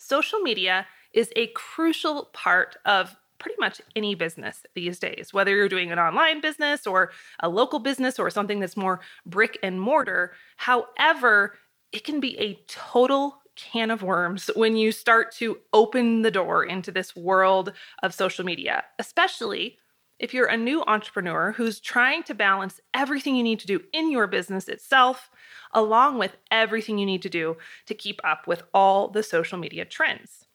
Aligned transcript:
social 0.00 0.40
media 0.40 0.86
is 1.12 1.30
a 1.36 1.48
crucial 1.48 2.30
part 2.32 2.76
of 2.84 3.16
pretty 3.38 3.56
much 3.58 3.80
any 3.96 4.14
business 4.14 4.64
these 4.74 4.98
days, 4.98 5.32
whether 5.32 5.54
you're 5.54 5.68
doing 5.68 5.92
an 5.92 5.98
online 5.98 6.40
business 6.40 6.86
or 6.86 7.10
a 7.40 7.48
local 7.48 7.78
business 7.78 8.18
or 8.18 8.30
something 8.30 8.60
that's 8.60 8.76
more 8.76 9.00
brick 9.26 9.58
and 9.62 9.80
mortar. 9.80 10.32
However, 10.56 11.54
it 11.92 12.04
can 12.04 12.20
be 12.20 12.38
a 12.38 12.58
total 12.68 13.38
can 13.56 13.90
of 13.90 14.02
worms 14.02 14.50
when 14.54 14.76
you 14.76 14.92
start 14.92 15.32
to 15.32 15.58
open 15.72 16.22
the 16.22 16.30
door 16.30 16.64
into 16.64 16.90
this 16.90 17.16
world 17.16 17.72
of 18.02 18.14
social 18.14 18.44
media, 18.44 18.84
especially 18.98 19.78
if 20.20 20.34
you're 20.34 20.46
a 20.46 20.56
new 20.56 20.84
entrepreneur 20.86 21.52
who's 21.52 21.80
trying 21.80 22.22
to 22.24 22.34
balance 22.34 22.78
everything 22.92 23.34
you 23.34 23.42
need 23.42 23.58
to 23.60 23.66
do 23.66 23.80
in 23.92 24.10
your 24.10 24.26
business 24.26 24.68
itself, 24.68 25.30
along 25.72 26.18
with 26.18 26.36
everything 26.50 26.98
you 26.98 27.06
need 27.06 27.22
to 27.22 27.30
do 27.30 27.56
to 27.86 27.94
keep 27.94 28.20
up 28.22 28.46
with 28.46 28.62
all 28.74 29.08
the 29.08 29.22
social 29.22 29.58
media 29.58 29.86
trends. 29.86 30.46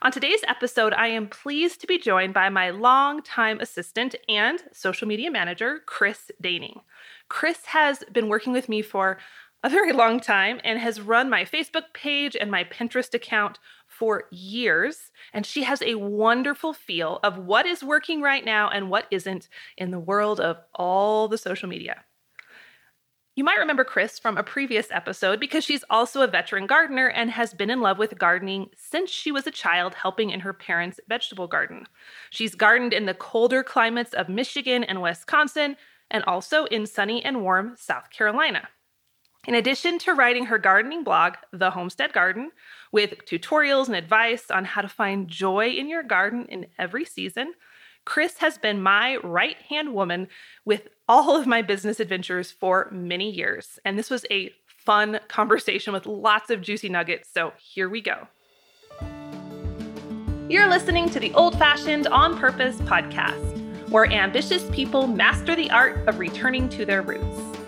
On 0.00 0.10
today's 0.10 0.42
episode, 0.48 0.94
I 0.94 1.08
am 1.08 1.28
pleased 1.28 1.82
to 1.82 1.86
be 1.86 1.98
joined 1.98 2.32
by 2.32 2.48
my 2.48 2.70
longtime 2.70 3.60
assistant 3.60 4.14
and 4.26 4.58
social 4.72 5.06
media 5.06 5.30
manager, 5.30 5.80
Chris 5.84 6.32
Daning. 6.42 6.80
Chris 7.28 7.66
has 7.66 8.02
been 8.10 8.28
working 8.28 8.54
with 8.54 8.70
me 8.70 8.80
for 8.80 9.18
a 9.62 9.68
very 9.68 9.92
long 9.92 10.18
time 10.18 10.60
and 10.64 10.78
has 10.78 11.00
run 11.00 11.30
my 11.30 11.44
Facebook 11.44 11.92
page 11.92 12.36
and 12.38 12.50
my 12.50 12.64
Pinterest 12.64 13.12
account 13.14 13.58
for 13.98 14.24
years. 14.30 15.10
And 15.32 15.46
she 15.46 15.62
has 15.64 15.82
a 15.82 15.94
wonderful 15.94 16.72
feel 16.72 17.20
of 17.22 17.38
what 17.38 17.66
is 17.66 17.82
working 17.82 18.20
right 18.20 18.44
now 18.44 18.68
and 18.68 18.90
what 18.90 19.06
isn't 19.10 19.48
in 19.76 19.90
the 19.90 19.98
world 19.98 20.40
of 20.40 20.58
all 20.74 21.28
the 21.28 21.38
social 21.38 21.68
media. 21.68 22.04
You 23.36 23.42
might 23.42 23.58
remember 23.58 23.82
Chris 23.82 24.20
from 24.20 24.36
a 24.36 24.44
previous 24.44 24.86
episode 24.92 25.40
because 25.40 25.64
she's 25.64 25.82
also 25.90 26.22
a 26.22 26.28
veteran 26.28 26.68
gardener 26.68 27.08
and 27.08 27.32
has 27.32 27.52
been 27.52 27.68
in 27.68 27.80
love 27.80 27.98
with 27.98 28.16
gardening 28.16 28.68
since 28.76 29.10
she 29.10 29.32
was 29.32 29.44
a 29.44 29.50
child, 29.50 29.94
helping 29.94 30.30
in 30.30 30.40
her 30.40 30.52
parents' 30.52 31.00
vegetable 31.08 31.48
garden. 31.48 31.86
She's 32.30 32.54
gardened 32.54 32.92
in 32.92 33.06
the 33.06 33.14
colder 33.14 33.64
climates 33.64 34.14
of 34.14 34.28
Michigan 34.28 34.84
and 34.84 35.02
Wisconsin, 35.02 35.76
and 36.12 36.22
also 36.24 36.66
in 36.66 36.86
sunny 36.86 37.24
and 37.24 37.42
warm 37.42 37.74
South 37.76 38.08
Carolina. 38.10 38.68
In 39.48 39.54
addition 39.56 39.98
to 40.00 40.14
writing 40.14 40.46
her 40.46 40.58
gardening 40.58 41.02
blog, 41.02 41.34
The 41.52 41.72
Homestead 41.72 42.12
Garden, 42.12 42.50
with 42.94 43.26
tutorials 43.26 43.88
and 43.88 43.96
advice 43.96 44.52
on 44.52 44.64
how 44.64 44.80
to 44.80 44.86
find 44.88 45.26
joy 45.26 45.66
in 45.66 45.88
your 45.88 46.04
garden 46.04 46.46
in 46.48 46.64
every 46.78 47.04
season, 47.04 47.52
Chris 48.04 48.38
has 48.38 48.56
been 48.56 48.80
my 48.80 49.16
right 49.16 49.56
hand 49.68 49.92
woman 49.92 50.28
with 50.64 50.86
all 51.08 51.36
of 51.36 51.44
my 51.44 51.60
business 51.60 51.98
adventures 51.98 52.52
for 52.52 52.88
many 52.92 53.28
years. 53.28 53.80
And 53.84 53.98
this 53.98 54.10
was 54.10 54.24
a 54.30 54.52
fun 54.68 55.18
conversation 55.26 55.92
with 55.92 56.06
lots 56.06 56.50
of 56.50 56.60
juicy 56.60 56.88
nuggets. 56.88 57.28
So 57.34 57.52
here 57.58 57.88
we 57.88 58.00
go. 58.00 58.28
You're 60.48 60.68
listening 60.68 61.10
to 61.10 61.18
the 61.18 61.34
Old 61.34 61.58
Fashioned 61.58 62.06
On 62.06 62.38
Purpose 62.38 62.76
podcast, 62.76 63.88
where 63.88 64.06
ambitious 64.06 64.70
people 64.70 65.08
master 65.08 65.56
the 65.56 65.68
art 65.72 66.06
of 66.06 66.20
returning 66.20 66.68
to 66.68 66.84
their 66.84 67.02
roots. 67.02 67.58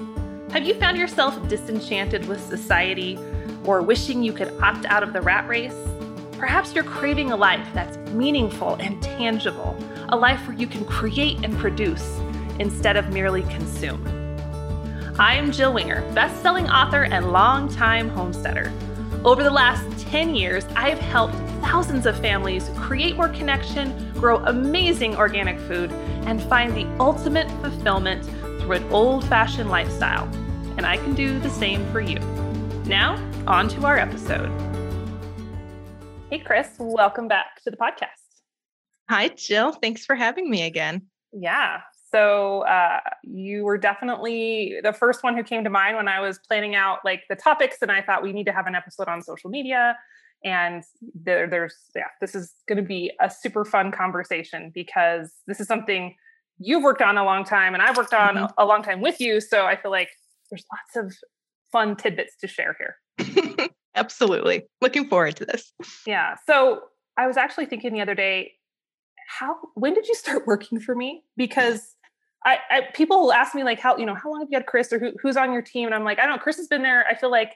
Have 0.52 0.64
you 0.64 0.74
found 0.74 0.96
yourself 0.96 1.48
disenchanted 1.48 2.28
with 2.28 2.40
society 2.40 3.18
or 3.66 3.82
wishing 3.82 4.22
you 4.22 4.32
could 4.32 4.52
opt 4.62 4.86
out 4.86 5.02
of 5.02 5.12
the 5.12 5.20
rat 5.20 5.46
race? 5.48 5.76
Perhaps 6.32 6.74
you're 6.74 6.84
craving 6.84 7.32
a 7.32 7.36
life 7.36 7.66
that's 7.74 7.96
meaningful 8.12 8.74
and 8.74 9.02
tangible, 9.02 9.76
a 10.10 10.16
life 10.16 10.46
where 10.46 10.56
you 10.56 10.66
can 10.66 10.84
create 10.84 11.42
and 11.44 11.56
produce 11.58 12.18
instead 12.58 12.96
of 12.96 13.10
merely 13.10 13.42
consume. 13.44 14.02
I 15.18 15.34
am 15.34 15.50
Jill 15.50 15.72
Winger, 15.72 16.02
best-selling 16.12 16.68
author 16.68 17.04
and 17.04 17.32
longtime 17.32 18.10
homesteader. 18.10 18.70
Over 19.24 19.42
the 19.42 19.50
last 19.50 19.98
10 20.08 20.34
years, 20.34 20.64
I 20.76 20.90
have 20.90 20.98
helped 20.98 21.34
thousands 21.62 22.06
of 22.06 22.20
families 22.20 22.70
create 22.76 23.16
more 23.16 23.30
connection, 23.30 24.12
grow 24.12 24.36
amazing 24.44 25.16
organic 25.16 25.58
food, 25.60 25.90
and 26.26 26.42
find 26.42 26.74
the 26.74 26.86
ultimate 27.00 27.50
fulfillment 27.62 28.24
through 28.60 28.76
an 28.76 28.92
old-fashioned 28.92 29.70
lifestyle. 29.70 30.28
And 30.76 30.84
I 30.84 30.98
can 30.98 31.14
do 31.14 31.38
the 31.38 31.50
same 31.50 31.90
for 31.90 32.00
you. 32.00 32.18
Now, 32.86 33.16
on 33.48 33.66
to 33.70 33.84
our 33.84 33.98
episode. 33.98 34.48
Hey, 36.30 36.38
Chris, 36.38 36.68
welcome 36.78 37.26
back 37.26 37.60
to 37.64 37.70
the 37.72 37.76
podcast. 37.76 38.22
Hi, 39.10 39.26
Jill. 39.26 39.72
Thanks 39.72 40.04
for 40.04 40.14
having 40.14 40.48
me 40.48 40.62
again. 40.62 41.02
Yeah. 41.32 41.80
So 42.12 42.60
uh, 42.60 43.00
you 43.24 43.64
were 43.64 43.76
definitely 43.76 44.76
the 44.84 44.92
first 44.92 45.24
one 45.24 45.36
who 45.36 45.42
came 45.42 45.64
to 45.64 45.70
mind 45.70 45.96
when 45.96 46.06
I 46.06 46.20
was 46.20 46.38
planning 46.46 46.76
out 46.76 47.00
like 47.04 47.24
the 47.28 47.34
topics, 47.34 47.78
and 47.82 47.90
I 47.90 48.02
thought 48.02 48.22
we 48.22 48.32
need 48.32 48.46
to 48.46 48.52
have 48.52 48.68
an 48.68 48.76
episode 48.76 49.08
on 49.08 49.20
social 49.20 49.50
media. 49.50 49.98
And 50.44 50.84
there, 51.12 51.48
there's 51.48 51.74
yeah, 51.96 52.04
this 52.20 52.36
is 52.36 52.52
going 52.68 52.78
to 52.78 52.86
be 52.86 53.10
a 53.20 53.28
super 53.28 53.64
fun 53.64 53.90
conversation 53.90 54.70
because 54.72 55.32
this 55.48 55.58
is 55.58 55.66
something 55.66 56.14
you've 56.58 56.84
worked 56.84 57.02
on 57.02 57.18
a 57.18 57.24
long 57.24 57.42
time, 57.42 57.74
and 57.74 57.82
I've 57.82 57.96
worked 57.96 58.14
on 58.14 58.36
mm-hmm. 58.36 58.52
a 58.58 58.64
long 58.64 58.84
time 58.84 59.00
with 59.00 59.20
you. 59.20 59.40
So 59.40 59.66
I 59.66 59.74
feel 59.74 59.90
like 59.90 60.10
there's 60.50 60.64
lots 60.72 61.04
of 61.04 61.16
fun 61.72 61.96
tidbits 61.96 62.36
to 62.38 62.46
share 62.46 62.76
here. 62.78 63.68
Absolutely. 63.94 64.64
Looking 64.80 65.08
forward 65.08 65.36
to 65.36 65.46
this. 65.46 65.72
Yeah. 66.06 66.36
So 66.46 66.82
I 67.16 67.26
was 67.26 67.36
actually 67.36 67.66
thinking 67.66 67.92
the 67.92 68.02
other 68.02 68.14
day, 68.14 68.52
how 69.28 69.56
when 69.74 69.94
did 69.94 70.06
you 70.06 70.14
start 70.14 70.46
working 70.46 70.78
for 70.78 70.94
me? 70.94 71.24
Because 71.36 71.94
I, 72.44 72.58
I 72.70 72.80
people 72.94 73.20
will 73.20 73.32
ask 73.32 73.54
me 73.54 73.64
like 73.64 73.80
how, 73.80 73.96
you 73.96 74.06
know, 74.06 74.14
how 74.14 74.30
long 74.30 74.40
have 74.40 74.48
you 74.50 74.56
had 74.56 74.66
Chris 74.66 74.92
or 74.92 74.98
who, 74.98 75.12
who's 75.20 75.36
on 75.36 75.52
your 75.52 75.62
team? 75.62 75.86
And 75.86 75.94
I'm 75.94 76.04
like, 76.04 76.18
I 76.18 76.22
don't 76.22 76.36
know, 76.36 76.42
Chris 76.42 76.58
has 76.58 76.68
been 76.68 76.82
there. 76.82 77.04
I 77.06 77.14
feel 77.14 77.30
like 77.30 77.52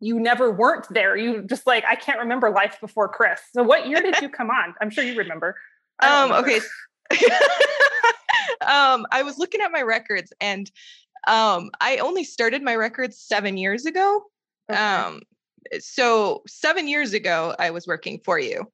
you 0.00 0.20
never 0.20 0.50
weren't 0.50 0.86
there. 0.90 1.16
You 1.16 1.42
just 1.42 1.66
like, 1.66 1.84
I 1.84 1.96
can't 1.96 2.20
remember 2.20 2.50
life 2.50 2.78
before 2.80 3.08
Chris. 3.08 3.40
So 3.52 3.62
what 3.62 3.88
year 3.88 4.00
did 4.00 4.20
you 4.20 4.28
come 4.28 4.48
on? 4.48 4.74
I'm 4.80 4.90
sure 4.90 5.04
you 5.04 5.16
remember. 5.16 5.56
Um, 6.00 6.30
remember. 6.30 6.48
okay. 6.48 6.60
um, 8.66 9.06
I 9.10 9.22
was 9.24 9.38
looking 9.38 9.60
at 9.60 9.72
my 9.72 9.82
records 9.82 10.32
and 10.40 10.70
um, 11.26 11.70
I 11.80 11.98
only 11.98 12.24
started 12.24 12.62
my 12.62 12.76
records 12.76 13.18
seven 13.18 13.56
years 13.56 13.86
ago. 13.86 14.22
Okay. 14.70 14.80
Um, 14.80 15.20
so 15.80 16.42
seven 16.46 16.88
years 16.88 17.12
ago, 17.12 17.54
I 17.58 17.70
was 17.70 17.86
working 17.86 18.20
for 18.24 18.38
you. 18.38 18.70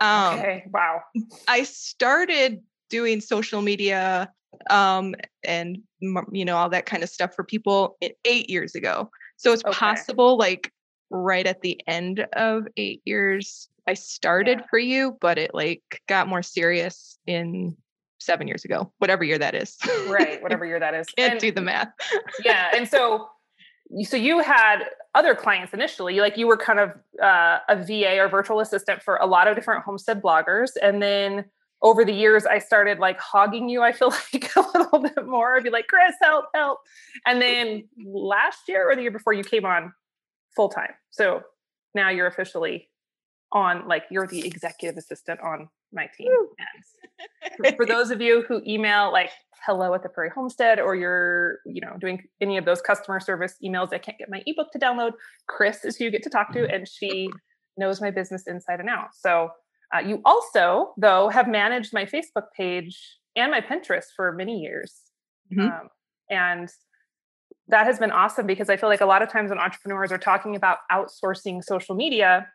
Um, 0.00 0.38
okay. 0.38 0.64
Wow. 0.72 1.02
I 1.48 1.62
started 1.62 2.60
doing 2.90 3.20
social 3.20 3.62
media 3.62 4.30
um, 4.70 5.14
and 5.44 5.78
you 6.32 6.44
know 6.44 6.56
all 6.56 6.70
that 6.70 6.86
kind 6.86 7.02
of 7.02 7.08
stuff 7.08 7.34
for 7.34 7.44
people 7.44 7.96
eight 8.24 8.50
years 8.50 8.74
ago. 8.74 9.10
So 9.36 9.52
it's 9.52 9.64
okay. 9.64 9.76
possible, 9.76 10.36
like 10.38 10.72
right 11.10 11.46
at 11.46 11.62
the 11.62 11.80
end 11.86 12.26
of 12.34 12.66
eight 12.76 13.02
years, 13.04 13.68
I 13.86 13.94
started 13.94 14.58
yeah. 14.60 14.66
for 14.70 14.78
you, 14.78 15.16
but 15.20 15.38
it 15.38 15.54
like 15.54 15.82
got 16.08 16.28
more 16.28 16.42
serious 16.42 17.18
in 17.26 17.76
seven 18.26 18.48
years 18.48 18.64
ago, 18.64 18.92
whatever 18.98 19.24
year 19.24 19.38
that 19.38 19.54
is. 19.54 19.78
right, 20.08 20.42
whatever 20.42 20.66
year 20.66 20.80
that 20.80 20.94
is. 20.94 21.06
Can't 21.16 21.32
and, 21.32 21.40
do 21.40 21.52
the 21.52 21.62
math. 21.62 21.88
yeah, 22.44 22.70
and 22.74 22.86
so 22.88 23.28
so 24.02 24.16
you 24.16 24.40
had 24.40 24.80
other 25.14 25.34
clients 25.34 25.72
initially 25.72 26.18
like 26.18 26.36
you 26.36 26.46
were 26.46 26.56
kind 26.56 26.80
of 26.80 26.90
uh, 27.22 27.58
a 27.68 27.76
va 27.76 28.18
or 28.18 28.28
virtual 28.28 28.60
assistant 28.60 29.02
for 29.02 29.16
a 29.16 29.26
lot 29.26 29.46
of 29.46 29.54
different 29.54 29.84
homestead 29.84 30.20
bloggers 30.20 30.70
and 30.82 31.00
then 31.00 31.44
over 31.82 32.04
the 32.04 32.12
years 32.12 32.46
i 32.46 32.58
started 32.58 32.98
like 32.98 33.18
hogging 33.20 33.68
you 33.68 33.82
i 33.82 33.92
feel 33.92 34.08
like 34.32 34.50
a 34.56 34.60
little 34.76 34.98
bit 34.98 35.26
more 35.26 35.56
i'd 35.56 35.62
be 35.62 35.70
like 35.70 35.86
chris 35.86 36.14
help 36.20 36.46
help 36.54 36.80
and 37.26 37.40
then 37.40 37.84
last 38.04 38.68
year 38.68 38.90
or 38.90 38.96
the 38.96 39.02
year 39.02 39.10
before 39.10 39.32
you 39.32 39.44
came 39.44 39.64
on 39.64 39.92
full 40.54 40.68
time 40.68 40.92
so 41.10 41.42
now 41.94 42.10
you're 42.10 42.26
officially 42.26 42.88
on 43.52 43.86
like 43.86 44.04
you're 44.10 44.26
the 44.26 44.44
executive 44.44 44.96
assistant 44.96 45.40
on 45.40 45.68
my 45.96 46.08
team 46.16 46.30
for, 47.56 47.76
for 47.76 47.86
those 47.86 48.10
of 48.10 48.20
you 48.20 48.44
who 48.46 48.62
email 48.66 49.10
like 49.10 49.30
hello 49.64 49.94
at 49.94 50.02
the 50.02 50.08
prairie 50.08 50.30
homestead 50.32 50.78
or 50.78 50.94
you're 50.94 51.58
you 51.66 51.80
know 51.80 51.96
doing 51.98 52.22
any 52.40 52.56
of 52.56 52.64
those 52.64 52.80
customer 52.80 53.18
service 53.18 53.54
emails 53.64 53.92
i 53.92 53.98
can't 53.98 54.18
get 54.18 54.30
my 54.30 54.42
ebook 54.46 54.70
to 54.70 54.78
download 54.78 55.12
chris 55.48 55.84
is 55.84 55.96
who 55.96 56.04
you 56.04 56.10
get 56.10 56.22
to 56.22 56.30
talk 56.30 56.52
to 56.52 56.60
mm-hmm. 56.60 56.74
and 56.74 56.86
she 56.86 57.28
knows 57.76 58.00
my 58.00 58.10
business 58.10 58.44
inside 58.46 58.78
and 58.78 58.88
out 58.88 59.08
so 59.12 59.48
uh, 59.94 59.98
you 59.98 60.20
also 60.24 60.92
though 60.98 61.28
have 61.28 61.48
managed 61.48 61.92
my 61.92 62.04
facebook 62.04 62.44
page 62.56 63.18
and 63.34 63.50
my 63.50 63.60
pinterest 63.60 64.06
for 64.14 64.32
many 64.32 64.60
years 64.60 65.00
mm-hmm. 65.52 65.68
um, 65.68 65.88
and 66.30 66.68
that 67.68 67.86
has 67.86 67.98
been 67.98 68.12
awesome 68.12 68.46
because 68.46 68.70
i 68.70 68.76
feel 68.76 68.88
like 68.88 69.00
a 69.00 69.06
lot 69.06 69.22
of 69.22 69.30
times 69.30 69.50
when 69.50 69.58
entrepreneurs 69.58 70.12
are 70.12 70.18
talking 70.18 70.54
about 70.54 70.78
outsourcing 70.92 71.62
social 71.64 71.96
media 71.96 72.46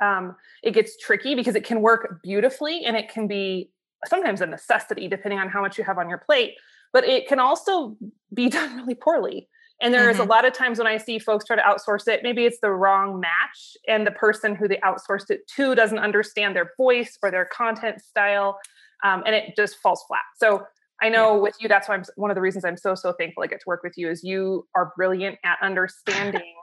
um, 0.00 0.36
it 0.62 0.72
gets 0.72 0.96
tricky 0.96 1.34
because 1.34 1.54
it 1.54 1.64
can 1.64 1.80
work 1.80 2.20
beautifully 2.22 2.84
and 2.84 2.96
it 2.96 3.08
can 3.08 3.26
be 3.26 3.70
sometimes 4.06 4.40
a 4.40 4.46
necessity 4.46 5.08
depending 5.08 5.38
on 5.38 5.48
how 5.48 5.60
much 5.60 5.76
you 5.78 5.84
have 5.84 5.98
on 5.98 6.08
your 6.08 6.18
plate 6.18 6.54
but 6.92 7.04
it 7.04 7.28
can 7.28 7.38
also 7.38 7.96
be 8.32 8.48
done 8.50 8.76
really 8.76 8.94
poorly 8.94 9.48
and 9.82 9.94
there's 9.94 10.16
mm-hmm. 10.16 10.26
a 10.26 10.32
lot 10.32 10.44
of 10.44 10.52
times 10.52 10.78
when 10.78 10.86
i 10.86 10.96
see 10.96 11.18
folks 11.18 11.44
try 11.44 11.56
to 11.56 11.62
outsource 11.62 12.08
it 12.08 12.20
maybe 12.22 12.44
it's 12.44 12.58
the 12.60 12.70
wrong 12.70 13.20
match 13.20 13.76
and 13.88 14.06
the 14.06 14.12
person 14.12 14.54
who 14.54 14.66
they 14.66 14.78
outsourced 14.78 15.30
it 15.30 15.46
to 15.46 15.74
doesn't 15.74 15.98
understand 15.98 16.56
their 16.56 16.70
voice 16.76 17.18
or 17.22 17.30
their 17.30 17.44
content 17.46 18.00
style 18.00 18.58
um, 19.04 19.22
and 19.26 19.34
it 19.34 19.54
just 19.56 19.76
falls 19.78 20.02
flat 20.08 20.22
so 20.36 20.64
i 21.02 21.08
know 21.08 21.34
yeah. 21.34 21.42
with 21.42 21.54
you 21.60 21.68
that's 21.68 21.88
why 21.88 21.94
i'm 21.94 22.04
one 22.16 22.30
of 22.30 22.34
the 22.34 22.40
reasons 22.40 22.64
i'm 22.64 22.76
so 22.76 22.94
so 22.94 23.12
thankful 23.12 23.42
i 23.42 23.46
get 23.46 23.60
to 23.60 23.66
work 23.66 23.82
with 23.82 23.94
you 23.96 24.08
is 24.08 24.24
you 24.24 24.66
are 24.74 24.92
brilliant 24.96 25.38
at 25.44 25.58
understanding 25.62 26.54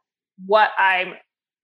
what 0.45 0.71
i'm 0.77 1.13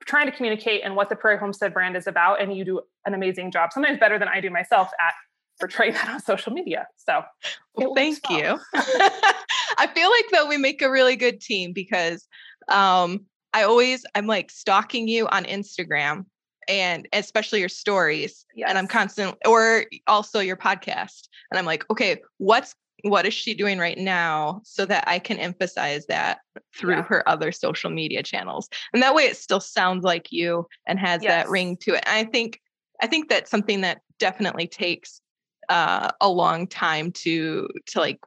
trying 0.06 0.26
to 0.26 0.32
communicate 0.36 0.82
and 0.84 0.96
what 0.96 1.10
the 1.10 1.16
Prairie 1.16 1.38
Homestead 1.38 1.74
brand 1.74 1.96
is 1.96 2.08
about. 2.08 2.42
And 2.42 2.56
you 2.56 2.66
do 2.66 2.82
an 3.06 3.14
amazing 3.14 3.52
job, 3.52 3.72
sometimes 3.74 4.00
better 4.00 4.20
than 4.20 4.28
I 4.28 4.42
do 4.42 4.50
myself 4.50 4.90
at 5.06 5.14
portraying 5.60 5.94
that 5.94 6.10
on 6.10 6.20
social 6.22 6.54
media. 6.54 6.88
So 6.98 7.24
well, 7.76 7.94
thank 7.96 8.20
well. 8.30 8.40
you. 8.40 8.60
I 9.78 9.88
feel 9.94 10.10
like 10.10 10.26
though 10.32 10.48
we 10.48 10.58
make 10.58 10.82
a 10.82 10.92
really 10.92 11.16
good 11.16 11.42
team 11.42 11.74
because 11.74 12.28
um, 12.68 13.26
I 13.54 13.64
always 13.64 14.06
I'm 14.16 14.28
like 14.28 14.52
stalking 14.52 15.08
you 15.08 15.28
on 15.28 15.46
Instagram 15.46 16.26
and 16.68 17.08
especially 17.14 17.60
your 17.60 17.70
stories 17.70 18.46
yes. 18.56 18.70
and 18.70 18.78
i'm 18.78 18.88
constant 18.88 19.36
or 19.46 19.86
also 20.08 20.40
your 20.40 20.56
podcast 20.56 21.28
and 21.52 21.60
i'm 21.60 21.66
like 21.66 21.84
okay 21.90 22.22
what's 22.38 22.76
what 23.04 23.26
is 23.26 23.34
she 23.34 23.54
doing 23.54 23.80
right 23.80 23.98
now 23.98 24.62
so 24.64 24.86
that 24.86 25.04
i 25.08 25.20
can 25.20 25.38
emphasize 25.38 26.06
that 26.08 26.40
through 26.76 26.96
yeah. 26.96 27.04
her 27.04 27.28
other 27.28 27.52
social 27.52 27.90
media 27.90 28.24
channels 28.24 28.70
and 28.94 29.04
that 29.04 29.16
way 29.16 29.24
it 29.24 29.38
still 29.38 29.60
sounds 29.60 30.04
like 30.04 30.32
you 30.32 30.66
and 30.88 31.00
has 31.00 31.22
yes. 31.22 31.32
that 31.32 31.50
ring 31.50 31.76
to 31.78 31.94
it 31.94 32.04
and 32.06 32.16
i 32.16 32.30
think 32.30 32.62
i 33.02 33.08
think 33.08 33.30
that's 33.30 33.52
something 33.52 33.82
that 33.82 34.02
definitely 34.20 34.68
takes 34.68 35.22
uh, 35.70 36.12
a 36.20 36.30
long 36.30 36.68
time 36.68 37.12
to 37.12 37.70
to 37.86 38.00
like 38.00 38.20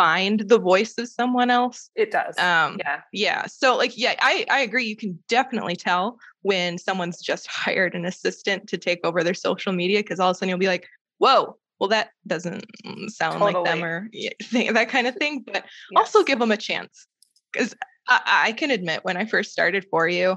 find 0.00 0.40
the 0.48 0.58
voice 0.58 0.96
of 0.96 1.08
someone 1.08 1.50
else. 1.50 1.90
It 1.94 2.10
does. 2.10 2.38
Um, 2.38 2.78
yeah. 2.78 3.00
Yeah. 3.12 3.46
So 3.46 3.76
like, 3.76 3.98
yeah, 3.98 4.14
I, 4.20 4.46
I 4.50 4.60
agree. 4.60 4.86
You 4.86 4.96
can 4.96 5.18
definitely 5.28 5.76
tell 5.76 6.18
when 6.40 6.78
someone's 6.78 7.20
just 7.20 7.46
hired 7.50 7.94
an 7.94 8.06
assistant 8.06 8.66
to 8.68 8.78
take 8.78 9.00
over 9.04 9.22
their 9.22 9.34
social 9.34 9.72
media 9.72 9.98
because 9.98 10.18
all 10.18 10.30
of 10.30 10.36
a 10.36 10.38
sudden 10.38 10.48
you'll 10.48 10.58
be 10.58 10.68
like, 10.68 10.88
whoa, 11.18 11.58
well, 11.80 11.88
that 11.88 12.10
doesn't 12.26 12.64
sound 13.08 13.40
totally. 13.40 13.54
like 13.54 13.64
them 13.64 13.82
or 13.82 14.08
that 14.52 14.88
kind 14.90 15.06
of 15.06 15.16
thing. 15.16 15.42
But 15.46 15.64
yes. 15.64 15.64
also 15.96 16.22
give 16.22 16.38
them 16.38 16.52
a 16.52 16.56
chance 16.56 17.06
because 17.52 17.74
I, 18.06 18.20
I 18.26 18.52
can 18.52 18.70
admit 18.70 19.00
when 19.02 19.16
I 19.16 19.24
first 19.24 19.50
started 19.50 19.86
for 19.90 20.06
you, 20.06 20.36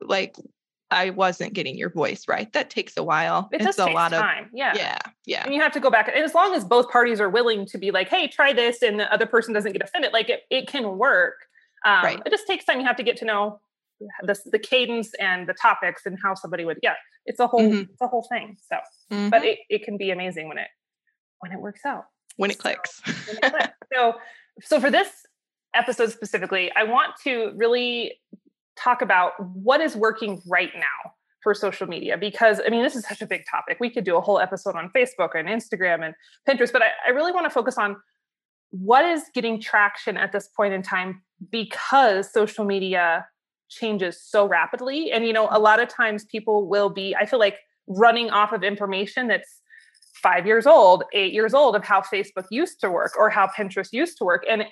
like 0.00 0.34
I 0.90 1.10
wasn't 1.10 1.54
getting 1.54 1.78
your 1.78 1.90
voice 1.90 2.24
right. 2.28 2.52
That 2.52 2.68
takes 2.68 2.96
a 2.96 3.02
while. 3.02 3.48
It 3.52 3.62
it's 3.62 3.76
does 3.76 3.78
a 3.78 3.90
lot 3.90 4.10
time. 4.10 4.44
Of, 4.44 4.50
yeah. 4.52 4.72
Yeah. 4.76 4.98
Yeah. 5.24 5.44
And 5.44 5.54
you 5.54 5.60
have 5.60 5.72
to 5.72 5.80
go 5.80 5.88
back. 5.88 6.08
And 6.08 6.24
as 6.24 6.34
long 6.34 6.52
as 6.54 6.64
both 6.64 6.90
parties 6.90 7.20
are 7.20 7.30
willing 7.30 7.64
to 7.66 7.78
be 7.78 7.92
like, 7.92 8.08
hey, 8.08 8.26
try 8.26 8.52
this, 8.52 8.82
and 8.82 8.98
the 8.98 9.10
other 9.12 9.26
person 9.26 9.54
doesn't 9.54 9.72
get 9.72 9.82
offended, 9.82 10.12
like 10.12 10.28
it, 10.28 10.42
it 10.50 10.66
can 10.66 10.98
work. 10.98 11.46
Um, 11.84 12.04
right. 12.04 12.22
It 12.26 12.30
just 12.30 12.46
takes 12.46 12.64
time. 12.64 12.80
You 12.80 12.86
have 12.86 12.96
to 12.96 13.02
get 13.02 13.16
to 13.18 13.24
know 13.24 13.60
the, 14.22 14.36
the 14.46 14.58
cadence 14.58 15.12
and 15.20 15.48
the 15.48 15.54
topics 15.54 16.06
and 16.06 16.18
how 16.22 16.34
somebody 16.34 16.64
would, 16.64 16.78
yeah, 16.82 16.94
it's 17.26 17.40
a 17.40 17.46
whole, 17.46 17.60
mm-hmm. 17.60 17.90
it's 17.90 18.00
a 18.00 18.06
whole 18.06 18.26
thing. 18.30 18.56
So, 18.68 18.76
mm-hmm. 19.10 19.30
but 19.30 19.44
it, 19.44 19.58
it 19.68 19.84
can 19.84 19.96
be 19.96 20.10
amazing 20.10 20.48
when 20.48 20.58
it, 20.58 20.68
when 21.40 21.52
it 21.52 21.60
works 21.60 21.84
out. 21.84 22.04
When 22.36 22.50
it 22.50 22.58
clicks. 22.58 23.00
So, 23.04 23.12
when 23.26 23.36
it 23.36 23.42
clicks. 23.50 23.68
so, 23.94 24.14
so 24.62 24.80
for 24.80 24.90
this 24.90 25.08
episode 25.74 26.10
specifically, 26.10 26.70
I 26.76 26.84
want 26.84 27.12
to 27.24 27.52
really 27.56 28.18
talk 28.76 29.02
about 29.02 29.32
what 29.38 29.80
is 29.80 29.96
working 29.96 30.40
right 30.46 30.70
now 30.74 31.12
for 31.42 31.54
social 31.54 31.86
media 31.86 32.16
because 32.16 32.60
I 32.64 32.70
mean, 32.70 32.82
this 32.82 32.94
is 32.94 33.06
such 33.06 33.20
a 33.20 33.26
big 33.26 33.42
topic. 33.50 33.78
We 33.80 33.90
could 33.90 34.04
do 34.04 34.16
a 34.16 34.20
whole 34.20 34.38
episode 34.38 34.76
on 34.76 34.90
Facebook 34.90 35.30
and 35.34 35.48
Instagram 35.48 36.04
and 36.04 36.14
Pinterest, 36.48 36.72
but 36.72 36.82
I, 36.82 36.88
I 37.06 37.10
really 37.10 37.32
want 37.32 37.46
to 37.46 37.50
focus 37.50 37.76
on 37.78 37.96
what 38.70 39.04
is 39.04 39.24
getting 39.34 39.60
traction 39.60 40.16
at 40.16 40.32
this 40.32 40.48
point 40.48 40.72
in 40.72 40.82
time 40.82 41.22
because 41.50 42.32
social 42.32 42.64
media 42.64 43.26
changes 43.72 44.22
so 44.22 44.46
rapidly. 44.46 45.12
And, 45.12 45.26
you 45.26 45.32
know, 45.32 45.48
a 45.50 45.58
lot 45.58 45.80
of 45.80 45.88
times 45.88 46.24
people 46.24 46.68
will 46.68 46.90
be, 46.90 47.14
I 47.16 47.26
feel 47.26 47.38
like, 47.38 47.56
running 47.86 48.30
off 48.30 48.52
of 48.52 48.62
information 48.62 49.28
that's 49.28 49.60
five 50.22 50.46
years 50.46 50.66
old, 50.66 51.04
eight 51.12 51.32
years 51.32 51.52
old 51.52 51.74
of 51.74 51.84
how 51.84 52.00
Facebook 52.00 52.44
used 52.50 52.80
to 52.80 52.90
work 52.90 53.12
or 53.18 53.28
how 53.28 53.48
Pinterest 53.48 53.92
used 53.92 54.18
to 54.18 54.24
work. 54.24 54.44
And 54.48 54.64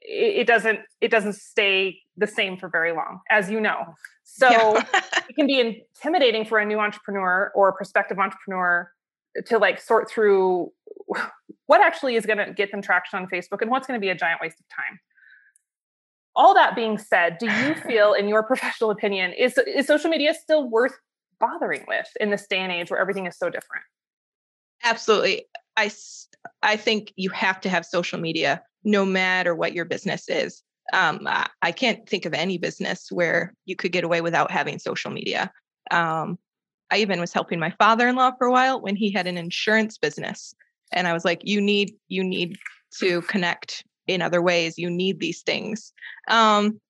it, 0.00 0.46
doesn't 0.46 0.80
it 1.00 1.10
doesn't 1.10 1.34
stay 1.34 1.98
the 2.16 2.26
same 2.26 2.56
for 2.56 2.68
very 2.68 2.92
long 2.92 3.20
as 3.30 3.50
you 3.50 3.60
know 3.60 3.94
so 4.24 4.48
yeah. 4.48 4.84
it 5.28 5.34
can 5.34 5.46
be 5.46 5.60
intimidating 5.60 6.44
for 6.44 6.58
a 6.58 6.64
new 6.64 6.78
entrepreneur 6.78 7.52
or 7.54 7.68
a 7.68 7.72
prospective 7.72 8.18
entrepreneur 8.18 8.90
to 9.44 9.58
like 9.58 9.80
sort 9.80 10.10
through 10.10 10.70
what 11.66 11.80
actually 11.80 12.16
is 12.16 12.24
going 12.24 12.38
to 12.38 12.52
get 12.52 12.70
them 12.70 12.80
traction 12.80 13.18
on 13.18 13.26
facebook 13.26 13.60
and 13.60 13.70
what's 13.70 13.86
going 13.86 13.98
to 13.98 14.00
be 14.00 14.08
a 14.10 14.14
giant 14.14 14.40
waste 14.40 14.58
of 14.58 14.66
time 14.68 14.98
all 16.38 16.54
that 16.54 16.74
being 16.74 16.96
said 16.96 17.36
do 17.38 17.46
you 17.46 17.74
feel 17.86 18.14
in 18.14 18.28
your 18.28 18.42
professional 18.42 18.90
opinion 18.90 19.32
is 19.32 19.58
is 19.58 19.86
social 19.86 20.08
media 20.08 20.32
still 20.32 20.68
worth 20.68 20.96
bothering 21.38 21.84
with 21.86 22.08
in 22.18 22.30
this 22.30 22.46
day 22.48 22.58
and 22.58 22.72
age 22.72 22.90
where 22.90 23.00
everything 23.00 23.26
is 23.26 23.36
so 23.36 23.50
different 23.50 23.84
absolutely 24.84 25.44
i 25.76 25.90
i 26.62 26.76
think 26.76 27.12
you 27.16 27.28
have 27.30 27.60
to 27.60 27.68
have 27.68 27.84
social 27.84 28.18
media 28.18 28.62
no 28.84 29.04
matter 29.04 29.54
what 29.54 29.72
your 29.72 29.84
business 29.84 30.28
is. 30.28 30.62
Um, 30.92 31.26
I, 31.26 31.48
I, 31.60 31.72
can't 31.72 32.08
think 32.08 32.24
of 32.24 32.32
any 32.32 32.56
business 32.56 33.08
where 33.12 33.52
you 33.66 33.76
could 33.76 33.92
get 33.92 34.04
away 34.04 34.22
without 34.22 34.50
having 34.50 34.78
social 34.78 35.10
media. 35.10 35.52
Um, 35.90 36.38
I 36.90 36.98
even 36.98 37.20
was 37.20 37.32
helping 37.32 37.60
my 37.60 37.70
father-in-law 37.78 38.32
for 38.38 38.46
a 38.46 38.52
while 38.52 38.80
when 38.80 38.96
he 38.96 39.12
had 39.12 39.26
an 39.26 39.36
insurance 39.36 39.98
business, 39.98 40.54
and 40.90 41.06
I 41.06 41.12
was 41.12 41.26
like, 41.26 41.42
"You 41.44 41.60
need, 41.60 41.92
you 42.08 42.24
need 42.24 42.56
to 43.00 43.20
connect 43.22 43.84
in 44.08 44.22
other 44.22 44.42
ways. 44.42 44.78
You 44.78 44.90
need 44.90 45.20
these 45.20 45.42
things." 45.42 45.92
Um, 46.28 46.80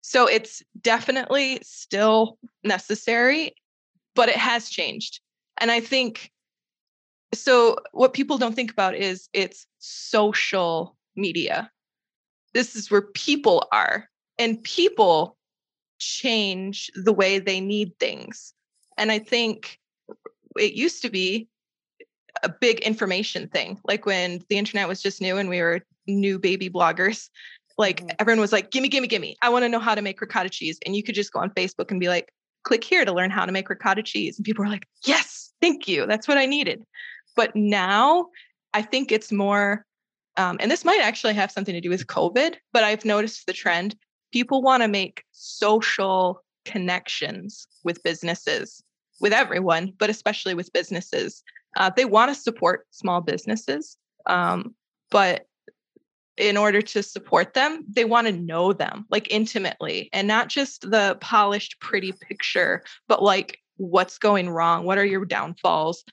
so 0.00 0.26
it's 0.26 0.62
definitely 0.80 1.60
still 1.62 2.38
necessary, 2.64 3.54
but 4.14 4.28
it 4.28 4.36
has 4.36 4.68
changed, 4.68 5.20
and 5.58 5.70
I 5.70 5.80
think 5.80 6.30
so. 7.34 7.76
What 7.92 8.14
people 8.14 8.38
don't 8.38 8.54
think 8.54 8.72
about 8.72 8.94
is 8.94 9.28
it's 9.32 9.66
social 9.78 10.96
media. 11.14 11.70
This 12.54 12.74
is 12.74 12.90
where 12.90 13.02
people 13.02 13.68
are, 13.72 14.08
and 14.38 14.62
people 14.62 15.36
change 15.98 16.90
the 16.94 17.12
way 17.12 17.38
they 17.38 17.60
need 17.60 17.98
things. 17.98 18.52
And 18.98 19.10
I 19.12 19.18
think 19.18 19.78
it 20.58 20.72
used 20.72 21.02
to 21.02 21.10
be 21.10 21.48
a 22.42 22.48
big 22.48 22.80
information 22.80 23.48
thing. 23.48 23.80
Like 23.84 24.06
when 24.06 24.42
the 24.48 24.58
internet 24.58 24.88
was 24.88 25.02
just 25.02 25.20
new 25.20 25.36
and 25.36 25.48
we 25.48 25.60
were 25.60 25.80
new 26.06 26.38
baby 26.38 26.68
bloggers, 26.68 27.28
like 27.78 28.00
mm-hmm. 28.00 28.16
everyone 28.18 28.40
was 28.40 28.52
like, 28.52 28.70
gimme, 28.70 28.88
gimme, 28.88 29.08
gimme. 29.08 29.36
I 29.42 29.48
want 29.48 29.64
to 29.64 29.68
know 29.68 29.78
how 29.78 29.94
to 29.94 30.02
make 30.02 30.20
ricotta 30.20 30.50
cheese. 30.50 30.78
And 30.86 30.96
you 30.96 31.02
could 31.02 31.14
just 31.14 31.32
go 31.32 31.40
on 31.40 31.50
Facebook 31.50 31.90
and 31.90 32.00
be 32.00 32.08
like, 32.08 32.32
click 32.62 32.82
here 32.82 33.04
to 33.04 33.12
learn 33.12 33.30
how 33.30 33.44
to 33.44 33.52
make 33.52 33.68
ricotta 33.68 34.02
cheese. 34.02 34.38
And 34.38 34.44
people 34.44 34.64
were 34.64 34.70
like, 34.70 34.86
yes, 35.04 35.52
thank 35.60 35.86
you. 35.86 36.06
That's 36.06 36.26
what 36.26 36.38
I 36.38 36.46
needed. 36.46 36.82
But 37.36 37.54
now 37.54 38.26
I 38.72 38.82
think 38.82 39.12
it's 39.12 39.30
more 39.30 39.84
um, 40.36 40.58
and 40.60 40.70
this 40.70 40.84
might 40.84 41.00
actually 41.00 41.34
have 41.34 41.50
something 41.50 41.74
to 41.74 41.80
do 41.80 41.88
with 41.88 42.06
COVID, 42.06 42.56
but 42.72 42.84
I've 42.84 43.04
noticed 43.04 43.46
the 43.46 43.52
trend. 43.52 43.96
People 44.32 44.62
want 44.62 44.82
to 44.82 44.88
make 44.88 45.24
social 45.32 46.42
connections 46.64 47.66
with 47.84 48.02
businesses, 48.02 48.82
with 49.20 49.32
everyone, 49.32 49.92
but 49.98 50.10
especially 50.10 50.54
with 50.54 50.72
businesses. 50.72 51.42
Uh, 51.76 51.90
they 51.94 52.04
want 52.04 52.34
to 52.34 52.40
support 52.40 52.86
small 52.90 53.20
businesses, 53.20 53.96
um, 54.26 54.74
but 55.10 55.46
in 56.36 56.56
order 56.56 56.82
to 56.82 57.02
support 57.02 57.54
them, 57.54 57.84
they 57.88 58.04
want 58.04 58.26
to 58.26 58.32
know 58.32 58.72
them 58.72 59.06
like 59.10 59.30
intimately 59.30 60.08
and 60.12 60.28
not 60.28 60.48
just 60.48 60.90
the 60.90 61.16
polished, 61.20 61.80
pretty 61.80 62.12
picture, 62.12 62.82
but 63.08 63.22
like 63.22 63.58
what's 63.76 64.18
going 64.18 64.50
wrong? 64.50 64.84
What 64.84 64.98
are 64.98 65.04
your 65.04 65.24
downfalls? 65.24 66.04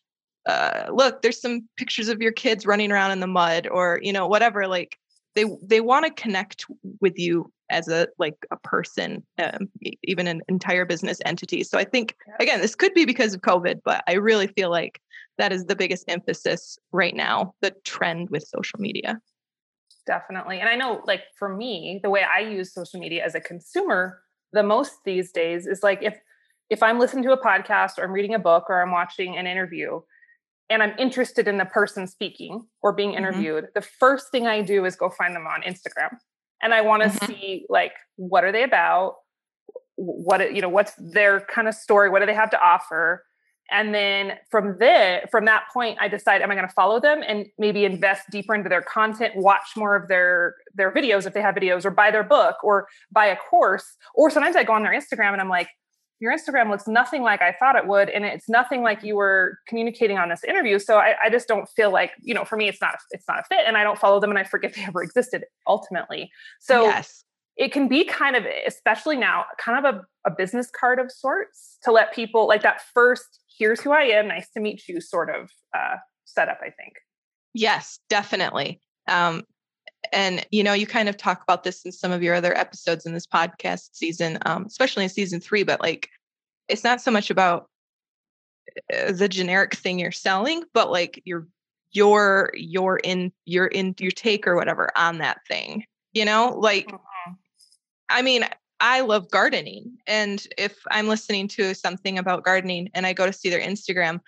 uh, 0.46 0.88
look, 0.92 1.22
there's 1.22 1.39
some 1.39 1.68
pictures 1.77 2.10
of 2.10 2.22
your 2.22 2.32
kids 2.32 2.65
running 2.65 2.92
around 2.92 3.12
in 3.12 3.20
the 3.20 3.27
mud 3.27 3.68
or, 3.68 4.00
you 4.01 4.12
know, 4.12 4.27
whatever. 4.27 4.68
Like 4.68 4.98
they, 5.36 5.46
they 5.62 5.82
want 5.82 6.06
to 6.06 6.22
connect 6.22 6.65
with 7.00 7.18
you 7.18 7.51
as 7.70 7.88
a, 7.88 8.08
like 8.20 8.36
a 8.51 8.58
person, 8.58 9.25
um, 9.39 9.70
even 10.03 10.27
an 10.27 10.42
entire 10.50 10.86
business 10.86 11.20
entity. 11.25 11.63
So 11.63 11.77
I 11.77 11.86
think, 11.86 12.15
again, 12.39 12.62
this 12.62 12.75
could 12.75 12.94
be 12.94 13.06
because 13.06 13.34
of 13.34 13.42
COVID, 13.42 13.82
but 13.86 14.03
I 14.08 14.13
really 14.13 14.48
feel 14.48 14.70
like 14.70 15.00
that 15.38 15.53
is 15.53 15.65
the 15.65 15.75
biggest 15.75 16.06
emphasis 16.08 16.77
right 16.92 17.15
now, 17.15 17.53
the 17.62 17.74
trend 17.84 18.30
with 18.30 18.44
social 18.44 18.80
media. 18.80 19.20
Definitely. 20.05 20.60
And 20.60 20.67
I 20.67 20.75
know 20.75 21.01
like 21.05 21.22
for 21.38 21.50
me, 21.50 22.00
the 22.03 22.10
way 22.10 22.24
I 22.24 22.39
use 22.41 22.74
social 22.74 23.00
media 23.00 23.24
as 23.25 23.36
a 23.36 23.39
consumer 23.39 24.22
the 24.51 24.63
most 24.63 25.00
these 25.03 25.31
days 25.31 25.65
is 25.65 25.81
like 25.83 26.00
if 26.01 26.17
if 26.69 26.81
I'm 26.81 27.00
listening 27.00 27.24
to 27.24 27.31
a 27.31 27.41
podcast 27.41 27.98
or 27.98 28.03
I'm 28.03 28.12
reading 28.12 28.33
a 28.33 28.39
book 28.39 28.65
or 28.69 28.81
I'm 28.81 28.91
watching 28.91 29.38
an 29.38 29.48
interview, 29.48 30.01
and 30.69 30.81
I'm 30.81 30.93
interested 30.98 31.48
in 31.48 31.57
the 31.57 31.65
person 31.65 32.07
speaking 32.07 32.65
or 32.81 32.93
being 32.93 33.10
mm-hmm. 33.10 33.17
interviewed, 33.19 33.65
mm-hmm. 33.65 33.72
the 33.75 33.81
first 33.81 34.31
thing 34.31 34.48
I 34.48 34.62
do 34.62 34.86
is 34.86 34.95
go 34.95 35.10
find 35.10 35.36
them 35.36 35.45
on 35.45 35.62
Instagram. 35.62 36.17
And 36.62 36.74
I 36.74 36.81
want 36.81 37.03
to 37.03 37.10
mm-hmm. 37.10 37.25
see 37.25 37.65
like 37.69 37.93
what 38.15 38.43
are 38.43 38.51
they 38.51 38.63
about? 38.63 39.15
What 39.95 40.53
you 40.53 40.62
know, 40.62 40.69
what's 40.69 40.93
their 40.98 41.41
kind 41.41 41.67
of 41.67 41.75
story? 41.75 42.10
What 42.10 42.19
do 42.19 42.25
they 42.25 42.33
have 42.33 42.50
to 42.51 42.62
offer? 42.62 43.25
And 43.72 43.93
then 43.93 44.34
from 44.51 44.77
there, 44.79 45.25
from 45.32 45.46
that 45.46 45.63
point, 45.74 45.98
I 46.00 46.08
decide 46.08 46.41
am 46.41 46.51
I 46.51 46.55
going 46.55 46.67
to 46.67 46.74
follow 46.74 47.00
them 47.00 47.22
and 47.25 47.48
maybe 47.58 47.86
invest 47.86 48.29
deeper 48.29 48.53
into 48.53 48.70
their 48.70 48.82
content, 48.82 49.36
watch 49.36 49.75
more 49.75 49.96
of 49.96 50.08
their 50.08 50.55
their 50.75 50.91
videos 50.91 51.25
if 51.25 51.34
they 51.34 51.41
have 51.41 51.55
videos, 51.55 51.86
or 51.86 51.91
buy 51.91 52.12
their 52.12 52.24
book, 52.24 52.58
or 52.63 52.88
buy 53.12 53.27
a 53.27 53.36
course. 53.36 53.96
Or 54.15 54.29
sometimes 54.29 54.55
I 54.55 54.63
go 54.63 54.74
on 54.74 54.84
their 54.84 54.93
Instagram 54.93 55.32
and 55.32 55.41
I'm 55.41 55.50
like, 55.50 55.70
your 56.24 56.34
Instagram 56.34 56.70
looks 56.70 56.88
nothing 56.88 57.22
like 57.22 57.41
I 57.41 57.51
thought 57.51 57.75
it 57.75 57.86
would, 57.86 58.10
and 58.10 58.24
it's 58.24 58.48
nothing 58.48 58.82
like 58.82 59.03
you 59.03 59.17
were 59.17 59.60
communicating 59.67 60.17
on 60.17 60.29
this 60.29 60.43
interview. 60.46 60.79
So 60.79 60.98
I, 60.98 61.15
I, 61.22 61.29
just 61.29 61.50
don't 61.50 61.67
feel 61.75 61.91
like 61.91 62.12
you 62.22 62.34
know, 62.34 62.46
for 62.46 62.55
me, 62.55 62.70
it's 62.70 62.79
not 62.79 62.96
it's 63.12 63.25
not 63.27 63.39
a 63.39 63.43
fit, 63.43 63.65
and 63.67 63.75
I 63.75 63.84
don't 63.84 64.00
follow 64.00 64.22
them, 64.22 64.29
and 64.29 64.39
I 64.39 64.46
forget 64.46 64.74
they 64.74 64.84
ever 64.84 65.03
existed 65.03 65.43
ultimately. 65.67 66.32
So 66.62 66.84
yes. 66.84 67.25
it 67.58 67.74
can 67.74 67.89
be 67.89 68.05
kind 68.05 68.38
of, 68.38 68.46
especially 68.65 69.17
now, 69.17 69.43
kind 69.60 69.86
of 69.86 69.96
a, 69.96 70.29
a 70.29 70.34
business 70.34 70.72
card 70.72 70.98
of 70.98 71.12
sorts 71.12 71.77
to 71.84 71.91
let 71.91 72.13
people 72.13 72.48
like 72.48 72.62
that 72.62 72.82
first, 72.93 73.41
here's 73.63 73.79
who 73.79 73.93
I 73.93 74.01
am, 74.01 74.27
nice 74.27 74.50
to 74.51 74.60
meet 74.60 74.89
you 74.89 75.00
sort 75.00 75.34
of 75.34 75.50
uh, 75.74 75.96
setup, 76.25 76.60
I 76.62 76.70
think. 76.70 76.96
Yes, 77.53 78.00
definitely. 78.10 78.82
Um, 79.08 79.43
and 80.12 80.46
you 80.51 80.65
know, 80.65 80.74
you 80.74 80.86
kind 80.86 81.08
of 81.08 81.15
talk 81.15 81.41
about 81.41 81.63
this 81.63 81.86
in 81.86 81.93
some 81.93 82.12
of 82.12 82.22
your 82.22 82.36
other 82.36 82.53
episodes 82.58 83.05
in 83.05 83.13
this 83.13 83.25
podcast 83.25 83.91
season, 83.93 84.38
um, 84.46 84.65
especially 84.65 85.05
in 85.05 85.10
season 85.10 85.39
three. 85.39 85.63
But 85.63 85.79
like, 85.79 86.10
it's 86.67 86.84
not 86.84 87.00
so 87.00 87.10
much 87.10 87.29
about 87.29 87.70
uh, 88.93 89.13
the 89.13 89.29
generic 89.29 89.75
thing 89.75 89.98
you're 89.98 90.12
selling, 90.12 90.63
but 90.74 90.91
like 90.91 91.22
your 91.24 91.48
your 91.93 92.51
your 92.53 92.98
in 92.98 93.32
your 93.46 93.67
in 93.67 93.96
your 93.98 94.12
take 94.12 94.46
or 94.46 94.58
whatever 94.58 94.91
on 94.98 95.20
that 95.20 95.39
thing. 95.48 95.86
You 96.12 96.25
know, 96.25 96.53
like, 96.60 96.88
mm-hmm. 96.88 97.34
I 98.10 98.24
mean, 98.24 98.43
I 98.84 99.00
love 99.00 99.32
gardening, 99.32 99.98
and 100.08 100.46
if 100.58 100.78
I'm 100.92 101.08
listening 101.08 101.48
to 101.50 101.74
something 101.74 102.20
about 102.20 102.44
gardening 102.44 102.90
and 102.94 103.06
I 103.06 103.13
go 103.13 103.25
to 103.25 103.32
see 103.32 103.50
their 103.50 103.62
Instagram, 103.62 104.20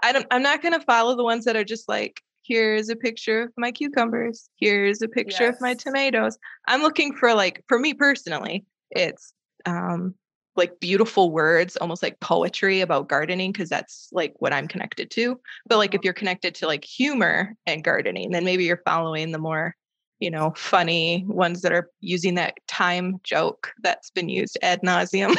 I 0.00 0.12
don't. 0.12 0.26
I'm 0.30 0.42
not 0.42 0.62
going 0.62 0.74
to 0.74 0.86
follow 0.86 1.16
the 1.16 1.24
ones 1.24 1.44
that 1.44 1.56
are 1.56 1.64
just 1.64 1.88
like 1.88 2.22
here's 2.46 2.88
a 2.88 2.94
picture 2.94 3.42
of 3.42 3.52
my 3.56 3.72
cucumbers 3.72 4.48
here's 4.56 5.02
a 5.02 5.08
picture 5.08 5.44
yes. 5.44 5.56
of 5.56 5.60
my 5.60 5.74
tomatoes 5.74 6.38
i'm 6.68 6.80
looking 6.80 7.12
for 7.12 7.34
like 7.34 7.64
for 7.66 7.76
me 7.76 7.92
personally 7.92 8.64
it's 8.92 9.32
um 9.64 10.14
like 10.54 10.78
beautiful 10.80 11.30
words 11.30 11.76
almost 11.76 12.02
like 12.02 12.18
poetry 12.20 12.80
about 12.80 13.08
gardening 13.08 13.50
because 13.50 13.68
that's 13.68 14.08
like 14.12 14.32
what 14.38 14.52
i'm 14.52 14.68
connected 14.68 15.10
to 15.10 15.38
but 15.66 15.78
like 15.78 15.92
if 15.92 15.98
mm-hmm. 15.98 16.06
you're 16.06 16.14
connected 16.14 16.54
to 16.54 16.66
like 16.66 16.84
humor 16.84 17.54
and 17.66 17.82
gardening 17.82 18.30
then 18.30 18.44
maybe 18.44 18.64
you're 18.64 18.82
following 18.84 19.32
the 19.32 19.38
more 19.38 19.74
you 20.20 20.30
know 20.30 20.52
funny 20.56 21.24
ones 21.28 21.62
that 21.62 21.72
are 21.72 21.90
using 22.00 22.34
that 22.34 22.54
time 22.66 23.20
joke 23.22 23.72
that's 23.82 24.10
been 24.10 24.28
used 24.28 24.58
ad 24.62 24.80
nauseum 24.82 25.34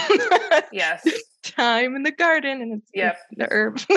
yes 0.72 1.07
time 1.43 1.96
in 1.96 2.03
the 2.03 2.12
garden 2.12 2.62
and 2.62 2.74
it's 2.74 2.91
yep. 2.93 3.17
the 3.38 3.48
herb 3.51 3.79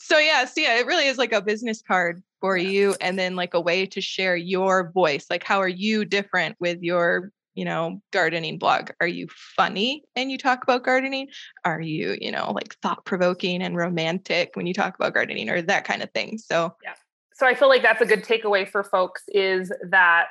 so 0.00 0.18
yeah, 0.18 0.44
so 0.44 0.60
yeah, 0.60 0.78
it 0.78 0.86
really 0.86 1.06
is 1.06 1.18
like 1.18 1.32
a 1.32 1.42
business 1.42 1.82
card 1.82 2.22
for 2.40 2.56
you 2.56 2.94
and 3.00 3.18
then 3.18 3.36
like 3.36 3.54
a 3.54 3.60
way 3.60 3.86
to 3.86 4.00
share 4.00 4.36
your 4.36 4.90
voice. 4.92 5.26
Like 5.30 5.44
how 5.44 5.60
are 5.60 5.68
you 5.68 6.04
different 6.04 6.56
with 6.60 6.82
your, 6.82 7.32
you 7.54 7.64
know, 7.64 8.00
gardening 8.12 8.58
blog? 8.58 8.90
Are 9.00 9.06
you 9.06 9.28
funny 9.30 10.04
and 10.14 10.30
you 10.30 10.38
talk 10.38 10.62
about 10.62 10.84
gardening? 10.84 11.28
Are 11.64 11.80
you, 11.80 12.16
you 12.20 12.30
know, 12.30 12.52
like 12.52 12.74
thought 12.82 13.04
provoking 13.04 13.62
and 13.62 13.76
romantic 13.76 14.50
when 14.54 14.66
you 14.66 14.74
talk 14.74 14.94
about 14.94 15.14
gardening 15.14 15.48
or 15.48 15.62
that 15.62 15.84
kind 15.84 16.02
of 16.02 16.10
thing? 16.12 16.38
So 16.38 16.74
yeah. 16.82 16.94
So 17.36 17.46
I 17.46 17.54
feel 17.54 17.68
like 17.68 17.82
that's 17.82 18.00
a 18.00 18.06
good 18.06 18.24
takeaway 18.24 18.66
for 18.66 18.82
folks 18.82 19.22
is 19.28 19.70
that 19.90 20.28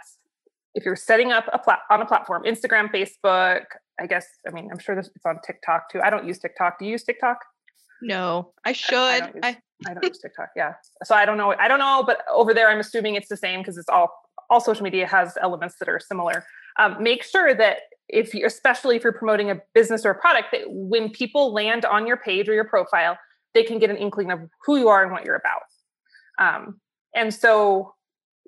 if 0.73 0.83
you're 0.83 0.95
setting 0.95 1.31
up 1.31 1.45
a 1.53 1.59
plat- 1.59 1.83
on 1.91 2.01
a 2.01 2.05
platform, 2.05 2.43
Instagram, 2.43 2.89
Facebook, 2.91 3.61
I 3.99 4.07
guess, 4.07 4.25
I 4.47 4.51
mean, 4.51 4.69
I'm 4.71 4.79
sure 4.79 4.95
this 4.95 5.09
it's 5.15 5.25
on 5.25 5.39
TikTok 5.45 5.91
too. 5.91 6.01
I 6.03 6.09
don't 6.09 6.25
use 6.25 6.39
TikTok. 6.39 6.79
Do 6.79 6.85
you 6.85 6.91
use 6.91 7.03
TikTok? 7.03 7.37
No, 8.01 8.51
I 8.65 8.73
should. 8.73 8.95
I, 8.95 9.15
I 9.15 9.19
don't, 9.19 9.35
use, 9.35 9.41
I, 9.43 9.57
I 9.87 9.93
don't 9.93 10.03
use 10.03 10.19
TikTok. 10.19 10.49
Yeah. 10.55 10.73
So 11.03 11.13
I 11.15 11.25
don't 11.25 11.37
know. 11.37 11.53
I 11.59 11.67
don't 11.67 11.79
know, 11.79 12.03
but 12.05 12.23
over 12.33 12.53
there, 12.53 12.69
I'm 12.69 12.79
assuming 12.79 13.15
it's 13.15 13.29
the 13.29 13.37
same 13.37 13.61
because 13.61 13.77
it's 13.77 13.89
all 13.89 14.09
all 14.49 14.59
social 14.59 14.83
media 14.83 15.07
has 15.07 15.37
elements 15.41 15.75
that 15.79 15.89
are 15.89 15.99
similar. 15.99 16.43
Um, 16.77 17.01
make 17.01 17.23
sure 17.23 17.53
that 17.55 17.77
if 18.09 18.33
you, 18.33 18.45
especially 18.45 18.95
if 18.95 19.03
you're 19.03 19.13
promoting 19.13 19.49
a 19.49 19.59
business 19.73 20.05
or 20.05 20.11
a 20.11 20.15
product, 20.15 20.49
that 20.51 20.61
when 20.67 21.09
people 21.09 21.53
land 21.53 21.85
on 21.85 22.05
your 22.05 22.17
page 22.17 22.49
or 22.49 22.53
your 22.53 22.65
profile, 22.65 23.17
they 23.53 23.63
can 23.63 23.79
get 23.79 23.89
an 23.89 23.97
inkling 23.97 24.31
of 24.31 24.39
who 24.65 24.77
you 24.77 24.87
are 24.87 25.01
and 25.01 25.11
what 25.11 25.25
you're 25.25 25.35
about. 25.35 25.61
Um, 26.37 26.79
and 27.15 27.33
so 27.33 27.93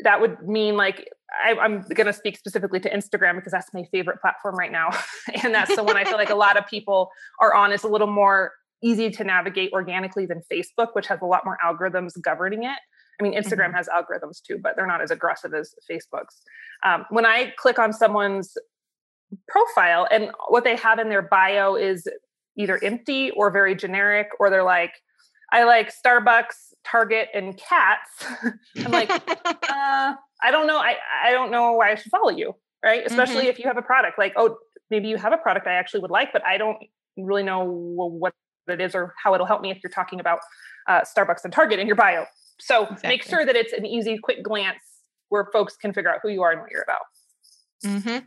that 0.03 0.21
would 0.21 0.47
mean 0.47 0.77
like 0.77 1.09
I, 1.43 1.51
am 1.63 1.81
going 1.81 2.07
to 2.07 2.13
speak 2.13 2.37
specifically 2.37 2.79
to 2.81 2.89
Instagram 2.89 3.35
because 3.35 3.51
that's 3.51 3.73
my 3.73 3.83
favorite 3.91 4.21
platform 4.21 4.55
right 4.55 4.71
now, 4.71 4.89
and 5.43 5.53
that's 5.53 5.75
the 5.75 5.83
one 5.83 5.97
I 5.97 6.03
feel 6.03 6.17
like 6.17 6.29
a 6.29 6.35
lot 6.35 6.57
of 6.57 6.67
people 6.67 7.09
are 7.41 7.53
on. 7.53 7.71
It's 7.71 7.83
a 7.83 7.89
little 7.89 8.11
more 8.11 8.51
easy 8.83 9.09
to 9.09 9.23
navigate 9.23 9.71
organically 9.73 10.25
than 10.25 10.41
Facebook, 10.51 10.89
which 10.93 11.07
has 11.07 11.19
a 11.21 11.25
lot 11.25 11.43
more 11.43 11.57
algorithms 11.65 12.11
governing 12.21 12.63
it. 12.63 12.77
I 13.19 13.23
mean, 13.23 13.33
Instagram 13.33 13.67
mm-hmm. 13.67 13.75
has 13.75 13.87
algorithms 13.87 14.41
too, 14.41 14.59
but 14.61 14.75
they're 14.75 14.87
not 14.87 15.01
as 15.01 15.09
aggressive 15.09 15.53
as 15.53 15.73
Facebook's. 15.89 16.41
Um, 16.83 17.05
when 17.09 17.25
I 17.25 17.53
click 17.57 17.79
on 17.79 17.91
someone's 17.91 18.55
profile 19.47 20.07
and 20.11 20.31
what 20.49 20.63
they 20.63 20.75
have 20.75 20.99
in 20.99 21.09
their 21.09 21.23
bio 21.23 21.75
is 21.75 22.07
either 22.57 22.79
empty 22.83 23.31
or 23.31 23.51
very 23.51 23.75
generic, 23.75 24.29
or 24.39 24.49
they're 24.49 24.63
like, 24.63 24.93
I 25.51 25.63
like 25.63 25.91
Starbucks, 25.93 26.73
Target, 26.89 27.29
and 27.33 27.57
cats. 27.57 28.25
I'm 28.85 28.91
like, 28.91 29.09
uh, 29.35 30.13
I 30.43 30.51
don't 30.51 30.67
know. 30.67 30.77
I, 30.77 30.95
I 31.25 31.31
don't 31.31 31.51
know 31.51 31.73
why 31.73 31.91
I 31.91 31.95
should 31.95 32.11
follow 32.11 32.29
you, 32.29 32.53
right? 32.83 33.03
Especially 33.05 33.41
mm-hmm. 33.41 33.47
if 33.47 33.59
you 33.59 33.65
have 33.65 33.77
a 33.77 33.81
product. 33.81 34.17
Like, 34.17 34.33
oh, 34.35 34.57
maybe 34.89 35.07
you 35.07 35.17
have 35.17 35.33
a 35.33 35.37
product 35.37 35.67
I 35.67 35.73
actually 35.73 36.01
would 36.01 36.11
like, 36.11 36.31
but 36.31 36.45
I 36.45 36.57
don't 36.57 36.77
really 37.17 37.43
know 37.43 37.63
what 37.63 38.33
it 38.67 38.81
is 38.81 38.95
or 38.95 39.13
how 39.21 39.33
it'll 39.33 39.47
help 39.47 39.61
me 39.61 39.71
if 39.71 39.79
you're 39.83 39.91
talking 39.91 40.19
about 40.19 40.39
uh, 40.87 41.01
Starbucks 41.01 41.43
and 41.43 41.53
Target 41.53 41.79
in 41.79 41.87
your 41.87 41.95
bio. 41.95 42.25
So 42.59 42.83
exactly. 42.83 43.09
make 43.09 43.23
sure 43.23 43.45
that 43.45 43.55
it's 43.55 43.73
an 43.73 43.85
easy, 43.85 44.17
quick 44.17 44.43
glance 44.43 44.79
where 45.29 45.47
folks 45.51 45.75
can 45.75 45.93
figure 45.93 46.09
out 46.09 46.19
who 46.23 46.29
you 46.29 46.41
are 46.41 46.51
and 46.51 46.61
what 46.61 46.71
you're 46.71 46.83
about. 46.83 47.01
Mm-hmm. 47.85 48.25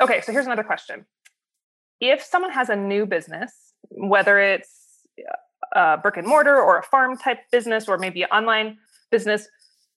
Okay, 0.00 0.20
so 0.20 0.32
here's 0.32 0.46
another 0.46 0.64
question. 0.64 1.06
If 2.00 2.22
someone 2.22 2.52
has 2.52 2.68
a 2.68 2.76
new 2.76 3.06
business, 3.06 3.52
whether 3.90 4.38
it's 4.38 5.02
a 5.74 5.78
uh, 5.78 5.96
brick 5.96 6.16
and 6.16 6.26
mortar 6.26 6.56
or 6.56 6.78
a 6.78 6.82
farm 6.82 7.16
type 7.16 7.38
business 7.50 7.88
or 7.88 7.98
maybe 7.98 8.22
an 8.22 8.28
online 8.30 8.78
business, 9.10 9.48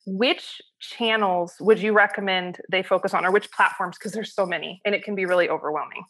which 0.05 0.61
channels 0.79 1.53
would 1.59 1.79
you 1.79 1.93
recommend 1.93 2.59
they 2.71 2.83
focus 2.83 3.13
on 3.13 3.25
or 3.25 3.31
which 3.31 3.51
platforms? 3.51 3.97
Because 3.97 4.11
there's 4.11 4.33
so 4.33 4.45
many 4.45 4.81
and 4.85 4.95
it 4.95 5.03
can 5.03 5.15
be 5.15 5.25
really 5.25 5.49
overwhelming 5.49 6.03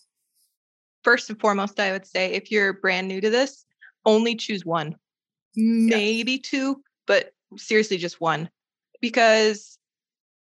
first 1.04 1.30
and 1.30 1.40
foremost, 1.40 1.80
I 1.80 1.92
would 1.92 2.06
say 2.06 2.34
if 2.34 2.52
you're 2.52 2.74
brand 2.74 3.08
new 3.08 3.22
to 3.22 3.30
this, 3.30 3.66
only 4.06 4.36
choose 4.36 4.66
one, 4.66 4.96
maybe 5.56 6.38
two, 6.38 6.82
but 7.08 7.32
seriously, 7.58 7.98
just 7.98 8.22
one, 8.22 8.50
because 9.00 9.78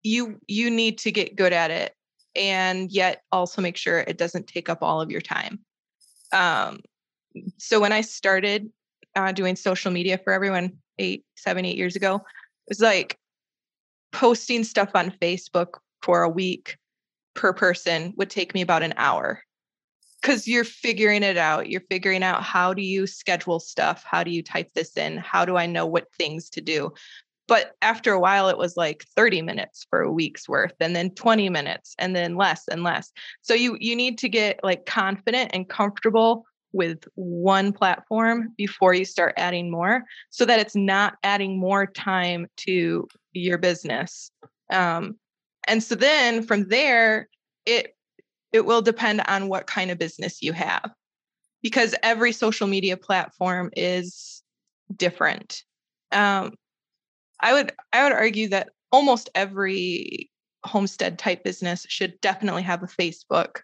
you 0.03 0.39
you 0.47 0.71
need 0.71 0.99
to 0.99 1.13
get 1.13 1.37
good 1.37 1.53
at 1.53 1.71
it, 1.71 1.95
and 2.35 2.91
yet 2.91 3.23
also 3.33 3.61
make 3.61 3.77
sure 3.77 3.99
it 3.99 4.19
doesn't 4.19 4.47
take 4.47 4.69
up 4.69 4.83
all 4.83 5.01
of 5.01 5.11
your 5.11 5.21
time. 5.21 5.61
Um, 6.33 6.81
so 7.59 7.81
when 7.81 7.93
I 7.93 8.01
started 8.01 8.71
uh, 9.17 9.33
doing 9.33 9.57
social 9.57 9.91
media 9.91 10.19
for 10.19 10.33
everyone 10.33 10.79
eight, 10.99 11.25
seven, 11.37 11.65
eight 11.65 11.77
years 11.77 11.97
ago, 11.97 12.17
it 12.17 12.71
was 12.71 12.81
like 12.81 13.19
posting 14.13 14.65
stuff 14.65 14.91
on 14.95 15.11
Facebook 15.23 15.79
for 16.03 16.23
a 16.23 16.29
week 16.29 16.77
per 17.35 17.53
person 17.53 18.13
would 18.17 18.31
take 18.31 18.55
me 18.55 18.61
about 18.61 18.83
an 18.83 18.95
hour 18.97 19.43
because 20.21 20.47
you're 20.47 20.65
figuring 20.65 21.23
it 21.23 21.37
out. 21.37 21.69
You're 21.71 21.83
figuring 21.89 22.23
out 22.23 22.43
how 22.43 22.75
do 22.75 22.83
you 22.83 23.07
schedule 23.07 23.61
stuff? 23.61 24.05
How 24.07 24.23
do 24.23 24.31
you 24.31 24.43
type 24.43 24.71
this 24.75 24.97
in? 24.97 25.17
How 25.17 25.45
do 25.45 25.57
I 25.57 25.67
know 25.67 25.87
what 25.87 26.13
things 26.19 26.51
to 26.51 26.61
do? 26.61 26.93
But 27.49 27.73
after 27.83 28.13
a 28.13 28.21
while, 28.21 28.49
it 28.49 28.59
was 28.59 28.77
like 28.77 29.05
30 29.17 29.43
minutes 29.43 29.85
for 29.91 30.03
a 30.03 30.13
week's 30.13 30.49
worth, 30.49 30.75
and 30.79 30.95
then 30.95 31.11
20 31.11 31.49
minutes, 31.49 31.97
and 31.99 32.15
then 32.15 32.37
less 32.37 32.69
and 32.69 32.85
less. 32.85 33.11
So 33.41 33.55
you 33.55 33.77
you 33.81 33.97
need 33.97 34.19
to 34.19 34.29
get 34.29 34.61
like 34.63 34.87
confident 34.87 35.51
and 35.53 35.69
comfortable 35.69 36.45
with 36.73 37.05
one 37.15 37.73
platform 37.73 38.53
before 38.57 38.95
you 38.95 39.05
start 39.05 39.35
adding 39.37 39.71
more, 39.71 40.05
so 40.31 40.45
that 40.45 40.61
it's 40.61 40.77
not 40.77 41.17
adding 41.23 41.59
more 41.59 41.87
time 41.87 42.47
to 42.59 43.07
your 43.33 43.59
business. 43.59 44.31
Um, 44.71 45.17
and 45.67 45.83
so 45.83 45.95
then 45.95 46.43
from 46.43 46.69
there, 46.69 47.29
it 47.67 47.95
it 48.53 48.65
will 48.65 48.83
depend 48.83 49.23
on 49.29 49.49
what 49.49 49.67
kind 49.67 49.91
of 49.91 49.99
business 49.99 50.43
you 50.43 50.53
have 50.53 50.91
because 51.63 51.95
every 52.03 52.33
social 52.33 52.67
media 52.67 52.97
platform 52.97 53.71
is 53.77 54.43
different. 54.97 55.63
Um, 56.13 56.55
I 57.41 57.53
would 57.53 57.73
I 57.93 58.05
would 58.05 58.13
argue 58.13 58.49
that 58.49 58.71
almost 58.93 59.31
every 59.35 60.31
homestead 60.65 61.19
type 61.19 61.45
business 61.45 61.87
should 61.89 62.21
definitely 62.21 62.63
have 62.63 62.83
a 62.83 62.87
Facebook 62.87 63.61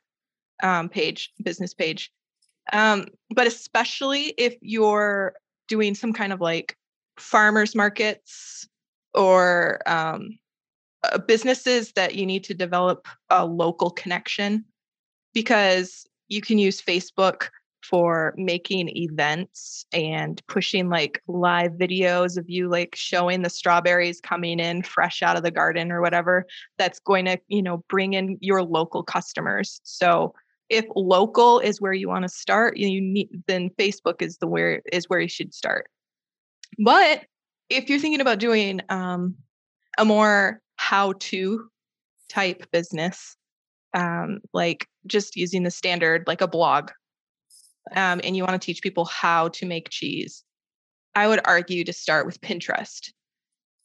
um, 0.62 0.88
page, 0.88 1.32
business 1.42 1.74
page. 1.74 2.10
Um, 2.72 3.06
but 3.30 3.46
especially 3.46 4.34
if 4.38 4.56
you're 4.60 5.34
doing 5.68 5.94
some 5.94 6.12
kind 6.12 6.32
of 6.32 6.40
like 6.40 6.76
farmers 7.18 7.74
markets 7.74 8.68
or 9.14 9.80
um, 9.86 10.38
uh, 11.04 11.18
businesses 11.18 11.92
that 11.92 12.14
you 12.14 12.26
need 12.26 12.44
to 12.44 12.54
develop 12.54 13.06
a 13.30 13.44
local 13.46 13.90
connection 13.90 14.64
because 15.32 16.06
you 16.28 16.40
can 16.40 16.58
use 16.58 16.80
Facebook 16.80 17.48
for 17.82 18.34
making 18.36 18.88
events 18.96 19.86
and 19.92 20.42
pushing 20.48 20.88
like 20.88 21.22
live 21.28 21.72
videos 21.72 22.36
of 22.36 22.48
you 22.50 22.68
like 22.68 22.96
showing 22.96 23.42
the 23.42 23.50
strawberries 23.50 24.20
coming 24.20 24.58
in 24.58 24.82
fresh 24.82 25.22
out 25.22 25.36
of 25.36 25.44
the 25.44 25.50
garden 25.50 25.92
or 25.92 26.00
whatever 26.00 26.46
that's 26.78 26.98
going 26.98 27.24
to 27.24 27.38
you 27.48 27.62
know 27.62 27.84
bring 27.88 28.14
in 28.14 28.38
your 28.40 28.62
local 28.62 29.02
customers. 29.02 29.80
So 29.84 30.34
if 30.68 30.84
local 30.94 31.60
is 31.60 31.80
where 31.80 31.92
you 31.92 32.08
want 32.08 32.22
to 32.22 32.28
start 32.28 32.76
you 32.76 33.00
need 33.00 33.28
then 33.46 33.70
facebook 33.78 34.20
is 34.20 34.38
the 34.38 34.46
where 34.46 34.82
is 34.92 35.08
where 35.08 35.20
you 35.20 35.28
should 35.28 35.54
start. 35.54 35.88
But 36.78 37.24
if 37.68 37.88
you're 37.88 37.98
thinking 37.98 38.20
about 38.20 38.38
doing 38.38 38.80
um, 38.88 39.36
a 39.98 40.04
more 40.04 40.60
how 40.76 41.14
to 41.18 41.68
type 42.28 42.70
business, 42.70 43.36
um, 43.94 44.40
like 44.52 44.86
just 45.06 45.36
using 45.36 45.62
the 45.62 45.70
standard, 45.70 46.24
like 46.26 46.40
a 46.40 46.48
blog, 46.48 46.90
um, 47.94 48.20
and 48.24 48.36
you 48.36 48.44
want 48.44 48.60
to 48.60 48.64
teach 48.64 48.82
people 48.82 49.04
how 49.04 49.48
to 49.48 49.66
make 49.66 49.90
cheese, 49.90 50.44
I 51.14 51.28
would 51.28 51.40
argue 51.44 51.84
to 51.84 51.92
start 51.92 52.26
with 52.26 52.40
Pinterest. 52.40 53.10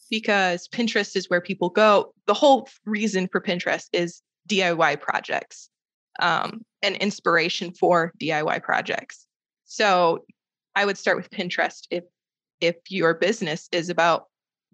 Because 0.10 0.68
Pinterest 0.68 1.16
is 1.16 1.30
where 1.30 1.40
people 1.40 1.70
go. 1.70 2.14
The 2.26 2.34
whole 2.34 2.68
reason 2.86 3.30
for 3.32 3.40
Pinterest 3.40 3.86
is 3.94 4.22
DIY 4.50 5.00
projects 5.00 5.70
um, 6.20 6.62
and 6.82 6.96
inspiration 6.98 7.74
for 7.74 8.12
DIY 8.20 8.64
projects. 8.64 9.28
So 9.66 10.26
I 10.76 10.86
would 10.86 10.98
start 10.98 11.18
with 11.18 11.30
Pinterest 11.30 11.88
if 11.90 12.04
if 12.60 12.76
your 12.90 13.16
business 13.16 13.68
is 13.72 13.90
about 13.90 14.26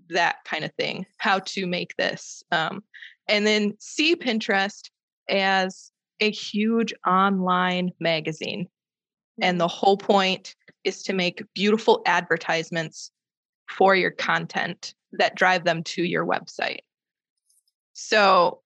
that 0.10 0.38
kind 0.46 0.65
of 0.65 0.74
thing, 0.74 1.06
how 1.17 1.39
to 1.39 1.65
make 1.65 1.96
this, 1.96 2.44
um, 2.51 2.84
and 3.29 3.48
then 3.48 3.75
see 3.79 4.15
Pinterest 4.15 4.89
as 5.29 5.91
a 6.20 6.29
huge 6.29 6.94
online 7.06 7.91
magazine. 8.00 8.67
And 9.41 9.60
the 9.60 9.67
mm-hmm. 9.67 9.77
whole 9.77 9.98
point 9.98 10.56
is 10.84 11.03
to 11.03 11.13
make 11.13 11.44
beautiful 11.53 12.01
advertisements 12.06 13.12
for 13.70 13.96
your 13.96 14.12
content 14.12 14.94
that 15.13 15.36
drive 15.36 15.63
them 15.63 15.84
to 15.84 16.03
your 16.03 16.25
website. 16.25 16.79
So, 17.94 18.62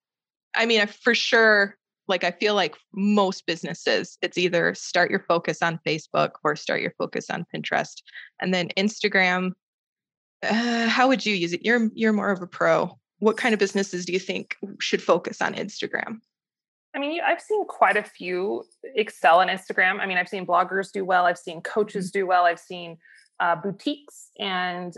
I 0.54 0.66
mean, 0.66 0.86
for 0.86 1.14
sure, 1.14 1.76
like 2.12 2.24
I 2.24 2.30
feel 2.30 2.54
like 2.54 2.76
most 2.92 3.46
businesses, 3.46 4.18
it's 4.20 4.36
either 4.36 4.74
start 4.74 5.10
your 5.10 5.24
focus 5.26 5.62
on 5.62 5.80
Facebook 5.86 6.32
or 6.44 6.54
start 6.54 6.82
your 6.82 6.92
focus 6.98 7.30
on 7.30 7.46
Pinterest. 7.52 8.02
And 8.40 8.52
then 8.52 8.68
Instagram, 8.76 9.52
uh, 10.42 10.88
how 10.88 11.08
would 11.08 11.24
you 11.24 11.34
use 11.34 11.54
it? 11.54 11.64
You're 11.64 11.88
you're 11.94 12.12
more 12.12 12.30
of 12.30 12.42
a 12.42 12.46
pro. 12.46 12.98
What 13.18 13.38
kind 13.38 13.54
of 13.54 13.58
businesses 13.58 14.04
do 14.04 14.12
you 14.12 14.18
think 14.18 14.56
should 14.78 15.02
focus 15.02 15.40
on 15.40 15.54
Instagram? 15.54 16.18
I 16.94 16.98
mean, 16.98 17.20
I've 17.26 17.40
seen 17.40 17.64
quite 17.66 17.96
a 17.96 18.02
few 18.02 18.64
excel 18.84 19.40
on 19.40 19.48
Instagram. 19.48 19.98
I 20.00 20.06
mean, 20.06 20.18
I've 20.18 20.28
seen 20.28 20.46
bloggers 20.46 20.92
do 20.92 21.04
well. 21.06 21.24
I've 21.24 21.38
seen 21.38 21.62
coaches 21.62 22.08
mm-hmm. 22.08 22.18
do 22.18 22.26
well. 22.26 22.44
I've 22.44 22.60
seen 22.60 22.98
uh, 23.40 23.56
boutiques 23.56 24.28
and 24.38 24.94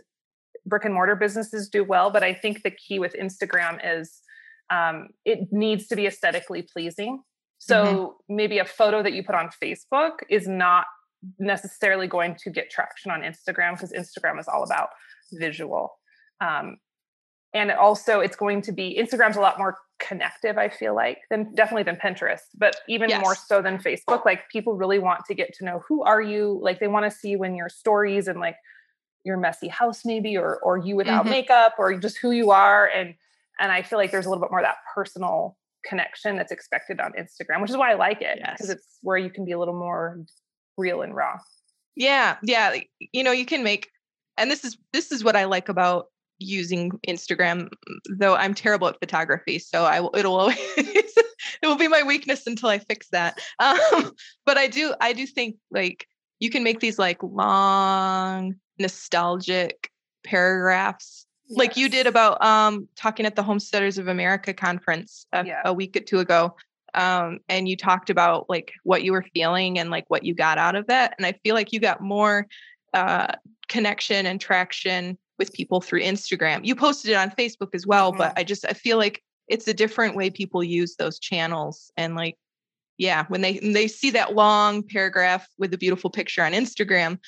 brick 0.66 0.84
and 0.84 0.94
mortar 0.94 1.14
businesses 1.14 1.68
do 1.68 1.84
well. 1.84 2.10
But 2.10 2.24
I 2.24 2.34
think 2.34 2.62
the 2.62 2.72
key 2.72 2.98
with 2.98 3.14
Instagram 3.14 3.78
is 3.84 4.20
um, 4.70 5.08
it 5.24 5.52
needs 5.52 5.86
to 5.88 5.96
be 5.96 6.06
aesthetically 6.06 6.62
pleasing. 6.62 7.22
So 7.58 7.84
mm-hmm. 7.84 8.36
maybe 8.36 8.58
a 8.58 8.64
photo 8.64 9.02
that 9.02 9.12
you 9.12 9.22
put 9.22 9.34
on 9.34 9.50
Facebook 9.62 10.12
is 10.28 10.46
not 10.46 10.86
necessarily 11.38 12.06
going 12.06 12.36
to 12.44 12.50
get 12.50 12.70
traction 12.70 13.10
on 13.10 13.22
Instagram 13.22 13.72
because 13.72 13.92
Instagram 13.92 14.38
is 14.38 14.48
all 14.48 14.62
about 14.62 14.88
visual. 15.32 15.98
Um, 16.40 16.78
and 17.54 17.70
also 17.70 18.20
it's 18.20 18.36
going 18.36 18.60
to 18.62 18.72
be 18.72 19.00
Instagram's 19.00 19.36
a 19.36 19.40
lot 19.40 19.58
more 19.58 19.78
connective, 20.00 20.58
I 20.58 20.68
feel 20.68 20.94
like, 20.94 21.18
than 21.30 21.54
definitely 21.54 21.84
than 21.84 21.96
Pinterest, 21.96 22.40
but 22.58 22.76
even 22.88 23.08
yes. 23.08 23.22
more 23.22 23.34
so 23.34 23.62
than 23.62 23.78
Facebook. 23.78 24.24
Like 24.24 24.48
people 24.50 24.74
really 24.74 24.98
want 24.98 25.24
to 25.26 25.34
get 25.34 25.54
to 25.54 25.64
know 25.64 25.82
who 25.88 26.02
are 26.02 26.20
you? 26.20 26.58
Like 26.60 26.80
they 26.80 26.88
want 26.88 27.10
to 27.10 27.16
see 27.16 27.36
when 27.36 27.54
your 27.54 27.68
stories 27.68 28.26
and 28.26 28.40
like 28.40 28.56
your 29.24 29.36
messy 29.38 29.68
house 29.68 30.04
maybe 30.04 30.36
or 30.36 30.58
or 30.62 30.76
you 30.76 30.96
without 30.96 31.22
mm-hmm. 31.22 31.30
makeup 31.30 31.74
or 31.78 31.96
just 31.96 32.18
who 32.18 32.30
you 32.32 32.50
are 32.50 32.86
and 32.86 33.14
and 33.60 33.70
I 33.70 33.82
feel 33.82 33.98
like 33.98 34.10
there's 34.10 34.26
a 34.26 34.28
little 34.28 34.42
bit 34.42 34.50
more 34.50 34.60
of 34.60 34.66
that 34.66 34.76
personal 34.94 35.56
connection 35.84 36.36
that's 36.36 36.52
expected 36.52 37.00
on 37.00 37.12
Instagram, 37.12 37.60
which 37.60 37.70
is 37.70 37.76
why 37.76 37.92
I 37.92 37.94
like 37.94 38.22
it 38.22 38.38
because 38.40 38.68
yes. 38.68 38.76
it's 38.76 38.98
where 39.02 39.18
you 39.18 39.30
can 39.30 39.44
be 39.44 39.52
a 39.52 39.58
little 39.58 39.78
more 39.78 40.20
real 40.76 41.02
and 41.02 41.14
raw. 41.14 41.38
Yeah, 41.96 42.36
yeah, 42.42 42.74
you 43.12 43.22
know, 43.22 43.32
you 43.32 43.46
can 43.46 43.62
make 43.62 43.88
and 44.36 44.50
this 44.50 44.64
is 44.64 44.76
this 44.92 45.12
is 45.12 45.22
what 45.22 45.36
I 45.36 45.44
like 45.44 45.68
about 45.68 46.06
using 46.38 46.90
Instagram 47.06 47.68
though 48.18 48.34
I'm 48.34 48.54
terrible 48.54 48.88
at 48.88 48.98
photography, 48.98 49.58
so 49.58 49.84
I 49.84 50.00
will 50.00 50.14
it'll 50.16 50.36
always 50.36 50.58
it 50.76 51.14
will 51.62 51.76
be 51.76 51.88
my 51.88 52.02
weakness 52.02 52.46
until 52.46 52.68
I 52.68 52.78
fix 52.78 53.08
that. 53.12 53.38
Um, 53.60 54.12
but 54.44 54.58
I 54.58 54.66
do 54.66 54.94
I 55.00 55.12
do 55.12 55.26
think 55.26 55.56
like 55.70 56.06
you 56.40 56.50
can 56.50 56.64
make 56.64 56.80
these 56.80 56.98
like 56.98 57.22
long 57.22 58.56
nostalgic 58.78 59.90
paragraphs 60.24 61.23
yes. 61.46 61.58
like 61.58 61.76
you 61.76 61.88
did 61.88 62.06
about 62.06 62.42
um 62.42 62.88
talking 62.96 63.26
at 63.26 63.36
the 63.36 63.42
homesteaders 63.42 63.98
of 63.98 64.08
america 64.08 64.52
conference 64.52 65.26
a, 65.32 65.44
yeah. 65.44 65.62
a 65.64 65.72
week 65.72 65.96
or 65.96 66.00
two 66.00 66.18
ago 66.18 66.54
um 66.94 67.38
and 67.48 67.68
you 67.68 67.76
talked 67.76 68.10
about 68.10 68.48
like 68.48 68.72
what 68.84 69.02
you 69.02 69.12
were 69.12 69.24
feeling 69.34 69.78
and 69.78 69.90
like 69.90 70.04
what 70.08 70.24
you 70.24 70.34
got 70.34 70.58
out 70.58 70.76
of 70.76 70.86
that 70.86 71.14
and 71.18 71.26
i 71.26 71.32
feel 71.44 71.54
like 71.54 71.72
you 71.72 71.80
got 71.80 72.00
more 72.00 72.46
uh 72.92 73.32
connection 73.68 74.26
and 74.26 74.40
traction 74.40 75.18
with 75.38 75.52
people 75.52 75.80
through 75.80 76.00
instagram 76.00 76.64
you 76.64 76.74
posted 76.74 77.10
it 77.10 77.14
on 77.14 77.30
facebook 77.30 77.74
as 77.74 77.86
well 77.86 78.10
mm-hmm. 78.10 78.18
but 78.18 78.32
i 78.36 78.44
just 78.44 78.64
i 78.68 78.72
feel 78.72 78.96
like 78.96 79.22
it's 79.48 79.68
a 79.68 79.74
different 79.74 80.16
way 80.16 80.30
people 80.30 80.62
use 80.62 80.96
those 80.96 81.18
channels 81.18 81.90
and 81.96 82.14
like 82.14 82.36
yeah 82.98 83.24
when 83.28 83.40
they 83.40 83.56
when 83.56 83.72
they 83.72 83.88
see 83.88 84.10
that 84.10 84.34
long 84.34 84.82
paragraph 84.82 85.46
with 85.58 85.74
a 85.74 85.78
beautiful 85.78 86.10
picture 86.10 86.42
on 86.42 86.52
instagram 86.52 87.18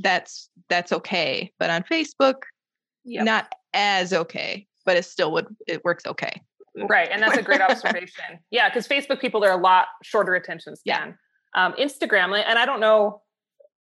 that's 0.00 0.48
that's 0.68 0.92
okay 0.92 1.52
but 1.58 1.70
on 1.70 1.82
facebook 1.82 2.42
yep. 3.04 3.24
not 3.24 3.52
as 3.74 4.12
okay, 4.12 4.66
but 4.84 4.96
it 4.96 5.04
still 5.04 5.32
would 5.32 5.46
it 5.66 5.84
works 5.84 6.06
okay. 6.06 6.42
Right, 6.88 7.10
and 7.12 7.22
that's 7.22 7.36
a 7.36 7.42
great 7.42 7.60
observation. 7.60 8.24
yeah, 8.50 8.70
because 8.70 8.88
Facebook 8.88 9.20
people 9.20 9.44
are 9.44 9.50
a 9.52 9.58
lot 9.58 9.88
shorter 10.02 10.34
attention 10.34 10.74
span. 10.74 11.18
Yeah. 11.54 11.66
Um, 11.66 11.74
Instagram, 11.74 12.34
and 12.34 12.58
I 12.58 12.64
don't 12.64 12.80
know. 12.80 13.20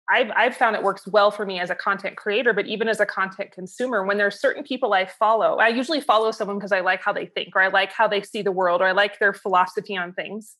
I've 0.09 0.29
I've 0.35 0.55
found 0.55 0.75
it 0.75 0.83
works 0.83 1.07
well 1.07 1.31
for 1.31 1.43
me 1.43 1.59
as 1.59 1.71
a 1.71 1.75
content 1.75 2.17
creator, 2.17 2.53
but 2.53 2.67
even 2.67 2.87
as 2.87 2.99
a 2.99 3.05
content 3.07 3.51
consumer, 3.51 4.05
when 4.05 4.17
there's 4.17 4.39
certain 4.39 4.63
people 4.63 4.93
I 4.93 5.07
follow, 5.07 5.55
I 5.55 5.69
usually 5.69 6.01
follow 6.01 6.29
someone 6.29 6.59
because 6.59 6.71
I 6.71 6.81
like 6.81 7.01
how 7.01 7.11
they 7.11 7.25
think, 7.25 7.55
or 7.55 7.63
I 7.63 7.69
like 7.69 7.91
how 7.91 8.07
they 8.07 8.21
see 8.21 8.43
the 8.43 8.51
world, 8.51 8.81
or 8.81 8.85
I 8.85 8.91
like 8.91 9.17
their 9.17 9.33
philosophy 9.33 9.97
on 9.97 10.13
things. 10.13 10.55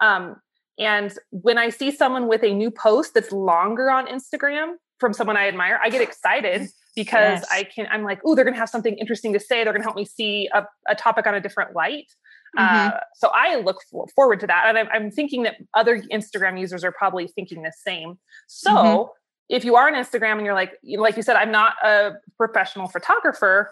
Um, 0.00 0.36
and 0.78 1.12
when 1.30 1.58
I 1.58 1.70
see 1.70 1.90
someone 1.90 2.28
with 2.28 2.42
a 2.42 2.54
new 2.54 2.70
post 2.70 3.14
that's 3.14 3.32
longer 3.32 3.90
on 3.90 4.06
Instagram 4.06 4.74
from 4.98 5.12
someone 5.12 5.36
I 5.36 5.48
admire, 5.48 5.78
I 5.82 5.90
get 5.90 6.02
excited 6.02 6.68
because 6.94 7.40
yes. 7.40 7.46
I 7.50 7.64
can, 7.64 7.86
I'm 7.90 8.02
like, 8.02 8.20
oh, 8.24 8.34
they're 8.34 8.44
going 8.44 8.54
to 8.54 8.58
have 8.60 8.68
something 8.68 8.96
interesting 8.98 9.32
to 9.32 9.40
say. 9.40 9.62
They're 9.62 9.72
going 9.72 9.82
to 9.82 9.86
help 9.86 9.96
me 9.96 10.04
see 10.04 10.48
a, 10.52 10.64
a, 10.88 10.94
topic 10.94 11.26
on 11.26 11.34
a 11.34 11.40
different 11.40 11.74
light. 11.74 12.12
Mm-hmm. 12.58 12.88
Uh, 12.88 13.00
so 13.14 13.30
I 13.32 13.56
look 13.56 13.78
for, 13.90 14.06
forward 14.08 14.40
to 14.40 14.46
that. 14.48 14.64
And 14.66 14.78
I'm, 14.78 14.88
I'm, 14.92 15.10
thinking 15.10 15.44
that 15.44 15.56
other 15.74 16.00
Instagram 16.12 16.58
users 16.58 16.82
are 16.82 16.92
probably 16.92 17.28
thinking 17.28 17.62
the 17.62 17.72
same. 17.84 18.18
So 18.48 18.70
mm-hmm. 18.70 19.10
if 19.48 19.64
you 19.64 19.76
are 19.76 19.86
on 19.86 19.94
Instagram 19.94 20.32
and 20.32 20.44
you're 20.44 20.54
like, 20.54 20.72
like 20.96 21.16
you 21.16 21.22
said, 21.22 21.36
I'm 21.36 21.52
not 21.52 21.74
a 21.84 22.14
professional 22.36 22.88
photographer, 22.88 23.70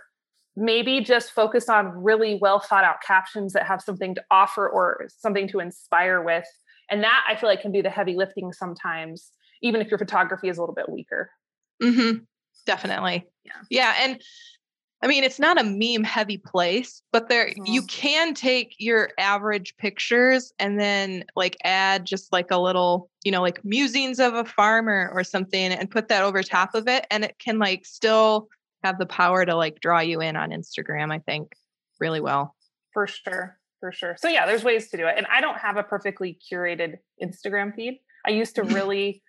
maybe 0.57 1.01
just 1.01 1.33
focus 1.33 1.69
on 1.69 1.89
really 1.89 2.39
well 2.41 2.61
thought 2.61 2.85
out 2.85 3.03
captions 3.07 3.53
that 3.53 3.67
have 3.67 3.83
something 3.83 4.15
to 4.15 4.25
offer 4.31 4.69
or 4.69 5.09
something 5.19 5.49
to 5.49 5.61
inspire 5.61 6.23
with. 6.23 6.47
And 6.91 7.03
that 7.03 7.25
I 7.29 7.37
feel 7.37 7.49
like 7.49 7.61
can 7.61 7.73
do 7.73 7.83
the 7.83 7.91
heavy 7.91 8.15
lifting 8.15 8.53
sometimes, 8.53 9.31
even 9.62 9.81
if 9.81 9.90
your 9.90 9.99
photography 9.99 10.49
is 10.49 10.59
a 10.59 10.61
little 10.61 10.75
bit 10.75 10.88
weaker. 10.88 11.31
Mm-hmm. 11.83 12.25
Definitely. 12.64 13.27
Yeah. 13.45 13.53
Yeah. 13.71 13.95
And 14.01 14.23
I 15.03 15.09
mean, 15.09 15.25
it's 15.25 15.38
not 15.38 15.61
a 15.61 15.64
meme 15.64 16.05
heavy 16.05 16.38
place, 16.38 17.03
but 17.12 17.29
there 17.29 17.51
mm-hmm. 17.51 17.66
you 17.66 17.83
can 17.83 18.35
take 18.35 18.75
your 18.79 19.11
average 19.19 19.77
pictures 19.77 20.53
and 20.59 20.81
then 20.81 21.25
like 21.37 21.57
add 21.64 22.07
just 22.07 22.33
like 22.33 22.51
a 22.51 22.59
little, 22.59 23.11
you 23.25 23.31
know, 23.31 23.42
like 23.42 23.64
musings 23.64 24.19
of 24.19 24.35
a 24.35 24.45
farmer 24.45 25.11
or 25.12 25.23
something 25.23 25.73
and 25.73 25.90
put 25.90 26.09
that 26.09 26.23
over 26.23 26.42
top 26.42 26.75
of 26.75 26.88
it. 26.88 27.07
And 27.11 27.25
it 27.25 27.38
can 27.38 27.59
like 27.59 27.85
still 27.85 28.49
have 28.85 28.99
the 28.99 29.07
power 29.07 29.45
to 29.45 29.55
like 29.55 29.81
draw 29.81 30.01
you 30.01 30.21
in 30.23 30.35
on 30.35 30.51
Instagram, 30.51 31.12
I 31.12 31.19
think, 31.19 31.53
really 32.01 32.21
well. 32.21 32.55
For 32.92 33.07
sure. 33.07 33.59
For 33.81 33.92
sure. 33.92 34.16
So 34.19 34.29
yeah, 34.29 34.47
there's 34.47 34.64
ways 34.64 34.88
to 34.90 34.97
do 34.97 35.07
it. 35.07 35.14
And 35.19 35.27
I 35.31 35.42
don't 35.42 35.59
have 35.59 35.77
a 35.77 35.83
perfectly 35.83 36.38
curated 36.51 36.97
Instagram 37.23 37.75
feed. 37.75 38.01
I 38.27 38.31
used 38.31 38.55
to 38.57 38.62
really 38.64 39.23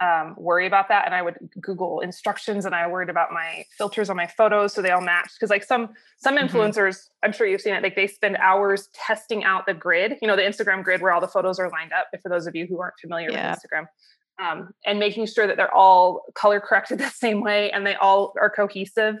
um, 0.00 0.34
worry 0.38 0.66
about 0.66 0.88
that 0.88 1.04
and 1.04 1.14
i 1.14 1.22
would 1.22 1.36
google 1.60 2.00
instructions 2.00 2.64
and 2.64 2.74
i 2.74 2.86
worried 2.86 3.08
about 3.08 3.32
my 3.32 3.64
filters 3.76 4.08
on 4.08 4.16
my 4.16 4.26
photos 4.26 4.72
so 4.72 4.80
they 4.80 4.90
all 4.90 5.00
matched 5.00 5.34
because 5.36 5.50
like 5.50 5.64
some 5.64 5.90
some 6.18 6.36
mm-hmm. 6.36 6.46
influencers 6.46 6.96
mm-hmm. 6.96 7.26
i'm 7.26 7.32
sure 7.32 7.46
you've 7.46 7.60
seen 7.60 7.74
it 7.74 7.82
like 7.82 7.96
they 7.96 8.06
spend 8.06 8.36
hours 8.36 8.88
testing 8.94 9.44
out 9.44 9.66
the 9.66 9.74
grid 9.74 10.16
you 10.22 10.28
know 10.28 10.36
the 10.36 10.42
instagram 10.42 10.82
grid 10.82 11.02
where 11.02 11.12
all 11.12 11.20
the 11.20 11.28
photos 11.28 11.58
are 11.58 11.70
lined 11.70 11.92
up 11.92 12.08
for 12.22 12.28
those 12.28 12.46
of 12.46 12.54
you 12.54 12.66
who 12.66 12.80
aren't 12.80 12.98
familiar 13.00 13.30
yeah. 13.30 13.50
with 13.50 13.60
instagram 13.60 13.86
um, 14.42 14.72
and 14.86 14.98
making 14.98 15.26
sure 15.26 15.46
that 15.46 15.58
they're 15.58 15.74
all 15.74 16.22
color 16.34 16.60
corrected 16.60 16.98
the 16.98 17.10
same 17.10 17.42
way 17.42 17.70
and 17.70 17.86
they 17.86 17.94
all 17.96 18.32
are 18.40 18.50
cohesive 18.50 19.16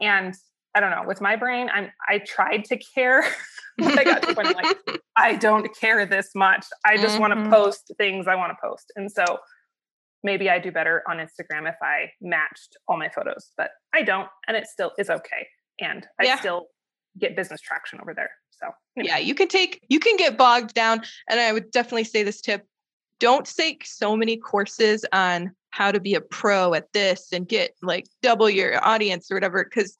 and 0.00 0.34
i 0.74 0.80
don't 0.80 0.90
know 0.90 1.02
with 1.06 1.20
my 1.20 1.34
brain 1.34 1.68
i'm 1.74 1.90
i 2.08 2.18
tried 2.18 2.64
to 2.64 2.76
care 2.76 3.24
I 3.82 4.04
got 4.04 4.22
to 4.22 4.34
point 4.34 4.54
like 4.54 5.00
I 5.16 5.36
don't 5.36 5.68
care 5.78 6.06
this 6.06 6.30
much. 6.34 6.66
I 6.84 6.96
just 6.96 7.14
mm-hmm. 7.14 7.20
want 7.20 7.44
to 7.44 7.50
post 7.50 7.92
things 7.98 8.26
I 8.26 8.34
want 8.34 8.52
to 8.52 8.56
post. 8.62 8.92
And 8.96 9.10
so 9.10 9.24
maybe 10.22 10.50
I 10.50 10.58
do 10.58 10.70
better 10.70 11.02
on 11.08 11.18
Instagram 11.18 11.68
if 11.68 11.76
I 11.82 12.10
matched 12.20 12.76
all 12.88 12.98
my 12.98 13.08
photos, 13.08 13.50
but 13.56 13.70
I 13.94 14.02
don't, 14.02 14.28
and 14.46 14.56
it 14.56 14.66
still 14.66 14.92
is 14.98 15.10
okay. 15.10 15.46
And 15.80 16.06
I 16.20 16.24
yeah. 16.24 16.38
still 16.38 16.66
get 17.18 17.36
business 17.36 17.60
traction 17.60 18.00
over 18.00 18.14
there. 18.14 18.30
So, 18.50 18.68
you 18.96 19.02
know. 19.02 19.08
yeah, 19.08 19.18
you 19.18 19.34
can 19.34 19.48
take, 19.48 19.80
you 19.88 19.98
can 19.98 20.16
get 20.16 20.36
bogged 20.36 20.74
down. 20.74 21.02
And 21.28 21.40
I 21.40 21.52
would 21.52 21.70
definitely 21.70 22.04
say 22.04 22.22
this 22.22 22.40
tip 22.40 22.66
don't 23.18 23.44
take 23.44 23.84
so 23.84 24.16
many 24.16 24.36
courses 24.36 25.04
on 25.12 25.52
how 25.70 25.92
to 25.92 26.00
be 26.00 26.14
a 26.14 26.20
pro 26.20 26.74
at 26.74 26.92
this 26.92 27.28
and 27.32 27.46
get 27.46 27.74
like 27.82 28.06
double 28.22 28.50
your 28.50 28.84
audience 28.84 29.30
or 29.30 29.34
whatever, 29.34 29.62
because 29.62 29.96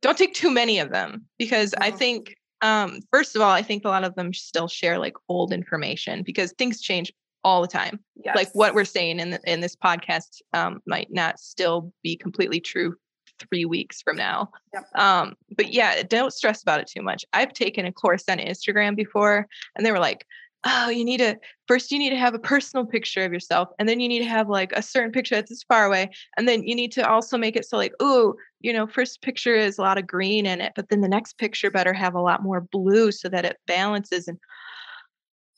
don't 0.00 0.16
take 0.16 0.34
too 0.34 0.50
many 0.50 0.78
of 0.78 0.90
them 0.90 1.26
because 1.36 1.74
I 1.74 1.90
think 1.90 2.36
um, 2.62 3.00
first 3.10 3.36
of 3.36 3.42
all, 3.42 3.50
I 3.50 3.62
think 3.62 3.84
a 3.84 3.88
lot 3.88 4.04
of 4.04 4.14
them 4.14 4.32
still 4.32 4.68
share 4.68 4.98
like 4.98 5.14
old 5.28 5.52
information 5.52 6.22
because 6.22 6.52
things 6.52 6.80
change 6.80 7.12
all 7.44 7.62
the 7.62 7.68
time. 7.68 8.00
Yes. 8.24 8.36
Like 8.36 8.48
what 8.52 8.74
we're 8.74 8.84
saying 8.84 9.20
in 9.20 9.30
the, 9.30 9.40
in 9.46 9.60
this 9.60 9.76
podcast 9.76 10.42
um, 10.52 10.80
might 10.86 11.08
not 11.10 11.38
still 11.38 11.92
be 12.02 12.16
completely 12.16 12.60
true 12.60 12.96
three 13.38 13.64
weeks 13.64 14.02
from 14.02 14.16
now. 14.16 14.50
Yep. 14.74 14.84
Um, 14.94 15.34
but 15.56 15.72
yeah, 15.72 16.02
don't 16.02 16.32
stress 16.32 16.62
about 16.62 16.80
it 16.80 16.88
too 16.88 17.02
much. 17.02 17.24
I've 17.32 17.52
taken 17.52 17.86
a 17.86 17.92
course 17.92 18.24
on 18.28 18.38
Instagram 18.38 18.96
before, 18.96 19.46
and 19.76 19.84
they 19.84 19.92
were 19.92 19.98
like, 19.98 20.26
oh, 20.64 20.90
you 20.90 21.04
need 21.04 21.18
to 21.18 21.38
first 21.66 21.90
you 21.90 21.98
need 21.98 22.10
to 22.10 22.18
have 22.18 22.34
a 22.34 22.38
personal 22.38 22.84
picture 22.84 23.24
of 23.24 23.32
yourself, 23.32 23.68
and 23.78 23.88
then 23.88 24.00
you 24.00 24.08
need 24.08 24.18
to 24.18 24.28
have 24.28 24.48
like 24.48 24.72
a 24.72 24.82
certain 24.82 25.12
picture 25.12 25.34
that's 25.36 25.50
as 25.50 25.62
far 25.62 25.86
away, 25.86 26.10
and 26.36 26.46
then 26.46 26.62
you 26.64 26.74
need 26.74 26.92
to 26.92 27.08
also 27.08 27.38
make 27.38 27.56
it 27.56 27.66
so 27.66 27.76
like, 27.76 27.94
oh, 28.00 28.34
you 28.60 28.72
know, 28.72 28.86
first 28.86 29.22
picture 29.22 29.54
is 29.54 29.78
a 29.78 29.82
lot 29.82 29.96
of 29.98 30.06
green 30.06 30.44
in 30.44 30.60
it, 30.60 30.72
but 30.76 30.90
then 30.90 31.00
the 31.00 31.08
next 31.08 31.38
picture 31.38 31.70
better 31.70 31.94
have 31.94 32.14
a 32.14 32.20
lot 32.20 32.42
more 32.42 32.60
blue 32.60 33.10
so 33.10 33.28
that 33.28 33.46
it 33.46 33.56
balances 33.66 34.28
and 34.28 34.38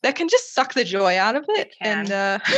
that 0.03 0.17
can 0.17 0.29
just 0.29 0.55
suck 0.55 0.75
the 0.75 0.85
joy 0.85 1.17
out 1.17 1.37
of 1.37 1.45
it, 1.49 1.69
it 1.69 1.75
and 1.81 2.11
uh, 2.11 2.39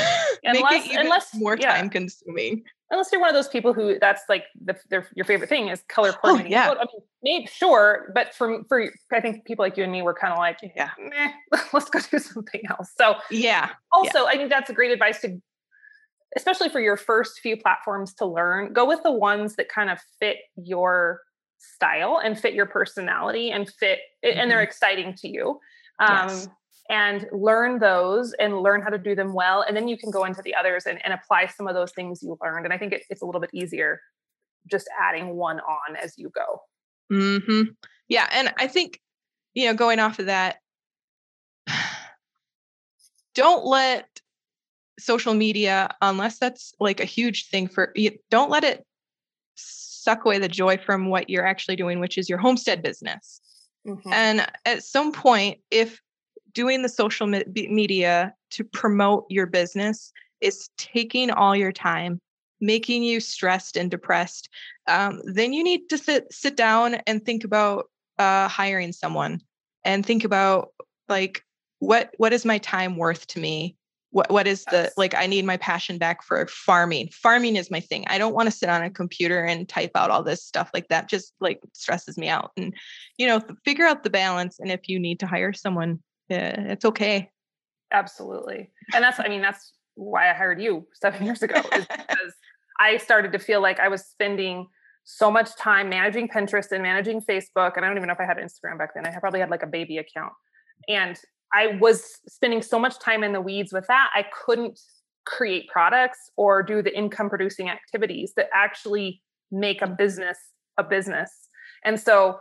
make 0.44 0.64
it 0.70 0.86
even 0.86 1.06
unless, 1.06 1.34
more 1.34 1.56
yeah. 1.58 1.76
time 1.76 1.90
consuming 1.90 2.64
unless 2.90 3.10
you're 3.10 3.20
one 3.20 3.28
of 3.28 3.34
those 3.34 3.48
people 3.48 3.72
who 3.72 3.98
that's 3.98 4.22
like 4.28 4.44
the, 4.62 4.76
their, 4.88 5.08
your 5.14 5.24
favorite 5.24 5.48
thing 5.48 5.68
is 5.68 5.82
color 5.88 6.10
oh, 6.10 6.18
coordinating. 6.20 6.54
Oh, 6.54 6.56
yeah. 6.56 6.70
I 6.70 6.84
mean, 6.84 7.02
maybe 7.22 7.46
sure, 7.46 8.10
but 8.14 8.34
for 8.34 8.62
for 8.68 8.90
I 9.12 9.20
think 9.20 9.44
people 9.44 9.64
like 9.64 9.76
you 9.76 9.82
and 9.82 9.92
me 9.92 10.02
were 10.02 10.14
kind 10.14 10.32
of 10.32 10.38
like, 10.38 10.58
yeah, 10.76 10.90
let's 11.72 11.90
go 11.90 11.98
do 11.98 12.18
something 12.18 12.62
else. 12.70 12.92
So 12.96 13.16
yeah. 13.30 13.70
Also, 13.92 14.20
yeah. 14.20 14.24
I 14.24 14.36
think 14.36 14.50
that's 14.50 14.70
a 14.70 14.74
great 14.74 14.92
advice 14.92 15.20
to, 15.22 15.40
especially 16.36 16.68
for 16.68 16.80
your 16.80 16.96
first 16.96 17.40
few 17.40 17.56
platforms 17.56 18.14
to 18.14 18.26
learn. 18.26 18.72
Go 18.72 18.86
with 18.86 19.02
the 19.02 19.12
ones 19.12 19.56
that 19.56 19.68
kind 19.68 19.90
of 19.90 19.98
fit 20.20 20.38
your 20.56 21.20
style 21.58 22.20
and 22.22 22.38
fit 22.38 22.54
your 22.54 22.66
personality 22.66 23.50
and 23.50 23.68
fit, 23.68 24.00
mm-hmm. 24.24 24.38
and 24.38 24.50
they're 24.50 24.58
mm-hmm. 24.58 24.64
exciting 24.64 25.14
to 25.14 25.28
you. 25.28 25.60
Um, 25.98 26.28
yes 26.28 26.48
and 26.90 27.26
learn 27.32 27.78
those 27.78 28.34
and 28.34 28.60
learn 28.60 28.82
how 28.82 28.90
to 28.90 28.98
do 28.98 29.14
them 29.14 29.32
well. 29.32 29.62
And 29.62 29.76
then 29.76 29.88
you 29.88 29.96
can 29.96 30.10
go 30.10 30.24
into 30.24 30.42
the 30.42 30.54
others 30.54 30.86
and, 30.86 31.00
and 31.04 31.14
apply 31.14 31.46
some 31.46 31.66
of 31.66 31.74
those 31.74 31.92
things 31.92 32.22
you 32.22 32.36
learned. 32.42 32.66
And 32.66 32.72
I 32.72 32.78
think 32.78 32.92
it, 32.92 33.04
it's 33.08 33.22
a 33.22 33.26
little 33.26 33.40
bit 33.40 33.50
easier 33.52 34.00
just 34.70 34.88
adding 35.00 35.36
one 35.36 35.60
on 35.60 35.96
as 35.96 36.14
you 36.18 36.30
go. 36.30 36.62
Hmm. 37.10 37.62
Yeah, 38.08 38.28
and 38.32 38.52
I 38.58 38.66
think 38.66 39.00
you 39.54 39.66
know, 39.66 39.74
going 39.74 40.00
off 40.00 40.18
of 40.18 40.26
that, 40.26 40.58
don't 43.34 43.64
let 43.64 44.20
social 44.98 45.34
media, 45.34 45.88
unless 46.02 46.38
that's 46.38 46.74
like 46.78 47.00
a 47.00 47.04
huge 47.04 47.48
thing 47.48 47.68
for 47.68 47.92
you, 47.94 48.12
don't 48.30 48.50
let 48.50 48.64
it 48.64 48.84
suck 49.54 50.24
away 50.24 50.38
the 50.38 50.48
joy 50.48 50.76
from 50.76 51.06
what 51.06 51.30
you're 51.30 51.46
actually 51.46 51.76
doing, 51.76 52.00
which 52.00 52.18
is 52.18 52.28
your 52.28 52.38
homestead 52.38 52.82
business. 52.82 53.40
Mm-hmm. 53.86 54.12
And 54.12 54.46
at 54.64 54.82
some 54.82 55.12
point, 55.12 55.60
if 55.70 56.00
doing 56.54 56.82
the 56.82 56.88
social 56.88 57.26
me- 57.26 57.44
media 57.54 58.34
to 58.50 58.64
promote 58.64 59.26
your 59.28 59.46
business 59.46 60.12
is 60.40 60.68
taking 60.78 61.30
all 61.30 61.54
your 61.54 61.72
time 61.72 62.20
making 62.60 63.02
you 63.02 63.20
stressed 63.20 63.76
and 63.76 63.90
depressed 63.90 64.48
um, 64.86 65.20
then 65.24 65.52
you 65.52 65.62
need 65.62 65.88
to 65.88 65.98
sit 65.98 66.32
sit 66.32 66.56
down 66.56 66.94
and 67.06 67.24
think 67.24 67.44
about 67.44 67.86
uh, 68.18 68.48
hiring 68.48 68.92
someone 68.92 69.40
and 69.84 70.04
think 70.04 70.24
about 70.24 70.70
like 71.08 71.42
what 71.78 72.12
what 72.16 72.32
is 72.32 72.44
my 72.44 72.58
time 72.58 72.96
worth 72.96 73.26
to 73.28 73.40
me? 73.40 73.76
What 74.10 74.30
what 74.30 74.46
is 74.46 74.64
the 74.66 74.92
like 74.96 75.14
i 75.14 75.26
need 75.26 75.44
my 75.44 75.56
passion 75.56 75.98
back 75.98 76.22
for 76.22 76.46
farming. 76.46 77.08
Farming 77.08 77.56
is 77.56 77.70
my 77.70 77.80
thing. 77.80 78.04
I 78.06 78.18
don't 78.18 78.34
want 78.34 78.46
to 78.46 78.56
sit 78.56 78.68
on 78.68 78.82
a 78.82 78.90
computer 78.90 79.42
and 79.42 79.68
type 79.68 79.90
out 79.94 80.10
all 80.10 80.22
this 80.22 80.44
stuff 80.44 80.70
like 80.72 80.88
that 80.88 81.08
just 81.08 81.32
like 81.40 81.60
stresses 81.72 82.16
me 82.16 82.28
out. 82.28 82.52
And 82.56 82.74
you 83.18 83.26
know 83.26 83.40
figure 83.64 83.86
out 83.86 84.04
the 84.04 84.10
balance 84.10 84.58
and 84.60 84.70
if 84.70 84.88
you 84.88 85.00
need 85.00 85.20
to 85.20 85.26
hire 85.26 85.52
someone 85.52 86.00
yeah, 86.28 86.60
it's 86.72 86.84
okay. 86.84 87.30
Absolutely. 87.92 88.70
And 88.94 89.04
that's, 89.04 89.20
I 89.20 89.28
mean, 89.28 89.42
that's 89.42 89.72
why 89.94 90.30
I 90.30 90.34
hired 90.34 90.60
you 90.60 90.86
seven 90.94 91.24
years 91.24 91.42
ago, 91.42 91.60
is 91.72 91.86
because 91.86 92.32
I 92.80 92.96
started 92.96 93.32
to 93.32 93.38
feel 93.38 93.60
like 93.60 93.78
I 93.78 93.88
was 93.88 94.04
spending 94.04 94.66
so 95.04 95.30
much 95.30 95.54
time 95.56 95.88
managing 95.88 96.28
Pinterest 96.28 96.72
and 96.72 96.82
managing 96.82 97.20
Facebook. 97.20 97.76
And 97.76 97.84
I 97.84 97.88
don't 97.88 97.96
even 97.96 98.08
know 98.08 98.14
if 98.14 98.20
I 98.20 98.24
had 98.24 98.38
Instagram 98.38 98.78
back 98.78 98.94
then. 98.94 99.06
I 99.06 99.18
probably 99.20 99.40
had 99.40 99.50
like 99.50 99.62
a 99.62 99.66
baby 99.66 99.98
account. 99.98 100.32
And 100.88 101.18
I 101.52 101.78
was 101.78 102.20
spending 102.26 102.62
so 102.62 102.78
much 102.78 102.98
time 102.98 103.22
in 103.22 103.32
the 103.32 103.40
weeds 103.40 103.72
with 103.72 103.86
that, 103.86 104.10
I 104.14 104.24
couldn't 104.44 104.80
create 105.24 105.68
products 105.68 106.18
or 106.36 106.62
do 106.62 106.82
the 106.82 106.96
income 106.96 107.28
producing 107.28 107.70
activities 107.70 108.32
that 108.36 108.48
actually 108.52 109.22
make 109.50 109.80
a 109.80 109.86
business 109.86 110.38
a 110.78 110.82
business. 110.82 111.30
And 111.84 112.00
so 112.00 112.38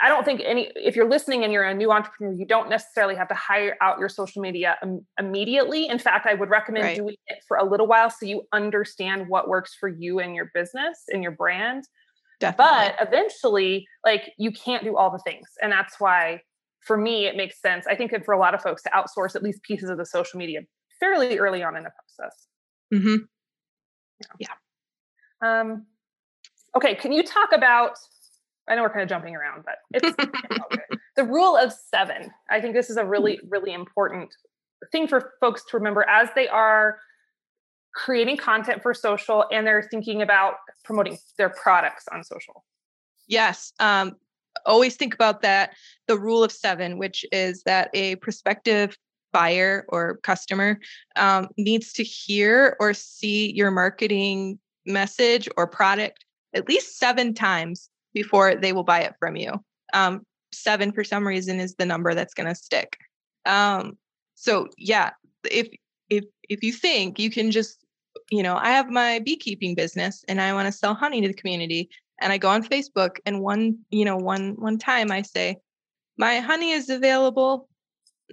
I 0.00 0.08
don't 0.08 0.24
think 0.24 0.42
any, 0.44 0.70
if 0.76 0.94
you're 0.94 1.08
listening 1.08 1.44
and 1.44 1.52
you're 1.52 1.64
a 1.64 1.74
new 1.74 1.90
entrepreneur, 1.90 2.32
you 2.32 2.46
don't 2.46 2.70
necessarily 2.70 3.14
have 3.16 3.28
to 3.28 3.34
hire 3.34 3.76
out 3.80 3.98
your 3.98 4.08
social 4.08 4.40
media 4.40 4.76
Im- 4.82 5.04
immediately. 5.18 5.88
In 5.88 5.98
fact, 5.98 6.26
I 6.26 6.34
would 6.34 6.50
recommend 6.50 6.84
right. 6.84 6.96
doing 6.96 7.16
it 7.26 7.38
for 7.48 7.56
a 7.56 7.64
little 7.64 7.86
while 7.86 8.10
so 8.10 8.26
you 8.26 8.42
understand 8.52 9.28
what 9.28 9.48
works 9.48 9.76
for 9.78 9.88
you 9.88 10.20
and 10.20 10.34
your 10.34 10.50
business 10.54 11.04
and 11.08 11.22
your 11.22 11.32
brand. 11.32 11.84
Definitely. 12.38 12.94
But 12.98 13.08
eventually, 13.08 13.86
like 14.04 14.32
you 14.38 14.52
can't 14.52 14.84
do 14.84 14.96
all 14.96 15.10
the 15.10 15.18
things. 15.18 15.48
And 15.60 15.72
that's 15.72 15.98
why 15.98 16.42
for 16.80 16.96
me, 16.96 17.26
it 17.26 17.36
makes 17.36 17.60
sense. 17.60 17.86
I 17.86 17.94
think 17.94 18.12
for 18.24 18.34
a 18.34 18.38
lot 18.38 18.54
of 18.54 18.62
folks 18.62 18.82
to 18.82 18.90
outsource 18.90 19.36
at 19.36 19.42
least 19.42 19.62
pieces 19.62 19.90
of 19.90 19.98
the 19.98 20.06
social 20.06 20.38
media 20.38 20.60
fairly 21.00 21.38
early 21.38 21.62
on 21.62 21.76
in 21.76 21.84
the 21.84 21.90
process. 21.90 22.46
Mm-hmm. 22.92 23.16
Yeah. 24.38 24.48
Um, 25.40 25.86
okay. 26.76 26.94
Can 26.94 27.12
you 27.12 27.22
talk 27.22 27.50
about 27.52 27.96
I 28.68 28.74
know 28.76 28.82
we're 28.82 28.90
kind 28.90 29.02
of 29.02 29.08
jumping 29.08 29.34
around, 29.34 29.64
but 29.64 29.76
it's 29.92 30.16
the 31.16 31.24
rule 31.24 31.56
of 31.56 31.72
seven. 31.72 32.30
I 32.50 32.60
think 32.60 32.74
this 32.74 32.90
is 32.90 32.96
a 32.96 33.04
really, 33.04 33.40
really 33.48 33.72
important 33.72 34.34
thing 34.90 35.08
for 35.08 35.32
folks 35.40 35.64
to 35.70 35.76
remember 35.76 36.08
as 36.08 36.28
they 36.34 36.48
are 36.48 36.98
creating 37.94 38.36
content 38.36 38.82
for 38.82 38.94
social 38.94 39.44
and 39.52 39.66
they're 39.66 39.86
thinking 39.90 40.22
about 40.22 40.54
promoting 40.84 41.18
their 41.38 41.50
products 41.50 42.04
on 42.12 42.24
social. 42.24 42.64
Yes. 43.28 43.72
Um, 43.78 44.12
always 44.66 44.96
think 44.96 45.14
about 45.14 45.42
that. 45.42 45.74
The 46.06 46.18
rule 46.18 46.42
of 46.42 46.52
seven, 46.52 46.98
which 46.98 47.24
is 47.32 47.62
that 47.64 47.90
a 47.94 48.16
prospective 48.16 48.96
buyer 49.32 49.86
or 49.88 50.18
customer 50.22 50.78
um, 51.16 51.48
needs 51.56 51.92
to 51.94 52.04
hear 52.04 52.76
or 52.80 52.94
see 52.94 53.52
your 53.52 53.70
marketing 53.70 54.58
message 54.84 55.48
or 55.56 55.66
product 55.66 56.24
at 56.54 56.68
least 56.68 56.98
seven 56.98 57.32
times 57.32 57.88
before 58.14 58.54
they 58.54 58.72
will 58.72 58.84
buy 58.84 59.00
it 59.00 59.14
from 59.18 59.36
you. 59.36 59.52
Um, 59.92 60.22
seven 60.52 60.92
for 60.92 61.04
some 61.04 61.26
reason 61.26 61.60
is 61.60 61.74
the 61.74 61.86
number 61.86 62.14
that's 62.14 62.34
going 62.34 62.48
to 62.48 62.54
stick. 62.54 62.96
Um, 63.46 63.98
so 64.34 64.68
yeah, 64.78 65.10
if 65.50 65.68
if 66.10 66.24
if 66.48 66.62
you 66.62 66.72
think 66.72 67.18
you 67.18 67.30
can 67.30 67.50
just, 67.50 67.84
you 68.30 68.42
know, 68.42 68.56
I 68.56 68.70
have 68.70 68.90
my 68.90 69.20
beekeeping 69.20 69.74
business 69.74 70.24
and 70.28 70.40
I 70.40 70.52
want 70.52 70.66
to 70.66 70.72
sell 70.72 70.94
honey 70.94 71.20
to 71.22 71.28
the 71.28 71.34
community, 71.34 71.88
and 72.20 72.32
I 72.32 72.38
go 72.38 72.48
on 72.48 72.62
Facebook 72.62 73.16
and 73.26 73.40
one, 73.40 73.78
you 73.90 74.04
know, 74.04 74.16
one 74.16 74.54
one 74.58 74.78
time 74.78 75.10
I 75.10 75.22
say, 75.22 75.56
my 76.16 76.40
honey 76.40 76.72
is 76.72 76.90
available. 76.90 77.68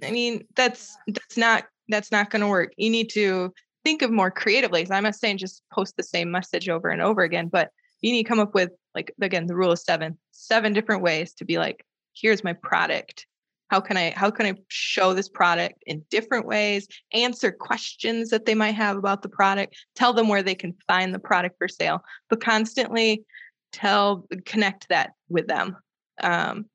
I 0.02 0.10
mean, 0.10 0.44
that's 0.56 0.96
that's 1.08 1.36
not 1.36 1.64
that's 1.88 2.12
not 2.12 2.30
going 2.30 2.42
to 2.42 2.48
work. 2.48 2.72
You 2.76 2.90
need 2.90 3.10
to 3.10 3.52
think 3.84 4.02
of 4.02 4.10
more 4.10 4.30
creatively. 4.30 4.86
I'm 4.90 5.02
not 5.02 5.16
saying 5.16 5.38
just 5.38 5.62
post 5.72 5.96
the 5.96 6.02
same 6.02 6.30
message 6.30 6.68
over 6.68 6.88
and 6.88 7.02
over 7.02 7.22
again, 7.22 7.48
but 7.48 7.70
you 8.00 8.12
need 8.12 8.24
to 8.24 8.28
come 8.28 8.40
up 8.40 8.54
with 8.54 8.70
like 8.94 9.12
again 9.20 9.46
the 9.46 9.56
rule 9.56 9.72
of 9.72 9.78
seven 9.78 10.18
seven 10.32 10.72
different 10.72 11.02
ways 11.02 11.32
to 11.34 11.44
be 11.44 11.58
like 11.58 11.84
here's 12.14 12.44
my 12.44 12.52
product. 12.52 13.26
How 13.68 13.80
can 13.80 13.96
i 13.96 14.12
how 14.16 14.30
can 14.30 14.46
i 14.46 14.54
show 14.68 15.14
this 15.14 15.28
product 15.28 15.82
in 15.86 16.04
different 16.10 16.46
ways 16.46 16.88
answer 17.12 17.52
questions 17.52 18.30
that 18.30 18.44
they 18.44 18.54
might 18.54 18.74
have 18.74 18.96
about 18.96 19.22
the 19.22 19.28
product 19.28 19.76
tell 19.94 20.12
them 20.12 20.26
where 20.26 20.42
they 20.42 20.56
can 20.56 20.74
find 20.88 21.14
the 21.14 21.20
product 21.20 21.56
for 21.56 21.68
sale 21.68 22.02
but 22.28 22.40
constantly 22.40 23.24
tell 23.72 24.26
connect 24.44 24.88
that 24.88 25.12
with 25.28 25.46
them. 25.46 25.76
Um, 26.20 26.66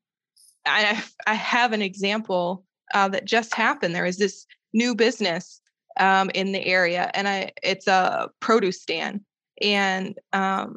I, 0.64 1.04
I 1.26 1.34
have 1.34 1.72
an 1.72 1.82
example 1.82 2.64
uh, 2.94 3.08
that 3.08 3.24
just 3.24 3.54
happened. 3.54 3.94
There 3.94 4.06
is 4.06 4.16
this 4.16 4.46
new 4.72 4.94
business 4.94 5.60
um, 5.98 6.30
in 6.34 6.52
the 6.52 6.64
area 6.64 7.10
and 7.14 7.26
i 7.26 7.50
it's 7.62 7.86
a 7.86 8.28
produce 8.40 8.82
stand 8.82 9.22
and 9.62 10.18
um, 10.32 10.76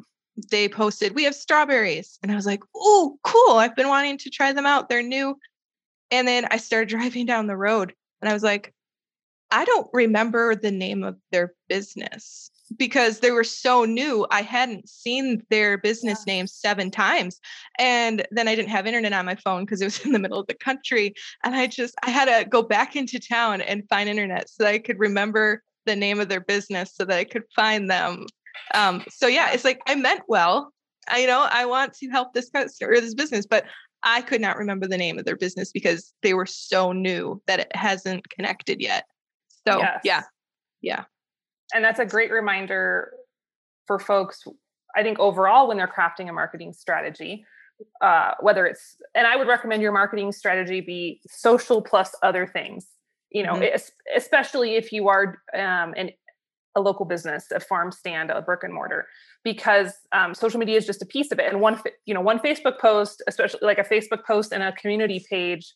they 0.50 0.68
posted, 0.68 1.14
We 1.14 1.24
have 1.24 1.34
strawberries. 1.34 2.18
And 2.22 2.30
I 2.30 2.34
was 2.34 2.46
like, 2.46 2.62
Oh, 2.74 3.18
cool. 3.22 3.56
I've 3.56 3.76
been 3.76 3.88
wanting 3.88 4.18
to 4.18 4.30
try 4.30 4.52
them 4.52 4.66
out. 4.66 4.88
They're 4.88 5.02
new. 5.02 5.38
And 6.10 6.26
then 6.26 6.46
I 6.50 6.56
started 6.56 6.88
driving 6.96 7.26
down 7.26 7.46
the 7.46 7.56
road 7.56 7.94
and 8.20 8.28
I 8.28 8.32
was 8.32 8.42
like, 8.42 8.74
I 9.50 9.64
don't 9.64 9.88
remember 9.92 10.54
the 10.54 10.70
name 10.70 11.02
of 11.02 11.16
their 11.32 11.54
business 11.68 12.50
because 12.76 13.18
they 13.18 13.32
were 13.32 13.44
so 13.44 13.84
new. 13.84 14.26
I 14.30 14.42
hadn't 14.42 14.88
seen 14.88 15.42
their 15.50 15.76
business 15.76 16.22
yeah. 16.24 16.34
name 16.34 16.46
seven 16.46 16.90
times. 16.90 17.40
And 17.78 18.26
then 18.30 18.46
I 18.46 18.54
didn't 18.54 18.70
have 18.70 18.86
internet 18.86 19.12
on 19.12 19.26
my 19.26 19.34
phone 19.34 19.64
because 19.64 19.80
it 19.80 19.86
was 19.86 20.00
in 20.04 20.12
the 20.12 20.18
middle 20.18 20.38
of 20.38 20.46
the 20.46 20.54
country. 20.54 21.14
And 21.42 21.54
I 21.54 21.66
just, 21.66 21.94
I 22.04 22.10
had 22.10 22.26
to 22.26 22.48
go 22.48 22.62
back 22.62 22.94
into 22.94 23.18
town 23.18 23.60
and 23.60 23.88
find 23.88 24.08
internet 24.08 24.48
so 24.48 24.64
that 24.64 24.74
I 24.74 24.78
could 24.78 25.00
remember 25.00 25.62
the 25.86 25.96
name 25.96 26.20
of 26.20 26.28
their 26.28 26.40
business 26.40 26.94
so 26.94 27.04
that 27.04 27.18
I 27.18 27.24
could 27.24 27.44
find 27.56 27.90
them 27.90 28.26
um, 28.74 29.04
so 29.08 29.26
yeah, 29.26 29.52
it's 29.52 29.64
like 29.64 29.80
I 29.86 29.94
meant 29.94 30.22
well, 30.28 30.72
I, 31.08 31.18
you 31.18 31.26
know, 31.26 31.46
I 31.50 31.66
want 31.66 31.94
to 31.94 32.08
help 32.08 32.34
this 32.34 32.50
customer 32.50 32.92
or 32.92 33.00
this 33.00 33.14
business, 33.14 33.46
but 33.46 33.64
I 34.02 34.22
could 34.22 34.40
not 34.40 34.56
remember 34.56 34.86
the 34.86 34.96
name 34.96 35.18
of 35.18 35.24
their 35.24 35.36
business 35.36 35.70
because 35.72 36.14
they 36.22 36.34
were 36.34 36.46
so 36.46 36.92
new 36.92 37.42
that 37.46 37.60
it 37.60 37.74
hasn't 37.74 38.28
connected 38.30 38.80
yet. 38.80 39.04
So 39.66 39.78
yes. 39.78 40.00
yeah, 40.04 40.22
yeah. 40.80 41.04
And 41.74 41.84
that's 41.84 42.00
a 42.00 42.06
great 42.06 42.30
reminder 42.30 43.12
for 43.86 43.98
folks. 43.98 44.42
I 44.96 45.02
think 45.02 45.18
overall, 45.18 45.68
when 45.68 45.76
they're 45.76 45.88
crafting 45.88 46.28
a 46.28 46.32
marketing 46.32 46.72
strategy, 46.72 47.44
uh, 48.00 48.32
whether 48.40 48.66
it's 48.66 48.96
and 49.14 49.26
I 49.26 49.36
would 49.36 49.48
recommend 49.48 49.82
your 49.82 49.92
marketing 49.92 50.32
strategy 50.32 50.80
be 50.80 51.20
social 51.28 51.82
plus 51.82 52.14
other 52.22 52.46
things. 52.46 52.86
You 53.30 53.44
know, 53.44 53.52
mm-hmm. 53.52 53.80
especially 54.16 54.74
if 54.74 54.92
you 54.92 55.08
are 55.08 55.40
um, 55.54 55.94
an 55.96 56.10
a 56.76 56.80
local 56.80 57.04
business, 57.04 57.46
a 57.50 57.60
farm 57.60 57.90
stand, 57.92 58.30
a 58.30 58.40
brick 58.40 58.62
and 58.62 58.72
mortar, 58.72 59.06
because 59.44 59.92
um, 60.12 60.34
social 60.34 60.58
media 60.58 60.76
is 60.76 60.86
just 60.86 61.02
a 61.02 61.06
piece 61.06 61.32
of 61.32 61.38
it. 61.38 61.50
And 61.50 61.60
one, 61.60 61.80
you 62.06 62.14
know, 62.14 62.20
one 62.20 62.38
Facebook 62.38 62.78
post, 62.78 63.22
especially 63.26 63.60
like 63.62 63.78
a 63.78 63.84
Facebook 63.84 64.24
post 64.24 64.52
and 64.52 64.62
a 64.62 64.72
community 64.72 65.24
page, 65.28 65.74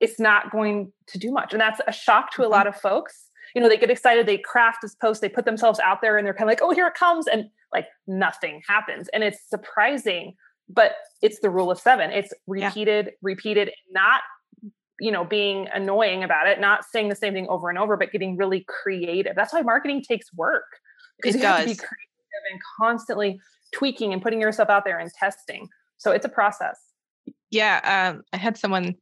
it's 0.00 0.18
not 0.18 0.50
going 0.50 0.92
to 1.08 1.18
do 1.18 1.30
much. 1.30 1.52
And 1.52 1.60
that's 1.60 1.80
a 1.86 1.92
shock 1.92 2.32
to 2.32 2.42
a 2.42 2.44
mm-hmm. 2.44 2.52
lot 2.52 2.66
of 2.66 2.76
folks. 2.76 3.26
You 3.54 3.60
know, 3.60 3.68
they 3.68 3.76
get 3.76 3.90
excited, 3.90 4.26
they 4.26 4.38
craft 4.38 4.78
this 4.82 4.94
post, 4.94 5.20
they 5.20 5.28
put 5.28 5.44
themselves 5.44 5.80
out 5.80 6.00
there, 6.00 6.16
and 6.16 6.24
they're 6.24 6.34
kind 6.34 6.48
of 6.48 6.52
like, 6.52 6.62
"Oh, 6.62 6.70
here 6.70 6.86
it 6.86 6.94
comes," 6.94 7.26
and 7.26 7.46
like 7.72 7.86
nothing 8.06 8.62
happens. 8.68 9.08
And 9.08 9.24
it's 9.24 9.38
surprising, 9.48 10.34
but 10.68 10.92
it's 11.20 11.40
the 11.40 11.50
rule 11.50 11.68
of 11.68 11.80
seven. 11.80 12.12
It's 12.12 12.32
repeated, 12.46 13.06
yeah. 13.06 13.12
repeated, 13.22 13.72
not 13.90 14.20
you 15.00 15.10
know 15.10 15.24
being 15.24 15.68
annoying 15.72 16.22
about 16.22 16.46
it 16.46 16.60
not 16.60 16.84
saying 16.84 17.08
the 17.08 17.14
same 17.14 17.32
thing 17.32 17.48
over 17.48 17.68
and 17.68 17.78
over 17.78 17.96
but 17.96 18.12
getting 18.12 18.36
really 18.36 18.64
creative. 18.68 19.34
That's 19.34 19.52
why 19.52 19.62
marketing 19.62 20.02
takes 20.02 20.32
work 20.34 20.64
because 21.16 21.34
you 21.34 21.42
does. 21.42 21.58
have 21.58 21.60
to 21.60 21.66
be 21.68 21.76
creative 21.76 22.44
and 22.52 22.60
constantly 22.78 23.40
tweaking 23.74 24.12
and 24.12 24.22
putting 24.22 24.40
yourself 24.40 24.68
out 24.68 24.84
there 24.84 24.98
and 24.98 25.10
testing. 25.12 25.68
So 25.98 26.12
it's 26.12 26.24
a 26.24 26.28
process. 26.28 26.78
Yeah 27.50 28.12
um, 28.12 28.22
i 28.32 28.36
had 28.36 28.56
someone 28.56 28.94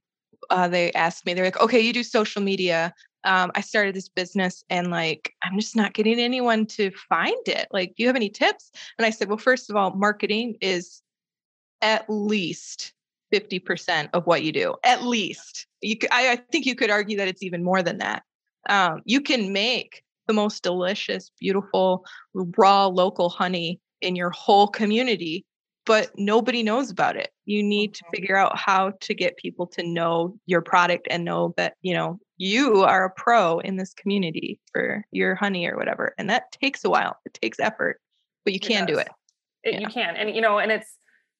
uh, 0.51 0.69
they 0.69 0.93
asked 0.93 1.27
me 1.27 1.35
they're 1.35 1.45
like 1.45 1.61
okay 1.61 1.81
you 1.81 1.93
do 1.93 2.03
social 2.03 2.43
media. 2.43 2.95
Um, 3.25 3.51
i 3.55 3.61
started 3.61 3.95
this 3.95 4.09
business 4.09 4.63
and 4.71 4.91
like 4.91 5.35
i'm 5.43 5.59
just 5.59 5.75
not 5.77 5.93
getting 5.93 6.21
anyone 6.21 6.67
to 6.67 6.91
find 7.09 7.49
it. 7.49 7.67
Like 7.73 7.95
do 7.97 8.03
you 8.03 8.07
have 8.07 8.17
any 8.17 8.31
tips? 8.31 8.71
And 8.99 9.05
i 9.05 9.11
said 9.11 9.29
well 9.29 9.39
first 9.39 9.69
of 9.69 9.77
all 9.77 9.91
marketing 9.91 10.57
is 10.61 11.03
at 11.83 12.05
least 12.09 12.93
50% 13.33 14.11
of 14.12 14.27
what 14.27 14.43
you 14.43 14.53
do 14.53 14.75
at 14.85 15.03
least. 15.03 15.67
You 15.81 15.97
I, 16.11 16.33
I 16.33 16.37
think 16.51 16.67
you 16.67 16.75
could 16.75 16.91
argue 16.91 17.17
that 17.19 17.29
it's 17.29 17.43
even 17.43 17.64
more 17.64 17.83
than 17.83 17.99
that. 17.99 18.23
Um, 18.69 19.03
you 19.05 19.21
can 19.21 19.53
make 19.53 20.03
the 20.27 20.35
most 20.35 20.62
delicious 20.62 21.31
beautiful 21.41 22.05
raw 22.35 22.87
local 22.87 23.29
honey 23.29 23.81
in 24.01 24.14
your 24.17 24.31
whole 24.31 24.69
community 24.69 25.45
but 25.87 26.11
nobody 26.19 26.62
knows 26.62 26.91
about 26.91 27.17
it. 27.17 27.31
You 27.47 27.62
need 27.62 27.95
to 27.95 28.05
figure 28.14 28.37
out 28.37 28.59
how 28.59 28.93
to 29.01 29.14
get 29.14 29.38
people 29.38 29.67
to 29.69 29.83
know 29.83 30.38
your 30.45 30.61
product 30.61 31.09
and 31.11 31.25
know 31.25 31.55
that 31.57 31.77
you 31.81 31.95
know 31.95 32.21
you 32.37 32.83
are 32.83 33.07
a 33.07 33.11
pro 33.11 33.59
in 33.61 33.77
this 33.77 33.95
community 33.95 34.61
for 34.71 35.03
your 35.12 35.35
honey 35.35 35.67
or 35.67 35.79
whatever 35.79 36.14
and 36.19 36.29
that 36.29 36.53
takes 36.53 36.85
a 36.85 36.91
while. 36.91 37.17
It 37.25 37.33
takes 37.33 37.59
effort 37.59 38.01
but 38.45 38.55
you 38.55 38.61
can 38.61 38.87
do 38.87 38.99
it, 38.99 39.09
it 39.62 39.75
yeah. 39.75 39.81
you 39.81 39.88
can 39.88 40.17
and 40.17 40.35
you 40.35 40.41
know 40.41 40.59
and 40.59 40.73
it's 40.73 40.97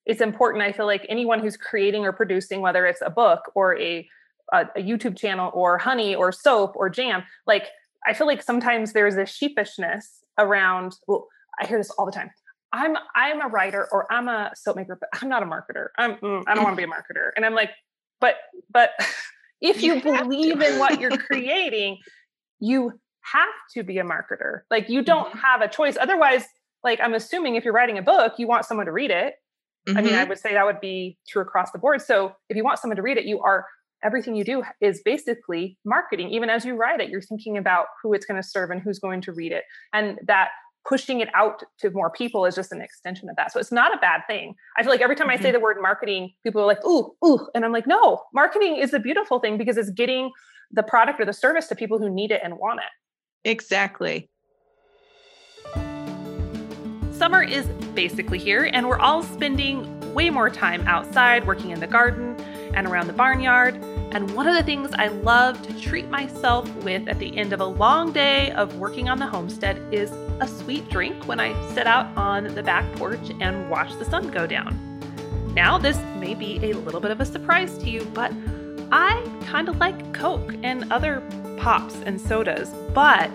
it's 0.09 0.21
important 0.21 0.63
i 0.63 0.71
feel 0.71 0.87
like 0.87 1.05
anyone 1.07 1.39
who's 1.39 1.55
creating 1.55 2.03
or 2.03 2.11
producing 2.11 2.61
whether 2.61 2.85
it's 2.85 3.01
a 3.01 3.09
book 3.11 3.51
or 3.53 3.77
a, 3.77 4.07
a, 4.51 4.65
a 4.75 4.81
youtube 4.81 5.15
channel 5.15 5.51
or 5.53 5.77
honey 5.77 6.15
or 6.15 6.31
soap 6.31 6.73
or 6.75 6.89
jam 6.89 7.23
like 7.45 7.67
i 8.07 8.13
feel 8.13 8.27
like 8.27 8.41
sometimes 8.41 8.91
there's 8.91 9.15
a 9.15 9.25
sheepishness 9.25 10.23
around 10.37 10.95
well 11.07 11.27
i 11.61 11.67
hear 11.67 11.77
this 11.77 11.91
all 11.91 12.05
the 12.05 12.11
time. 12.11 12.31
I'm 12.71 12.95
i'm 13.15 13.41
a 13.41 13.47
writer 13.47 13.87
or 13.91 14.11
i'm 14.11 14.27
a 14.27 14.51
soap 14.55 14.75
maker 14.75 14.97
but 14.99 15.09
i'm 15.21 15.29
not 15.29 15.43
a 15.43 15.45
marketer. 15.45 15.87
I'm 15.97 16.15
mm, 16.15 16.43
i 16.47 16.55
don't 16.55 16.63
want 16.63 16.75
to 16.75 16.85
be 16.85 16.89
a 16.89 16.93
marketer. 16.93 17.29
And 17.35 17.45
i'm 17.45 17.55
like 17.55 17.71
but 18.19 18.35
but 18.71 18.91
if 19.61 19.83
you, 19.83 19.95
you 19.95 20.01
believe 20.01 20.61
in 20.61 20.79
what 20.79 20.99
you're 20.99 21.17
creating 21.29 21.97
you 22.59 22.93
have 23.21 23.47
to 23.73 23.83
be 23.83 23.99
a 23.99 24.03
marketer. 24.03 24.61
Like 24.71 24.89
you 24.89 25.03
don't 25.03 25.29
mm-hmm. 25.29 25.39
have 25.39 25.61
a 25.61 25.67
choice. 25.67 25.97
Otherwise 25.99 26.45
like 26.83 26.99
i'm 27.01 27.13
assuming 27.13 27.55
if 27.55 27.63
you're 27.63 27.73
writing 27.73 27.97
a 27.97 28.01
book 28.01 28.33
you 28.37 28.47
want 28.47 28.65
someone 28.65 28.85
to 28.85 28.91
read 28.91 29.11
it 29.11 29.35
Mm-hmm. 29.89 29.97
I 29.97 30.01
mean, 30.01 30.13
I 30.13 30.19
mm-hmm. 30.19 30.29
would 30.29 30.39
say 30.39 30.53
that 30.53 30.65
would 30.65 30.79
be 30.79 31.17
true 31.27 31.41
across 31.41 31.71
the 31.71 31.79
board. 31.79 32.01
So 32.01 32.33
if 32.49 32.55
you 32.55 32.63
want 32.63 32.79
someone 32.79 32.95
to 32.95 33.01
read 33.01 33.17
it, 33.17 33.25
you 33.25 33.41
are 33.41 33.65
everything 34.03 34.35
you 34.35 34.43
do 34.43 34.63
is 34.81 35.01
basically 35.03 35.77
marketing. 35.85 36.29
Even 36.29 36.49
as 36.49 36.63
you 36.63 36.75
write 36.75 37.01
it, 37.01 37.09
you're 37.09 37.21
thinking 37.21 37.57
about 37.57 37.87
who 38.01 38.13
it's 38.13 38.25
going 38.25 38.41
to 38.41 38.47
serve 38.47 38.69
and 38.71 38.81
who's 38.81 38.99
going 38.99 39.21
to 39.21 39.33
read 39.33 39.51
it. 39.51 39.63
And 39.93 40.19
that 40.25 40.49
pushing 40.87 41.19
it 41.19 41.29
out 41.35 41.63
to 41.79 41.91
more 41.91 42.09
people 42.09 42.45
is 42.45 42.55
just 42.55 42.71
an 42.71 42.81
extension 42.81 43.29
of 43.29 43.35
that. 43.35 43.51
So 43.51 43.59
it's 43.59 43.71
not 43.71 43.93
a 43.93 43.99
bad 43.99 44.21
thing. 44.27 44.55
I 44.77 44.83
feel 44.83 44.91
like 44.91 45.01
every 45.01 45.15
time 45.15 45.27
mm-hmm. 45.27 45.39
I 45.39 45.41
say 45.41 45.49
mm-hmm. 45.49 45.53
the 45.53 45.59
word 45.59 45.77
marketing, 45.81 46.31
people 46.43 46.61
are 46.61 46.65
like, 46.65 46.83
ooh, 46.85 47.13
ooh. 47.25 47.47
And 47.53 47.65
I'm 47.65 47.71
like, 47.71 47.87
no, 47.87 48.21
marketing 48.33 48.77
is 48.77 48.93
a 48.93 48.99
beautiful 48.99 49.39
thing 49.39 49.57
because 49.57 49.77
it's 49.77 49.91
getting 49.91 50.31
the 50.71 50.83
product 50.83 51.19
or 51.19 51.25
the 51.25 51.33
service 51.33 51.67
to 51.67 51.75
people 51.75 51.99
who 51.99 52.09
need 52.09 52.31
it 52.31 52.41
and 52.43 52.57
want 52.57 52.79
it. 52.79 53.49
Exactly. 53.49 54.29
Summer 57.19 57.43
is 57.43 57.65
basically 57.95 58.39
here, 58.39 58.69
and 58.71 58.87
we're 58.87 58.97
all 58.97 59.23
spending 59.23 60.13
way 60.13 60.29
more 60.29 60.49
time 60.49 60.87
outside 60.87 61.45
working 61.45 61.71
in 61.71 61.81
the 61.81 61.85
garden 61.85 62.33
and 62.73 62.87
around 62.87 63.07
the 63.07 63.13
barnyard. 63.13 63.75
And 64.13 64.33
one 64.33 64.47
of 64.47 64.55
the 64.55 64.63
things 64.63 64.89
I 64.93 65.09
love 65.09 65.61
to 65.63 65.77
treat 65.81 66.07
myself 66.07 66.73
with 66.77 67.09
at 67.09 67.19
the 67.19 67.37
end 67.37 67.51
of 67.51 67.59
a 67.59 67.65
long 67.65 68.13
day 68.13 68.51
of 68.51 68.77
working 68.77 69.09
on 69.09 69.19
the 69.19 69.27
homestead 69.27 69.81
is 69.91 70.11
a 70.39 70.47
sweet 70.47 70.89
drink 70.89 71.27
when 71.27 71.41
I 71.41 71.51
sit 71.73 71.87
out 71.87 72.05
on 72.15 72.55
the 72.55 72.63
back 72.63 72.89
porch 72.95 73.31
and 73.41 73.69
watch 73.69 73.93
the 73.99 74.05
sun 74.05 74.29
go 74.29 74.47
down. 74.47 74.79
Now, 75.53 75.77
this 75.77 75.97
may 76.21 76.35
be 76.35 76.71
a 76.71 76.71
little 76.71 77.01
bit 77.01 77.11
of 77.11 77.19
a 77.19 77.25
surprise 77.25 77.77
to 77.79 77.89
you, 77.89 78.05
but 78.13 78.31
I 78.93 79.29
kind 79.45 79.67
of 79.67 79.77
like 79.79 80.13
Coke 80.13 80.53
and 80.63 80.89
other 80.89 81.21
pops 81.57 81.95
and 81.95 82.19
sodas, 82.21 82.69
but 82.93 83.29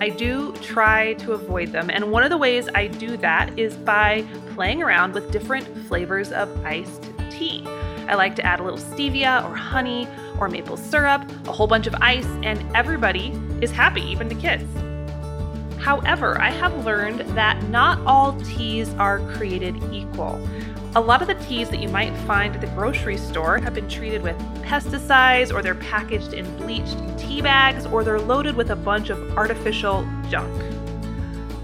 I 0.00 0.10
do 0.10 0.52
try 0.62 1.14
to 1.14 1.32
avoid 1.32 1.72
them. 1.72 1.90
And 1.90 2.12
one 2.12 2.22
of 2.22 2.30
the 2.30 2.36
ways 2.36 2.68
I 2.74 2.86
do 2.86 3.16
that 3.16 3.58
is 3.58 3.74
by 3.74 4.24
playing 4.54 4.82
around 4.82 5.12
with 5.12 5.30
different 5.32 5.66
flavors 5.86 6.30
of 6.30 6.64
iced 6.64 7.10
tea. 7.30 7.64
I 8.06 8.14
like 8.14 8.36
to 8.36 8.46
add 8.46 8.60
a 8.60 8.62
little 8.62 8.78
stevia 8.78 9.44
or 9.44 9.54
honey 9.54 10.06
or 10.38 10.48
maple 10.48 10.76
syrup, 10.76 11.28
a 11.48 11.52
whole 11.52 11.66
bunch 11.66 11.86
of 11.86 11.94
ice, 11.96 12.26
and 12.42 12.64
everybody 12.76 13.32
is 13.60 13.72
happy, 13.72 14.02
even 14.02 14.28
the 14.28 14.36
kids. 14.36 14.64
However, 15.78 16.40
I 16.40 16.50
have 16.50 16.84
learned 16.84 17.20
that 17.36 17.62
not 17.68 17.98
all 18.06 18.38
teas 18.42 18.90
are 18.94 19.18
created 19.34 19.76
equal. 19.92 20.38
A 20.96 21.00
lot 21.00 21.20
of 21.20 21.28
the 21.28 21.34
teas 21.34 21.68
that 21.68 21.80
you 21.80 21.88
might 21.88 22.16
find 22.26 22.54
at 22.54 22.62
the 22.62 22.66
grocery 22.68 23.18
store 23.18 23.58
have 23.58 23.74
been 23.74 23.88
treated 23.88 24.22
with 24.22 24.36
pesticides, 24.62 25.52
or 25.54 25.62
they're 25.62 25.74
packaged 25.74 26.32
in 26.32 26.44
bleached 26.56 26.96
tea 27.18 27.42
bags, 27.42 27.84
or 27.84 28.02
they're 28.02 28.18
loaded 28.18 28.56
with 28.56 28.70
a 28.70 28.76
bunch 28.76 29.10
of 29.10 29.36
artificial 29.36 30.08
junk. 30.30 30.50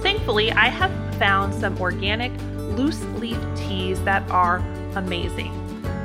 Thankfully, 0.01 0.53
I 0.53 0.69
have 0.69 0.93
found 1.19 1.55
some 1.55 1.81
organic, 1.81 2.33
loose 2.77 3.03
leaf 3.19 3.39
teas 3.57 3.99
that 4.05 4.29
are 4.31 4.59
amazing. 4.95 5.53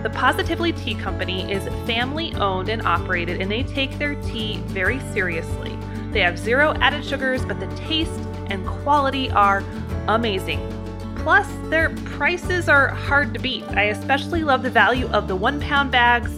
The 0.02 0.10
Positively 0.12 0.72
Tea 0.72 0.96
Company 0.96 1.52
is 1.52 1.66
family 1.86 2.34
owned 2.36 2.70
and 2.70 2.82
operated, 2.84 3.42
and 3.42 3.52
they 3.52 3.64
take 3.64 3.98
their 4.00 4.16
tea 4.24 4.60
very 4.68 5.02
seriously. 5.12 5.78
They 6.12 6.22
have 6.22 6.40
zero 6.40 6.74
added 6.76 7.04
sugars, 7.04 7.44
but 7.44 7.60
the 7.60 7.68
taste 7.76 8.20
and 8.48 8.66
quality 8.66 9.30
are 9.32 9.62
amazing. 10.08 10.79
Plus, 11.24 11.48
their 11.70 11.90
prices 12.06 12.70
are 12.70 12.88
hard 12.88 13.34
to 13.34 13.40
beat. 13.40 13.64
I 13.70 13.84
especially 13.84 14.44
love 14.44 14.64
the 14.64 14.70
value 14.70 15.08
of 15.10 15.28
the 15.28 15.36
one 15.36 15.60
pound 15.60 15.92
bags, 15.92 16.32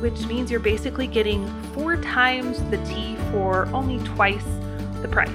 which 0.00 0.26
means 0.26 0.50
you're 0.50 0.60
basically 0.60 1.06
getting 1.06 1.46
four 1.72 1.96
times 1.96 2.62
the 2.70 2.78
tea 2.84 3.16
for 3.30 3.66
only 3.74 4.02
twice 4.06 4.44
the 5.02 5.08
price. 5.08 5.30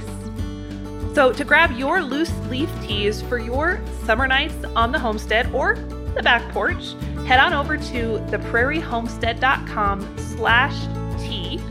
So, 1.13 1.31
to 1.33 1.43
grab 1.43 1.71
your 1.71 2.01
loose 2.01 2.33
leaf 2.49 2.69
teas 2.81 3.21
for 3.21 3.37
your 3.37 3.79
summer 4.05 4.25
nights 4.25 4.55
on 4.75 4.91
the 4.91 4.99
homestead 4.99 5.53
or 5.53 5.75
the 6.15 6.23
back 6.23 6.51
porch, 6.51 6.95
head 7.27 7.39
on 7.39 7.53
over 7.53 7.77
to 7.77 8.19
theprairiehomestead.com 8.31 10.17
slash 10.17 10.75
tea 11.19 11.61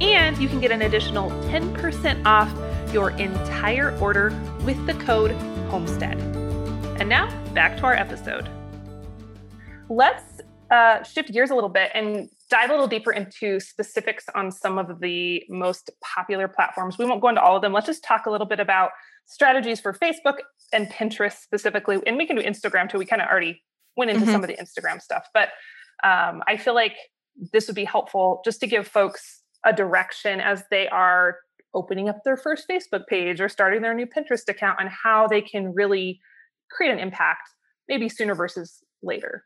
and 0.00 0.36
you 0.38 0.48
can 0.48 0.60
get 0.60 0.70
an 0.70 0.82
additional 0.82 1.30
10% 1.48 2.24
off 2.24 2.52
your 2.92 3.10
entire 3.12 3.96
order 3.98 4.32
with 4.64 4.84
the 4.86 4.94
code 4.94 5.32
homestead. 5.70 6.33
And 6.96 7.08
now 7.08 7.28
back 7.54 7.76
to 7.78 7.82
our 7.84 7.94
episode. 7.94 8.48
Let's 9.88 10.40
uh, 10.70 11.02
shift 11.02 11.32
gears 11.32 11.50
a 11.50 11.54
little 11.54 11.68
bit 11.68 11.90
and 11.92 12.28
dive 12.50 12.70
a 12.70 12.72
little 12.72 12.86
deeper 12.86 13.12
into 13.12 13.58
specifics 13.58 14.26
on 14.36 14.52
some 14.52 14.78
of 14.78 15.00
the 15.00 15.42
most 15.48 15.90
popular 16.02 16.46
platforms. 16.46 16.96
We 16.96 17.04
won't 17.04 17.20
go 17.20 17.28
into 17.28 17.42
all 17.42 17.56
of 17.56 17.62
them. 17.62 17.72
Let's 17.72 17.86
just 17.86 18.04
talk 18.04 18.26
a 18.26 18.30
little 18.30 18.46
bit 18.46 18.60
about 18.60 18.90
strategies 19.26 19.80
for 19.80 19.92
Facebook 19.92 20.36
and 20.72 20.88
Pinterest 20.88 21.32
specifically. 21.32 21.98
And 22.06 22.16
we 22.16 22.26
can 22.26 22.36
do 22.36 22.42
Instagram 22.42 22.88
too. 22.88 22.98
We 22.98 23.06
kind 23.06 23.20
of 23.20 23.28
already 23.28 23.60
went 23.96 24.12
into 24.12 24.22
mm-hmm. 24.24 24.32
some 24.32 24.44
of 24.44 24.48
the 24.48 24.56
Instagram 24.56 25.02
stuff, 25.02 25.26
but 25.34 25.48
um, 26.04 26.42
I 26.46 26.56
feel 26.56 26.74
like 26.74 26.96
this 27.52 27.66
would 27.66 27.76
be 27.76 27.84
helpful 27.84 28.40
just 28.44 28.60
to 28.60 28.68
give 28.68 28.86
folks 28.86 29.42
a 29.64 29.72
direction 29.72 30.40
as 30.40 30.62
they 30.70 30.88
are 30.88 31.38
opening 31.74 32.08
up 32.08 32.18
their 32.24 32.36
first 32.36 32.68
Facebook 32.68 33.06
page 33.08 33.40
or 33.40 33.48
starting 33.48 33.82
their 33.82 33.94
new 33.94 34.06
Pinterest 34.06 34.48
account 34.48 34.78
and 34.80 34.88
how 34.88 35.26
they 35.26 35.40
can 35.40 35.74
really 35.74 36.20
create 36.70 36.92
an 36.92 36.98
impact 36.98 37.48
maybe 37.88 38.08
sooner 38.08 38.34
versus 38.34 38.82
later? 39.02 39.44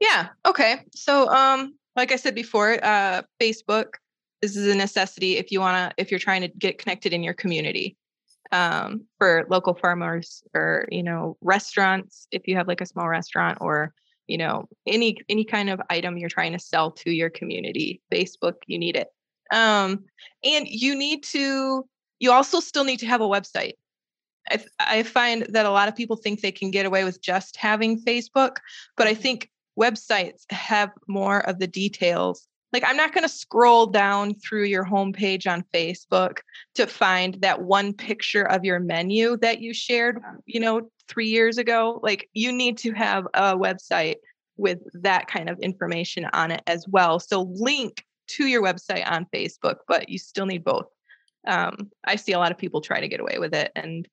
Yeah. 0.00 0.28
Okay. 0.44 0.82
So, 0.94 1.28
um, 1.28 1.74
like 1.94 2.12
I 2.12 2.16
said 2.16 2.34
before, 2.34 2.78
uh, 2.82 3.22
Facebook. 3.40 3.94
This 4.42 4.54
is 4.54 4.66
a 4.66 4.76
necessity 4.76 5.38
if 5.38 5.50
you 5.50 5.60
wanna 5.60 5.92
if 5.96 6.10
you're 6.10 6.20
trying 6.20 6.42
to 6.42 6.48
get 6.48 6.78
connected 6.78 7.12
in 7.12 7.22
your 7.22 7.34
community. 7.34 7.96
Um, 8.52 9.06
for 9.18 9.44
local 9.50 9.74
farmers 9.74 10.44
or 10.54 10.86
you 10.90 11.02
know 11.02 11.36
restaurants, 11.40 12.28
if 12.30 12.46
you 12.46 12.54
have 12.56 12.68
like 12.68 12.80
a 12.80 12.86
small 12.86 13.08
restaurant 13.08 13.58
or 13.60 13.92
you 14.28 14.38
know 14.38 14.68
any 14.86 15.16
any 15.28 15.44
kind 15.44 15.70
of 15.70 15.80
item 15.90 16.16
you're 16.16 16.28
trying 16.28 16.52
to 16.52 16.58
sell 16.58 16.90
to 16.92 17.10
your 17.10 17.30
community, 17.30 18.02
Facebook, 18.12 18.54
you 18.66 18.78
need 18.78 18.96
it. 18.96 19.08
Um, 19.50 20.04
and 20.44 20.68
you 20.68 20.94
need 20.96 21.22
to. 21.24 21.88
You 22.18 22.32
also 22.32 22.60
still 22.60 22.84
need 22.84 23.00
to 23.00 23.06
have 23.06 23.20
a 23.20 23.28
website. 23.28 23.74
I, 24.50 24.64
I 24.78 25.02
find 25.02 25.46
that 25.50 25.66
a 25.66 25.70
lot 25.70 25.88
of 25.88 25.96
people 25.96 26.16
think 26.16 26.40
they 26.40 26.52
can 26.52 26.70
get 26.70 26.86
away 26.86 27.04
with 27.04 27.20
just 27.20 27.56
having 27.56 28.02
Facebook, 28.02 28.56
but 28.96 29.06
I 29.06 29.12
mm-hmm. 29.12 29.22
think 29.22 29.50
websites 29.78 30.50
have 30.50 30.90
more 31.08 31.40
of 31.40 31.58
the 31.58 31.66
details. 31.66 32.46
Like, 32.72 32.82
I'm 32.84 32.96
not 32.96 33.12
going 33.12 33.22
to 33.22 33.28
scroll 33.28 33.86
down 33.86 34.34
through 34.34 34.64
your 34.64 34.84
homepage 34.84 35.50
on 35.50 35.64
Facebook 35.72 36.38
to 36.74 36.86
find 36.86 37.34
that 37.40 37.62
one 37.62 37.92
picture 37.92 38.42
of 38.42 38.64
your 38.64 38.80
menu 38.80 39.36
that 39.38 39.60
you 39.60 39.72
shared, 39.72 40.20
you 40.46 40.60
know, 40.60 40.90
three 41.08 41.28
years 41.28 41.58
ago. 41.58 42.00
Like, 42.02 42.28
you 42.34 42.52
need 42.52 42.76
to 42.78 42.92
have 42.92 43.26
a 43.34 43.56
website 43.56 44.16
with 44.56 44.80
that 44.94 45.28
kind 45.28 45.48
of 45.48 45.58
information 45.60 46.26
on 46.32 46.50
it 46.50 46.62
as 46.66 46.86
well. 46.88 47.20
So, 47.20 47.42
link 47.42 48.04
to 48.28 48.46
your 48.46 48.62
website 48.62 49.08
on 49.08 49.26
Facebook, 49.32 49.76
but 49.86 50.08
you 50.08 50.18
still 50.18 50.46
need 50.46 50.64
both. 50.64 50.86
Um, 51.46 51.90
I 52.04 52.16
see 52.16 52.32
a 52.32 52.38
lot 52.38 52.50
of 52.50 52.58
people 52.58 52.80
try 52.80 53.00
to 53.00 53.08
get 53.08 53.20
away 53.20 53.38
with 53.38 53.54
it, 53.54 53.70
and 53.76 54.08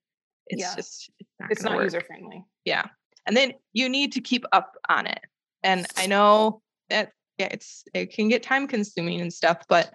it's 0.47 0.61
yeah. 0.61 0.75
just 0.75 1.09
it's 1.19 1.29
not, 1.39 1.51
it's 1.51 1.63
not 1.63 1.83
user 1.83 2.01
friendly. 2.01 2.43
Yeah, 2.65 2.85
and 3.25 3.35
then 3.35 3.53
you 3.73 3.89
need 3.89 4.11
to 4.13 4.21
keep 4.21 4.45
up 4.51 4.75
on 4.89 5.07
it. 5.07 5.21
And 5.63 5.85
I 5.97 6.07
know 6.07 6.61
that 6.89 7.11
yeah, 7.37 7.49
it's 7.51 7.83
it 7.93 8.13
can 8.13 8.29
get 8.29 8.43
time 8.43 8.67
consuming 8.67 9.21
and 9.21 9.33
stuff, 9.33 9.63
but 9.67 9.93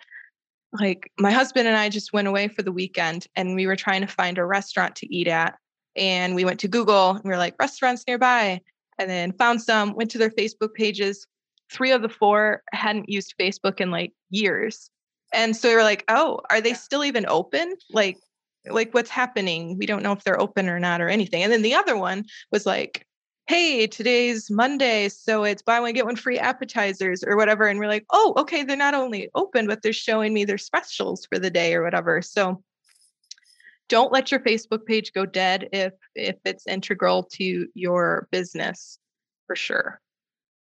like 0.73 1.11
my 1.19 1.31
husband 1.31 1.67
and 1.67 1.77
I 1.77 1.89
just 1.89 2.13
went 2.13 2.29
away 2.29 2.49
for 2.49 2.63
the 2.63 2.73
weekend 2.73 3.27
and 3.37 3.55
we 3.55 3.67
were 3.67 3.77
trying 3.77 4.03
to 4.03 4.07
find 4.07 4.39
a 4.39 4.45
restaurant 4.45 4.97
to 4.97 5.15
eat 5.15 5.29
at. 5.29 5.57
And 5.97 6.35
we 6.35 6.45
went 6.45 6.61
to 6.61 6.69
Google 6.69 7.13
and 7.13 7.25
we 7.25 7.31
were 7.31 7.39
like, 7.39 7.55
restaurants 7.59 8.05
nearby. 8.07 8.61
And 8.99 9.09
then 9.09 9.33
found 9.33 9.63
some, 9.63 9.95
went 9.95 10.11
to 10.11 10.19
their 10.19 10.31
Facebook 10.31 10.75
pages. 10.75 11.27
Three 11.71 11.93
of 11.93 12.03
the 12.03 12.09
four 12.09 12.63
hadn't 12.73 13.09
used 13.09 13.35
Facebook 13.41 13.81
in 13.81 13.91
like 13.91 14.13
years. 14.31 14.91
And 15.33 15.57
so 15.57 15.69
we 15.69 15.75
were 15.75 15.83
like, 15.83 16.05
oh, 16.09 16.41
are 16.51 16.61
they 16.61 16.75
still 16.75 17.05
even 17.05 17.25
open? 17.29 17.75
Like, 17.91 18.19
like 18.71 18.95
what's 18.95 19.11
happening? 19.11 19.77
We 19.79 19.87
don't 19.87 20.03
know 20.03 20.13
if 20.13 20.25
they're 20.25 20.41
open 20.41 20.69
or 20.69 20.79
not 20.79 21.01
or 21.01 21.09
anything. 21.09 21.43
And 21.43 21.53
then 21.53 21.63
the 21.63 21.75
other 21.75 21.97
one 21.97 22.25
was 22.53 22.67
like, 22.67 23.07
hey, 23.47 23.87
today's 23.87 24.51
Monday, 24.51 25.09
so 25.09 25.43
it's 25.43 25.63
buy 25.63 25.81
one, 25.81 25.95
get 25.95 26.05
one 26.05 26.17
free 26.17 26.39
appetizers 26.39 27.25
or 27.25 27.37
whatever. 27.37 27.67
And 27.67 27.79
we're 27.79 27.89
like, 27.89 28.05
oh, 28.13 28.35
okay, 28.37 28.63
they're 28.63 28.77
not 28.77 28.95
only 28.95 29.31
open, 29.35 29.67
but 29.67 29.81
they're 29.83 29.93
showing 29.95 30.35
me 30.35 30.45
their 30.45 30.59
specials 30.59 31.27
for 31.27 31.39
the 31.39 31.51
day 31.51 31.75
or 31.75 31.83
whatever. 31.83 32.21
So 32.21 32.63
don't 33.89 34.13
let 34.13 34.31
your 34.31 34.41
Facebook 34.41 34.85
page 34.85 35.13
go 35.15 35.25
dead 35.25 35.69
if 35.73 35.95
if 36.15 36.37
it's 36.45 36.67
integral 36.67 37.23
to 37.33 37.67
your 37.75 38.29
business 38.31 38.99
for 39.47 39.57
sure. 39.57 40.01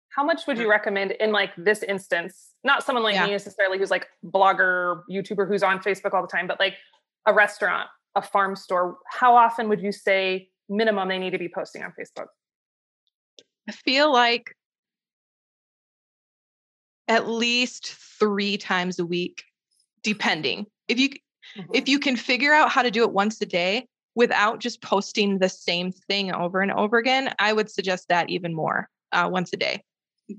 How 0.09 0.23
much 0.23 0.47
would 0.47 0.57
you 0.57 0.69
recommend 0.69 1.11
in 1.11 1.31
like 1.31 1.51
this 1.57 1.83
instance? 1.83 2.51
Not 2.63 2.83
someone 2.83 3.03
like 3.03 3.15
yeah. 3.15 3.25
me 3.25 3.31
necessarily 3.33 3.77
who's 3.77 3.91
like 3.91 4.07
blogger, 4.25 5.03
YouTuber 5.11 5.47
who's 5.47 5.61
on 5.61 5.79
Facebook 5.79 6.13
all 6.13 6.21
the 6.21 6.27
time, 6.27 6.47
but 6.47 6.59
like 6.59 6.73
a 7.27 7.33
restaurant, 7.33 7.89
a 8.15 8.21
farm 8.21 8.55
store. 8.55 8.97
How 9.09 9.35
often 9.35 9.69
would 9.69 9.81
you 9.81 9.91
say 9.91 10.49
minimum 10.69 11.09
they 11.09 11.19
need 11.19 11.31
to 11.31 11.39
be 11.39 11.49
posting 11.49 11.83
on 11.83 11.93
Facebook? 11.99 12.27
I 13.69 13.71
feel 13.71 14.11
like 14.11 14.55
at 17.07 17.27
least 17.27 17.93
three 18.19 18.57
times 18.57 18.99
a 18.99 19.05
week, 19.05 19.43
depending. 20.03 20.65
If 20.87 20.99
you 20.99 21.09
mm-hmm. 21.09 21.71
if 21.73 21.87
you 21.87 21.99
can 21.99 22.15
figure 22.15 22.53
out 22.53 22.69
how 22.69 22.81
to 22.81 22.91
do 22.91 23.03
it 23.03 23.11
once 23.11 23.41
a 23.41 23.45
day 23.45 23.87
without 24.15 24.59
just 24.59 24.81
posting 24.81 25.37
the 25.37 25.49
same 25.49 25.91
thing 25.91 26.33
over 26.33 26.61
and 26.61 26.71
over 26.71 26.97
again, 26.97 27.33
I 27.39 27.53
would 27.53 27.69
suggest 27.69 28.07
that 28.09 28.29
even 28.29 28.53
more 28.53 28.89
uh, 29.11 29.29
once 29.31 29.53
a 29.53 29.57
day. 29.57 29.83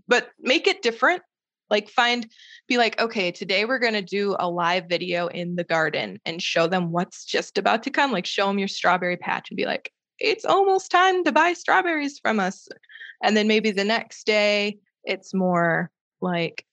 But 0.06 0.30
make 0.40 0.66
it 0.66 0.82
different. 0.82 1.22
Like 1.70 1.88
find, 1.88 2.30
be 2.66 2.78
like, 2.78 3.00
okay, 3.00 3.30
today 3.30 3.64
we're 3.64 3.78
gonna 3.78 4.02
do 4.02 4.36
a 4.38 4.48
live 4.48 4.86
video 4.88 5.26
in 5.28 5.56
the 5.56 5.64
garden 5.64 6.20
and 6.24 6.42
show 6.42 6.66
them 6.66 6.92
what's 6.92 7.24
just 7.24 7.58
about 7.58 7.82
to 7.84 7.90
come. 7.90 8.12
Like 8.12 8.26
show 8.26 8.46
them 8.46 8.58
your 8.58 8.68
strawberry 8.68 9.16
patch 9.16 9.50
and 9.50 9.56
be 9.56 9.66
like, 9.66 9.92
it's 10.18 10.44
almost 10.44 10.90
time 10.90 11.24
to 11.24 11.32
buy 11.32 11.52
strawberries 11.52 12.18
from 12.18 12.40
us. 12.40 12.68
And 13.22 13.36
then 13.36 13.48
maybe 13.48 13.70
the 13.70 13.84
next 13.84 14.26
day 14.26 14.78
it's 15.04 15.32
more 15.32 15.90
like 16.20 16.64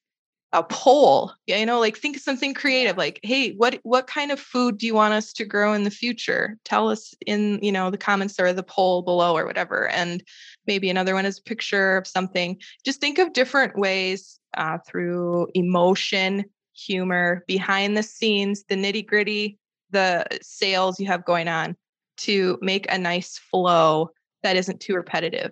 a 0.55 0.63
poll 0.63 1.33
you 1.47 1.65
know 1.65 1.81
like 1.81 1.97
think 1.97 2.15
of 2.15 2.21
something 2.21 2.53
creative 2.53 2.95
like 2.95 3.19
hey 3.23 3.51
what 3.53 3.77
what 3.83 4.07
kind 4.07 4.31
of 4.31 4.39
food 4.39 4.77
do 4.77 4.85
you 4.85 4.93
want 4.93 5.13
us 5.13 5.33
to 5.33 5.43
grow 5.43 5.73
in 5.73 5.83
the 5.83 5.91
future? 5.91 6.57
Tell 6.63 6.89
us 6.89 7.13
in 7.27 7.59
you 7.61 7.71
know 7.71 7.91
the 7.91 7.97
comments 7.97 8.39
or 8.39 8.53
the 8.53 8.63
poll 8.63 9.01
below 9.01 9.35
or 9.35 9.45
whatever. 9.45 9.89
And 9.89 10.23
maybe 10.67 10.89
another 10.89 11.13
one 11.13 11.25
is 11.25 11.39
a 11.39 11.43
picture 11.43 11.97
of 11.97 12.07
something 12.07 12.57
just 12.85 12.99
think 12.99 13.17
of 13.17 13.33
different 13.33 13.77
ways 13.77 14.39
uh, 14.57 14.77
through 14.87 15.47
emotion 15.53 16.45
humor 16.73 17.43
behind 17.47 17.95
the 17.95 18.03
scenes 18.03 18.63
the 18.69 18.75
nitty 18.75 19.05
gritty 19.05 19.57
the 19.91 20.25
sales 20.41 20.99
you 20.99 21.05
have 21.05 21.25
going 21.25 21.47
on 21.47 21.75
to 22.17 22.57
make 22.61 22.91
a 22.91 22.97
nice 22.97 23.37
flow 23.37 24.09
that 24.43 24.55
isn't 24.55 24.79
too 24.79 24.95
repetitive 24.95 25.51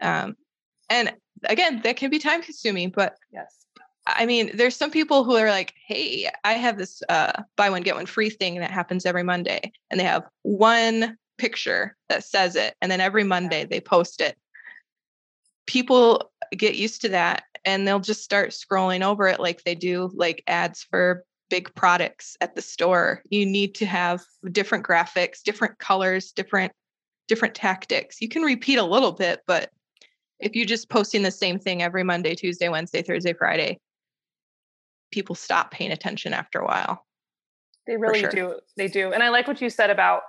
um, 0.00 0.36
and 0.90 1.14
again, 1.44 1.80
that 1.84 1.96
can 1.96 2.10
be 2.10 2.18
time 2.18 2.42
consuming, 2.42 2.90
but 2.90 3.16
yes. 3.32 3.66
I 4.06 4.26
mean, 4.26 4.56
there's 4.56 4.74
some 4.74 4.90
people 4.90 5.22
who 5.22 5.36
are 5.36 5.48
like, 5.48 5.74
hey, 5.86 6.28
I 6.44 6.54
have 6.54 6.76
this 6.76 7.02
uh, 7.08 7.44
buy 7.56 7.70
one, 7.70 7.82
get 7.82 7.94
one 7.94 8.06
free 8.06 8.30
thing 8.30 8.58
that 8.58 8.72
happens 8.72 9.06
every 9.06 9.22
Monday. 9.22 9.72
And 9.90 10.00
they 10.00 10.04
have 10.04 10.24
one 10.42 11.16
picture 11.38 11.96
that 12.08 12.24
says 12.24 12.56
it. 12.56 12.74
And 12.82 12.90
then 12.90 13.00
every 13.00 13.22
Monday 13.22 13.64
they 13.64 13.80
post 13.80 14.20
it. 14.20 14.36
People 15.66 16.30
get 16.56 16.76
used 16.76 17.00
to 17.02 17.08
that 17.10 17.44
and 17.64 17.86
they'll 17.86 18.00
just 18.00 18.24
start 18.24 18.50
scrolling 18.50 19.02
over 19.02 19.26
it 19.28 19.40
like 19.40 19.62
they 19.62 19.74
do 19.74 20.10
like 20.14 20.42
ads 20.46 20.82
for 20.82 21.24
big 21.48 21.72
products 21.74 22.36
at 22.40 22.54
the 22.54 22.62
store. 22.62 23.22
You 23.30 23.46
need 23.46 23.74
to 23.76 23.86
have 23.86 24.22
different 24.50 24.86
graphics, 24.86 25.42
different 25.42 25.78
colors, 25.78 26.32
different 26.32 26.72
different 27.28 27.54
tactics. 27.54 28.20
You 28.20 28.28
can 28.28 28.42
repeat 28.42 28.76
a 28.76 28.84
little 28.84 29.12
bit, 29.12 29.40
but 29.46 29.70
if 30.40 30.56
you're 30.56 30.66
just 30.66 30.90
posting 30.90 31.22
the 31.22 31.30
same 31.30 31.58
thing 31.58 31.82
every 31.82 32.02
Monday, 32.02 32.34
Tuesday, 32.34 32.68
Wednesday, 32.68 33.00
Thursday, 33.02 33.32
Friday, 33.32 33.78
people 35.12 35.36
stop 35.36 35.70
paying 35.70 35.92
attention 35.92 36.34
after 36.34 36.58
a 36.58 36.66
while. 36.66 37.06
They 37.86 37.96
really 37.96 38.20
sure. 38.20 38.30
do. 38.30 38.54
They 38.76 38.88
do. 38.88 39.12
And 39.12 39.22
I 39.22 39.28
like 39.28 39.46
what 39.46 39.60
you 39.60 39.70
said 39.70 39.90
about, 39.90 40.22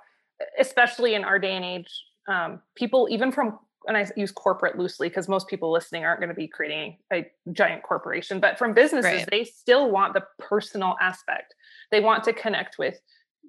especially 0.59 1.15
in 1.15 1.23
our 1.23 1.39
day 1.39 1.55
and 1.55 1.65
age, 1.65 1.89
um, 2.27 2.61
people, 2.75 3.07
even 3.09 3.31
from, 3.31 3.59
and 3.87 3.97
I 3.97 4.07
use 4.15 4.31
corporate 4.31 4.77
loosely 4.77 5.09
because 5.09 5.27
most 5.27 5.47
people 5.47 5.71
listening 5.71 6.05
aren't 6.05 6.19
going 6.19 6.29
to 6.29 6.35
be 6.35 6.47
creating 6.47 6.97
a 7.11 7.25
giant 7.51 7.83
corporation, 7.83 8.39
but 8.39 8.57
from 8.57 8.73
businesses, 8.73 9.11
right. 9.11 9.29
they 9.29 9.43
still 9.43 9.91
want 9.91 10.13
the 10.13 10.23
personal 10.39 10.95
aspect. 11.01 11.53
They 11.91 11.99
want 11.99 12.23
to 12.25 12.33
connect 12.33 12.77
with 12.77 12.99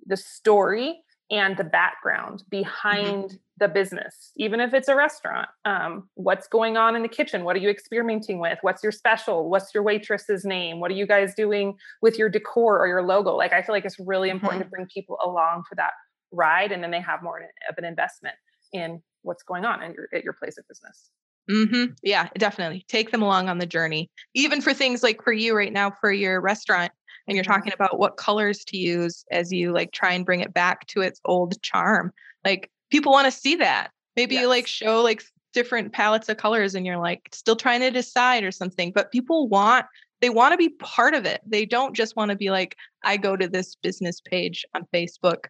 the 0.06 0.16
story 0.16 1.00
and 1.30 1.56
the 1.56 1.64
background 1.64 2.40
mm-hmm. 2.40 2.50
behind 2.50 3.24
mm-hmm. 3.24 3.36
the 3.58 3.68
business, 3.68 4.32
even 4.36 4.60
if 4.60 4.74
it's 4.74 4.88
a 4.88 4.96
restaurant. 4.96 5.48
Um, 5.64 6.08
what's 6.14 6.46
going 6.48 6.76
on 6.76 6.96
in 6.96 7.02
the 7.02 7.08
kitchen? 7.08 7.44
What 7.44 7.56
are 7.56 7.60
you 7.60 7.70
experimenting 7.70 8.38
with? 8.38 8.58
What's 8.62 8.82
your 8.82 8.92
special? 8.92 9.48
What's 9.48 9.72
your 9.74 9.82
waitress's 9.82 10.44
name? 10.44 10.80
What 10.80 10.90
are 10.90 10.94
you 10.94 11.06
guys 11.06 11.34
doing 11.34 11.76
with 12.02 12.18
your 12.18 12.28
decor 12.28 12.78
or 12.78 12.86
your 12.86 13.02
logo? 13.02 13.34
Like, 13.36 13.52
I 13.52 13.62
feel 13.62 13.74
like 13.74 13.84
it's 13.84 13.98
really 13.98 14.30
important 14.30 14.62
mm-hmm. 14.62 14.70
to 14.70 14.76
bring 14.76 14.86
people 14.86 15.18
along 15.24 15.64
for 15.68 15.74
that 15.76 15.92
ride, 16.30 16.72
and 16.72 16.82
then 16.82 16.90
they 16.90 17.00
have 17.00 17.22
more 17.22 17.40
of 17.68 17.78
an 17.78 17.84
investment 17.84 18.34
in 18.72 19.02
what's 19.24 19.42
going 19.42 19.64
on 19.64 19.82
in 19.82 19.92
your, 19.94 20.08
at 20.14 20.24
your 20.24 20.32
place 20.32 20.58
of 20.58 20.66
business. 20.68 21.10
Mm-hmm. 21.50 21.92
Yeah, 22.02 22.28
definitely. 22.38 22.84
Take 22.88 23.10
them 23.10 23.22
along 23.22 23.48
on 23.48 23.58
the 23.58 23.66
journey. 23.66 24.10
Even 24.35 24.62
for 24.62 24.72
things 24.72 25.02
like 25.02 25.22
for 25.22 25.33
you 25.33 25.54
right 25.54 25.72
now, 25.72 25.92
for 26.00 26.10
your 26.10 26.40
restaurant, 26.40 26.90
and 27.27 27.37
you're 27.37 27.44
talking 27.44 27.72
about 27.72 27.98
what 27.98 28.16
colors 28.16 28.64
to 28.66 28.77
use 28.77 29.25
as 29.31 29.52
you 29.52 29.72
like 29.72 29.92
try 29.92 30.12
and 30.12 30.27
bring 30.27 30.40
it 30.40 30.52
back 30.52 30.87
to 30.88 31.00
its 31.00 31.20
old 31.25 31.60
charm 31.62 32.12
like 32.44 32.70
people 32.90 33.12
want 33.12 33.27
to 33.27 33.31
see 33.31 33.56
that 33.56 33.90
maybe 34.16 34.35
yes. 34.35 34.42
you 34.42 34.48
like 34.48 34.66
show 34.66 35.02
like 35.02 35.22
different 35.52 35.92
palettes 35.92 36.29
of 36.29 36.37
colors 36.37 36.75
and 36.75 36.85
you're 36.85 36.98
like 36.98 37.29
still 37.33 37.56
trying 37.56 37.81
to 37.81 37.90
decide 37.90 38.44
or 38.44 38.50
something 38.50 38.92
but 38.92 39.12
people 39.12 39.48
want 39.48 39.87
they 40.20 40.31
want 40.31 40.52
to 40.52 40.58
be 40.58 40.68
part 40.68 41.14
of 41.14 41.25
it 41.25 41.40
they 41.46 41.64
don't 41.64 41.94
just 41.94 42.16
want 42.16 42.31
to 42.31 42.37
be 42.37 42.50
like 42.50 42.77
i 43.04 43.16
go 43.16 43.37
to 43.37 43.48
this 43.48 43.77
business 43.77 44.20
page 44.20 44.64
on 44.75 44.87
facebook 44.92 45.46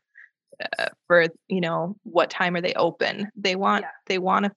uh, 0.78 0.86
for 1.06 1.26
you 1.48 1.60
know 1.60 1.96
what 2.04 2.30
time 2.30 2.54
are 2.54 2.60
they 2.60 2.74
open 2.74 3.30
they 3.36 3.56
want 3.56 3.82
yeah. 3.82 3.90
they 4.06 4.18
want 4.18 4.44
to 4.44 4.52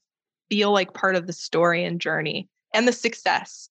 feel 0.49 0.71
like 0.71 0.93
part 0.93 1.15
of 1.15 1.27
the 1.27 1.33
story 1.33 1.83
and 1.83 1.99
journey 1.99 2.47
and 2.73 2.87
the 2.87 2.93
success 2.93 3.69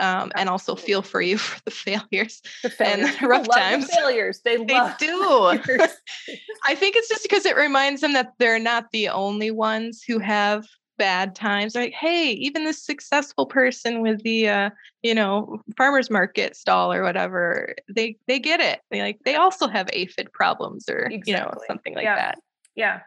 um, 0.00 0.32
and 0.34 0.48
also 0.48 0.74
feel 0.74 1.02
for 1.02 1.20
you 1.20 1.38
for 1.38 1.60
the 1.64 1.70
failures, 1.70 2.42
the 2.62 2.70
failures. 2.70 3.10
and 3.10 3.20
the 3.20 3.28
rough 3.28 3.48
times. 3.48 3.86
The 3.86 3.92
failures 3.92 4.40
they, 4.44 4.56
they 4.56 4.92
do. 4.98 5.20
I 6.64 6.74
think 6.74 6.96
it's 6.96 7.08
just 7.08 7.22
because 7.22 7.46
it 7.46 7.56
reminds 7.56 8.00
them 8.00 8.14
that 8.14 8.32
they're 8.38 8.58
not 8.58 8.90
the 8.92 9.10
only 9.10 9.50
ones 9.50 10.02
who 10.02 10.18
have 10.18 10.66
bad 11.00 11.34
times. 11.34 11.74
Like, 11.74 11.94
hey, 11.94 12.32
even 12.32 12.64
this 12.64 12.84
successful 12.84 13.46
person 13.46 14.02
with 14.02 14.22
the 14.22 14.48
uh, 14.48 14.70
you 15.02 15.14
know 15.14 15.62
farmers 15.76 16.10
market 16.10 16.54
stall 16.54 16.92
or 16.92 17.02
whatever, 17.02 17.74
they 17.88 18.16
they 18.28 18.38
get 18.38 18.60
it. 18.60 18.80
They 18.90 19.00
like 19.00 19.18
they 19.24 19.34
also 19.34 19.66
have 19.66 19.88
aphid 19.94 20.30
problems 20.32 20.88
or 20.88 21.06
exactly. 21.06 21.32
you 21.32 21.38
know 21.38 21.52
something 21.66 21.94
like 21.94 22.04
yeah. 22.04 22.16
that. 22.16 22.38
Yeah, 22.76 23.00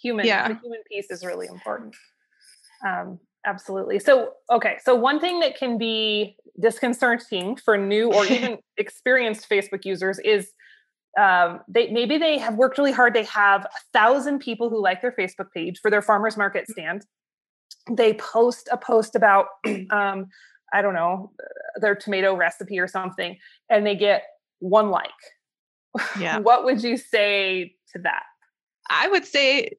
human. 0.00 0.26
Yeah, 0.26 0.48
the 0.48 0.58
human 0.62 0.82
piece 0.88 1.10
is 1.10 1.24
really 1.24 1.46
important. 1.46 1.96
Um, 2.86 3.18
absolutely. 3.46 3.98
So, 3.98 4.34
okay. 4.50 4.76
So, 4.84 4.94
one 4.94 5.18
thing 5.18 5.40
that 5.40 5.56
can 5.56 5.78
be 5.78 6.36
disconcerting 6.60 7.56
for 7.56 7.78
new 7.78 8.12
or 8.12 8.26
even 8.26 8.58
experienced 8.76 9.48
Facebook 9.48 9.84
users 9.84 10.18
is 10.18 10.52
um, 11.18 11.60
they 11.66 11.88
maybe 11.90 12.18
they 12.18 12.36
have 12.38 12.56
worked 12.56 12.76
really 12.76 12.92
hard. 12.92 13.14
They 13.14 13.24
have 13.24 13.64
a 13.64 13.80
thousand 13.92 14.40
people 14.40 14.68
who 14.68 14.82
like 14.82 15.00
their 15.00 15.12
Facebook 15.12 15.50
page 15.54 15.80
for 15.80 15.90
their 15.90 16.02
farmers 16.02 16.36
market 16.36 16.66
mm. 16.68 16.72
stand. 16.72 17.06
They 17.90 18.14
post 18.14 18.68
a 18.70 18.76
post 18.76 19.14
about, 19.14 19.46
um, 19.90 20.26
I 20.72 20.82
don't 20.82 20.94
know, 20.94 21.32
their 21.80 21.94
tomato 21.94 22.34
recipe 22.34 22.78
or 22.78 22.88
something, 22.88 23.38
and 23.70 23.86
they 23.86 23.96
get 23.96 24.24
one 24.58 24.90
like. 24.90 25.10
Yeah. 26.18 26.38
what 26.40 26.64
would 26.64 26.82
you 26.82 26.96
say 26.96 27.74
to 27.92 27.98
that? 28.02 28.24
I 28.90 29.08
would 29.08 29.24
say 29.24 29.70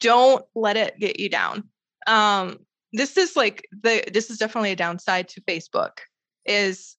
don't 0.00 0.44
let 0.54 0.76
it 0.76 0.98
get 0.98 1.18
you 1.18 1.28
down 1.28 1.64
um 2.06 2.58
this 2.92 3.16
is 3.16 3.36
like 3.36 3.66
the 3.82 4.04
this 4.12 4.30
is 4.30 4.38
definitely 4.38 4.72
a 4.72 4.76
downside 4.76 5.28
to 5.28 5.40
facebook 5.42 5.98
is 6.44 6.96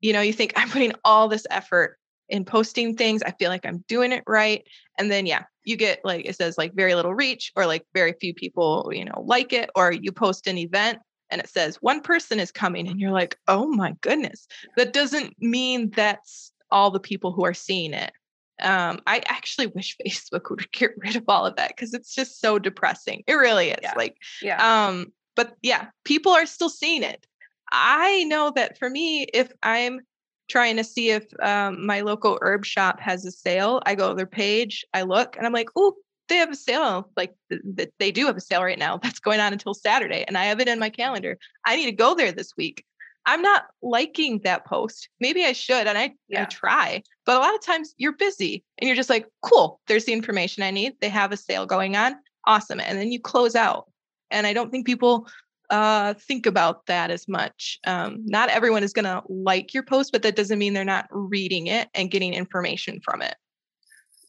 you 0.00 0.12
know 0.12 0.20
you 0.20 0.32
think 0.32 0.52
i'm 0.56 0.68
putting 0.68 0.92
all 1.04 1.28
this 1.28 1.46
effort 1.50 1.98
in 2.28 2.44
posting 2.44 2.96
things 2.96 3.22
i 3.22 3.30
feel 3.32 3.48
like 3.48 3.64
i'm 3.64 3.84
doing 3.88 4.12
it 4.12 4.22
right 4.26 4.66
and 4.98 5.10
then 5.10 5.26
yeah 5.26 5.44
you 5.64 5.76
get 5.76 6.00
like 6.04 6.24
it 6.26 6.36
says 6.36 6.58
like 6.58 6.74
very 6.74 6.94
little 6.94 7.14
reach 7.14 7.52
or 7.56 7.66
like 7.66 7.84
very 7.94 8.14
few 8.20 8.34
people 8.34 8.90
you 8.92 9.04
know 9.04 9.22
like 9.26 9.52
it 9.52 9.70
or 9.74 9.92
you 9.92 10.12
post 10.12 10.46
an 10.46 10.58
event 10.58 10.98
and 11.30 11.40
it 11.40 11.48
says 11.48 11.76
one 11.76 12.00
person 12.00 12.40
is 12.40 12.50
coming 12.50 12.88
and 12.88 13.00
you're 13.00 13.12
like 13.12 13.38
oh 13.48 13.66
my 13.66 13.94
goodness 14.00 14.46
that 14.76 14.92
doesn't 14.92 15.34
mean 15.40 15.90
that's 15.90 16.52
all 16.70 16.90
the 16.90 17.00
people 17.00 17.32
who 17.32 17.44
are 17.44 17.54
seeing 17.54 17.92
it 17.92 18.12
um, 18.60 19.00
I 19.06 19.22
actually 19.26 19.66
wish 19.68 19.96
Facebook 20.06 20.50
would 20.50 20.70
get 20.72 20.92
rid 20.96 21.16
of 21.16 21.24
all 21.28 21.46
of 21.46 21.56
that 21.56 21.68
because 21.68 21.94
it's 21.94 22.14
just 22.14 22.40
so 22.40 22.58
depressing. 22.58 23.22
It 23.26 23.34
really 23.34 23.70
is. 23.70 23.78
Yeah. 23.82 23.94
Like, 23.96 24.16
yeah. 24.40 24.86
Um, 24.86 25.12
but 25.34 25.54
yeah, 25.62 25.86
people 26.04 26.32
are 26.32 26.46
still 26.46 26.68
seeing 26.68 27.02
it. 27.02 27.26
I 27.70 28.24
know 28.24 28.52
that 28.54 28.78
for 28.78 28.88
me, 28.88 29.24
if 29.32 29.50
I'm 29.62 30.00
trying 30.48 30.76
to 30.76 30.84
see 30.84 31.10
if 31.10 31.24
um, 31.40 31.86
my 31.86 32.00
local 32.00 32.38
herb 32.42 32.64
shop 32.64 33.00
has 33.00 33.24
a 33.24 33.30
sale, 33.30 33.82
I 33.86 33.94
go 33.94 34.10
to 34.10 34.14
their 34.14 34.26
page, 34.26 34.84
I 34.92 35.02
look, 35.02 35.36
and 35.36 35.46
I'm 35.46 35.52
like, 35.52 35.70
oh, 35.76 35.94
they 36.28 36.36
have 36.36 36.50
a 36.50 36.56
sale. 36.56 37.10
Like 37.16 37.34
th- 37.50 37.90
they 37.98 38.10
do 38.10 38.26
have 38.26 38.36
a 38.36 38.40
sale 38.40 38.62
right 38.62 38.78
now 38.78 38.96
that's 39.02 39.20
going 39.20 39.40
on 39.40 39.52
until 39.52 39.74
Saturday, 39.74 40.24
and 40.26 40.36
I 40.36 40.44
have 40.44 40.60
it 40.60 40.68
in 40.68 40.78
my 40.78 40.90
calendar. 40.90 41.38
I 41.66 41.76
need 41.76 41.86
to 41.86 41.92
go 41.92 42.14
there 42.14 42.32
this 42.32 42.52
week. 42.56 42.84
I'm 43.24 43.42
not 43.42 43.66
liking 43.82 44.40
that 44.40 44.66
post. 44.66 45.08
Maybe 45.20 45.44
I 45.44 45.52
should, 45.52 45.86
and 45.86 45.96
I, 45.96 46.14
yeah. 46.28 46.42
I 46.42 46.44
try. 46.46 47.02
But 47.24 47.36
a 47.36 47.38
lot 47.38 47.54
of 47.54 47.64
times 47.64 47.94
you're 47.96 48.16
busy 48.16 48.64
and 48.78 48.88
you're 48.88 48.96
just 48.96 49.10
like, 49.10 49.26
cool, 49.42 49.80
there's 49.86 50.06
the 50.06 50.12
information 50.12 50.62
I 50.62 50.72
need. 50.72 50.94
They 51.00 51.08
have 51.08 51.30
a 51.30 51.36
sale 51.36 51.66
going 51.66 51.96
on. 51.96 52.16
Awesome. 52.46 52.80
And 52.80 52.98
then 52.98 53.12
you 53.12 53.20
close 53.20 53.54
out. 53.54 53.88
And 54.32 54.46
I 54.46 54.52
don't 54.52 54.70
think 54.70 54.86
people 54.86 55.28
uh, 55.72 56.12
think 56.12 56.44
about 56.44 56.84
that 56.84 57.10
as 57.10 57.26
much. 57.26 57.78
Um, 57.86 58.18
not 58.26 58.50
everyone 58.50 58.82
is 58.82 58.92
going 58.92 59.06
to 59.06 59.22
like 59.30 59.72
your 59.72 59.82
post, 59.82 60.12
but 60.12 60.22
that 60.22 60.36
doesn't 60.36 60.58
mean 60.58 60.74
they're 60.74 60.84
not 60.84 61.06
reading 61.10 61.66
it 61.66 61.88
and 61.94 62.10
getting 62.10 62.34
information 62.34 63.00
from 63.02 63.22
it. 63.22 63.34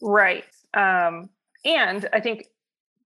Right. 0.00 0.44
Um, 0.72 1.28
and 1.66 2.08
I 2.14 2.20
think 2.20 2.46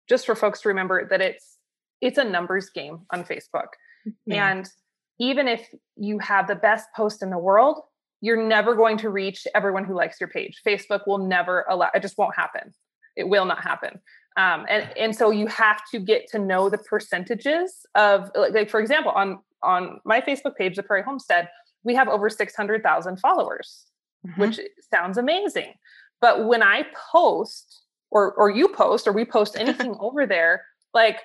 just 0.10 0.26
for 0.26 0.36
folks 0.36 0.62
to 0.62 0.68
remember 0.68 1.08
that 1.08 1.22
it's 1.22 1.58
it's 2.02 2.18
a 2.18 2.26
numbers 2.26 2.70
game 2.70 3.06
on 3.12 3.24
Facebook. 3.24 3.70
Mm-hmm. 4.06 4.34
And 4.34 4.70
even 5.18 5.48
if 5.48 5.66
you 5.96 6.20
have 6.20 6.48
the 6.48 6.56
best 6.56 6.90
post 6.94 7.24
in 7.24 7.30
the 7.30 7.40
world, 7.40 7.80
you're 8.20 8.46
never 8.46 8.76
going 8.76 8.98
to 8.98 9.10
reach 9.10 9.48
everyone 9.56 9.86
who 9.86 9.96
likes 9.96 10.20
your 10.20 10.30
page. 10.30 10.62
Facebook 10.68 11.08
will 11.08 11.20
never 11.20 11.66
allow 11.70 11.90
it 11.96 12.02
just 12.02 12.18
won't 12.18 12.36
happen. 12.36 12.74
It 13.16 13.30
will 13.30 13.46
not 13.46 13.64
happen. 13.64 14.02
Um, 14.38 14.66
and 14.70 14.90
and 14.98 15.16
so 15.16 15.32
you 15.32 15.48
have 15.48 15.82
to 15.92 16.00
get 16.00 16.28
to 16.32 16.40
know 16.40 16.70
the 16.70 16.78
percentages 16.78 17.86
of 17.96 18.32
like, 18.36 18.54
like 18.54 18.70
for 18.70 18.80
example 18.80 19.12
on 19.12 19.40
on 19.64 20.00
my 20.06 20.22
Facebook 20.22 20.56
page, 20.56 20.76
the 20.76 20.84
Prairie 20.84 21.04
Homestead, 21.04 21.50
we 21.84 21.96
have 21.96 22.08
over 22.08 22.30
six 22.30 22.56
hundred 22.56 22.84
thousand 22.84 23.20
followers, 23.20 23.86
mm-hmm. 24.28 24.42
which 24.42 24.60
sounds 24.94 25.18
amazing. 25.18 25.74
But 26.22 26.46
when 26.46 26.62
I 26.62 26.86
post 27.12 27.82
or 28.12 28.34
or 28.34 28.50
you 28.50 28.68
post 28.68 29.08
or 29.08 29.14
we 29.14 29.26
post 29.26 29.56
anything 29.60 29.96
over 30.00 30.26
there, 30.26 30.66
like 30.94 31.22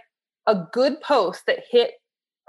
a 0.47 0.67
good 0.73 1.01
post 1.01 1.47
that 1.47 1.61
hit 1.71 1.93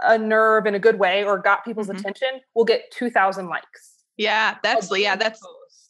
a 0.02 0.18
nerve 0.18 0.66
in 0.66 0.76
a 0.76 0.80
good 0.80 1.00
way 1.00 1.24
or 1.24 1.38
got 1.38 1.64
people's 1.64 1.88
mm-hmm. 1.88 1.98
attention 1.98 2.42
will 2.56 2.66
get 2.66 2.90
2000 2.92 3.48
likes 3.48 3.92
yeah 4.18 4.58
that's 4.64 4.90
yeah 4.98 5.16
that's 5.16 5.42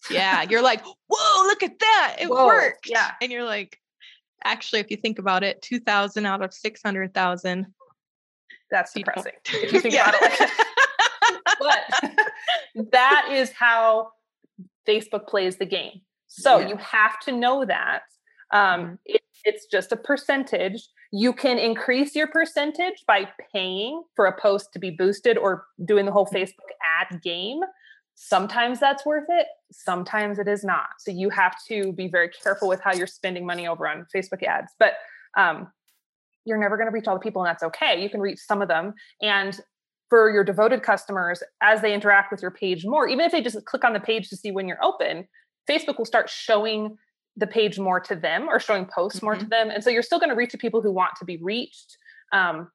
yeah 0.09 0.43
you're 0.49 0.61
like 0.61 0.83
whoa 1.07 1.43
look 1.43 1.63
at 1.63 1.79
that 1.79 2.17
it 2.19 2.29
whoa, 2.29 2.45
worked 2.45 2.89
yeah 2.89 3.11
and 3.21 3.31
you're 3.31 3.45
like 3.45 3.80
actually 4.43 4.79
if 4.79 4.89
you 4.89 4.97
think 4.97 5.19
about 5.19 5.43
it 5.43 5.61
2000 5.61 6.25
out 6.25 6.41
of 6.41 6.53
600000 6.53 7.67
that's 8.69 8.93
depressing 8.93 9.31
if 9.45 9.73
you 9.73 9.79
think 9.79 9.95
about 9.95 10.13
it 10.17 10.49
like 11.61 11.81
but 12.05 12.11
that 12.91 13.27
is 13.31 13.51
how 13.51 14.09
facebook 14.87 15.27
plays 15.27 15.57
the 15.57 15.65
game 15.65 16.01
so 16.27 16.59
yeah. 16.59 16.69
you 16.69 16.77
have 16.77 17.19
to 17.19 17.31
know 17.31 17.65
that 17.65 18.01
um, 18.53 18.81
mm-hmm. 18.81 18.93
it, 19.05 19.21
it's 19.43 19.65
just 19.65 19.91
a 19.91 19.97
percentage 19.97 20.87
you 21.11 21.33
can 21.33 21.59
increase 21.59 22.15
your 22.15 22.27
percentage 22.27 23.03
by 23.05 23.27
paying 23.53 24.01
for 24.15 24.25
a 24.25 24.41
post 24.41 24.71
to 24.73 24.79
be 24.79 24.89
boosted 24.91 25.37
or 25.37 25.65
doing 25.83 26.05
the 26.05 26.11
whole 26.11 26.25
mm. 26.25 26.33
Facebook 26.33 26.71
ad 27.01 27.21
game. 27.21 27.59
Sometimes 28.23 28.79
that's 28.79 29.03
worth 29.03 29.25
it, 29.29 29.47
sometimes 29.71 30.37
it 30.37 30.47
is 30.47 30.63
not. 30.63 30.89
So 30.99 31.09
you 31.09 31.31
have 31.31 31.55
to 31.67 31.91
be 31.91 32.07
very 32.07 32.29
careful 32.29 32.67
with 32.67 32.79
how 32.79 32.93
you're 32.93 33.07
spending 33.07 33.47
money 33.47 33.67
over 33.67 33.87
on 33.87 34.05
Facebook 34.15 34.43
ads. 34.43 34.71
But 34.77 34.93
um, 35.35 35.69
you're 36.45 36.59
never 36.59 36.77
going 36.77 36.87
to 36.87 36.93
reach 36.93 37.07
all 37.07 37.15
the 37.15 37.19
people, 37.19 37.41
and 37.41 37.49
that's 37.49 37.63
okay. 37.63 37.99
You 37.99 38.11
can 38.11 38.21
reach 38.21 38.37
some 38.37 38.61
of 38.61 38.67
them. 38.67 38.93
And 39.23 39.59
for 40.07 40.29
your 40.29 40.43
devoted 40.43 40.83
customers, 40.83 41.41
as 41.61 41.81
they 41.81 41.95
interact 41.95 42.31
with 42.31 42.43
your 42.43 42.51
page 42.51 42.85
more, 42.85 43.07
even 43.07 43.25
if 43.25 43.31
they 43.31 43.41
just 43.41 43.65
click 43.65 43.83
on 43.83 43.93
the 43.93 43.99
page 43.99 44.29
to 44.29 44.37
see 44.37 44.51
when 44.51 44.67
you're 44.67 44.83
open, 44.83 45.27
Facebook 45.67 45.97
will 45.97 46.05
start 46.05 46.29
showing 46.29 46.97
the 47.35 47.47
page 47.47 47.79
more 47.79 47.99
to 48.01 48.15
them 48.15 48.47
or 48.47 48.59
showing 48.59 48.85
posts 48.85 49.17
mm-hmm. 49.17 49.25
more 49.25 49.33
to 49.33 49.41
mm-hmm. 49.41 49.49
them. 49.49 49.69
And 49.71 49.83
so 49.83 49.89
you're 49.89 50.03
still 50.03 50.19
going 50.19 50.29
to 50.29 50.35
reach 50.35 50.51
the 50.51 50.59
people 50.59 50.83
who 50.83 50.91
want 50.91 51.13
to 51.17 51.25
be 51.25 51.37
reached 51.37 51.97
um, 52.31 52.69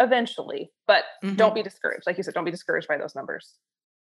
eventually, 0.00 0.70
but 0.86 1.04
mm-hmm. 1.22 1.36
don't 1.36 1.54
be 1.54 1.62
discouraged. 1.62 2.04
Like 2.06 2.16
you 2.16 2.22
said, 2.22 2.32
don't 2.32 2.46
be 2.46 2.50
discouraged 2.50 2.88
by 2.88 2.96
those 2.96 3.14
numbers. 3.14 3.56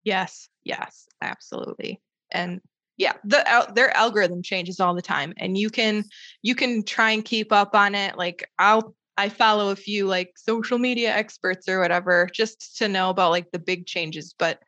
Yes, 0.04 0.50
yes, 0.64 1.08
absolutely. 1.22 2.02
And 2.32 2.62
yeah, 2.98 3.14
the 3.24 3.72
their 3.74 3.96
algorithm 3.96 4.44
changes 4.44 4.80
all 4.80 4.94
the 4.96 5.02
time, 5.02 5.34
and 5.38 5.58
you 5.58 5.70
can 5.70 6.04
you 6.42 6.56
can 6.56 6.84
try 6.84 7.12
and 7.12 7.26
keep 7.26 7.52
up 7.52 7.76
on 7.76 7.96
it. 7.96 8.18
Like 8.18 8.50
I'll 8.60 8.96
I 9.18 9.30
follow 9.30 9.70
a 9.72 9.76
few 9.76 10.08
like 10.08 10.34
social 10.38 10.78
media 10.78 11.14
experts 11.16 11.68
or 11.70 11.80
whatever 11.80 12.30
just 12.34 12.78
to 12.78 12.88
know 12.88 13.10
about 13.10 13.32
like 13.32 13.52
the 13.52 13.60
big 13.60 13.86
changes. 13.86 14.34
But 14.38 14.60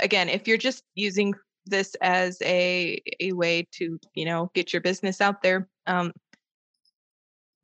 again, 0.00 0.28
if 0.28 0.48
you're 0.48 0.58
just 0.58 0.84
using 0.94 1.34
this 1.66 1.94
as 2.02 2.38
a 2.42 3.02
a 3.20 3.32
way 3.32 3.66
to 3.72 3.98
you 4.14 4.24
know 4.26 4.50
get 4.54 4.72
your 4.72 4.82
business 4.82 5.20
out 5.20 5.42
there 5.42 5.68
um, 5.86 6.12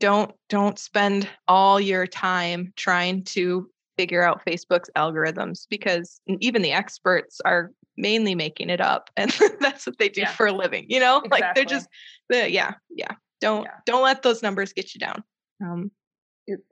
don't 0.00 0.32
don't 0.48 0.78
spend 0.78 1.28
all 1.46 1.78
your 1.80 2.06
time 2.06 2.72
trying 2.76 3.22
to 3.24 3.68
figure 4.00 4.22
out 4.22 4.44
facebook's 4.46 4.90
algorithms 4.96 5.66
because 5.68 6.20
even 6.40 6.62
the 6.62 6.72
experts 6.72 7.40
are 7.44 7.70
mainly 7.96 8.34
making 8.34 8.70
it 8.70 8.80
up 8.80 9.10
and 9.16 9.30
that's 9.60 9.86
what 9.86 9.98
they 9.98 10.08
do 10.08 10.22
yeah. 10.22 10.32
for 10.32 10.46
a 10.46 10.52
living 10.52 10.86
you 10.88 10.98
know 11.00 11.18
exactly. 11.18 11.40
like 11.40 11.54
they're 11.54 11.64
just 11.64 11.88
the 12.28 12.50
yeah 12.50 12.74
yeah 12.90 13.12
don't 13.40 13.64
yeah. 13.64 13.76
don't 13.86 14.02
let 14.02 14.22
those 14.22 14.42
numbers 14.42 14.72
get 14.72 14.94
you 14.94 14.98
down 14.98 15.22
um, 15.62 15.90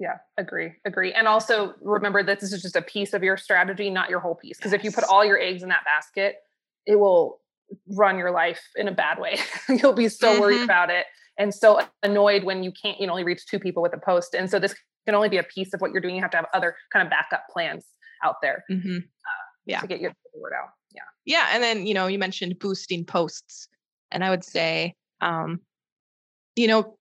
yeah 0.01 0.17
agree 0.39 0.73
agree 0.87 1.13
and 1.13 1.29
also 1.29 1.75
remember 1.83 2.23
that 2.23 2.41
this 2.41 2.53
is 2.53 2.63
just 2.63 2.77
a 2.77 2.83
piece 2.83 3.13
of 3.13 3.23
your 3.23 3.37
strategy 3.37 3.91
not 3.91 4.09
your 4.09 4.21
whole 4.21 4.35
piece 4.35 4.57
because 4.57 4.73
yes. 4.73 4.81
if 4.81 4.85
you 4.85 4.91
put 4.91 5.05
all 5.05 5.25
your 5.25 5.39
eggs 5.39 5.63
in 5.63 5.69
that 5.69 5.85
basket 5.85 6.37
it 6.87 6.99
will 6.99 7.41
run 7.89 8.19
your 8.19 8.31
life 8.31 8.61
in 8.77 8.89
a 8.89 8.93
bad 8.93 9.19
way. 9.19 9.39
You'll 9.69 9.93
be 9.93 10.09
so 10.09 10.33
mm-hmm. 10.33 10.41
worried 10.41 10.63
about 10.63 10.91
it 10.91 11.07
and 11.39 11.55
so 11.55 11.81
annoyed 12.03 12.45
when 12.45 12.63
you 12.63 12.73
can't, 12.73 13.01
you 13.01 13.07
know, 13.07 13.13
only 13.13 13.25
reach 13.25 13.47
two 13.47 13.59
people 13.59 13.83
with 13.83 13.95
a 13.95 13.99
post. 13.99 14.35
And 14.35 14.51
so 14.51 14.59
this 14.59 14.75
can 15.09 15.15
only 15.15 15.31
be 15.31 15.39
a 15.39 15.43
piece 15.43 15.73
of 15.73 15.81
what 15.81 15.91
you're 15.91 16.03
doing. 16.03 16.17
You 16.17 16.21
have 16.21 16.31
to 16.33 16.37
have 16.37 16.47
other 16.53 16.77
kind 16.93 17.03
of 17.03 17.09
backup 17.09 17.45
plans 17.51 17.87
out 18.23 18.37
there 18.43 18.63
mm-hmm. 18.71 18.99
uh, 18.99 19.45
yeah. 19.65 19.81
to 19.81 19.87
get 19.87 20.01
your 20.01 20.13
word 20.35 20.53
out. 20.55 20.69
Yeah. 20.95 21.01
Yeah. 21.25 21.49
And 21.51 21.63
then, 21.63 21.87
you 21.87 21.95
know, 21.95 22.09
you 22.09 22.19
mentioned 22.19 22.59
boosting 22.59 23.07
posts. 23.07 23.69
And 24.11 24.23
I 24.23 24.29
would 24.29 24.45
say, 24.45 24.95
um, 25.23 25.61
you 26.57 26.67
know, 26.67 26.99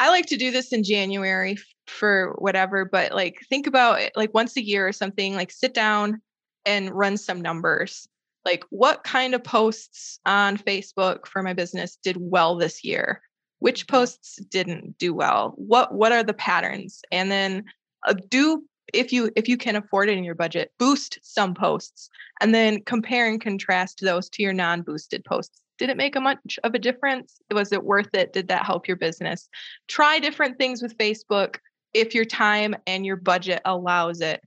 I 0.00 0.08
like 0.08 0.26
to 0.26 0.36
do 0.36 0.50
this 0.50 0.72
in 0.72 0.82
January 0.82 1.56
for 1.86 2.34
whatever, 2.38 2.84
but 2.84 3.12
like 3.12 3.36
think 3.48 3.68
about 3.68 4.00
it 4.00 4.12
like 4.16 4.34
once 4.34 4.56
a 4.56 4.66
year 4.66 4.88
or 4.88 4.92
something, 4.92 5.36
like 5.36 5.52
sit 5.52 5.74
down 5.74 6.20
and 6.64 6.90
run 6.90 7.16
some 7.16 7.40
numbers. 7.40 8.08
Like 8.44 8.64
what 8.70 9.04
kind 9.04 9.32
of 9.32 9.44
posts 9.44 10.18
on 10.26 10.58
Facebook 10.58 11.28
for 11.28 11.40
my 11.40 11.52
business 11.52 11.98
did 12.02 12.16
well 12.18 12.56
this 12.56 12.82
year? 12.82 13.20
Which 13.66 13.88
posts 13.88 14.36
didn't 14.36 14.96
do 14.96 15.12
well? 15.12 15.52
What 15.56 15.92
what 15.92 16.12
are 16.12 16.22
the 16.22 16.34
patterns? 16.34 17.02
And 17.10 17.32
then 17.32 17.64
uh, 18.06 18.14
do 18.28 18.62
if 18.94 19.12
you 19.12 19.32
if 19.34 19.48
you 19.48 19.56
can 19.56 19.74
afford 19.74 20.08
it 20.08 20.16
in 20.16 20.22
your 20.22 20.36
budget, 20.36 20.70
boost 20.78 21.18
some 21.22 21.52
posts 21.52 22.08
and 22.40 22.54
then 22.54 22.80
compare 22.84 23.28
and 23.28 23.40
contrast 23.40 23.98
those 24.02 24.28
to 24.28 24.42
your 24.44 24.52
non-boosted 24.52 25.24
posts. 25.24 25.62
Did 25.78 25.90
it 25.90 25.96
make 25.96 26.14
a 26.14 26.20
much 26.20 26.60
of 26.62 26.76
a 26.76 26.78
difference? 26.78 27.40
Was 27.50 27.72
it 27.72 27.82
worth 27.82 28.14
it? 28.14 28.32
Did 28.32 28.46
that 28.46 28.64
help 28.64 28.86
your 28.86 28.96
business? 28.98 29.48
Try 29.88 30.20
different 30.20 30.58
things 30.58 30.80
with 30.80 30.96
Facebook 30.96 31.56
if 31.92 32.14
your 32.14 32.24
time 32.24 32.76
and 32.86 33.04
your 33.04 33.16
budget 33.16 33.62
allows 33.64 34.20
it. 34.20 34.42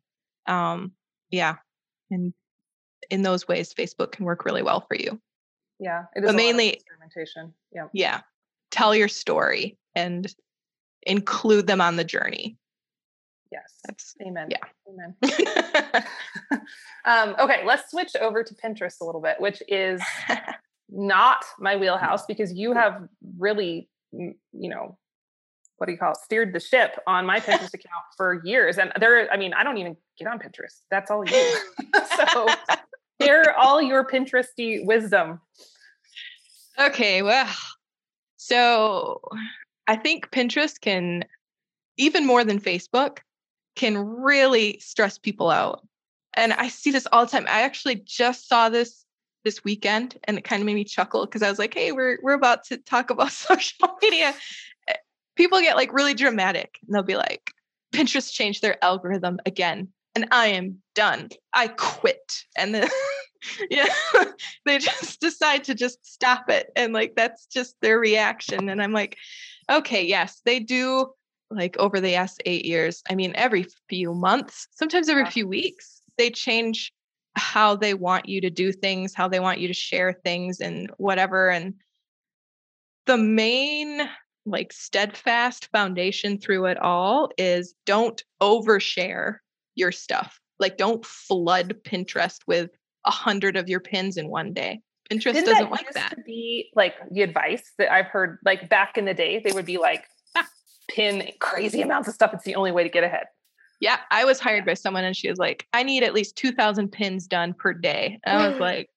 Um, 0.47 0.93
yeah, 1.29 1.57
and 2.09 2.33
in 3.09 3.23
those 3.23 3.49
ways, 3.49 3.73
Facebook 3.73 4.13
can 4.13 4.23
work 4.23 4.45
really 4.45 4.63
well 4.63 4.79
for 4.79 4.95
you. 4.95 5.19
Yeah, 5.77 6.03
it 6.15 6.23
is. 6.23 6.29
But 6.29 6.37
mainly 6.37 6.69
experimentation. 6.69 7.53
Yeah. 7.73 7.87
Yeah. 7.91 8.21
Tell 8.71 8.95
your 8.95 9.07
story 9.07 9.77
and 9.95 10.33
include 11.03 11.67
them 11.67 11.81
on 11.81 11.95
the 11.95 12.03
journey. 12.03 12.57
Yes. 13.51 13.73
That's 13.87 14.15
amen. 14.25 14.49
Yeah. 14.51 14.57
Amen. 14.87 15.15
um, 17.05 17.35
okay, 17.39 17.63
let's 17.65 17.89
switch 17.89 18.15
over 18.19 18.43
to 18.43 18.53
Pinterest 18.53 19.01
a 19.01 19.05
little 19.05 19.21
bit, 19.21 19.39
which 19.39 19.63
is 19.67 20.01
not 20.89 21.43
my 21.59 21.75
wheelhouse 21.75 22.25
because 22.25 22.53
you 22.53 22.73
have 22.73 23.07
really, 23.37 23.89
you 24.11 24.35
know, 24.53 24.97
what 25.77 25.85
do 25.85 25.93
you 25.93 25.97
call 25.97 26.11
it? 26.11 26.17
Steered 26.17 26.53
the 26.53 26.59
ship 26.59 26.99
on 27.07 27.25
my 27.25 27.39
Pinterest 27.39 27.73
account 27.73 28.03
for 28.17 28.41
years. 28.43 28.77
And 28.77 28.91
there, 28.99 29.31
I 29.31 29.37
mean, 29.37 29.53
I 29.53 29.63
don't 29.63 29.77
even 29.77 29.95
get 30.17 30.27
on 30.27 30.37
Pinterest. 30.37 30.81
That's 30.91 31.09
all 31.09 31.25
you. 31.25 31.55
so 32.17 32.47
share 33.21 33.57
all 33.57 33.81
your 33.81 34.05
Pinteresty 34.05 34.85
wisdom. 34.85 35.39
Okay, 36.77 37.21
well, 37.21 37.49
so 38.39 39.19
I 39.85 39.97
think 39.97 40.31
Pinterest 40.31 40.79
can, 40.79 41.25
even 41.97 42.25
more 42.25 42.45
than 42.45 42.61
Facebook, 42.61 43.17
can 43.75 43.97
really 43.97 44.79
stress 44.79 45.17
people 45.17 45.49
out. 45.49 45.85
And 46.35 46.53
I 46.53 46.69
see 46.69 46.91
this 46.91 47.05
all 47.11 47.25
the 47.25 47.31
time. 47.31 47.47
I 47.49 47.63
actually 47.63 47.95
just 47.95 48.47
saw 48.47 48.69
this 48.69 49.05
this 49.43 49.63
weekend 49.63 50.17
and 50.23 50.37
it 50.37 50.43
kind 50.45 50.61
of 50.61 50.65
made 50.65 50.75
me 50.75 50.85
chuckle 50.85 51.25
because 51.25 51.43
I 51.43 51.49
was 51.49 51.59
like, 51.59 51.73
hey, 51.73 51.91
we're 51.91 52.17
we're 52.21 52.33
about 52.33 52.63
to 52.65 52.77
talk 52.77 53.09
about 53.09 53.31
social 53.33 53.89
media. 54.01 54.33
Eh, 54.87 54.95
people 55.35 55.59
get 55.59 55.75
like 55.75 55.91
really 55.91 56.13
dramatic 56.13 56.79
and 56.87 56.95
they'll 56.95 57.03
be 57.03 57.17
like, 57.17 57.51
Pinterest 57.93 58.31
changed 58.31 58.61
their 58.61 58.81
algorithm 58.81 59.39
again 59.45 59.89
and 60.15 60.29
I 60.31 60.47
am 60.47 60.81
done. 60.95 61.27
I 61.53 61.67
quit. 61.67 62.45
And 62.57 62.73
then 62.73 62.87
yeah, 63.69 63.87
they 64.65 64.77
just 64.77 65.19
decide 65.19 65.63
to 65.65 65.75
just 65.75 66.05
stop 66.05 66.49
it. 66.49 66.71
And 66.75 66.93
like 66.93 67.15
that's 67.15 67.45
just 67.45 67.75
their 67.81 67.99
reaction. 67.99 68.69
And 68.69 68.81
I'm 68.81 68.93
like, 68.93 69.17
okay, 69.71 70.03
yes, 70.05 70.41
they 70.45 70.59
do 70.59 71.11
like 71.51 71.77
over 71.77 71.99
the 71.99 72.13
last 72.13 72.41
eight 72.45 72.65
years. 72.65 73.01
I 73.09 73.15
mean, 73.15 73.33
every 73.35 73.65
few 73.87 74.13
months, 74.13 74.67
sometimes 74.71 75.09
every 75.09 75.25
few 75.25 75.47
weeks, 75.47 76.01
they 76.17 76.29
change 76.29 76.93
how 77.35 77.75
they 77.75 77.93
want 77.93 78.27
you 78.27 78.41
to 78.41 78.49
do 78.49 78.71
things, 78.71 79.13
how 79.13 79.27
they 79.27 79.39
want 79.39 79.59
you 79.59 79.67
to 79.67 79.73
share 79.73 80.13
things 80.13 80.59
and 80.59 80.91
whatever. 80.97 81.49
And 81.49 81.75
the 83.05 83.17
main 83.17 84.07
like 84.45 84.73
steadfast 84.73 85.69
foundation 85.71 86.39
through 86.39 86.65
it 86.65 86.77
all 86.77 87.29
is 87.37 87.73
don't 87.85 88.23
overshare 88.41 89.37
your 89.75 89.91
stuff. 89.91 90.39
Like 90.59 90.77
don't 90.77 91.05
flood 91.05 91.75
Pinterest 91.83 92.39
with 92.47 92.71
a 93.05 93.11
hundred 93.11 93.55
of 93.55 93.69
your 93.69 93.79
pins 93.79 94.17
in 94.17 94.29
one 94.29 94.53
day. 94.53 94.81
Pinterest 95.09 95.33
Didn't 95.33 95.45
doesn't 95.45 95.63
that 95.63 95.71
like 95.71 95.93
that. 95.93 96.09
To 96.11 96.21
be 96.23 96.69
like 96.75 96.95
the 97.09 97.23
advice 97.23 97.71
that 97.77 97.91
I've 97.91 98.07
heard, 98.07 98.37
like 98.45 98.69
back 98.69 98.97
in 98.97 99.05
the 99.05 99.13
day, 99.13 99.41
they 99.43 99.51
would 99.51 99.65
be 99.65 99.77
like, 99.77 100.05
ah, 100.35 100.47
pin 100.89 101.29
crazy 101.39 101.81
amounts 101.81 102.07
of 102.07 102.13
stuff. 102.13 102.31
It's 102.33 102.43
the 102.43 102.55
only 102.55 102.71
way 102.71 102.83
to 102.83 102.89
get 102.89 103.03
ahead. 103.03 103.25
Yeah, 103.79 103.97
I 104.11 104.25
was 104.25 104.39
hired 104.39 104.65
by 104.65 104.73
someone 104.73 105.05
and 105.05 105.15
she 105.15 105.29
was 105.29 105.39
like, 105.39 105.65
I 105.73 105.83
need 105.83 106.03
at 106.03 106.13
least 106.13 106.35
2000 106.35 106.91
pins 106.91 107.27
done 107.27 107.53
per 107.53 107.73
day. 107.73 108.19
And 108.25 108.41
I 108.41 108.49
was 108.49 108.59
like, 108.59 108.89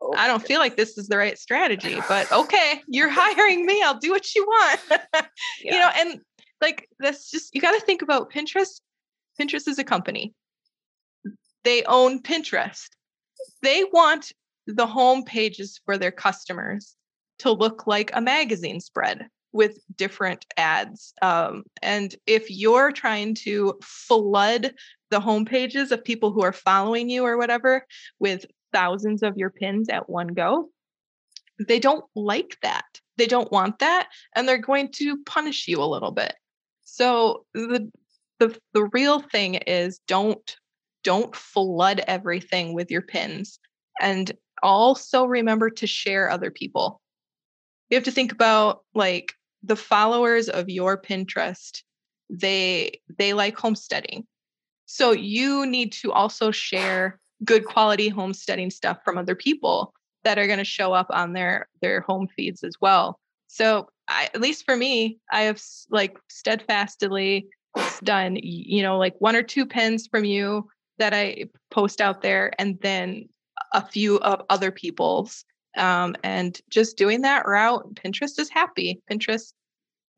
oh, 0.00 0.14
I 0.16 0.26
don't 0.26 0.44
feel 0.44 0.60
like 0.60 0.76
this 0.76 0.98
is 0.98 1.08
the 1.08 1.16
right 1.16 1.38
strategy, 1.38 1.98
but 2.08 2.30
okay, 2.32 2.82
you're 2.86 3.10
hiring 3.10 3.66
me. 3.66 3.82
I'll 3.82 3.98
do 3.98 4.10
what 4.10 4.34
you 4.34 4.44
want. 4.44 4.80
yeah. 4.90 5.22
You 5.62 5.78
know, 5.78 5.90
and 5.96 6.20
like 6.60 6.88
that's 6.98 7.30
just 7.30 7.54
you 7.54 7.60
got 7.60 7.72
to 7.72 7.84
think 7.84 8.02
about 8.02 8.30
Pinterest. 8.30 8.80
Pinterest 9.40 9.66
is 9.66 9.78
a 9.78 9.84
company. 9.84 10.34
They 11.64 11.82
own 11.84 12.22
Pinterest. 12.22 12.88
They 13.62 13.84
want 13.92 14.32
the 14.66 14.86
home 14.86 15.24
pages 15.24 15.80
for 15.84 15.98
their 15.98 16.10
customers 16.10 16.96
to 17.40 17.50
look 17.50 17.86
like 17.86 18.10
a 18.12 18.20
magazine 18.20 18.80
spread 18.80 19.26
with 19.52 19.78
different 19.96 20.46
ads. 20.56 21.12
Um, 21.22 21.64
and 21.82 22.14
if 22.26 22.50
you're 22.50 22.92
trying 22.92 23.34
to 23.36 23.78
flood 23.82 24.74
the 25.10 25.20
home 25.20 25.44
pages 25.44 25.90
of 25.90 26.04
people 26.04 26.32
who 26.32 26.42
are 26.42 26.52
following 26.52 27.10
you 27.10 27.24
or 27.24 27.36
whatever 27.36 27.84
with 28.20 28.44
thousands 28.72 29.22
of 29.22 29.36
your 29.36 29.50
pins 29.50 29.88
at 29.88 30.08
one 30.08 30.28
go, 30.28 30.68
they 31.66 31.80
don't 31.80 32.04
like 32.14 32.56
that. 32.62 32.84
They 33.16 33.26
don't 33.26 33.50
want 33.50 33.80
that. 33.80 34.08
And 34.34 34.48
they're 34.48 34.58
going 34.58 34.92
to 34.92 35.22
punish 35.24 35.66
you 35.66 35.82
a 35.82 35.84
little 35.84 36.12
bit. 36.12 36.34
So 36.84 37.44
the 37.54 37.90
the 38.38 38.58
the 38.72 38.84
real 38.92 39.20
thing 39.20 39.56
is 39.56 40.00
don't 40.06 40.56
don't 41.02 41.34
flood 41.34 42.02
everything 42.06 42.74
with 42.74 42.90
your 42.90 43.02
pins 43.02 43.58
and 44.00 44.32
also 44.62 45.24
remember 45.24 45.70
to 45.70 45.86
share 45.86 46.30
other 46.30 46.50
people 46.50 47.00
you 47.90 47.96
have 47.96 48.04
to 48.04 48.12
think 48.12 48.32
about 48.32 48.84
like 48.94 49.34
the 49.62 49.76
followers 49.76 50.48
of 50.48 50.70
your 50.70 51.00
Pinterest, 51.00 51.82
they 52.30 53.00
they 53.18 53.32
like 53.34 53.58
homesteading. 53.58 54.26
So 54.86 55.12
you 55.12 55.66
need 55.66 55.92
to 55.94 56.12
also 56.12 56.50
share 56.50 57.20
good 57.44 57.64
quality 57.64 58.08
homesteading 58.08 58.70
stuff 58.70 58.98
from 59.04 59.18
other 59.18 59.34
people 59.34 59.92
that 60.24 60.38
are 60.38 60.46
going 60.46 60.58
to 60.58 60.64
show 60.64 60.92
up 60.92 61.08
on 61.10 61.32
their 61.32 61.68
their 61.82 62.00
home 62.00 62.28
feeds 62.28 62.62
as 62.62 62.74
well. 62.80 63.18
So 63.48 63.88
I, 64.06 64.28
at 64.32 64.40
least 64.40 64.64
for 64.64 64.76
me, 64.76 65.18
I 65.30 65.42
have 65.42 65.60
like 65.90 66.16
steadfastly 66.28 67.48
done 68.02 68.36
you 68.42 68.82
know 68.82 68.98
like 68.98 69.14
one 69.20 69.36
or 69.36 69.44
two 69.44 69.64
pins 69.64 70.08
from 70.08 70.24
you 70.24 70.68
that 71.00 71.12
I 71.12 71.46
post 71.70 72.00
out 72.00 72.22
there, 72.22 72.52
and 72.58 72.78
then 72.80 73.28
a 73.74 73.84
few 73.84 74.18
of 74.20 74.42
other 74.48 74.70
people's 74.70 75.44
um, 75.76 76.16
and 76.24 76.60
just 76.68 76.96
doing 76.96 77.22
that 77.22 77.46
route, 77.46 77.94
Pinterest 77.94 78.38
is 78.38 78.50
happy. 78.50 79.00
Pinterest 79.10 79.52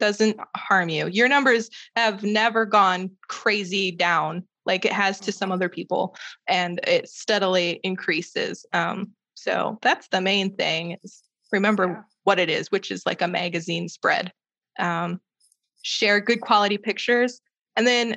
doesn't 0.01 0.39
harm 0.57 0.89
you. 0.89 1.07
Your 1.09 1.28
numbers 1.28 1.70
have 1.97 2.22
never 2.22 2.64
gone 2.64 3.11
crazy 3.28 3.93
down 3.93 4.45
like 4.64 4.85
it 4.85 4.93
has 4.93 5.18
to 5.20 5.33
some 5.33 5.51
other 5.51 5.68
people, 5.68 6.16
and 6.47 6.80
it 6.87 7.09
steadily 7.09 7.80
increases. 7.83 8.64
Um, 8.72 9.11
so 9.35 9.78
that's 9.83 10.09
the 10.09 10.20
main 10.20 10.55
thing 10.55 10.97
is 11.03 11.22
remember 11.51 11.87
yeah. 11.87 12.03
what 12.24 12.39
it 12.39 12.49
is, 12.49 12.70
which 12.70 12.91
is 12.91 13.05
like 13.05 13.22
a 13.22 13.28
magazine 13.28 13.89
spread. 13.89 14.33
Um, 14.78 15.20
share 15.83 16.20
good 16.20 16.41
quality 16.41 16.78
pictures, 16.78 17.41
and 17.76 17.87
then 17.87 18.16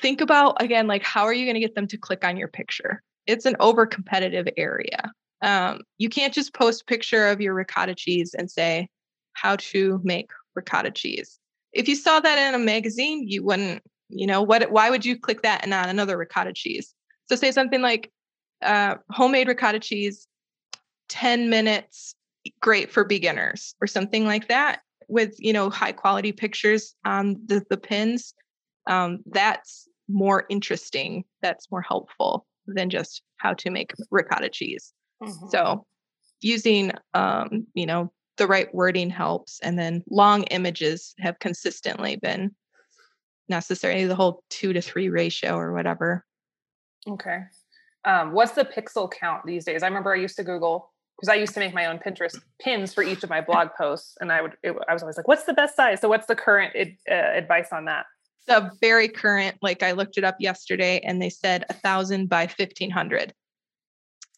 think 0.00 0.20
about 0.20 0.60
again 0.62 0.86
like 0.86 1.02
how 1.02 1.24
are 1.24 1.32
you 1.32 1.44
going 1.44 1.54
to 1.54 1.60
get 1.60 1.74
them 1.74 1.86
to 1.88 1.96
click 1.96 2.24
on 2.24 2.36
your 2.36 2.48
picture? 2.48 3.02
It's 3.26 3.44
an 3.44 3.56
over 3.60 3.86
competitive 3.86 4.48
area. 4.56 5.12
Um, 5.42 5.82
you 5.98 6.08
can't 6.08 6.34
just 6.34 6.54
post 6.54 6.86
picture 6.86 7.28
of 7.28 7.40
your 7.40 7.54
ricotta 7.54 7.94
cheese 7.94 8.34
and 8.34 8.50
say 8.50 8.88
how 9.34 9.56
to 9.56 10.00
make 10.02 10.30
ricotta 10.54 10.90
cheese. 10.90 11.38
If 11.72 11.88
you 11.88 11.94
saw 11.94 12.20
that 12.20 12.38
in 12.38 12.60
a 12.60 12.64
magazine, 12.64 13.28
you 13.28 13.44
wouldn't, 13.44 13.82
you 14.08 14.26
know, 14.26 14.42
what 14.42 14.70
why 14.70 14.90
would 14.90 15.04
you 15.04 15.18
click 15.18 15.42
that 15.42 15.62
and 15.62 15.70
not 15.70 15.88
another 15.88 16.16
ricotta 16.16 16.52
cheese? 16.52 16.94
So 17.28 17.36
say 17.36 17.52
something 17.52 17.82
like 17.82 18.10
uh, 18.62 18.96
homemade 19.10 19.48
ricotta 19.48 19.78
cheese, 19.78 20.26
10 21.08 21.50
minutes, 21.50 22.14
great 22.60 22.90
for 22.90 23.04
beginners, 23.04 23.74
or 23.80 23.86
something 23.86 24.24
like 24.24 24.48
that, 24.48 24.80
with 25.08 25.34
you 25.38 25.52
know 25.52 25.70
high 25.70 25.92
quality 25.92 26.32
pictures 26.32 26.94
on 27.04 27.40
the, 27.46 27.64
the 27.70 27.76
pins. 27.76 28.34
Um, 28.86 29.20
that's 29.26 29.87
more 30.08 30.44
interesting. 30.48 31.24
That's 31.42 31.70
more 31.70 31.82
helpful 31.82 32.46
than 32.66 32.90
just 32.90 33.22
how 33.38 33.54
to 33.54 33.70
make 33.70 33.92
ricotta 34.10 34.48
cheese. 34.48 34.92
Mm-hmm. 35.22 35.48
So 35.48 35.84
using 36.40 36.92
um, 37.14 37.66
you 37.74 37.86
know, 37.86 38.12
the 38.38 38.46
right 38.46 38.72
wording 38.74 39.10
helps. 39.10 39.60
And 39.60 39.78
then 39.78 40.02
long 40.08 40.44
images 40.44 41.14
have 41.18 41.38
consistently 41.40 42.16
been 42.16 42.54
necessary, 43.48 44.04
the 44.04 44.14
whole 44.14 44.42
two 44.48 44.72
to 44.72 44.80
three 44.80 45.08
ratio 45.08 45.56
or 45.56 45.72
whatever. 45.72 46.24
Okay. 47.06 47.40
Um, 48.04 48.32
what's 48.32 48.52
the 48.52 48.64
pixel 48.64 49.10
count 49.10 49.44
these 49.44 49.64
days? 49.64 49.82
I 49.82 49.86
remember 49.86 50.14
I 50.14 50.18
used 50.18 50.36
to 50.36 50.44
Google 50.44 50.92
because 51.16 51.28
I 51.28 51.34
used 51.34 51.52
to 51.54 51.60
make 51.60 51.74
my 51.74 51.86
own 51.86 51.98
Pinterest 51.98 52.38
pins 52.60 52.94
for 52.94 53.02
each 53.02 53.24
of 53.24 53.30
my 53.30 53.40
blog 53.46 53.68
posts, 53.76 54.16
and 54.20 54.30
I 54.32 54.40
would 54.40 54.52
it, 54.62 54.74
I 54.88 54.92
was 54.92 55.02
always 55.02 55.16
like, 55.16 55.26
"What's 55.26 55.44
the 55.44 55.52
best 55.52 55.74
size?" 55.74 56.00
So, 56.00 56.08
what's 56.08 56.26
the 56.26 56.36
current 56.36 56.74
uh, 57.10 57.14
advice 57.14 57.68
on 57.72 57.86
that? 57.86 58.06
The 58.48 58.70
very 58.80 59.08
current, 59.08 59.56
like 59.62 59.82
I 59.82 59.92
looked 59.92 60.18
it 60.18 60.24
up 60.24 60.36
yesterday, 60.40 61.00
and 61.04 61.20
they 61.20 61.30
said 61.30 61.64
a 61.68 61.74
thousand 61.74 62.28
by 62.28 62.46
fifteen 62.46 62.90
hundred. 62.90 63.32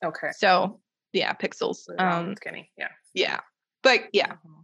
Okay. 0.05 0.31
So 0.37 0.81
yeah, 1.13 1.33
pixels. 1.33 1.79
Um, 1.99 2.35
skinny. 2.37 2.71
Yeah. 2.77 2.89
Yeah, 3.15 3.41
but 3.83 4.05
yeah, 4.13 4.33
mm-hmm. 4.33 4.61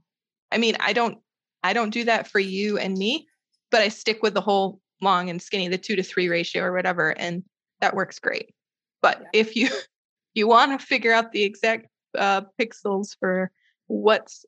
I 0.52 0.58
mean, 0.58 0.76
I 0.80 0.92
don't 0.92 1.18
I 1.62 1.72
don't 1.72 1.90
do 1.90 2.04
that 2.04 2.28
for 2.28 2.38
you 2.38 2.78
and 2.78 2.96
me, 2.96 3.26
but 3.70 3.80
I 3.80 3.88
stick 3.88 4.22
with 4.22 4.34
the 4.34 4.40
whole 4.40 4.80
long 5.02 5.30
and 5.30 5.42
skinny, 5.42 5.68
the 5.68 5.78
two 5.78 5.96
to 5.96 6.02
three 6.02 6.28
ratio 6.28 6.62
or 6.64 6.72
whatever, 6.72 7.10
and 7.10 7.42
that 7.80 7.94
works 7.94 8.18
great. 8.18 8.54
But 9.02 9.20
yeah. 9.20 9.40
if 9.40 9.56
you 9.56 9.68
you 10.34 10.46
want 10.48 10.78
to 10.78 10.86
figure 10.86 11.12
out 11.12 11.32
the 11.32 11.42
exact 11.42 11.86
uh, 12.16 12.42
pixels 12.60 13.16
for 13.18 13.50
what's 13.86 14.44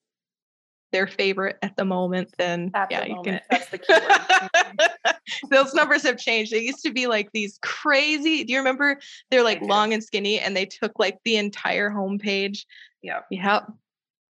their 0.93 1.07
favorite 1.07 1.59
at 1.62 1.76
the 1.76 1.84
moment, 1.84 2.34
then 2.39 2.70
at 2.74 2.91
yeah, 2.91 3.03
the 3.03 3.09
you 3.09 3.16
moment. 3.16 3.43
can. 3.51 3.59
That's 3.59 3.68
the 3.68 3.78
keyword. 3.78 5.16
Those 5.51 5.74
numbers 5.74 6.03
have 6.03 6.18
changed. 6.18 6.53
They 6.53 6.61
used 6.61 6.82
to 6.84 6.93
be 6.93 7.07
like 7.07 7.30
these 7.32 7.59
crazy. 7.62 8.45
Do 8.45 8.53
you 8.53 8.59
remember? 8.59 8.99
They're 9.30 9.43
like 9.43 9.61
long 9.62 9.93
and 9.93 10.03
skinny, 10.03 10.41
and 10.41 10.57
they 10.57 10.66
took 10.66 10.99
like 10.99 11.18
the 11.24 11.36
entire 11.36 11.91
homepage. 11.91 12.64
Yeah. 13.03 13.20
Yep. 13.30 13.72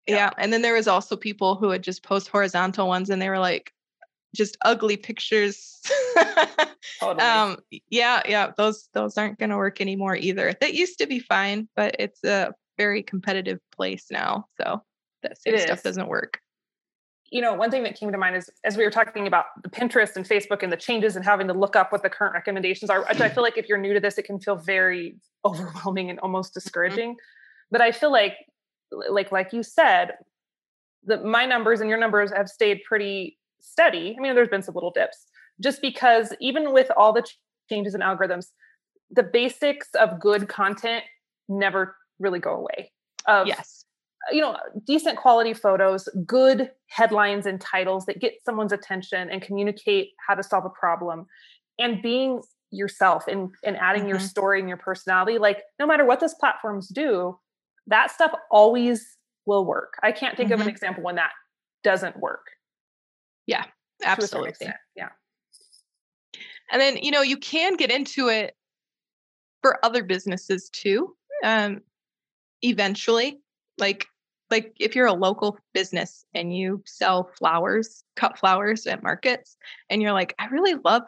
Yeah. 0.07 0.17
yeah. 0.17 0.31
And 0.39 0.53
then 0.53 0.63
there 0.63 0.75
was 0.75 0.89
also 0.89 1.17
people 1.17 1.55
who 1.55 1.69
would 1.69 1.83
just 1.83 2.03
post 2.03 2.29
horizontal 2.29 2.89
ones, 2.89 3.11
and 3.11 3.23
they 3.23 3.29
were 3.29 3.39
like 3.39 3.73
just 4.35 4.57
ugly 4.65 4.97
pictures. 4.97 5.81
totally. 7.01 7.25
Um, 7.25 7.59
yeah, 7.91 8.23
yeah, 8.27 8.53
those 8.57 8.89
those 8.93 9.17
aren't 9.17 9.39
going 9.39 9.51
to 9.51 9.57
work 9.57 9.81
anymore 9.81 10.17
either. 10.17 10.55
That 10.61 10.75
used 10.75 10.99
to 10.99 11.07
be 11.07 11.19
fine, 11.19 11.69
but 11.77 11.97
it's 11.99 12.23
a 12.25 12.53
very 12.77 13.03
competitive 13.03 13.61
place 13.75 14.07
now, 14.11 14.47
so 14.61 14.83
that 15.23 15.41
same 15.41 15.59
stuff 15.59 15.83
doesn't 15.83 16.09
work. 16.09 16.41
You 17.31 17.43
know, 17.43 17.55
one 17.55 17.71
thing 17.71 17.83
that 17.83 17.99
came 17.99 18.11
to 18.11 18.19
mind 18.19 18.37
is 18.37 18.51
as 18.65 18.77
we 18.77 18.85
were 18.85 18.91
talking 18.91 19.27
about 19.27 19.47
the 19.63 19.69
Pinterest 19.69 20.17
and 20.17 20.27
Facebook 20.27 20.63
and 20.63 20.73
the 20.73 20.77
changes 20.77 21.17
and 21.17 21.25
having 21.25 21.47
to 21.49 21.53
look 21.53 21.77
up 21.77 21.93
what 21.93 22.03
the 22.03 22.11
current 22.11 22.35
recommendations 22.35 22.91
are. 22.91 23.05
Which 23.05 23.21
I 23.21 23.29
feel 23.29 23.43
like 23.43 23.59
if 23.59 23.69
you're 23.69 23.79
new 23.79 23.95
to 23.95 24.01
this, 24.01 24.19
it 24.19 24.25
can 24.25 24.41
feel 24.41 24.57
very 24.57 25.17
overwhelming 25.45 26.11
and 26.11 26.19
almost 26.21 26.51
mm-hmm. 26.51 26.61
discouraging. 26.61 27.11
Mm-hmm. 27.11 27.71
But 27.71 27.81
I 27.81 27.93
feel 27.93 28.11
like, 28.11 28.35
like 29.11 29.31
like 29.31 29.53
you 29.53 29.63
said, 29.63 30.13
that 31.05 31.25
my 31.25 31.45
numbers 31.47 31.81
and 31.81 31.91
your 31.91 31.99
numbers 31.99 32.33
have 32.33 32.49
stayed 32.49 32.81
pretty 32.87 33.39
steady. 33.61 34.15
I 34.19 34.23
mean, 34.23 34.35
there's 34.35 34.49
been 34.49 34.63
some 34.63 34.75
little 34.75 34.91
dips, 34.91 35.27
just 35.61 35.83
because 35.83 36.35
even 36.41 36.73
with 36.73 36.91
all 36.97 37.13
the 37.13 37.25
changes 37.69 37.95
in 37.95 38.01
algorithms, 38.01 38.47
the 39.11 39.23
basics 39.23 39.89
of 39.95 40.21
good 40.21 40.49
content 40.49 41.05
never 41.49 41.97
really 42.19 42.39
go 42.39 42.55
away. 42.55 42.93
Of, 43.27 43.47
yes. 43.47 43.85
You 44.31 44.41
know, 44.41 44.57
decent 44.87 45.17
quality 45.19 45.55
photos, 45.55 46.09
good 46.27 46.71
headlines 46.89 47.47
and 47.47 47.61
titles 47.61 48.07
that 48.07 48.21
get 48.21 48.35
someone's 48.45 48.73
attention 48.73 49.31
and 49.31 49.41
communicate 49.43 50.11
how 50.27 50.35
to 50.35 50.43
solve 50.43 50.65
a 50.65 50.71
problem, 50.71 51.27
and 51.79 52.03
being 52.03 52.43
yourself 52.71 53.27
and, 53.27 53.51
and 53.65 53.77
adding 53.79 54.03
mm-hmm. 54.03 54.11
your 54.11 54.21
story 54.21 54.61
and 54.61 54.69
your 54.69 54.77
personality. 54.77 55.39
Like, 55.39 55.63
no 55.79 55.87
matter 55.87 56.05
what 56.05 56.21
those 56.21 56.35
platforms 56.35 56.89
do, 56.89 57.39
that 57.87 58.11
stuff 58.11 58.33
always 58.51 59.17
will 59.47 59.65
work. 59.65 59.95
I 60.03 60.13
can't 60.13 60.37
think 60.37 60.49
mm-hmm. 60.49 60.55
of 60.55 60.61
an 60.61 60.67
mm-hmm. 60.67 60.75
example 60.75 61.03
when 61.03 61.15
that 61.15 61.31
doesn't 61.83 62.19
work. 62.19 62.47
Yeah, 63.47 63.65
absolutely. 64.05 64.69
Yeah. 64.95 65.09
And 66.71 66.83
then, 66.83 66.99
you 66.99 67.11
know, 67.11 67.23
you 67.23 67.39
can 67.39 67.77
get 67.77 67.91
into 67.91 68.29
it 68.29 68.55
for 69.63 69.83
other 69.83 70.05
businesses 70.05 70.69
too. 70.71 71.17
Um, 71.43 71.81
eventually, 72.63 73.41
like 73.79 74.07
like 74.51 74.73
if 74.79 74.95
you're 74.97 75.07
a 75.07 75.13
local 75.13 75.59
business 75.75 76.25
and 76.35 76.57
you 76.57 76.83
sell 76.87 77.31
flowers, 77.39 78.05
cut 78.17 78.39
flowers 78.39 78.87
at 78.87 79.03
markets, 79.03 79.57
and 79.91 80.01
you're 80.01 80.13
like, 80.13 80.35
I 80.39 80.47
really 80.47 80.75
love 80.85 81.03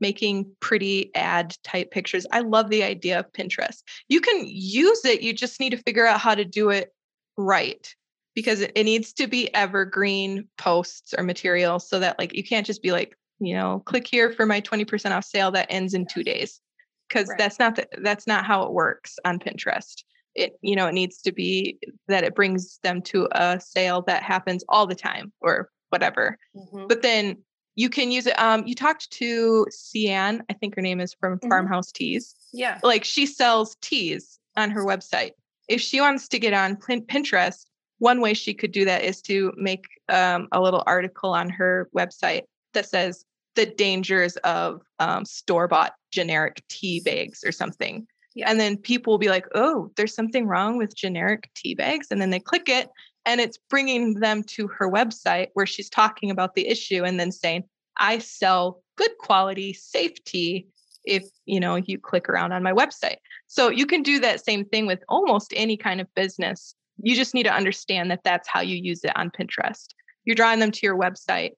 making 0.00 0.50
pretty 0.60 1.14
ad 1.14 1.56
type 1.64 1.90
pictures. 1.90 2.26
I 2.30 2.40
love 2.40 2.68
the 2.68 2.82
idea 2.82 3.20
of 3.20 3.32
Pinterest. 3.32 3.82
You 4.08 4.20
can 4.20 4.44
use 4.46 5.04
it, 5.04 5.22
you 5.22 5.32
just 5.32 5.60
need 5.60 5.70
to 5.70 5.78
figure 5.78 6.06
out 6.06 6.20
how 6.20 6.34
to 6.34 6.44
do 6.44 6.70
it 6.70 6.92
right 7.36 7.94
because 8.34 8.60
it, 8.60 8.72
it 8.74 8.84
needs 8.84 9.12
to 9.14 9.26
be 9.26 9.52
evergreen 9.54 10.48
posts 10.58 11.14
or 11.16 11.24
material 11.24 11.78
so 11.78 12.00
that 12.00 12.18
like 12.18 12.34
you 12.34 12.44
can't 12.44 12.66
just 12.66 12.82
be 12.82 12.92
like 12.92 13.16
you 13.40 13.54
know 13.54 13.82
click 13.86 14.06
here 14.06 14.32
for 14.32 14.46
my 14.46 14.60
20% 14.60 15.10
off 15.10 15.24
sale 15.24 15.50
that 15.50 15.66
ends 15.70 15.94
in 15.94 16.06
two 16.06 16.22
days 16.22 16.60
because 17.08 17.28
right. 17.28 17.38
that's 17.38 17.58
not 17.58 17.76
the, 17.76 17.86
that's 18.02 18.26
not 18.26 18.44
how 18.44 18.62
it 18.62 18.72
works 18.72 19.18
on 19.24 19.38
pinterest 19.38 20.04
it 20.34 20.58
you 20.62 20.76
know 20.76 20.86
it 20.86 20.92
needs 20.92 21.20
to 21.22 21.32
be 21.32 21.78
that 22.08 22.24
it 22.24 22.34
brings 22.34 22.78
them 22.82 23.00
to 23.02 23.28
a 23.32 23.60
sale 23.60 24.02
that 24.02 24.22
happens 24.22 24.64
all 24.68 24.86
the 24.86 24.94
time 24.94 25.32
or 25.40 25.70
whatever 25.90 26.38
mm-hmm. 26.56 26.86
but 26.86 27.02
then 27.02 27.36
you 27.76 27.88
can 27.88 28.10
use 28.10 28.26
it 28.26 28.38
um 28.38 28.66
you 28.66 28.74
talked 28.74 29.10
to 29.10 29.66
cian 29.70 30.42
i 30.50 30.52
think 30.52 30.74
her 30.74 30.82
name 30.82 31.00
is 31.00 31.14
from 31.14 31.34
mm-hmm. 31.34 31.48
farmhouse 31.48 31.92
teas 31.92 32.34
yeah 32.52 32.78
like 32.82 33.04
she 33.04 33.26
sells 33.26 33.76
teas 33.80 34.38
on 34.56 34.70
her 34.70 34.84
website 34.84 35.30
if 35.68 35.80
she 35.80 36.00
wants 36.00 36.28
to 36.28 36.38
get 36.38 36.52
on 36.52 36.76
pinterest 36.76 37.66
one 37.98 38.20
way 38.20 38.34
she 38.34 38.54
could 38.54 38.72
do 38.72 38.84
that 38.84 39.02
is 39.02 39.22
to 39.22 39.52
make 39.56 39.86
um, 40.08 40.48
a 40.52 40.60
little 40.60 40.82
article 40.86 41.30
on 41.30 41.48
her 41.48 41.88
website 41.96 42.42
that 42.74 42.86
says 42.86 43.24
the 43.54 43.66
dangers 43.66 44.36
of 44.38 44.82
um, 44.98 45.24
store 45.24 45.68
bought 45.68 45.94
generic 46.10 46.62
tea 46.68 47.00
bags 47.00 47.42
or 47.44 47.52
something. 47.52 48.06
Yeah. 48.34 48.50
And 48.50 48.58
then 48.58 48.76
people 48.76 49.12
will 49.12 49.18
be 49.18 49.28
like, 49.28 49.46
oh, 49.54 49.90
there's 49.96 50.14
something 50.14 50.46
wrong 50.46 50.76
with 50.76 50.96
generic 50.96 51.50
tea 51.54 51.74
bags. 51.74 52.08
And 52.10 52.20
then 52.20 52.30
they 52.30 52.40
click 52.40 52.68
it 52.68 52.88
and 53.24 53.40
it's 53.40 53.58
bringing 53.70 54.14
them 54.14 54.42
to 54.44 54.68
her 54.68 54.90
website 54.90 55.48
where 55.54 55.66
she's 55.66 55.88
talking 55.88 56.30
about 56.30 56.54
the 56.54 56.66
issue 56.66 57.04
and 57.04 57.18
then 57.18 57.30
saying, 57.30 57.64
I 57.96 58.18
sell 58.18 58.82
good 58.96 59.12
quality, 59.18 59.72
safe 59.72 60.22
tea 60.24 60.66
if 61.04 61.24
you 61.44 61.60
know 61.60 61.76
you 61.76 61.98
click 61.98 62.28
around 62.28 62.52
on 62.52 62.62
my 62.62 62.72
website. 62.72 63.16
So 63.46 63.68
you 63.68 63.86
can 63.86 64.02
do 64.02 64.18
that 64.20 64.44
same 64.44 64.64
thing 64.64 64.86
with 64.86 65.04
almost 65.08 65.52
any 65.54 65.76
kind 65.76 66.00
of 66.00 66.12
business 66.14 66.74
you 67.02 67.14
just 67.14 67.34
need 67.34 67.44
to 67.44 67.54
understand 67.54 68.10
that 68.10 68.24
that's 68.24 68.48
how 68.48 68.60
you 68.60 68.76
use 68.76 69.02
it 69.04 69.16
on 69.16 69.30
Pinterest. 69.30 69.88
You're 70.24 70.36
drawing 70.36 70.60
them 70.60 70.70
to 70.70 70.80
your 70.82 70.96
website, 70.96 71.52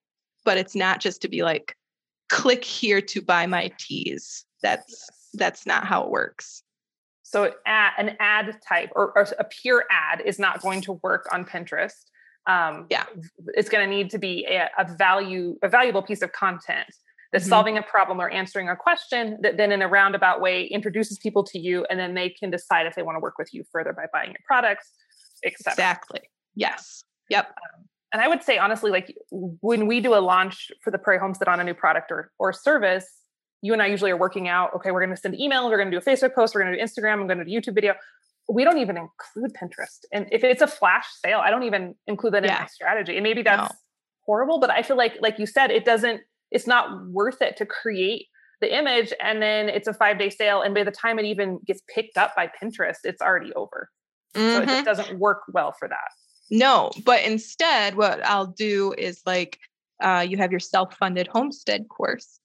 but 0.45 0.59
it's 0.59 0.75
not 0.75 1.01
just 1.01 1.23
to 1.23 1.29
be 1.29 1.43
like, 1.43 1.75
click 2.29 2.65
here 2.65 3.01
to 3.01 3.23
buy 3.23 3.47
my 3.47 3.71
teas. 3.79 4.45
That's 4.63 5.09
that's 5.35 5.67
not 5.67 5.85
how 5.87 6.05
it 6.05 6.11
works. 6.11 6.63
So 7.29 7.53
an 7.67 8.17
ad 8.21 8.57
type 8.67 8.91
or, 8.95 9.13
or, 9.17 9.27
a 9.39 9.45
pure 9.45 9.85
ad 9.91 10.23
is 10.25 10.39
not 10.39 10.63
going 10.63 10.81
to 10.83 10.93
work 11.03 11.27
on 11.33 11.45
Pinterest. 11.45 12.05
Um, 12.47 12.87
yeah, 12.89 13.05
it's 13.55 13.69
going 13.69 13.89
to 13.89 13.93
need 13.93 14.11
to 14.11 14.19
be 14.19 14.47
a, 14.49 14.69
a, 14.79 14.95
value, 14.97 15.57
a 15.63 15.69
valuable 15.69 16.03
piece 16.03 16.23
of 16.23 16.31
content 16.33 16.87
that's 17.33 17.45
mm-hmm. 17.45 17.51
solving 17.51 17.79
a 17.79 17.83
problem 17.83 18.21
or 18.21 18.31
answering 18.31 18.69
a 18.69 18.77
question 18.77 19.39
that 19.43 19.57
then 19.57 19.73
in 19.73 19.83
a 19.83 19.89
roundabout 19.89 20.41
way 20.41 20.65
introduces 20.65 21.19
people 21.19 21.43
to 21.43 21.59
you 21.59 21.85
and 21.91 21.99
then 21.99 22.15
they 22.15 22.31
can 22.31 22.51
decide 22.51 22.87
if 22.87 22.95
they 22.95 23.03
want 23.03 23.17
to 23.17 23.21
work 23.21 23.39
with 23.39 23.53
you 23.53 23.65
further 23.73 23.93
by 23.93 24.05
buying 24.13 24.31
your 24.31 24.39
products 24.47 24.93
Exactly. 25.43 26.21
Yes. 26.55 27.05
Yep. 27.31 27.49
Um, 27.49 27.85
and 28.13 28.23
I 28.23 28.29
would 28.29 28.43
say 28.43 28.59
honestly, 28.59 28.91
like 28.91 29.15
when 29.31 29.87
we 29.87 30.01
do 30.01 30.15
a 30.15 30.21
launch 30.21 30.71
for 30.83 30.91
the 30.91 30.99
Prairie 30.99 31.19
Homestead 31.19 31.49
on 31.49 31.61
a 31.61 31.65
new 31.65 31.75
product 31.75 32.11
or 32.11 32.31
or 32.39 32.53
service, 32.53 33.07
you 33.63 33.73
and 33.73 33.83
I 33.83 33.87
usually 33.87 34.11
are 34.11 34.17
working 34.17 34.49
out. 34.49 34.75
Okay, 34.75 34.91
we're 34.91 35.05
going 35.05 35.15
to 35.15 35.21
send 35.21 35.35
emails, 35.35 35.71
we're 35.71 35.79
going 35.79 35.91
to 35.91 35.99
do 35.99 36.03
a 36.05 36.15
Facebook 36.15 36.35
post, 36.35 36.55
we're 36.55 36.63
going 36.63 36.73
to 36.73 36.79
do 36.79 36.85
Instagram, 36.85 37.15
I'm 37.15 37.27
going 37.27 37.39
to 37.39 37.45
do 37.45 37.51
YouTube 37.51 37.75
video. 37.75 37.95
We 38.49 38.63
don't 38.63 38.79
even 38.79 38.97
include 38.97 39.55
Pinterest, 39.55 40.01
and 40.13 40.29
if 40.31 40.45
it's 40.45 40.63
a 40.63 40.69
flash 40.69 41.07
sale, 41.25 41.41
I 41.41 41.51
don't 41.51 41.65
even 41.65 41.95
include 42.07 42.35
that 42.35 42.45
yeah. 42.45 42.57
in 42.57 42.63
my 42.63 42.67
strategy. 42.67 43.17
And 43.17 43.25
maybe 43.25 43.43
that's 43.43 43.73
no. 43.73 43.79
horrible, 44.25 44.61
but 44.61 44.71
I 44.71 44.83
feel 44.83 44.97
like, 44.97 45.17
like 45.21 45.39
you 45.39 45.47
said, 45.47 45.71
it 45.71 45.85
doesn't. 45.85 46.21
It's 46.53 46.67
not 46.67 47.09
worth 47.09 47.43
it 47.43 47.57
to 47.57 47.67
create 47.67 48.29
the 48.61 48.75
image 48.75 49.13
and 49.23 49.43
then 49.43 49.69
it's 49.69 49.87
a 49.87 49.93
five 49.93 50.19
day 50.19 50.31
sale, 50.31 50.63
and 50.63 50.75
by 50.75 50.85
the 50.85 50.91
time 50.91 51.19
it 51.19 51.25
even 51.25 51.59
gets 51.67 51.83
picked 51.93 52.17
up 52.17 52.35
by 52.37 52.51
Pinterest, 52.63 52.99
it's 53.05 53.21
already 53.21 53.53
over. 53.55 53.91
Mm-hmm. 54.35 54.49
So 54.49 54.63
it 54.63 54.67
just 54.67 54.77
mm-hmm. 54.77 54.85
doesn't 54.85 55.19
work 55.19 55.43
well 55.53 55.75
for 55.79 55.89
that. 55.89 56.09
No, 56.51 56.91
but 57.05 57.23
instead, 57.25 57.97
what 57.97 58.25
I'll 58.25 58.47
do 58.47 58.95
is 58.97 59.23
like 59.27 59.59
uh, 60.03 60.25
you 60.29 60.37
have 60.37 60.51
your 60.51 60.61
self 60.61 60.95
funded 60.97 61.27
homestead 61.27 61.89
course 61.89 62.39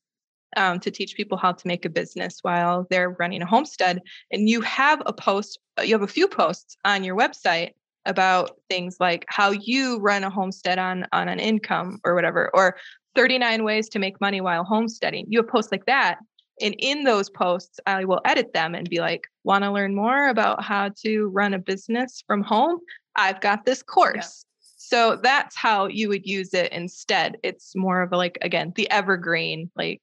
um, 0.58 0.80
to 0.80 0.92
teach 0.92 1.16
people 1.16 1.38
how 1.38 1.52
to 1.52 1.68
make 1.68 1.86
a 1.86 1.90
business 1.90 2.40
while 2.42 2.88
they're 2.90 3.12
running 3.12 3.42
a 3.42 3.46
homestead. 3.46 4.02
And 4.32 4.50
you 4.50 4.62
have 4.62 5.02
a 5.06 5.14
post, 5.14 5.60
uh, 5.80 5.84
you 5.84 5.94
have 5.94 6.02
a 6.02 6.08
few 6.08 6.28
posts 6.28 6.78
on 6.86 7.04
your 7.04 7.16
website 7.16 7.72
about 8.06 8.58
things 8.70 8.98
like 9.00 9.26
how 9.28 9.52
you 9.52 10.00
run 10.00 10.24
a 10.24 10.30
homestead 10.30 10.80
on 10.80 11.06
on 11.12 11.30
an 11.30 11.40
income 11.40 12.00
or 12.04 12.16
whatever 12.16 12.50
or 12.56 12.76
39 13.14 13.64
ways 13.64 13.90
to 13.90 14.00
make 14.00 14.20
money 14.20 14.42
while 14.42 14.64
homesteading 14.64 15.28
you 15.30 15.38
have 15.38 15.48
posts 15.48 15.72
like 15.72 15.86
that 15.86 16.18
and 16.62 16.76
in 16.78 17.04
those 17.04 17.30
posts, 17.30 17.80
I 17.88 18.06
will 18.06 18.22
edit 18.24 18.54
them 18.54 18.76
and 18.76 18.90
be 18.90 19.00
like, 19.00 19.28
want 19.44 19.64
to 19.64 19.72
learn 19.72 19.96
more 19.96 20.30
about 20.30 20.64
how 20.64 20.92
to 21.04 21.28
run 21.30 21.54
a 21.54 21.60
business 21.60 22.24
from 22.28 22.44
home? 22.44 22.80
I've 23.16 23.42
got 23.42 23.66
this 23.66 23.82
course. 23.82 24.46
Yeah. 24.46 24.48
So 24.78 25.16
that's 25.22 25.56
how 25.56 25.88
you 25.88 26.10
would 26.10 26.26
use 26.26 26.54
it 26.54 26.72
instead. 26.72 27.38
It's 27.44 27.76
more 27.76 28.02
of 28.02 28.12
a 28.14 28.18
like 28.18 28.38
again, 28.42 28.74
the 28.76 28.90
evergreen 28.92 29.72
like 29.76 30.02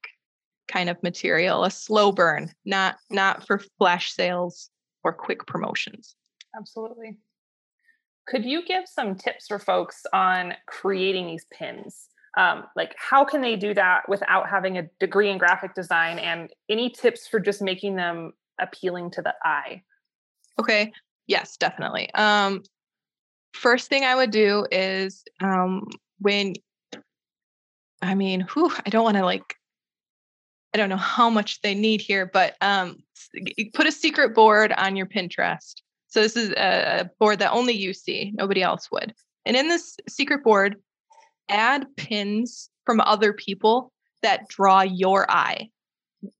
kind 0.68 0.88
of 0.88 1.02
material, 1.02 1.64
a 1.64 1.70
slow 1.70 2.12
burn, 2.12 2.52
not 2.64 2.96
not 3.10 3.46
for 3.46 3.60
flash 3.78 4.12
sales 4.12 4.70
or 5.04 5.12
quick 5.12 5.46
promotions. 5.46 6.14
Absolutely. 6.56 7.18
Could 8.26 8.44
you 8.44 8.64
give 8.64 8.86
some 8.86 9.14
tips 9.14 9.46
for 9.48 9.58
folks 9.58 10.02
on 10.12 10.54
creating 10.66 11.26
these 11.26 11.46
pins? 11.50 12.08
Um, 12.36 12.64
like, 12.76 12.94
how 12.98 13.24
can 13.24 13.40
they 13.40 13.56
do 13.56 13.72
that 13.74 14.08
without 14.08 14.48
having 14.48 14.76
a 14.76 14.88
degree 15.00 15.30
in 15.30 15.38
graphic 15.38 15.74
design? 15.74 16.18
And 16.18 16.50
any 16.68 16.90
tips 16.90 17.26
for 17.26 17.40
just 17.40 17.62
making 17.62 17.96
them 17.96 18.32
appealing 18.60 19.10
to 19.12 19.22
the 19.22 19.34
eye? 19.42 19.82
Okay. 20.58 20.92
Yes, 21.26 21.56
definitely. 21.56 22.12
Um, 22.14 22.62
first 23.54 23.88
thing 23.88 24.04
I 24.04 24.14
would 24.14 24.30
do 24.30 24.66
is 24.70 25.24
um, 25.40 25.88
when, 26.18 26.54
I 28.02 28.14
mean, 28.14 28.46
whew, 28.52 28.72
I 28.84 28.90
don't 28.90 29.04
want 29.04 29.16
to 29.16 29.24
like, 29.24 29.54
I 30.74 30.78
don't 30.78 30.88
know 30.88 30.96
how 30.96 31.30
much 31.30 31.60
they 31.62 31.74
need 31.74 32.00
here, 32.00 32.26
but 32.26 32.56
um, 32.60 33.02
put 33.74 33.86
a 33.86 33.92
secret 33.92 34.34
board 34.34 34.72
on 34.72 34.96
your 34.96 35.06
Pinterest. 35.06 35.74
So 36.08 36.22
this 36.22 36.36
is 36.36 36.50
a 36.52 37.10
board 37.18 37.38
that 37.38 37.52
only 37.52 37.74
you 37.74 37.92
see, 37.92 38.32
nobody 38.34 38.62
else 38.62 38.90
would. 38.90 39.14
And 39.44 39.56
in 39.56 39.68
this 39.68 39.96
secret 40.08 40.42
board, 40.44 40.76
add 41.48 41.86
pins 41.96 42.70
from 42.84 43.00
other 43.00 43.32
people 43.32 43.92
that 44.22 44.48
draw 44.48 44.82
your 44.82 45.30
eye. 45.30 45.70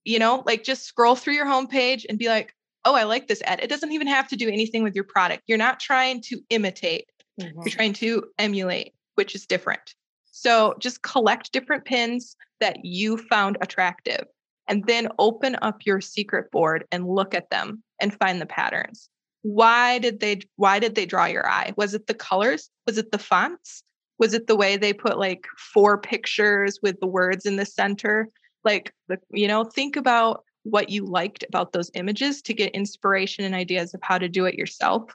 You 0.05 0.18
know, 0.18 0.43
like 0.45 0.64
just 0.64 0.85
scroll 0.85 1.14
through 1.14 1.35
your 1.35 1.47
homepage 1.47 2.05
and 2.09 2.18
be 2.18 2.29
like, 2.29 2.55
oh, 2.85 2.95
I 2.95 3.05
like 3.05 3.29
this 3.29 3.43
ad. 3.45 3.61
It 3.62 3.68
doesn't 3.68 3.93
even 3.93 4.07
have 4.09 4.29
to 4.29 4.37
do 4.37 4.49
anything 4.49 4.83
with 4.83 4.95
your 4.95 5.05
product. 5.05 5.45
You're 5.47 5.59
not 5.59 5.79
trying 5.79 6.20
to 6.22 6.41
imitate, 6.51 7.05
mm-hmm. 7.41 7.61
you're 7.61 7.70
trying 7.70 7.93
to 7.95 8.24
emulate, 8.39 8.95
which 9.14 9.35
is 9.35 9.47
different. 9.47 9.95
So 10.41 10.76
just 10.78 11.03
collect 11.03 11.51
different 11.51 11.84
pins 11.84 12.36
that 12.61 12.84
you 12.84 13.16
found 13.16 13.59
attractive 13.61 14.24
and 14.68 14.86
then 14.86 15.09
open 15.18 15.57
up 15.62 15.84
your 15.84 16.01
secret 16.01 16.53
board 16.53 16.84
and 16.93 17.09
look 17.09 17.34
at 17.34 17.51
them 17.51 17.82
and 18.01 18.16
find 18.16 18.41
the 18.41 18.47
patterns. 18.47 19.09
Why 19.43 19.99
did 19.99 20.20
they 20.20 20.43
why 20.55 20.78
did 20.78 20.95
they 20.95 21.07
draw 21.07 21.24
your 21.24 21.49
eye? 21.49 21.72
Was 21.76 21.93
it 21.93 22.07
the 22.07 22.14
colors? 22.14 22.70
Was 22.86 22.99
it 22.99 23.11
the 23.11 23.18
fonts? 23.18 23.82
Was 24.20 24.32
it 24.32 24.47
the 24.47 24.57
way 24.57 24.76
they 24.76 24.93
put 24.93 25.18
like 25.18 25.45
four 25.72 25.99
pictures 25.99 26.78
with 26.82 27.01
the 27.01 27.07
words 27.07 27.45
in 27.45 27.57
the 27.57 27.66
center? 27.66 28.28
Like 28.64 28.95
the 29.09 29.18
you 29.30 29.49
know, 29.49 29.64
think 29.64 29.97
about 29.97 30.45
what 30.62 30.91
you 30.91 31.05
liked 31.05 31.45
about 31.49 31.72
those 31.72 31.91
images 31.95 32.43
to 32.43 32.55
get 32.55 32.74
inspiration 32.74 33.45
and 33.45 33.55
ideas 33.57 33.93
of 33.93 34.01
how 34.03 34.18
to 34.18 34.28
do 34.28 34.45
it 34.45 34.55
yourself. 34.55 35.11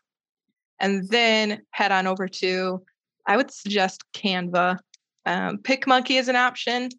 And 0.81 1.07
then 1.09 1.61
head 1.71 1.93
on 1.93 2.07
over 2.07 2.27
to, 2.27 2.83
I 3.25 3.37
would 3.37 3.51
suggest 3.51 4.03
Canva. 4.13 4.79
Um, 5.25 5.59
is 6.09 6.27
an 6.27 6.35
option, 6.35 6.89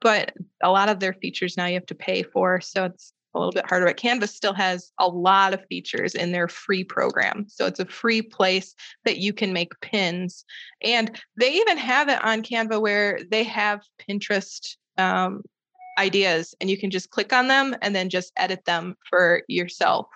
but 0.00 0.32
a 0.62 0.70
lot 0.70 0.88
of 0.88 1.00
their 1.00 1.14
features 1.14 1.56
now 1.56 1.66
you 1.66 1.74
have 1.74 1.86
to 1.86 1.94
pay 1.94 2.22
for. 2.22 2.60
So 2.60 2.84
it's 2.84 3.12
a 3.34 3.38
little 3.38 3.52
bit 3.52 3.66
harder. 3.68 3.86
But 3.86 3.96
Canva 3.96 4.28
still 4.28 4.54
has 4.54 4.92
a 4.98 5.08
lot 5.08 5.54
of 5.54 5.66
features 5.66 6.14
in 6.14 6.32
their 6.32 6.48
free 6.48 6.84
program. 6.84 7.46
So 7.48 7.66
it's 7.66 7.80
a 7.80 7.86
free 7.86 8.22
place 8.22 8.74
that 9.04 9.18
you 9.18 9.32
can 9.32 9.52
make 9.52 9.78
pins. 9.80 10.44
And 10.82 11.20
they 11.36 11.52
even 11.52 11.76
have 11.78 12.08
it 12.08 12.24
on 12.24 12.42
Canva 12.42 12.80
where 12.80 13.20
they 13.30 13.44
have 13.44 13.82
Pinterest 14.08 14.76
um, 14.98 15.42
ideas 15.98 16.54
and 16.60 16.70
you 16.70 16.78
can 16.78 16.90
just 16.90 17.10
click 17.10 17.32
on 17.32 17.48
them 17.48 17.76
and 17.82 17.94
then 17.94 18.08
just 18.08 18.32
edit 18.36 18.64
them 18.64 18.96
for 19.08 19.42
yourself. 19.48 20.06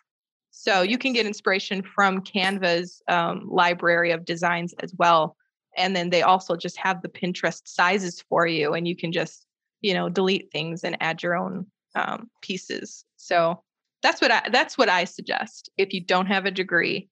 So 0.51 0.83
you 0.83 0.99
can 0.99 1.13
get 1.13 1.27
inspiration 1.27 1.83
from 1.83 2.23
Canva's 2.23 3.01
um, 3.09 3.47
library 3.49 4.11
of 4.11 4.25
designs 4.25 4.75
as 4.81 4.93
well. 4.99 5.37
And 5.79 5.97
then 5.97 6.11
they 6.11 6.23
also 6.23 6.57
just 6.57 6.77
have 6.77 7.03
the 7.03 7.09
Pinterest 7.09 7.63
sizes 7.65 8.23
for 8.29 8.47
you, 8.47 8.75
and 8.75 8.87
you 8.87 8.97
can 8.97 9.13
just, 9.13 9.47
you 9.81 9.95
know, 9.95 10.09
delete 10.09 10.51
things 10.53 10.85
and 10.85 10.97
add 11.01 11.23
your 11.23 11.37
own 11.37 11.67
um, 11.95 12.29
pieces. 12.43 13.05
So 13.17 13.63
that's 14.03 14.21
what 14.21 14.31
I 14.31 14.49
that's 14.51 14.77
what 14.77 14.89
I 14.89 15.05
suggest. 15.05 15.71
If 15.79 15.93
you 15.93 16.05
don't 16.05 16.27
have 16.27 16.45
a 16.45 16.51
degree, 16.51 17.09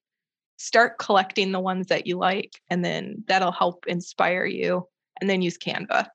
start 0.56 0.98
collecting 0.98 1.52
the 1.52 1.60
ones 1.60 1.86
that 1.86 2.06
you 2.06 2.18
like, 2.18 2.52
and 2.68 2.84
then 2.84 3.24
that'll 3.28 3.52
help 3.52 3.86
inspire 3.86 4.44
you. 4.44 4.86
And 5.20 5.30
then 5.30 5.40
use 5.40 5.56
Canva. 5.56 6.08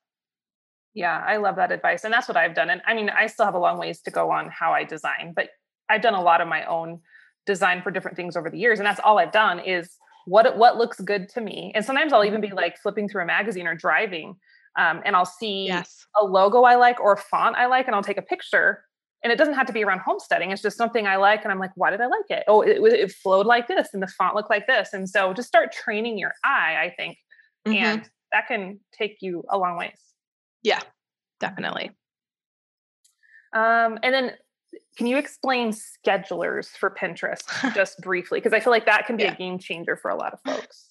Yeah, 0.94 1.24
I 1.26 1.38
love 1.38 1.56
that 1.56 1.72
advice. 1.72 2.04
And 2.04 2.12
that's 2.12 2.28
what 2.28 2.36
I've 2.36 2.54
done. 2.54 2.70
And 2.70 2.82
I 2.86 2.94
mean, 2.94 3.10
I 3.10 3.26
still 3.26 3.46
have 3.46 3.54
a 3.54 3.58
long 3.58 3.78
ways 3.78 4.00
to 4.02 4.10
go 4.10 4.30
on 4.30 4.48
how 4.50 4.72
I 4.72 4.84
design, 4.84 5.32
but 5.34 5.48
I've 5.88 6.02
done 6.02 6.14
a 6.14 6.22
lot 6.22 6.40
of 6.40 6.48
my 6.48 6.64
own 6.66 7.00
design 7.44 7.82
for 7.82 7.90
different 7.90 8.16
things 8.16 8.36
over 8.36 8.48
the 8.48 8.58
years. 8.58 8.78
And 8.78 8.86
that's 8.86 9.00
all 9.02 9.18
I've 9.18 9.32
done 9.32 9.58
is 9.58 9.96
what 10.26 10.56
what 10.56 10.76
looks 10.76 11.00
good 11.00 11.28
to 11.30 11.40
me. 11.40 11.72
And 11.74 11.84
sometimes 11.84 12.12
I'll 12.12 12.24
even 12.24 12.40
be 12.40 12.50
like 12.50 12.78
flipping 12.78 13.08
through 13.08 13.22
a 13.22 13.26
magazine 13.26 13.66
or 13.66 13.74
driving, 13.74 14.36
um, 14.78 15.02
and 15.04 15.16
I'll 15.16 15.24
see 15.24 15.66
yes. 15.66 16.06
a 16.20 16.24
logo 16.24 16.62
I 16.62 16.76
like 16.76 17.00
or 17.00 17.12
a 17.12 17.16
font 17.16 17.56
I 17.56 17.66
like, 17.66 17.86
and 17.86 17.94
I'll 17.94 18.02
take 18.02 18.18
a 18.18 18.22
picture. 18.22 18.84
And 19.24 19.32
it 19.32 19.36
doesn't 19.36 19.54
have 19.54 19.66
to 19.68 19.72
be 19.72 19.84
around 19.84 20.00
homesteading. 20.00 20.50
It's 20.50 20.62
just 20.62 20.76
something 20.76 21.06
I 21.06 21.14
like, 21.14 21.44
and 21.44 21.52
I'm 21.52 21.60
like, 21.60 21.70
why 21.76 21.90
did 21.90 22.00
I 22.00 22.06
like 22.06 22.28
it? 22.28 22.42
Oh, 22.48 22.62
it, 22.62 22.78
it 22.82 23.12
flowed 23.12 23.46
like 23.46 23.68
this, 23.68 23.88
and 23.92 24.02
the 24.02 24.08
font 24.08 24.34
looked 24.34 24.50
like 24.50 24.66
this. 24.66 24.92
And 24.92 25.08
so 25.08 25.32
just 25.32 25.46
start 25.46 25.72
training 25.72 26.18
your 26.18 26.32
eye. 26.44 26.76
I 26.80 26.92
think, 26.96 27.18
mm-hmm. 27.66 27.76
and 27.76 28.10
that 28.32 28.48
can 28.48 28.80
take 28.92 29.18
you 29.20 29.44
a 29.48 29.58
long 29.58 29.76
ways. 29.76 29.98
Yeah, 30.62 30.80
definitely. 31.38 31.92
Um, 33.52 33.98
and 34.02 34.14
then 34.14 34.32
can 34.96 35.06
you 35.06 35.16
explain 35.16 35.72
schedulers 35.72 36.68
for 36.68 36.90
Pinterest 36.90 37.44
just 37.74 38.00
briefly? 38.00 38.38
Because 38.38 38.52
I 38.52 38.60
feel 38.60 38.72
like 38.72 38.86
that 38.86 39.06
can 39.06 39.16
be 39.16 39.24
yeah. 39.24 39.32
a 39.32 39.36
game 39.36 39.58
changer 39.58 39.96
for 39.96 40.10
a 40.10 40.16
lot 40.16 40.32
of 40.32 40.40
folks. 40.44 40.88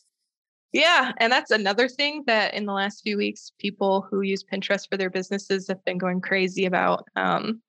Yeah, 0.73 1.11
and 1.17 1.32
that's 1.32 1.51
another 1.51 1.89
thing 1.89 2.23
that 2.27 2.53
in 2.53 2.65
the 2.65 2.71
last 2.71 3.01
few 3.01 3.17
weeks, 3.17 3.51
people 3.59 4.07
who 4.09 4.21
use 4.21 4.43
Pinterest 4.43 4.89
for 4.89 4.95
their 4.95 5.09
businesses 5.09 5.67
have 5.67 5.84
been 5.84 5.97
going 5.97 6.21
crazy 6.21 6.65
about. 6.65 7.05
Um, 7.15 7.61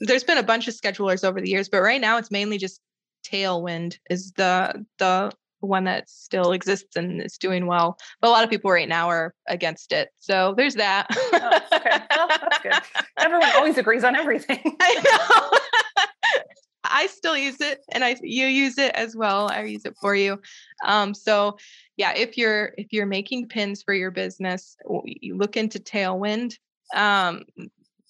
there's 0.00 0.24
been 0.24 0.38
a 0.38 0.42
bunch 0.42 0.66
of 0.66 0.74
schedulers 0.74 1.22
over 1.22 1.40
the 1.40 1.50
years, 1.50 1.68
but 1.68 1.82
right 1.82 2.00
now 2.00 2.16
it's 2.16 2.30
mainly 2.30 2.56
just 2.56 2.80
Tailwind 3.26 3.98
is 4.08 4.32
the 4.32 4.86
the 4.98 5.32
one 5.60 5.84
that 5.84 6.08
still 6.08 6.52
exists 6.52 6.96
and 6.96 7.22
is 7.22 7.38
doing 7.38 7.66
well. 7.66 7.98
But 8.20 8.28
a 8.28 8.30
lot 8.30 8.44
of 8.44 8.50
people 8.50 8.70
right 8.70 8.88
now 8.88 9.08
are 9.08 9.34
against 9.48 9.92
it. 9.92 10.10
So 10.18 10.54
there's 10.56 10.74
that. 10.74 11.06
oh, 11.10 11.60
okay. 11.72 12.02
Well, 12.10 12.28
that's 12.28 12.58
good. 12.62 13.04
Everyone 13.18 13.50
always 13.56 13.78
agrees 13.78 14.04
on 14.04 14.16
everything. 14.16 14.60
I 14.80 14.94
know. 14.94 15.58
I 16.88 17.08
still 17.08 17.36
use 17.36 17.60
it 17.60 17.80
and 17.90 18.04
I 18.04 18.16
you 18.22 18.46
use 18.46 18.78
it 18.78 18.94
as 18.94 19.16
well. 19.16 19.50
I 19.50 19.64
use 19.64 19.84
it 19.84 19.96
for 20.00 20.14
you. 20.14 20.40
Um, 20.84 21.14
so 21.14 21.58
yeah, 21.96 22.12
if 22.14 22.38
you're 22.38 22.72
if 22.78 22.92
you're 22.92 23.06
making 23.06 23.48
pins 23.48 23.82
for 23.82 23.92
your 23.92 24.12
business, 24.12 24.76
you 25.04 25.36
look 25.36 25.56
into 25.56 25.80
Tailwind. 25.80 26.54
Um, 26.94 27.42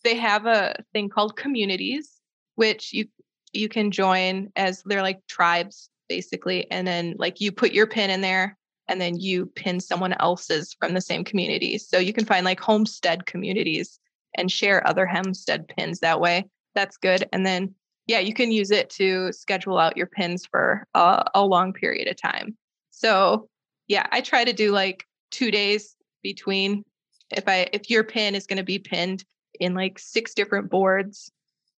they 0.05 0.15
have 0.17 0.45
a 0.45 0.77
thing 0.93 1.09
called 1.09 1.37
communities, 1.37 2.21
which 2.57 2.93
you 2.93 3.07
you 3.53 3.69
can 3.71 3.91
join 3.91 4.53
as 4.57 4.83
they're 4.85 5.03
like 5.03 5.27
tribes 5.27 5.89
basically. 6.09 6.71
And 6.71 6.87
then 6.87 7.15
like 7.19 7.41
you 7.41 7.53
put 7.53 7.73
your 7.73 7.87
pin 7.87 8.11
in 8.11 8.21
there 8.21 8.57
and 8.89 9.01
then 9.01 9.19
you 9.19 9.47
pin 9.47 9.81
someone 9.81 10.15
else's 10.15 10.75
from 10.79 10.95
the 10.95 11.01
same 11.01 11.25
community. 11.25 11.79
So 11.79 11.99
you 11.99 12.13
can 12.13 12.25
find 12.25 12.45
like 12.45 12.61
homestead 12.61 13.27
communities 13.27 13.99
and 14.37 14.51
share 14.51 14.87
other 14.87 15.07
homestead 15.07 15.69
pins 15.69 16.01
that 16.01 16.21
way. 16.21 16.49
That's 16.75 16.97
good. 16.97 17.29
And 17.33 17.45
then 17.45 17.75
yeah, 18.07 18.21
you 18.21 18.35
can 18.35 18.53
use 18.53 18.71
it 18.71 18.89
to 18.91 19.33
schedule 19.33 19.79
out 19.79 19.97
your 19.97 20.07
pins 20.07 20.47
for 20.47 20.87
a, 20.95 21.25
a 21.35 21.45
long 21.45 21.73
period 21.73 22.09
of 22.09 22.17
time. 22.17 22.57
So 22.91 23.49
yeah, 23.89 24.07
I 24.13 24.21
try 24.21 24.45
to 24.45 24.53
do 24.53 24.71
like 24.71 25.05
two 25.31 25.51
days 25.51 25.97
between 26.23 26.85
if 27.31 27.49
I 27.49 27.69
if 27.73 27.91
your 27.91 28.05
pin 28.05 28.35
is 28.35 28.47
going 28.47 28.59
to 28.59 28.65
be 28.65 28.79
pinned 28.79 29.25
in 29.59 29.75
like 29.75 29.99
six 29.99 30.35
different 30.35 30.71
boards, 30.71 31.33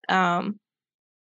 um, 0.09 0.59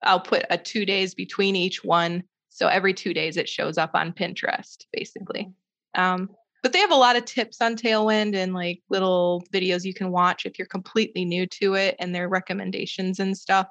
I'll 0.03 0.21
put 0.21 0.45
a 0.49 0.57
two 0.57 0.87
days 0.87 1.15
between 1.15 1.57
each 1.57 1.85
one 1.85 2.23
so 2.57 2.69
every 2.69 2.95
two 2.95 3.13
days 3.13 3.37
it 3.37 3.51
shows 3.51 3.77
up 3.77 3.91
on 3.93 4.15
Pinterest, 4.15 4.79
basically. 4.91 5.53
Um, 5.95 6.31
but 6.63 6.73
they 6.73 6.79
have 6.79 6.91
a 6.91 6.97
lot 6.97 7.15
of 7.15 7.27
tips 7.27 7.61
on 7.61 7.77
Tailwind 7.77 8.35
and 8.35 8.55
like 8.55 8.81
little 8.89 9.45
videos 9.53 9.85
you 9.85 9.93
can 9.93 10.11
watch 10.11 10.47
if 10.47 10.59
you're 10.59 10.67
completely 10.67 11.27
new 11.27 11.47
to 11.49 11.75
it 11.75 11.97
and 11.99 12.15
their 12.15 12.31
recommendations 12.31 13.21
and 13.21 13.37
stuff. 13.37 13.69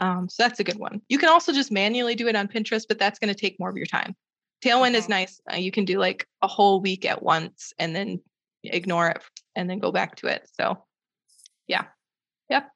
Um, 0.00 0.28
so 0.28 0.42
that's 0.42 0.58
a 0.58 0.64
good 0.64 0.80
one. 0.80 1.00
You 1.08 1.16
can 1.16 1.28
also 1.28 1.52
just 1.52 1.70
manually 1.70 2.16
do 2.16 2.26
it 2.26 2.34
on 2.34 2.48
Pinterest, 2.48 2.86
but 2.88 2.98
that's 2.98 3.20
going 3.20 3.32
to 3.32 3.40
take 3.40 3.60
more 3.60 3.70
of 3.70 3.76
your 3.76 3.86
time. 3.86 4.16
Tailwind 4.64 4.94
is 4.94 5.08
nice. 5.08 5.40
Uh, 5.50 5.56
you 5.56 5.70
can 5.70 5.84
do 5.84 6.00
like 6.00 6.26
a 6.42 6.48
whole 6.48 6.80
week 6.80 7.04
at 7.04 7.22
once 7.22 7.72
and 7.78 7.94
then 7.94 8.20
ignore 8.64 9.10
it 9.10 9.22
and 9.54 9.70
then 9.70 9.78
go 9.78 9.92
back 9.92 10.16
to 10.16 10.26
it. 10.26 10.50
So, 10.60 10.84
yeah. 11.68 11.84
Yep. 12.50 12.68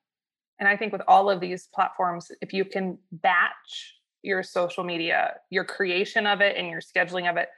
And 0.60 0.68
I 0.68 0.76
think 0.76 0.92
with 0.92 1.02
all 1.08 1.28
of 1.28 1.40
these 1.40 1.68
platforms, 1.74 2.30
if 2.40 2.52
you 2.52 2.64
can 2.64 2.98
batch 3.10 3.96
your 4.22 4.42
social 4.42 4.84
media, 4.84 5.34
your 5.50 5.64
creation 5.64 6.26
of 6.26 6.40
it 6.40 6.56
and 6.56 6.68
your 6.68 6.80
scheduling 6.80 7.28
of 7.28 7.36
it, 7.36 7.48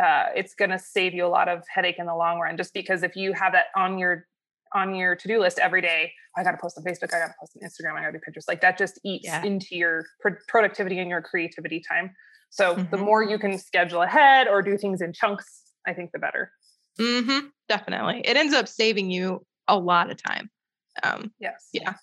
uh, 0.00 0.26
it's 0.34 0.54
going 0.54 0.70
to 0.70 0.78
save 0.78 1.14
you 1.14 1.26
a 1.26 1.28
lot 1.28 1.48
of 1.48 1.62
headache 1.72 1.96
in 1.98 2.06
the 2.06 2.14
long 2.14 2.38
run. 2.38 2.56
Just 2.56 2.72
because 2.72 3.02
if 3.02 3.16
you 3.16 3.32
have 3.32 3.52
that 3.52 3.66
on 3.76 3.98
your 3.98 4.26
on 4.72 4.94
your 4.94 5.16
to-do 5.16 5.40
list 5.40 5.58
every 5.58 5.82
day, 5.82 6.12
I 6.36 6.44
got 6.44 6.52
to 6.52 6.56
post 6.56 6.78
on 6.78 6.84
Facebook, 6.84 7.12
I 7.12 7.18
got 7.18 7.26
to 7.26 7.34
post 7.40 7.56
on 7.60 7.68
Instagram, 7.68 7.98
I 7.98 8.02
got 8.02 8.12
to 8.12 8.18
do 8.18 8.18
Pinterest. 8.18 8.44
Like 8.46 8.60
that 8.60 8.78
just 8.78 9.00
eats 9.04 9.24
yeah. 9.24 9.42
into 9.42 9.74
your 9.74 10.06
pr- 10.20 10.38
productivity 10.46 11.00
and 11.00 11.10
your 11.10 11.20
creativity 11.20 11.82
time. 11.86 12.14
So 12.50 12.76
mm-hmm. 12.76 12.90
the 12.90 12.96
more 12.96 13.24
you 13.24 13.36
can 13.36 13.58
schedule 13.58 14.02
ahead 14.02 14.46
or 14.46 14.62
do 14.62 14.78
things 14.78 15.00
in 15.00 15.12
chunks, 15.12 15.62
I 15.88 15.92
think 15.92 16.12
the 16.12 16.20
better. 16.20 16.52
Mm-hmm. 17.00 17.48
Definitely, 17.68 18.22
it 18.24 18.36
ends 18.36 18.54
up 18.54 18.68
saving 18.68 19.10
you 19.10 19.44
a 19.66 19.76
lot 19.76 20.10
of 20.10 20.22
time. 20.22 20.50
Um, 21.02 21.32
yes. 21.40 21.68
Yeah. 21.72 21.94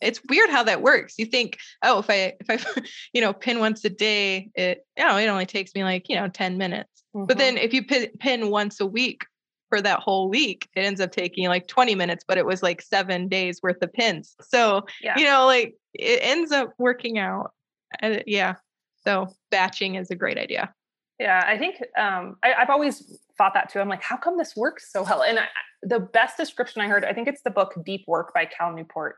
It's 0.00 0.20
weird 0.28 0.50
how 0.50 0.62
that 0.64 0.82
works. 0.82 1.14
You 1.18 1.26
think, 1.26 1.58
oh, 1.82 1.98
if 1.98 2.10
I 2.10 2.34
if 2.40 2.50
I 2.50 2.82
you 3.12 3.20
know 3.20 3.32
pin 3.32 3.58
once 3.58 3.84
a 3.84 3.90
day, 3.90 4.50
it 4.54 4.86
you 4.96 5.04
know 5.04 5.16
it 5.16 5.26
only 5.26 5.46
takes 5.46 5.74
me 5.74 5.84
like 5.84 6.08
you 6.08 6.16
know 6.16 6.28
ten 6.28 6.58
minutes. 6.58 7.02
Mm-hmm. 7.14 7.26
But 7.26 7.38
then 7.38 7.56
if 7.56 7.72
you 7.72 7.84
pin, 7.84 8.08
pin 8.18 8.50
once 8.50 8.80
a 8.80 8.86
week 8.86 9.24
for 9.68 9.80
that 9.80 10.00
whole 10.00 10.28
week, 10.28 10.68
it 10.76 10.80
ends 10.80 11.00
up 11.00 11.12
taking 11.12 11.48
like 11.48 11.66
twenty 11.66 11.94
minutes. 11.94 12.24
But 12.26 12.38
it 12.38 12.46
was 12.46 12.62
like 12.62 12.82
seven 12.82 13.28
days 13.28 13.60
worth 13.62 13.82
of 13.82 13.92
pins. 13.92 14.34
So 14.40 14.86
yeah. 15.02 15.18
you 15.18 15.24
know, 15.24 15.46
like 15.46 15.74
it 15.94 16.20
ends 16.22 16.52
up 16.52 16.72
working 16.78 17.18
out. 17.18 17.52
And 18.00 18.22
yeah, 18.26 18.56
so 19.04 19.28
batching 19.50 19.94
is 19.94 20.10
a 20.10 20.16
great 20.16 20.38
idea. 20.38 20.74
Yeah, 21.18 21.42
I 21.46 21.56
think 21.56 21.76
um, 21.98 22.36
I, 22.42 22.48
have 22.58 22.68
always 22.68 23.18
thought 23.38 23.54
that 23.54 23.70
too. 23.72 23.80
I'm 23.80 23.88
like, 23.88 24.02
how 24.02 24.18
come 24.18 24.36
this 24.36 24.54
works 24.54 24.92
so 24.92 25.02
well? 25.02 25.22
And 25.22 25.38
I, 25.38 25.44
the 25.82 26.00
best 26.00 26.36
description 26.36 26.82
I 26.82 26.88
heard, 26.88 27.06
I 27.06 27.14
think 27.14 27.26
it's 27.26 27.40
the 27.42 27.50
book 27.50 27.74
Deep 27.84 28.04
Work 28.06 28.34
by 28.34 28.44
Cal 28.44 28.72
Newport. 28.72 29.16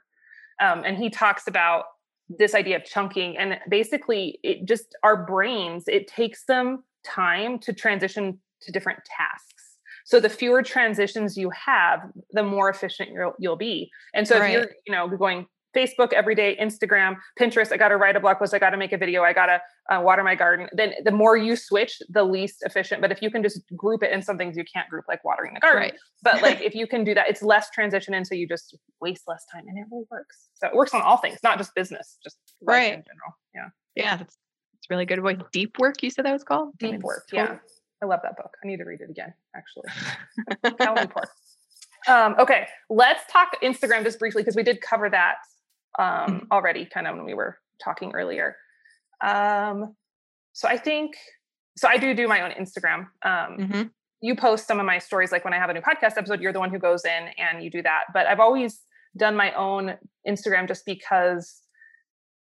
Um, 0.60 0.82
and 0.84 0.96
he 0.96 1.10
talks 1.10 1.46
about 1.46 1.84
this 2.28 2.54
idea 2.54 2.76
of 2.76 2.84
chunking 2.84 3.38
and 3.38 3.58
basically 3.68 4.38
it 4.42 4.66
just 4.66 4.94
our 5.02 5.24
brains 5.24 5.84
it 5.86 6.06
takes 6.06 6.44
them 6.44 6.84
time 7.04 7.58
to 7.58 7.72
transition 7.72 8.38
to 8.60 8.70
different 8.70 8.98
tasks 9.04 9.78
so 10.04 10.20
the 10.20 10.28
fewer 10.28 10.62
transitions 10.62 11.38
you 11.38 11.50
have 11.50 12.00
the 12.32 12.42
more 12.42 12.68
efficient 12.68 13.10
you'll, 13.12 13.32
you'll 13.38 13.56
be 13.56 13.90
and 14.14 14.28
so 14.28 14.38
right. 14.38 14.50
if 14.50 14.52
you're 14.52 14.70
you 14.86 14.92
know 14.92 15.08
going 15.16 15.46
Facebook 15.76 16.12
every 16.12 16.34
day, 16.34 16.56
Instagram, 16.60 17.16
Pinterest. 17.38 17.72
I 17.72 17.76
got 17.76 17.88
to 17.88 17.96
write 17.96 18.16
a 18.16 18.20
blog 18.20 18.38
post. 18.38 18.54
I 18.54 18.58
got 18.58 18.70
to 18.70 18.76
make 18.76 18.92
a 18.92 18.98
video. 18.98 19.22
I 19.22 19.32
got 19.32 19.46
to 19.46 19.60
uh, 19.94 20.00
water 20.00 20.22
my 20.22 20.34
garden. 20.34 20.68
Then 20.72 20.94
the 21.04 21.10
more 21.10 21.36
you 21.36 21.56
switch, 21.56 22.00
the 22.08 22.24
least 22.24 22.62
efficient. 22.62 23.00
But 23.00 23.12
if 23.12 23.22
you 23.22 23.30
can 23.30 23.42
just 23.42 23.60
group 23.76 24.02
it 24.02 24.12
in 24.12 24.22
some 24.22 24.38
things 24.38 24.56
you 24.56 24.64
can't 24.72 24.88
group, 24.88 25.04
like 25.08 25.24
watering 25.24 25.54
the 25.54 25.60
garden. 25.60 25.82
Right. 25.82 25.94
But 26.22 26.42
like 26.42 26.60
if 26.60 26.74
you 26.74 26.86
can 26.86 27.04
do 27.04 27.14
that, 27.14 27.28
it's 27.28 27.42
less 27.42 27.70
transition, 27.70 28.14
and 28.14 28.26
so 28.26 28.34
you 28.34 28.48
just 28.48 28.76
waste 29.00 29.24
less 29.26 29.44
time, 29.52 29.64
and 29.68 29.78
it 29.78 29.86
really 29.90 30.04
works. 30.10 30.48
So 30.54 30.66
it 30.68 30.74
works 30.74 30.94
on 30.94 31.02
all 31.02 31.18
things, 31.18 31.38
not 31.42 31.58
just 31.58 31.74
business, 31.74 32.18
just 32.22 32.38
right 32.62 32.94
in 32.94 33.04
general. 33.04 33.36
Yeah. 33.54 33.68
Yeah, 33.94 34.16
that's 34.16 34.36
it's 34.78 34.90
really 34.90 35.06
good. 35.06 35.22
What 35.22 35.50
deep 35.52 35.78
work? 35.78 36.02
You 36.02 36.10
said 36.10 36.24
that 36.24 36.32
was 36.32 36.44
called 36.44 36.78
deep 36.78 37.00
work. 37.00 37.28
Yeah, 37.32 37.58
I 38.02 38.06
love 38.06 38.20
that 38.22 38.36
book. 38.36 38.56
I 38.62 38.66
need 38.66 38.78
to 38.78 38.84
read 38.84 39.00
it 39.00 39.10
again. 39.10 39.34
Actually, 39.54 39.88
Cal 40.78 40.94
Newport. 40.94 41.28
Um, 42.06 42.36
okay, 42.38 42.68
let's 42.88 43.20
talk 43.30 43.56
Instagram 43.62 44.04
just 44.04 44.18
briefly 44.18 44.42
because 44.42 44.56
we 44.56 44.62
did 44.62 44.80
cover 44.80 45.10
that 45.10 45.36
um, 45.98 46.06
mm-hmm. 46.06 46.38
already, 46.52 46.86
kind 46.86 47.06
of 47.06 47.16
when 47.16 47.24
we 47.24 47.34
were 47.34 47.58
talking 47.82 48.12
earlier. 48.12 48.56
Um, 49.24 49.94
so 50.52 50.68
I 50.68 50.76
think 50.76 51.14
so. 51.76 51.88
I 51.88 51.98
do 51.98 52.14
do 52.14 52.28
my 52.28 52.40
own 52.42 52.50
Instagram. 52.52 53.06
Um, 53.22 53.58
mm-hmm. 53.58 53.82
You 54.20 54.34
post 54.34 54.66
some 54.66 54.80
of 54.80 54.86
my 54.86 54.98
stories, 54.98 55.30
like 55.30 55.44
when 55.44 55.54
I 55.54 55.58
have 55.58 55.70
a 55.70 55.74
new 55.74 55.80
podcast 55.80 56.16
episode, 56.16 56.40
you're 56.40 56.52
the 56.52 56.58
one 56.58 56.70
who 56.70 56.78
goes 56.78 57.04
in 57.04 57.28
and 57.38 57.62
you 57.62 57.70
do 57.70 57.82
that. 57.82 58.04
But 58.12 58.26
I've 58.26 58.40
always 58.40 58.80
done 59.16 59.36
my 59.36 59.52
own 59.52 59.94
Instagram 60.26 60.68
just 60.68 60.84
because. 60.84 61.62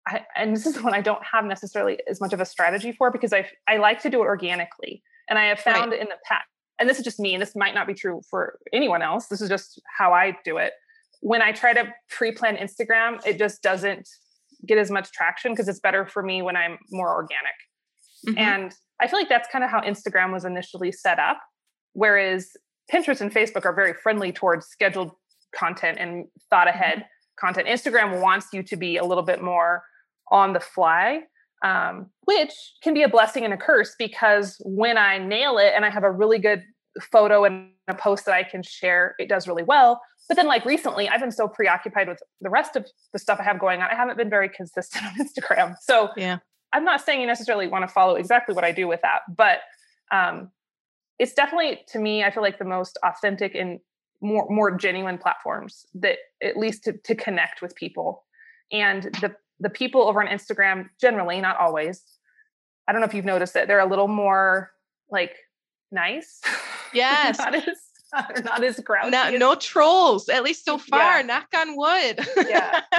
I, 0.08 0.26
and 0.36 0.56
this 0.56 0.66
is 0.66 0.74
the 0.74 0.82
one 0.84 0.96
I 0.96 1.02
don't 1.02 1.24
have 1.24 1.46
necessarily 1.46 2.00
as 2.10 2.20
much 2.20 2.34
of 2.34 2.42
a 2.42 2.46
strategy 2.46 2.92
for 2.92 3.12
because 3.12 3.34
I 3.34 3.48
I 3.68 3.78
like 3.78 4.02
to 4.02 4.10
do 4.10 4.22
it 4.22 4.26
organically, 4.26 5.04
and 5.30 5.38
I 5.38 5.46
have 5.46 5.60
found 5.60 5.92
right. 5.92 6.02
in 6.02 6.08
the 6.08 6.16
past, 6.26 6.46
and 6.80 6.90
this 6.90 6.98
is 6.98 7.04
just 7.04 7.20
me, 7.20 7.36
and 7.36 7.42
this 7.42 7.56
might 7.56 7.76
not 7.76 7.86
be 7.86 7.94
true 7.94 8.22
for 8.30 8.58
anyone 8.74 9.04
else. 9.04 9.28
This 9.28 9.42
is 9.42 9.50
just 9.50 9.80
how 9.98 10.12
I 10.12 10.36
do 10.44 10.58
it 10.58 10.74
when 11.22 11.42
I 11.42 11.52
try 11.52 11.74
to 11.74 11.94
pre-plan 12.10 12.58
Instagram, 12.58 13.26
it 13.26 13.38
just 13.38 13.64
doesn't 13.64 14.08
get 14.68 14.78
as 14.78 14.92
much 14.92 15.12
traction 15.12 15.54
because 15.54 15.68
it's 15.68 15.80
better 15.80 16.06
for 16.06 16.22
me 16.22 16.42
when 16.42 16.56
I'm 16.56 16.78
more 16.92 17.14
organic. 17.14 17.54
Mm-hmm. 18.28 18.38
And 18.38 18.76
I 19.00 19.08
feel 19.08 19.20
like 19.20 19.30
that's 19.30 19.48
kind 19.52 19.64
of 19.64 19.72
how 19.72 19.82
Instagram 19.82 20.34
was 20.34 20.46
initially 20.46 20.92
set 20.92 21.20
up. 21.20 21.40
Whereas 21.94 22.52
Pinterest 22.92 23.22
and 23.22 23.34
Facebook 23.34 23.66
are 23.66 23.74
very 23.74 23.94
friendly 23.94 24.32
towards 24.32 24.68
scheduled 24.68 25.12
content 25.56 25.98
and 26.00 26.26
thought 26.50 26.68
mm-hmm. 26.68 26.80
ahead 26.80 26.98
mm-hmm. 26.98 27.46
content. 27.48 27.68
Instagram 27.68 28.22
wants 28.22 28.48
you 28.54 28.64
to 28.64 28.76
be 28.76 28.98
a 28.98 29.06
little 29.06 29.24
bit 29.24 29.42
more 29.42 29.84
on 30.32 30.54
the 30.54 30.60
fly, 30.60 31.22
um, 31.64 32.10
which 32.26 32.54
can 32.84 32.94
be 32.94 33.04
a 33.04 33.10
blessing 33.10 33.44
and 33.44 33.54
a 33.54 33.58
curse 33.58 33.96
because 33.98 34.58
when 34.64 34.98
I 34.98 35.18
nail 35.18 35.58
it 35.58 35.74
and 35.76 35.86
I 35.86 35.90
have 35.90 36.04
a 36.04 36.12
really 36.12 36.40
good 36.40 36.64
photo 37.00 37.46
and 37.46 37.70
a 37.88 37.96
post 37.96 38.26
that 38.26 38.34
I 38.34 38.44
can 38.44 38.64
share, 38.64 39.16
it 39.20 39.30
does 39.30 39.48
really 39.48 39.64
well. 39.64 40.02
But 40.28 40.36
then, 40.36 40.48
like 40.48 40.66
recently, 40.66 41.10
I've 41.10 41.20
been 41.20 41.32
so 41.32 41.48
preoccupied 41.48 42.08
with 42.08 42.22
the 42.42 42.50
rest 42.50 42.76
of 42.76 42.86
the 43.14 43.20
stuff 43.20 43.40
I 43.40 43.44
have 43.44 43.60
going 43.60 43.82
on. 43.82 43.90
I 43.90 43.96
haven't 43.96 44.18
been 44.18 44.30
very 44.30 44.50
consistent 44.50 45.06
on 45.06 45.14
Instagram. 45.16 45.76
So, 45.82 46.10
yeah, 46.16 46.40
I'm 46.74 46.84
not 46.84 47.02
saying 47.02 47.22
you 47.22 47.28
necessarily 47.28 47.68
want 47.68 47.88
to 47.88 47.94
follow 47.94 48.16
exactly 48.16 48.56
what 48.56 48.64
I 48.64 48.72
do 48.72 48.88
with 48.88 49.02
that, 49.02 49.22
but 49.30 49.60
um, 50.12 50.52
it's 51.20 51.34
definitely 51.34 51.82
to 51.90 52.00
me, 52.00 52.24
I 52.24 52.32
feel 52.32 52.44
like 52.44 52.60
the 52.60 52.66
most 52.66 52.98
authentic 53.04 53.56
and 53.56 53.80
more 54.22 54.48
more 54.50 54.72
genuine 54.78 55.18
platforms 55.18 55.86
that 55.96 56.18
at 56.44 56.56
least 56.58 56.84
to, 56.84 56.94
to 56.94 57.16
connect 57.16 57.62
with 57.62 57.76
people. 57.76 58.24
And 58.72 59.04
the 59.22 59.36
the 59.60 59.70
people 59.70 60.02
over 60.02 60.22
on 60.22 60.28
Instagram, 60.28 60.90
generally, 61.00 61.40
not 61.42 61.58
always. 61.58 62.04
I 62.88 62.92
don't 62.92 63.02
know 63.02 63.08
if 63.08 63.14
you've 63.14 63.26
noticed 63.26 63.56
it; 63.56 63.68
they're 63.68 63.80
a 63.80 63.90
little 63.90 64.08
more 64.08 64.72
like 65.10 65.36
nice. 65.92 66.42
Yes. 66.94 67.38
not 67.40 67.56
as 67.56 67.64
not 68.44 68.64
as 68.64 68.80
grouchy. 68.80 69.10
Not, 69.10 69.34
no 69.34 69.56
trolls, 69.56 70.28
at 70.30 70.44
least 70.44 70.66
so 70.66 70.78
far. 70.78 71.20
Yeah. 71.20 71.26
Knock 71.26 71.48
on 71.56 71.78
wood. 71.78 72.26
yeah. 72.50 72.82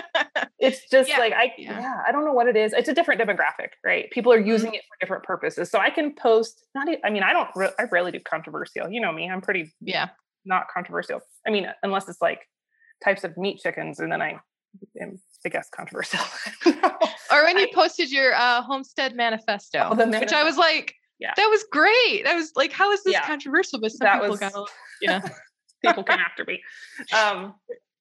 It's 0.58 0.88
just 0.88 1.08
yeah. 1.08 1.18
like 1.18 1.32
I 1.32 1.52
yeah. 1.58 1.80
yeah. 1.80 2.02
I 2.06 2.12
don't 2.12 2.24
know 2.24 2.32
what 2.32 2.46
it 2.46 2.56
is. 2.56 2.72
It's 2.72 2.88
a 2.88 2.94
different 2.94 3.20
demographic, 3.20 3.70
right? 3.84 4.08
People 4.12 4.32
are 4.32 4.38
using 4.38 4.68
mm-hmm. 4.68 4.76
it 4.76 4.82
for 4.82 4.96
different 5.00 5.24
purposes. 5.24 5.68
So 5.68 5.80
I 5.80 5.90
can 5.90 6.14
post 6.14 6.64
not 6.72 6.86
I 7.04 7.10
mean, 7.10 7.24
I 7.24 7.32
don't 7.32 7.48
re- 7.56 7.72
I 7.80 7.84
rarely 7.90 8.12
do 8.12 8.20
controversial. 8.20 8.88
You 8.88 9.00
know 9.00 9.10
me. 9.10 9.28
I'm 9.28 9.40
pretty 9.40 9.74
yeah, 9.80 10.10
not 10.44 10.66
controversial. 10.72 11.20
I 11.44 11.50
mean, 11.50 11.66
unless 11.82 12.08
it's 12.08 12.22
like 12.22 12.42
types 13.02 13.24
of 13.24 13.36
meat 13.36 13.58
chickens 13.60 13.98
and 13.98 14.12
then 14.12 14.22
I 14.22 14.38
am 15.00 15.18
I 15.44 15.48
guess 15.48 15.68
controversial. 15.68 16.20
or 17.32 17.42
when 17.42 17.58
you 17.58 17.66
posted 17.74 18.12
your 18.12 18.32
uh, 18.32 18.62
homestead 18.62 19.16
manifesto, 19.16 19.88
oh, 19.90 19.94
manifesto, 19.96 20.20
which 20.20 20.32
I 20.32 20.44
was 20.44 20.56
like, 20.56 20.94
yeah. 21.22 21.32
That 21.36 21.46
was 21.46 21.64
great. 21.70 22.24
That 22.24 22.34
was 22.34 22.50
like, 22.56 22.72
how 22.72 22.90
is 22.90 23.04
this 23.04 23.12
yeah. 23.12 23.24
controversial? 23.24 23.80
But 23.80 23.92
some 23.92 24.04
that 24.06 24.14
people 24.14 24.30
was, 24.30 24.40
got, 24.40 24.52
yeah, 25.00 25.20
people 25.84 26.02
came 26.02 26.18
after 26.18 26.44
me. 26.44 26.60
Um, 27.16 27.54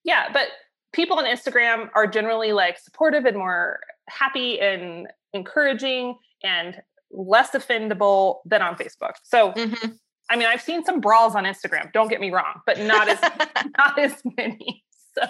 yeah, 0.04 0.30
but 0.34 0.48
people 0.92 1.20
on 1.20 1.26
Instagram 1.26 1.90
are 1.94 2.08
generally 2.08 2.52
like 2.52 2.80
supportive 2.80 3.26
and 3.26 3.38
more 3.38 3.80
happy 4.10 4.60
and 4.60 5.08
encouraging 5.34 6.18
and 6.44 6.82
less 7.12 7.52
offendable 7.52 8.38
than 8.46 8.64
on 8.64 8.76
Facebook. 8.76 9.14
So, 9.24 9.52
mm-hmm. 9.52 9.92
I 10.32 10.36
mean, 10.36 10.48
I've 10.48 10.62
seen 10.62 10.84
some 10.84 11.00
brawls 11.00 11.36
on 11.36 11.44
Instagram. 11.44 11.94
Don't 11.94 12.10
get 12.10 12.22
me 12.22 12.32
wrong, 12.32 12.62
but 12.66 12.80
not 12.80 13.08
as 13.08 13.20
not 13.78 14.00
as 14.00 14.20
many. 14.36 14.84
So, 15.14 15.28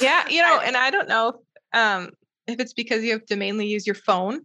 yeah, 0.00 0.28
you 0.28 0.40
know, 0.40 0.60
and 0.60 0.76
I 0.76 0.90
don't 0.90 1.08
know 1.08 1.40
um, 1.72 2.10
if 2.46 2.60
it's 2.60 2.74
because 2.74 3.02
you 3.02 3.10
have 3.12 3.26
to 3.26 3.36
mainly 3.36 3.66
use 3.66 3.86
your 3.86 3.96
phone 3.96 4.42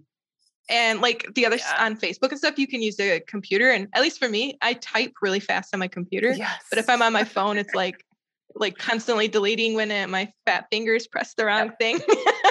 and 0.69 1.01
like 1.01 1.25
the 1.35 1.45
other 1.45 1.57
yeah. 1.57 1.85
on 1.85 1.97
Facebook 1.97 2.29
and 2.29 2.37
stuff, 2.37 2.57
you 2.57 2.67
can 2.67 2.81
use 2.81 2.99
a 2.99 3.19
computer. 3.21 3.71
And 3.71 3.87
at 3.93 4.01
least 4.01 4.19
for 4.19 4.29
me, 4.29 4.57
I 4.61 4.73
type 4.73 5.13
really 5.21 5.39
fast 5.39 5.73
on 5.73 5.79
my 5.79 5.87
computer. 5.87 6.31
Yes. 6.31 6.63
But 6.69 6.79
if 6.79 6.89
I'm 6.89 7.01
on 7.01 7.11
my 7.11 7.23
phone, 7.23 7.57
it's 7.57 7.73
like 7.73 8.05
like 8.55 8.77
constantly 8.77 9.27
deleting 9.27 9.75
when 9.75 9.91
it, 9.91 10.09
my 10.09 10.31
fat 10.45 10.65
fingers 10.71 11.07
press 11.07 11.33
the 11.35 11.45
wrong 11.45 11.71
thing. 11.79 11.99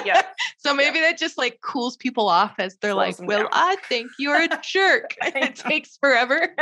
yeah. 0.05 0.21
so 0.57 0.73
maybe 0.73 0.99
that 0.99 1.17
just 1.17 1.37
like 1.37 1.59
cools 1.61 1.97
people 1.97 2.27
off 2.27 2.55
as 2.57 2.77
they're 2.81 2.91
Slows 2.91 3.19
like, 3.19 3.27
"Well, 3.27 3.39
down. 3.39 3.49
I 3.51 3.75
think 3.87 4.11
you're 4.17 4.41
a 4.41 4.47
jerk." 4.63 5.15
it 5.21 5.55
takes 5.55 5.97
forever. 5.97 6.55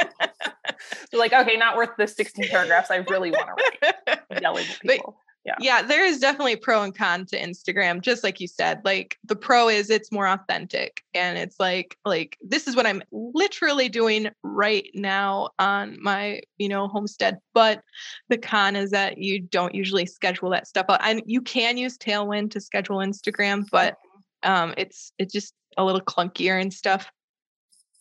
Like, 1.14 1.34
"Okay, 1.34 1.55
not 1.58 1.78
worth 1.78 1.91
the 1.97 2.08
16 2.08 2.49
paragraphs 2.49 2.91
I 2.91 2.97
really 2.97 3.32
want 3.32 3.47
to 3.47 3.88
write." 4.08 4.41
Yelling 4.41 4.66
at 4.70 4.80
people. 4.80 5.18
But, 5.18 5.27
yeah. 5.48 5.56
Yeah 5.60 5.82
there 5.82 6.06
is 6.06 6.20
definitely 6.20 6.56
pro 6.56 6.84
and 6.84 6.95
con 6.95 7.26
to 7.28 7.39
instagram 7.39 8.02
just 8.02 8.24
like 8.24 8.39
you 8.39 8.48
said 8.48 8.82
like 8.84 9.18
the 9.24 9.36
pro 9.36 9.70
is 9.70 9.89
it's 9.89 10.12
more 10.12 10.28
authentic 10.28 11.02
and 11.14 11.38
it's 11.38 11.60
like 11.60 11.98
like 12.06 12.38
this 12.41 12.68
is 12.68 12.76
what 12.76 12.86
i'm 12.86 13.02
literally 13.12 13.89
doing 13.89 14.30
right 14.43 14.89
now 14.93 15.50
on 15.58 15.98
my 16.02 16.41
you 16.58 16.70
know 16.70 16.88
homestead 16.88 17.38
but 17.54 17.82
the 18.30 18.38
con 18.38 18.76
is 18.76 18.91
that 18.91 19.18
you 19.18 19.39
don't 19.39 19.74
usually 19.74 20.06
schedule 20.06 20.50
that 20.50 20.68
stuff 20.68 20.86
out 20.89 21.00
and 21.04 21.24
you 21.26 21.41
can 21.41 21.78
use 21.78 21.98
tailwind 21.98 22.52
to 22.52 22.60
schedule 22.60 22.98
instagram 22.98 23.66
but 23.72 23.95
um 24.43 24.74
it's 24.78 25.12
it's 25.18 25.34
just 25.34 25.54
a 25.78 25.86
little 25.86 26.02
clunkier 26.02 26.60
and 26.60 26.74
stuff. 26.74 27.10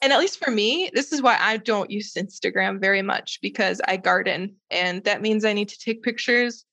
And 0.03 0.13
at 0.13 0.19
least 0.19 0.43
for 0.43 0.51
me, 0.51 0.91
this 0.93 1.13
is 1.13 1.23
why 1.23 1.39
I 1.41 1.57
don't 1.57 1.91
use 1.91 2.15
Instagram 2.15 2.81
very 2.81 3.03
much 3.03 3.39
because 3.41 3.81
I 3.87 3.97
garden 3.97 4.57
and 4.71 5.03
that 5.05 5.23
means 5.23 5.45
I 5.45 5.53
need 5.53 5.69
to 5.69 5.79
take 5.79 6.03
pictures 6.03 6.65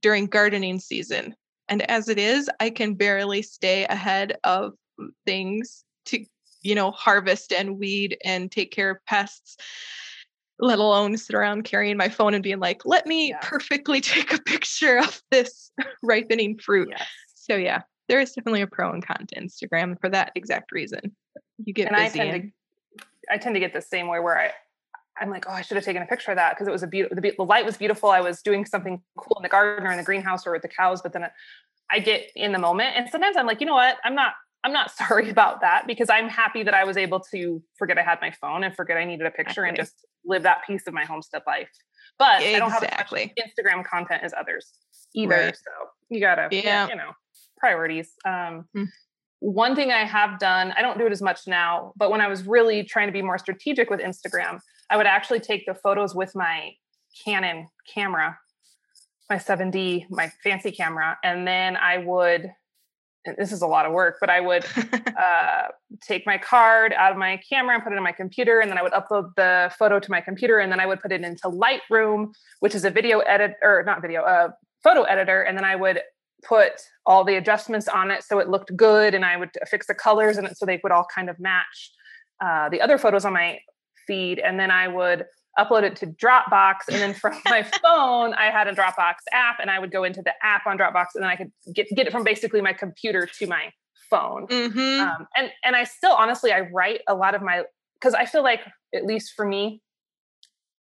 during 0.00 0.26
gardening 0.26 0.78
season. 0.78 1.34
And 1.68 1.88
as 1.90 2.08
it 2.08 2.18
is, 2.18 2.50
I 2.58 2.70
can 2.70 2.94
barely 2.94 3.42
stay 3.42 3.84
ahead 3.84 4.38
of 4.44 4.72
things 5.24 5.84
to, 6.06 6.24
you 6.62 6.74
know, 6.74 6.90
harvest 6.90 7.52
and 7.52 7.78
weed 7.78 8.18
and 8.24 8.50
take 8.50 8.72
care 8.72 8.90
of 8.90 9.04
pests, 9.06 9.56
let 10.58 10.78
alone 10.78 11.16
sit 11.16 11.34
around 11.34 11.64
carrying 11.64 11.96
my 11.96 12.08
phone 12.08 12.34
and 12.34 12.42
being 12.42 12.58
like, 12.58 12.82
let 12.84 13.06
me 13.06 13.30
yeah. 13.30 13.38
perfectly 13.40 14.00
take 14.00 14.32
a 14.32 14.42
picture 14.42 14.98
of 14.98 15.22
this 15.30 15.70
ripening 16.02 16.58
fruit. 16.58 16.88
Yes. 16.90 17.06
So, 17.34 17.56
yeah, 17.56 17.82
there 18.08 18.20
is 18.20 18.32
definitely 18.32 18.62
a 18.62 18.66
pro 18.66 18.92
and 18.92 19.06
con 19.06 19.26
to 19.28 19.40
Instagram 19.40 19.98
for 20.00 20.08
that 20.10 20.32
exact 20.34 20.72
reason. 20.72 21.14
You 21.64 21.72
get 21.72 21.88
and 21.88 21.96
busy. 21.96 22.20
I 22.20 22.24
tend, 22.24 22.34
and- 22.34 22.52
to, 22.98 23.06
I 23.30 23.38
tend 23.38 23.54
to 23.54 23.60
get 23.60 23.72
the 23.72 23.80
same 23.80 24.08
way 24.08 24.18
where 24.18 24.38
I, 24.38 24.50
I'm 25.20 25.30
like, 25.30 25.46
oh, 25.48 25.52
I 25.52 25.62
should 25.62 25.76
have 25.76 25.84
taken 25.84 26.02
a 26.02 26.06
picture 26.06 26.30
of 26.30 26.36
that 26.36 26.54
because 26.54 26.66
it 26.66 26.70
was 26.70 26.82
a 26.82 26.86
beautiful. 26.86 27.16
The, 27.20 27.32
the, 27.36 27.44
light 27.44 27.64
was 27.64 27.76
beautiful. 27.76 28.10
I 28.10 28.20
was 28.20 28.42
doing 28.42 28.64
something 28.64 29.02
cool 29.16 29.36
in 29.38 29.42
the 29.42 29.48
garden 29.48 29.86
or 29.86 29.90
in 29.90 29.98
the 29.98 30.04
greenhouse 30.04 30.46
or 30.46 30.52
with 30.52 30.62
the 30.62 30.68
cows, 30.68 31.02
but 31.02 31.12
then 31.12 31.24
it, 31.24 31.32
I 31.90 31.98
get 31.98 32.30
in 32.36 32.52
the 32.52 32.58
moment. 32.58 32.96
And 32.96 33.08
sometimes 33.10 33.36
I'm 33.36 33.46
like, 33.46 33.60
you 33.60 33.66
know 33.66 33.74
what? 33.74 33.96
I'm 34.04 34.14
not 34.14 34.34
I'm 34.64 34.72
not 34.72 34.90
sorry 34.96 35.30
about 35.30 35.60
that 35.60 35.86
because 35.86 36.08
I'm 36.10 36.28
happy 36.28 36.62
that 36.62 36.74
I 36.74 36.84
was 36.84 36.96
able 36.96 37.20
to 37.32 37.62
forget 37.78 37.98
I 37.98 38.02
had 38.02 38.18
my 38.20 38.30
phone 38.30 38.64
and 38.64 38.74
forget 38.74 38.96
I 38.96 39.04
needed 39.04 39.26
a 39.26 39.30
picture 39.30 39.64
exactly. 39.64 39.68
and 39.68 39.76
just 39.76 40.06
live 40.24 40.42
that 40.42 40.66
piece 40.66 40.86
of 40.86 40.94
my 40.94 41.04
homestead 41.04 41.42
life. 41.46 41.70
But 42.18 42.42
exactly. 42.42 42.54
I 42.54 42.58
don't 42.58 42.70
have 42.70 42.84
as 42.84 43.12
much 43.12 43.30
Instagram 43.38 43.84
content 43.84 44.22
as 44.22 44.34
others 44.38 44.72
either. 45.14 45.34
Right. 45.34 45.56
So 45.56 45.70
you 46.10 46.20
gotta, 46.20 46.48
yeah. 46.50 46.88
you 46.88 46.96
know, 46.96 47.12
priorities. 47.58 48.10
Um, 48.26 48.66
mm. 48.76 48.86
One 49.38 49.74
thing 49.74 49.90
I 49.90 50.04
have 50.04 50.38
done, 50.38 50.74
I 50.76 50.82
don't 50.82 50.98
do 50.98 51.06
it 51.06 51.12
as 51.12 51.22
much 51.22 51.46
now, 51.46 51.92
but 51.96 52.10
when 52.10 52.20
I 52.20 52.28
was 52.28 52.46
really 52.46 52.84
trying 52.84 53.08
to 53.08 53.12
be 53.12 53.22
more 53.22 53.38
strategic 53.38 53.88
with 53.88 54.00
Instagram, 54.00 54.60
I 54.90 54.96
would 54.96 55.06
actually 55.06 55.40
take 55.40 55.66
the 55.66 55.74
photos 55.74 56.14
with 56.14 56.34
my 56.34 56.72
Canon 57.24 57.68
camera, 57.92 58.38
my 59.28 59.36
7D, 59.36 60.06
my 60.10 60.30
fancy 60.42 60.72
camera, 60.72 61.18
and 61.22 61.46
then 61.46 61.76
I 61.76 61.98
would 61.98 62.50
this 63.36 63.52
is 63.52 63.60
a 63.60 63.66
lot 63.66 63.84
of 63.86 63.92
work, 63.92 64.16
but 64.18 64.30
I 64.30 64.40
would 64.40 64.64
uh, 65.18 65.68
take 66.00 66.26
my 66.26 66.38
card 66.38 66.94
out 66.94 67.12
of 67.12 67.18
my 67.18 67.38
camera 67.48 67.74
and 67.74 67.84
put 67.84 67.92
it 67.92 67.96
in 67.96 68.02
my 68.02 68.12
computer, 68.12 68.60
and 68.60 68.70
then 68.70 68.78
I 68.78 68.82
would 68.82 68.92
upload 68.92 69.34
the 69.36 69.70
photo 69.78 70.00
to 70.00 70.10
my 70.10 70.20
computer, 70.20 70.58
and 70.58 70.72
then 70.72 70.80
I 70.80 70.86
would 70.86 71.00
put 71.00 71.12
it 71.12 71.22
into 71.22 71.48
Lightroom, 71.48 72.32
which 72.60 72.74
is 72.74 72.84
a 72.84 72.90
video 72.90 73.18
edit 73.20 73.52
or 73.62 73.82
not 73.84 74.00
video, 74.00 74.22
a 74.22 74.24
uh, 74.24 74.48
photo 74.82 75.02
editor, 75.02 75.42
and 75.42 75.56
then 75.56 75.64
I 75.64 75.76
would 75.76 76.00
put 76.42 76.72
all 77.04 77.24
the 77.24 77.34
adjustments 77.34 77.86
on 77.88 78.10
it 78.10 78.24
so 78.24 78.38
it 78.38 78.48
looked 78.48 78.74
good, 78.74 79.14
and 79.14 79.24
I 79.24 79.36
would 79.36 79.50
fix 79.68 79.86
the 79.86 79.94
colors 79.94 80.38
it 80.38 80.56
so 80.56 80.64
they 80.64 80.80
would 80.82 80.92
all 80.92 81.06
kind 81.14 81.28
of 81.28 81.38
match 81.38 81.92
uh, 82.42 82.70
the 82.70 82.80
other 82.80 82.96
photos 82.96 83.26
on 83.26 83.34
my 83.34 83.58
feed, 84.10 84.40
and 84.40 84.58
then 84.58 84.72
I 84.72 84.88
would 84.88 85.24
upload 85.58 85.82
it 85.82 85.96
to 85.96 86.06
Dropbox. 86.06 86.88
And 86.88 86.96
then 86.96 87.14
from 87.14 87.38
my 87.44 87.62
phone, 87.82 88.34
I 88.34 88.50
had 88.50 88.66
a 88.66 88.72
Dropbox 88.72 89.14
app 89.32 89.58
and 89.60 89.70
I 89.70 89.78
would 89.78 89.92
go 89.92 90.04
into 90.04 90.22
the 90.22 90.32
app 90.42 90.66
on 90.66 90.76
Dropbox 90.76 91.06
and 91.14 91.22
then 91.22 91.30
I 91.30 91.36
could 91.36 91.52
get, 91.74 91.88
get 91.94 92.06
it 92.06 92.12
from 92.12 92.24
basically 92.24 92.60
my 92.60 92.72
computer 92.72 93.28
to 93.38 93.46
my 93.46 93.72
phone. 94.08 94.46
Mm-hmm. 94.46 95.00
Um, 95.00 95.26
and, 95.36 95.50
and 95.64 95.76
I 95.76 95.84
still, 95.84 96.12
honestly, 96.12 96.52
I 96.52 96.60
write 96.72 97.00
a 97.08 97.14
lot 97.14 97.34
of 97.34 97.42
my, 97.42 97.62
cause 98.00 98.14
I 98.14 98.26
feel 98.26 98.42
like, 98.42 98.60
at 98.94 99.04
least 99.04 99.34
for 99.36 99.46
me, 99.46 99.82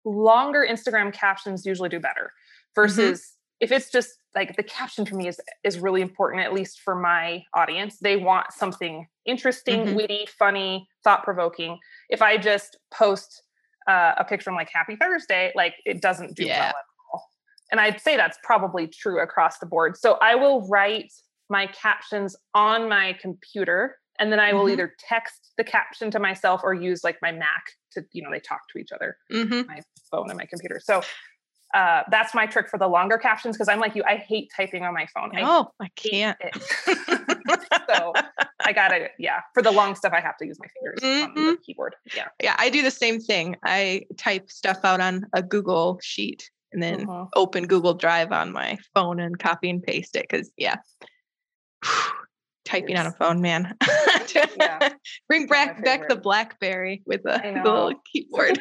longer 0.05 0.65
Instagram 0.69 1.13
captions 1.13 1.65
usually 1.65 1.89
do 1.89 1.99
better 1.99 2.31
mm-hmm. 2.31 2.81
versus 2.81 3.19
mm-hmm. 3.19 3.65
if 3.65 3.71
it's 3.71 3.91
just 3.91 4.09
like 4.35 4.55
the 4.55 4.63
caption 4.63 5.05
for 5.05 5.15
me 5.15 5.27
is, 5.27 5.39
is 5.63 5.79
really 5.79 6.01
important, 6.01 6.43
at 6.43 6.53
least 6.53 6.81
for 6.81 6.95
my 6.95 7.43
audience. 7.53 7.97
They 7.99 8.17
want 8.17 8.51
something 8.51 9.07
interesting, 9.25 9.85
mm-hmm. 9.85 9.95
witty, 9.95 10.27
funny, 10.37 10.87
thought 11.03 11.23
provoking. 11.23 11.77
If 12.09 12.21
I 12.21 12.37
just 12.37 12.77
post 12.91 13.43
uh, 13.87 14.13
a 14.17 14.23
picture 14.23 14.45
from 14.45 14.55
like 14.55 14.69
Happy 14.73 14.95
Thursday, 14.95 15.51
like 15.55 15.75
it 15.85 16.01
doesn't 16.01 16.35
do 16.35 16.45
yeah. 16.45 16.59
well 16.59 16.69
at 16.69 16.85
all. 17.13 17.29
And 17.71 17.79
I'd 17.79 18.01
say 18.01 18.17
that's 18.17 18.37
probably 18.43 18.87
true 18.87 19.21
across 19.21 19.59
the 19.59 19.65
board. 19.65 19.97
So 19.97 20.17
I 20.21 20.35
will 20.35 20.67
write 20.67 21.11
my 21.49 21.67
captions 21.67 22.35
on 22.55 22.89
my 22.89 23.15
computer 23.21 23.97
and 24.19 24.31
then 24.31 24.39
I 24.39 24.53
will 24.53 24.61
mm-hmm. 24.61 24.73
either 24.73 24.93
text 24.99 25.51
the 25.57 25.63
caption 25.63 26.11
to 26.11 26.19
myself 26.19 26.61
or 26.63 26.73
use 26.73 27.03
like 27.03 27.17
my 27.21 27.31
Mac 27.31 27.63
to, 27.93 28.03
you 28.11 28.21
know, 28.21 28.29
they 28.31 28.39
talk 28.39 28.61
to 28.71 28.79
each 28.79 28.91
other, 28.91 29.17
mm-hmm. 29.31 29.67
my 29.67 29.81
phone 30.11 30.29
and 30.29 30.37
my 30.37 30.45
computer. 30.45 30.79
So 30.83 31.01
uh, 31.73 32.03
that's 32.11 32.35
my 32.35 32.45
trick 32.45 32.69
for 32.69 32.77
the 32.77 32.87
longer 32.87 33.17
captions 33.17 33.55
because 33.55 33.67
I'm 33.67 33.79
like 33.79 33.95
you, 33.95 34.03
I 34.07 34.17
hate 34.17 34.51
typing 34.55 34.83
on 34.83 34.93
my 34.93 35.07
phone. 35.13 35.31
Oh, 35.39 35.69
I, 35.79 35.85
I 35.85 35.89
can't. 35.95 36.37
so 36.85 38.13
I 38.65 38.73
gotta, 38.73 39.09
yeah. 39.17 39.41
For 39.53 39.63
the 39.63 39.71
long 39.71 39.95
stuff, 39.95 40.13
I 40.13 40.21
have 40.21 40.37
to 40.37 40.45
use 40.45 40.57
my 40.59 40.67
fingers 40.67 40.99
mm-hmm. 41.01 41.29
on 41.29 41.35
the 41.35 41.51
mm-hmm. 41.51 41.61
keyboard. 41.65 41.95
Yeah, 42.15 42.27
yeah. 42.41 42.55
I 42.59 42.69
do 42.69 42.81
the 42.81 42.91
same 42.91 43.19
thing. 43.19 43.57
I 43.63 44.03
type 44.17 44.51
stuff 44.51 44.79
out 44.83 45.01
on 45.01 45.25
a 45.33 45.41
Google 45.41 45.99
sheet 46.03 46.49
and 46.71 46.81
then 46.81 47.09
uh-huh. 47.09 47.25
open 47.35 47.65
Google 47.65 47.93
Drive 47.93 48.31
on 48.31 48.51
my 48.51 48.77
phone 48.93 49.19
and 49.19 49.39
copy 49.39 49.69
and 49.69 49.81
paste 49.81 50.15
it. 50.15 50.27
Because 50.29 50.51
yeah, 50.57 50.75
typing 52.65 52.97
on 52.97 53.07
a 53.07 53.11
phone, 53.13 53.41
man. 53.41 53.75
yeah. 54.59 54.89
Bring 55.27 55.47
back 55.47 55.83
back 55.83 56.07
the 56.07 56.15
BlackBerry 56.15 57.01
with 57.05 57.21
a 57.25 57.61
little 57.63 57.93
keyboard. 58.11 58.59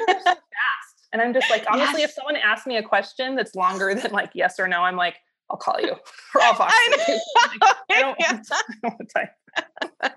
And 1.13 1.21
I'm 1.21 1.33
just 1.33 1.51
like, 1.51 1.65
honestly, 1.71 2.01
yes. 2.01 2.11
if 2.11 2.15
someone 2.15 2.37
asks 2.37 2.67
me 2.67 2.77
a 2.77 2.83
question 2.83 3.37
that's 3.37 3.55
longer 3.55 3.95
than 3.95 4.13
like 4.13 4.31
yes 4.35 4.59
or 4.59 4.69
no, 4.69 4.81
I'm 4.81 4.97
like, 4.97 5.17
I'll 5.51 5.59
call 5.59 5.81
you 5.81 5.93
or 5.93 6.41
I'll 6.41 6.55
Fox 6.55 6.73
I. 6.75 7.21
Like, 7.61 7.75
I 7.91 8.01
don't, 8.01 8.17
yeah. 8.21 8.41
I 8.85 8.89
don't 8.89 10.13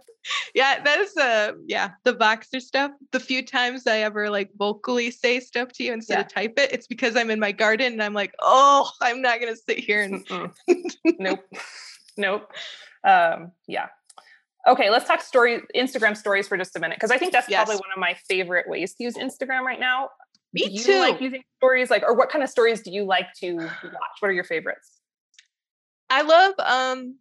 yeah, 0.53 0.81
that 0.81 0.99
is 0.99 1.15
uh 1.17 1.51
yeah, 1.67 1.91
the 2.03 2.13
Voxer 2.13 2.61
stuff. 2.61 2.91
The 3.11 3.19
few 3.19 3.45
times 3.45 3.85
I 3.85 3.99
ever 3.99 4.29
like 4.29 4.51
vocally 4.57 5.11
say 5.11 5.39
stuff 5.39 5.69
to 5.73 5.83
you 5.83 5.93
instead 5.93 6.15
yeah. 6.15 6.21
of 6.21 6.33
type 6.33 6.57
it, 6.57 6.71
it's 6.71 6.87
because 6.87 7.15
I'm 7.15 7.29
in 7.29 7.39
my 7.39 7.51
garden 7.51 7.93
and 7.93 8.01
I'm 8.01 8.13
like, 8.13 8.33
oh, 8.41 8.89
I'm 9.01 9.21
not 9.21 9.39
gonna 9.39 9.55
sit 9.55 9.79
here 9.79 10.01
and 10.01 10.25
nope. 11.19 11.43
Nope. 12.17 12.51
Um, 13.03 13.51
yeah. 13.67 13.87
Okay, 14.67 14.89
let's 14.89 15.07
talk 15.07 15.21
story 15.21 15.61
Instagram 15.75 16.17
stories 16.17 16.47
for 16.47 16.57
just 16.57 16.75
a 16.75 16.79
minute 16.79 16.97
because 16.97 17.11
I 17.11 17.17
think 17.17 17.31
that's 17.31 17.49
yes. 17.49 17.65
probably 17.65 17.75
one 17.75 17.91
of 17.95 17.99
my 17.99 18.15
favorite 18.27 18.67
ways 18.67 18.95
to 18.95 19.03
use 19.03 19.15
Instagram 19.15 19.61
right 19.61 19.79
now. 19.79 20.09
Me 20.55 20.77
do 20.77 20.83
too. 20.83 20.99
like 20.99 21.19
using 21.21 21.43
stories 21.59 21.89
like 21.89 22.03
or 22.03 22.15
what 22.15 22.29
kind 22.29 22.43
of 22.43 22.49
stories 22.49 22.81
do 22.81 22.91
you 22.91 23.03
like 23.03 23.27
to 23.41 23.55
watch? 23.57 24.15
What 24.19 24.29
are 24.29 24.33
your 24.33 24.43
favorites? 24.43 24.99
I 26.09 26.21
love 26.21 26.53
um 26.59 27.17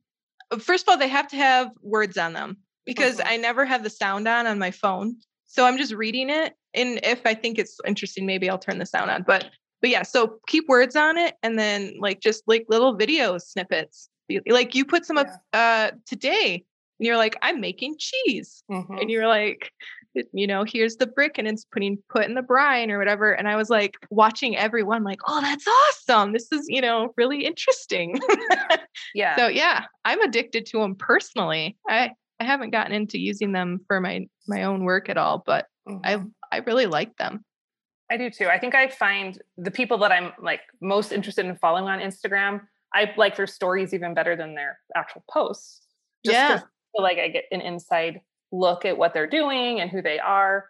first 0.61 0.85
of 0.85 0.93
all 0.93 0.99
they 0.99 1.09
have 1.09 1.28
to 1.28 1.37
have 1.37 1.70
words 1.82 2.16
on 2.16 2.32
them 2.32 2.59
because 2.87 3.18
mm-hmm. 3.18 3.28
I 3.28 3.37
never 3.37 3.64
have 3.64 3.82
the 3.82 3.91
sound 3.91 4.28
on 4.28 4.47
on 4.47 4.59
my 4.59 4.70
phone. 4.70 5.16
So 5.47 5.66
I'm 5.66 5.76
just 5.76 5.93
reading 5.93 6.30
it 6.30 6.55
and 6.74 7.01
if 7.03 7.22
I 7.26 7.35
think 7.35 7.59
it's 7.59 7.78
interesting 7.87 8.24
maybe 8.26 8.49
I'll 8.49 8.59
turn 8.59 8.78
the 8.78 8.87
sound 8.87 9.11
on. 9.11 9.22
But 9.22 9.51
but 9.80 9.91
yeah, 9.91 10.03
so 10.03 10.39
keep 10.47 10.68
words 10.68 10.97
on 10.97 11.18
it 11.18 11.35
and 11.43 11.59
then 11.59 11.95
like 11.99 12.20
just 12.20 12.45
like 12.47 12.64
little 12.68 12.95
video 12.95 13.37
snippets. 13.39 14.09
Like 14.47 14.74
you 14.74 14.87
put 14.87 15.05
some 15.05 15.16
yeah. 15.16 15.22
up 15.22 15.43
uh 15.53 15.91
today 16.07 16.64
and 16.99 17.07
you're 17.07 17.16
like 17.16 17.37
i'm 17.43 17.61
making 17.61 17.97
cheese 17.99 18.62
mm-hmm. 18.70 18.99
and 18.99 19.11
you're 19.11 19.26
like 19.26 19.72
you 20.32 20.46
know, 20.46 20.64
here's 20.64 20.96
the 20.96 21.06
brick 21.06 21.38
and 21.38 21.48
it's 21.48 21.64
putting 21.64 21.98
put 22.08 22.24
in 22.24 22.34
the 22.34 22.42
brine 22.42 22.90
or 22.90 22.98
whatever. 22.98 23.32
And 23.32 23.48
I 23.48 23.56
was 23.56 23.70
like 23.70 23.96
watching 24.10 24.56
everyone 24.56 25.04
like, 25.04 25.20
oh, 25.26 25.40
that's 25.40 25.66
awesome. 25.66 26.32
This 26.32 26.50
is, 26.52 26.66
you 26.68 26.80
know, 26.80 27.12
really 27.16 27.44
interesting. 27.44 28.18
yeah. 29.14 29.36
So 29.36 29.48
yeah, 29.48 29.84
I'm 30.04 30.20
addicted 30.20 30.66
to 30.66 30.78
them 30.78 30.94
personally. 30.94 31.76
I 31.88 32.12
I 32.40 32.44
haven't 32.44 32.70
gotten 32.70 32.92
into 32.92 33.18
using 33.18 33.52
them 33.52 33.80
for 33.86 34.00
my 34.00 34.26
my 34.46 34.64
own 34.64 34.84
work 34.84 35.08
at 35.08 35.16
all, 35.16 35.42
but 35.44 35.66
mm-hmm. 35.88 36.00
I 36.04 36.56
I 36.56 36.60
really 36.60 36.86
like 36.86 37.16
them. 37.16 37.44
I 38.10 38.16
do 38.16 38.30
too. 38.30 38.48
I 38.48 38.58
think 38.58 38.74
I 38.74 38.88
find 38.88 39.40
the 39.56 39.70
people 39.70 39.98
that 39.98 40.12
I'm 40.12 40.32
like 40.40 40.60
most 40.80 41.12
interested 41.12 41.46
in 41.46 41.56
following 41.56 41.86
on 41.86 42.00
Instagram, 42.00 42.60
I 42.92 43.12
like 43.16 43.36
their 43.36 43.46
stories 43.46 43.94
even 43.94 44.14
better 44.14 44.36
than 44.36 44.54
their 44.54 44.78
actual 44.94 45.24
posts. 45.30 45.80
Just 46.24 46.34
yeah. 46.34 46.58
feel 46.58 47.02
like 47.02 47.18
I 47.18 47.28
get 47.28 47.44
an 47.50 47.60
inside 47.60 48.20
look 48.55 48.84
at 48.84 48.96
what 48.96 49.14
they're 49.14 49.26
doing 49.26 49.80
and 49.80 49.90
who 49.90 50.02
they 50.02 50.18
are. 50.18 50.66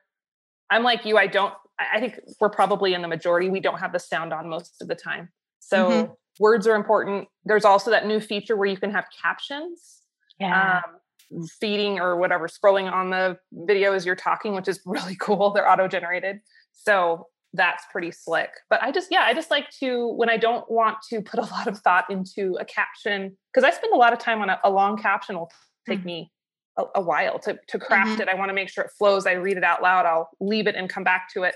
I'm 0.71 0.83
like 0.83 1.05
you, 1.05 1.19
I 1.19 1.27
don't, 1.27 1.53
I 1.79 2.01
think 2.01 2.19
we're 2.41 2.49
probably 2.49 2.95
in 2.95 3.03
the 3.03 3.09
majority. 3.09 3.49
We 3.49 3.61
don't 3.61 3.79
have 3.79 3.93
the 3.93 3.99
sound 3.99 4.33
on 4.33 4.49
most 4.49 4.81
of 4.81 4.89
the 4.89 4.95
time. 4.95 5.29
So 5.61 5.91
mm-hmm. 5.91 6.13
words 6.39 6.67
are 6.67 6.75
important. 6.75 7.29
There's 7.45 7.65
also 7.65 7.91
that 7.91 8.07
new 8.07 8.21
feature 8.21 8.57
where 8.57 8.69
you 8.69 8.77
can 8.77 8.91
have 8.91 9.07
captions. 9.23 10.01
Yeah. 10.39 10.83
Um, 10.85 11.47
feeding 11.61 11.99
or 12.01 12.17
whatever, 12.17 12.49
scrolling 12.49 12.91
on 12.91 13.11
the 13.11 13.39
video 13.53 13.93
as 13.93 14.05
you're 14.07 14.15
talking, 14.15 14.55
which 14.55 14.69
is 14.69 14.81
really 14.87 15.17
cool. 15.17 15.53
They're 15.53 15.69
auto 15.69 15.89
generated. 15.89 16.41
So 16.73 17.29
that's 17.53 17.85
pretty 17.91 18.11
slick. 18.11 18.51
But 18.69 18.83
I 18.83 18.91
just, 18.91 19.09
yeah, 19.11 19.23
I 19.23 19.33
just 19.33 19.51
like 19.51 19.71
to, 19.81 20.09
when 20.09 20.29
I 20.29 20.37
don't 20.37 20.69
want 20.71 20.99
to 21.11 21.23
put 21.23 21.41
a 21.41 21.45
lot 21.45 21.67
of 21.67 21.79
thought 21.79 22.05
into 22.11 22.57
a 22.61 22.65
caption, 22.65 23.37
because 23.53 23.65
I 23.65 23.75
spend 23.75 23.93
a 23.93 23.97
lot 23.97 24.13
of 24.13 24.19
time 24.19 24.43
on 24.43 24.51
a, 24.51 24.59
a 24.65 24.71
long 24.71 24.97
caption 24.97 25.37
will 25.37 25.51
take 25.89 26.01
mm-hmm. 26.01 26.07
me 26.07 26.33
a, 26.77 26.85
a 26.97 27.01
while 27.01 27.39
to, 27.41 27.59
to 27.69 27.79
craft 27.79 28.13
mm-hmm. 28.13 28.23
it. 28.23 28.29
I 28.29 28.35
want 28.35 28.51
to 28.51 28.55
make 28.55 28.69
sure 28.69 28.85
it 28.85 28.91
flows. 28.99 29.27
I 29.27 29.33
read 29.33 29.57
it 29.57 29.65
out 29.65 29.83
loud. 29.83 30.07
I'll 30.07 30.31
leave 30.41 30.67
it 30.67 30.77
and 30.77 30.89
come 30.89 31.05
back 31.05 31.29
to 31.35 31.43
it. 31.45 31.55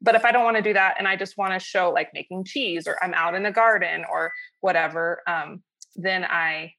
But 0.00 0.14
if 0.14 0.24
I 0.24 0.30
don't 0.30 0.44
want 0.44 0.56
to 0.56 0.62
do 0.62 0.72
that 0.74 0.94
and 0.98 1.08
I 1.08 1.16
just 1.16 1.36
want 1.36 1.54
to 1.54 1.58
show 1.58 1.90
like 1.90 2.10
making 2.14 2.44
cheese 2.44 2.86
or 2.86 2.96
I'm 3.02 3.14
out 3.14 3.34
in 3.34 3.42
the 3.42 3.50
garden 3.50 4.04
or 4.10 4.32
whatever, 4.60 5.22
um, 5.26 5.62
then 5.96 6.24
I 6.24 6.72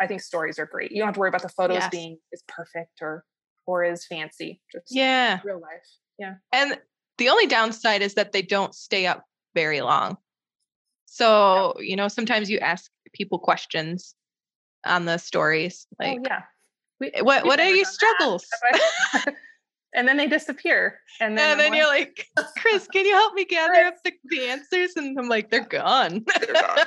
I 0.00 0.06
think 0.06 0.22
stories 0.22 0.58
are 0.58 0.66
great. 0.66 0.92
You 0.92 0.98
don't 0.98 1.08
have 1.08 1.14
to 1.14 1.20
worry 1.20 1.28
about 1.28 1.42
the 1.42 1.48
photos 1.48 1.78
yes. 1.78 1.90
being 1.90 2.18
is 2.32 2.42
perfect 2.48 3.00
or 3.02 3.24
or 3.66 3.84
is 3.84 4.06
fancy. 4.06 4.60
Just 4.72 4.86
yeah, 4.90 5.40
real 5.44 5.60
life. 5.60 5.86
Yeah. 6.18 6.34
And 6.52 6.78
the 7.18 7.28
only 7.28 7.46
downside 7.46 8.02
is 8.02 8.14
that 8.14 8.32
they 8.32 8.42
don't 8.42 8.74
stay 8.74 9.06
up 9.06 9.24
very 9.54 9.80
long. 9.80 10.16
So, 11.06 11.74
you 11.80 11.96
know, 11.96 12.08
sometimes 12.08 12.48
you 12.48 12.58
ask 12.58 12.90
people 13.12 13.38
questions 13.38 14.14
on 14.86 15.06
the 15.06 15.18
stories. 15.18 15.86
Oh, 16.00 16.04
like, 16.04 16.18
oh, 16.20 16.22
yeah. 16.24 16.42
We, 17.00 17.12
what 17.22 17.44
what 17.46 17.58
are 17.60 17.70
your 17.70 17.86
struggles? 17.86 18.46
and 19.94 20.06
then 20.06 20.16
they 20.16 20.26
disappear. 20.26 21.00
And 21.20 21.36
then, 21.36 21.52
and 21.52 21.60
then 21.60 21.74
you're 21.74 21.86
like, 21.86 22.26
Chris, 22.58 22.86
can 22.86 23.04
you 23.04 23.14
help 23.14 23.34
me 23.34 23.44
gather 23.44 23.74
Chris. 23.74 23.86
up 23.88 23.94
the, 24.04 24.12
the, 24.24 24.44
answers? 24.46 24.92
And 24.96 25.18
I'm 25.18 25.28
like, 25.28 25.50
they're 25.50 25.66
gone. 25.66 26.24
They're 26.40 26.52
gone. 26.52 26.86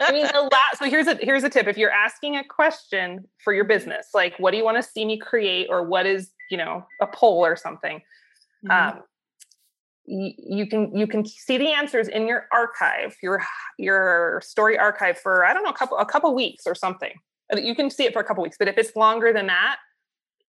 I 0.00 0.12
mean, 0.12 0.26
the 0.26 0.48
last. 0.50 0.78
So 0.78 0.86
here's 0.86 1.06
a 1.06 1.16
here's 1.20 1.44
a 1.44 1.50
tip. 1.50 1.66
If 1.66 1.76
you're 1.76 1.90
asking 1.90 2.36
a 2.36 2.44
question 2.44 3.24
for 3.42 3.52
your 3.52 3.64
business, 3.64 4.08
like, 4.14 4.38
what 4.38 4.52
do 4.52 4.56
you 4.56 4.64
want 4.64 4.76
to 4.76 4.82
see 4.82 5.04
me 5.04 5.18
create, 5.18 5.66
or 5.68 5.82
what 5.82 6.06
is 6.06 6.30
you 6.50 6.56
know 6.56 6.86
a 7.00 7.06
poll 7.06 7.44
or 7.44 7.56
something, 7.56 8.00
mm-hmm. 8.64 8.96
um, 8.96 9.02
you 10.04 10.66
can 10.66 10.96
you 10.96 11.06
can 11.06 11.26
see 11.26 11.58
the 11.58 11.72
answers 11.72 12.08
in 12.08 12.26
your 12.28 12.46
archive, 12.52 13.16
your 13.22 13.42
your 13.78 14.40
story 14.44 14.78
archive 14.78 15.18
for 15.18 15.44
I 15.44 15.52
don't 15.52 15.64
know 15.64 15.70
a 15.70 15.76
couple 15.76 15.98
a 15.98 16.06
couple 16.06 16.32
weeks 16.34 16.66
or 16.66 16.74
something 16.74 17.12
You 17.56 17.74
can 17.74 17.90
see 17.90 18.04
it 18.04 18.12
for 18.12 18.20
a 18.20 18.24
couple 18.24 18.42
weeks, 18.42 18.56
but 18.58 18.68
if 18.68 18.78
it's 18.78 18.94
longer 18.96 19.32
than 19.32 19.46
that, 19.46 19.76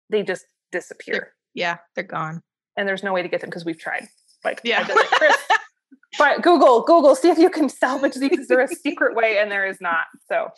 they 0.09 0.23
just 0.23 0.45
disappear. 0.71 1.13
They're, 1.13 1.33
yeah, 1.53 1.77
they're 1.95 2.03
gone. 2.03 2.41
And 2.77 2.87
there's 2.87 3.03
no 3.03 3.13
way 3.13 3.21
to 3.21 3.27
get 3.27 3.41
them 3.41 3.49
because 3.49 3.65
we've 3.65 3.79
tried. 3.79 4.07
Like, 4.43 4.61
yeah. 4.63 4.85
Chris, 4.85 5.37
but 6.17 6.41
Google, 6.41 6.81
Google, 6.81 7.15
see 7.15 7.29
if 7.29 7.37
you 7.37 7.49
can 7.49 7.69
salvage 7.69 8.15
these. 8.15 8.39
Is 8.39 8.47
there 8.47 8.61
a 8.61 8.67
secret 8.83 9.15
way? 9.15 9.37
And 9.39 9.51
there 9.51 9.65
is 9.65 9.79
not. 9.81 10.05
So, 10.29 10.49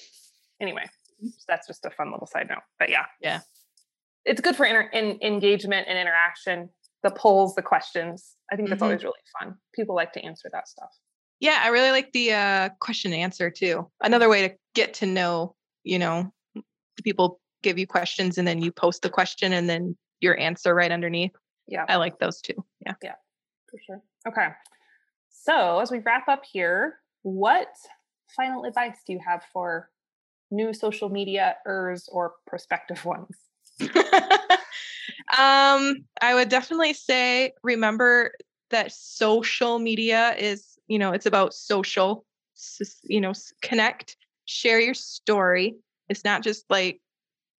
anyway, 0.59 0.85
that's 1.47 1.67
just 1.67 1.85
a 1.85 1.89
fun 1.89 2.11
little 2.11 2.27
side 2.27 2.47
note. 2.49 2.59
But 2.79 2.89
yeah, 2.89 3.05
yeah, 3.21 3.41
it's 4.25 4.41
good 4.41 4.55
for 4.55 4.65
inter- 4.65 4.89
in, 4.93 5.19
engagement 5.21 5.87
and 5.87 5.97
interaction. 5.97 6.69
The 7.03 7.11
polls, 7.11 7.55
the 7.55 7.63
questions. 7.63 8.35
I 8.51 8.55
think 8.55 8.69
that's 8.69 8.77
mm-hmm. 8.77 8.85
always 8.85 9.03
really 9.03 9.15
fun. 9.39 9.55
People 9.73 9.95
like 9.95 10.13
to 10.13 10.23
answer 10.23 10.49
that 10.51 10.67
stuff. 10.67 10.89
Yeah, 11.39 11.59
I 11.63 11.69
really 11.69 11.89
like 11.89 12.11
the 12.11 12.33
uh, 12.33 12.69
question 12.79 13.11
and 13.11 13.21
answer 13.21 13.49
too. 13.49 13.89
Another 13.99 14.29
way 14.29 14.47
to 14.47 14.55
get 14.75 14.93
to 14.95 15.07
know, 15.07 15.55
you 15.84 15.99
know, 15.99 16.32
people 17.03 17.39
give 17.63 17.77
you 17.77 17.88
questions 17.88 18.38
and 18.38 18.47
then 18.47 18.61
you 18.61 18.71
post 18.71 19.01
the 19.01 19.09
question 19.09 19.53
and 19.53 19.69
then 19.69 19.95
your 20.19 20.38
answer 20.39 20.73
right 20.73 20.91
underneath. 20.91 21.32
Yeah. 21.67 21.86
I 21.88 21.95
like 21.97 22.19
those 22.19 22.41
too. 22.41 22.65
Yeah. 22.86 22.93
Yeah, 23.01 23.15
for 23.69 23.79
sure. 23.86 24.01
Okay. 24.27 24.49
So, 25.29 25.79
as 25.79 25.91
we 25.91 25.99
wrap 25.99 26.27
up 26.27 26.43
here, 26.51 26.99
what 27.23 27.69
final 28.36 28.65
advice 28.65 28.97
do 29.05 29.13
you 29.13 29.19
have 29.25 29.43
for 29.51 29.89
new 30.51 30.73
social 30.73 31.09
media 31.09 31.55
ers 31.65 32.09
or 32.11 32.34
prospective 32.45 33.03
ones? 33.05 33.36
um, 35.38 35.95
I 36.21 36.34
would 36.34 36.49
definitely 36.49 36.93
say 36.93 37.53
remember 37.63 38.34
that 38.69 38.91
social 38.91 39.79
media 39.79 40.36
is, 40.38 40.77
you 40.88 40.99
know, 40.99 41.11
it's 41.11 41.25
about 41.25 41.53
social, 41.53 42.25
you 43.03 43.21
know, 43.21 43.34
connect, 43.61 44.17
share 44.45 44.79
your 44.79 44.93
story. 44.93 45.75
It's 46.09 46.23
not 46.23 46.43
just 46.43 46.65
like 46.69 46.99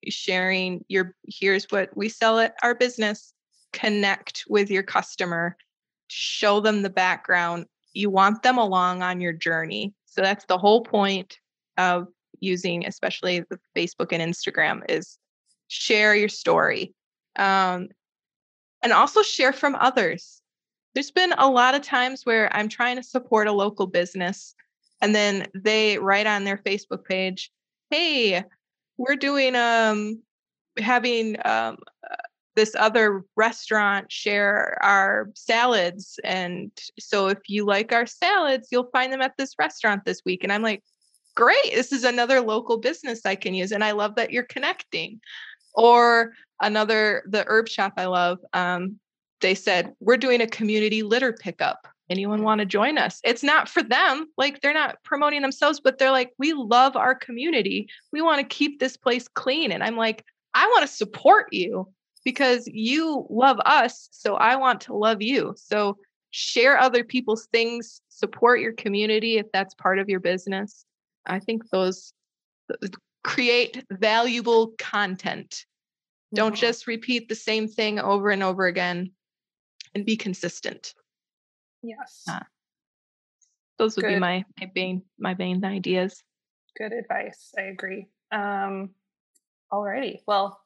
sharing 0.09 0.83
your 0.87 1.15
here's 1.27 1.65
what 1.65 1.95
we 1.95 2.09
sell 2.09 2.39
at 2.39 2.55
our 2.63 2.75
business. 2.75 3.33
Connect 3.71 4.43
with 4.47 4.69
your 4.69 4.83
customer, 4.83 5.57
show 6.07 6.59
them 6.59 6.83
the 6.83 6.89
background, 6.89 7.65
you 7.93 8.09
want 8.09 8.43
them 8.43 8.57
along 8.57 9.01
on 9.01 9.21
your 9.21 9.33
journey. 9.33 9.93
So 10.05 10.21
that's 10.21 10.45
the 10.45 10.57
whole 10.57 10.81
point 10.81 11.39
of 11.77 12.07
using, 12.39 12.85
especially 12.85 13.39
the 13.49 13.59
Facebook 13.75 14.11
and 14.11 14.21
Instagram, 14.21 14.81
is 14.89 15.17
share 15.67 16.15
your 16.15 16.29
story. 16.29 16.93
Um, 17.35 17.89
and 18.83 18.91
also 18.91 19.23
share 19.23 19.53
from 19.53 19.75
others. 19.75 20.41
There's 20.93 21.11
been 21.11 21.33
a 21.37 21.49
lot 21.49 21.73
of 21.73 21.81
times 21.81 22.25
where 22.25 22.53
I'm 22.55 22.69
trying 22.69 22.97
to 22.97 23.03
support 23.03 23.47
a 23.47 23.51
local 23.51 23.87
business 23.87 24.53
and 25.03 25.13
then 25.13 25.47
they 25.53 25.99
write 25.99 26.27
on 26.27 26.45
their 26.45 26.57
Facebook 26.57 27.03
page, 27.03 27.51
hey, 27.89 28.43
we're 28.97 29.17
doing 29.17 29.53
um 29.55 30.23
having 30.79 31.35
um 31.45 31.77
this 32.55 32.73
other 32.75 33.25
restaurant 33.35 34.11
share 34.11 34.77
our 34.81 35.29
salads. 35.35 36.19
And 36.23 36.71
so 36.99 37.27
if 37.27 37.39
you 37.47 37.65
like 37.65 37.91
our 37.91 38.05
salads, 38.05 38.69
you'll 38.71 38.89
find 38.91 39.11
them 39.11 39.21
at 39.21 39.33
this 39.37 39.55
restaurant 39.59 40.05
this 40.05 40.21
week. 40.25 40.43
And 40.43 40.53
I'm 40.53 40.61
like, 40.61 40.83
great, 41.35 41.73
this 41.73 41.91
is 41.91 42.03
another 42.03 42.41
local 42.41 42.77
business 42.77 43.25
I 43.25 43.35
can 43.35 43.53
use. 43.53 43.71
And 43.71 43.83
I 43.83 43.91
love 43.91 44.15
that 44.15 44.31
you're 44.31 44.43
connecting. 44.43 45.19
Or 45.73 46.33
another, 46.61 47.23
the 47.27 47.43
herb 47.47 47.67
shop 47.67 47.93
I 47.97 48.05
love, 48.05 48.37
um, 48.53 48.99
they 49.41 49.55
said, 49.55 49.93
we're 49.99 50.17
doing 50.17 50.39
a 50.39 50.47
community 50.47 51.01
litter 51.01 51.33
pickup. 51.33 51.87
Anyone 52.09 52.43
want 52.43 52.59
to 52.59 52.65
join 52.65 52.97
us? 52.97 53.19
It's 53.23 53.43
not 53.43 53.69
for 53.69 53.81
them. 53.81 54.27
Like 54.37 54.61
they're 54.61 54.73
not 54.73 54.97
promoting 55.03 55.41
themselves, 55.41 55.79
but 55.79 55.97
they're 55.97 56.11
like, 56.11 56.31
we 56.37 56.53
love 56.53 56.95
our 56.95 57.15
community. 57.15 57.87
We 58.11 58.21
want 58.21 58.39
to 58.39 58.55
keep 58.55 58.79
this 58.79 58.97
place 58.97 59.27
clean. 59.27 59.71
And 59.71 59.83
I'm 59.83 59.95
like, 59.95 60.25
I 60.53 60.67
want 60.67 60.81
to 60.81 60.93
support 60.93 61.47
you 61.51 61.87
because 62.25 62.67
you 62.67 63.25
love 63.29 63.59
us. 63.65 64.09
So 64.11 64.35
I 64.35 64.55
want 64.57 64.81
to 64.81 64.95
love 64.95 65.21
you. 65.21 65.55
So 65.57 65.97
share 66.31 66.79
other 66.79 67.03
people's 67.03 67.47
things, 67.47 68.01
support 68.09 68.59
your 68.59 68.73
community 68.73 69.37
if 69.37 69.45
that's 69.53 69.73
part 69.75 69.99
of 69.99 70.09
your 70.09 70.19
business. 70.19 70.85
I 71.25 71.39
think 71.39 71.69
those 71.69 72.13
create 73.23 73.83
valuable 73.91 74.73
content. 74.77 75.65
Don't 76.33 76.55
just 76.55 76.87
repeat 76.87 77.29
the 77.29 77.35
same 77.35 77.67
thing 77.67 77.99
over 77.99 78.29
and 78.29 78.43
over 78.43 78.65
again 78.65 79.11
and 79.93 80.05
be 80.05 80.17
consistent. 80.17 80.93
Yes. 81.83 82.23
Uh, 82.29 82.39
those 83.77 83.95
would 83.97 84.03
Good. 84.03 84.13
be 84.13 84.19
my 84.19 84.45
my 84.59 84.71
main 84.73 85.03
my 85.19 85.35
main 85.35 85.63
ideas. 85.65 86.23
Good 86.77 86.93
advice. 86.93 87.53
I 87.57 87.63
agree. 87.63 88.07
Um 88.31 88.91
alrighty. 89.71 90.21
Well, 90.25 90.62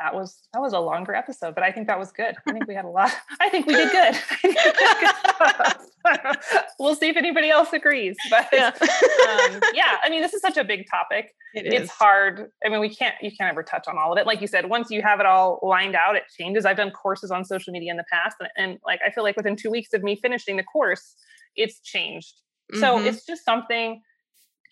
that 0.00 0.14
was 0.14 0.48
that 0.52 0.60
was 0.60 0.72
a 0.72 0.78
longer 0.78 1.14
episode, 1.14 1.54
but 1.54 1.62
I 1.62 1.70
think 1.70 1.86
that 1.86 1.98
was 1.98 2.10
good. 2.10 2.34
I 2.48 2.52
think 2.52 2.66
we 2.66 2.74
had 2.74 2.86
a 2.86 2.88
lot. 2.88 3.12
I 3.40 3.50
think 3.50 3.66
we 3.66 3.74
did 3.74 3.90
good. 3.92 4.16
we'll 6.78 6.94
see 6.94 7.10
if 7.10 7.16
anybody 7.16 7.50
else 7.50 7.72
agrees. 7.74 8.16
But 8.30 8.48
yeah. 8.50 8.68
um, 8.68 9.60
yeah, 9.74 9.98
I 10.02 10.08
mean, 10.08 10.22
this 10.22 10.32
is 10.32 10.40
such 10.40 10.56
a 10.56 10.64
big 10.64 10.86
topic. 10.90 11.34
It 11.54 11.66
it's 11.66 11.84
is. 11.84 11.90
hard. 11.90 12.50
I 12.64 12.70
mean, 12.70 12.80
we 12.80 12.94
can't 12.94 13.14
you 13.20 13.30
can't 13.30 13.50
ever 13.50 13.62
touch 13.62 13.86
on 13.88 13.98
all 13.98 14.12
of 14.12 14.18
it. 14.18 14.26
Like 14.26 14.40
you 14.40 14.46
said, 14.46 14.70
once 14.70 14.90
you 14.90 15.02
have 15.02 15.20
it 15.20 15.26
all 15.26 15.60
lined 15.62 15.94
out, 15.94 16.16
it 16.16 16.22
changes. 16.38 16.64
I've 16.64 16.78
done 16.78 16.90
courses 16.90 17.30
on 17.30 17.44
social 17.44 17.72
media 17.72 17.90
in 17.90 17.98
the 17.98 18.04
past, 18.10 18.36
and, 18.40 18.48
and 18.56 18.78
like 18.86 19.00
I 19.06 19.10
feel 19.10 19.22
like 19.22 19.36
within 19.36 19.54
two 19.54 19.70
weeks 19.70 19.92
of 19.92 20.02
me 20.02 20.16
finishing 20.16 20.56
the 20.56 20.64
course, 20.64 21.14
it's 21.56 21.80
changed. 21.80 22.40
Mm-hmm. 22.72 22.80
So 22.80 22.98
it's 23.00 23.26
just 23.26 23.44
something. 23.44 24.00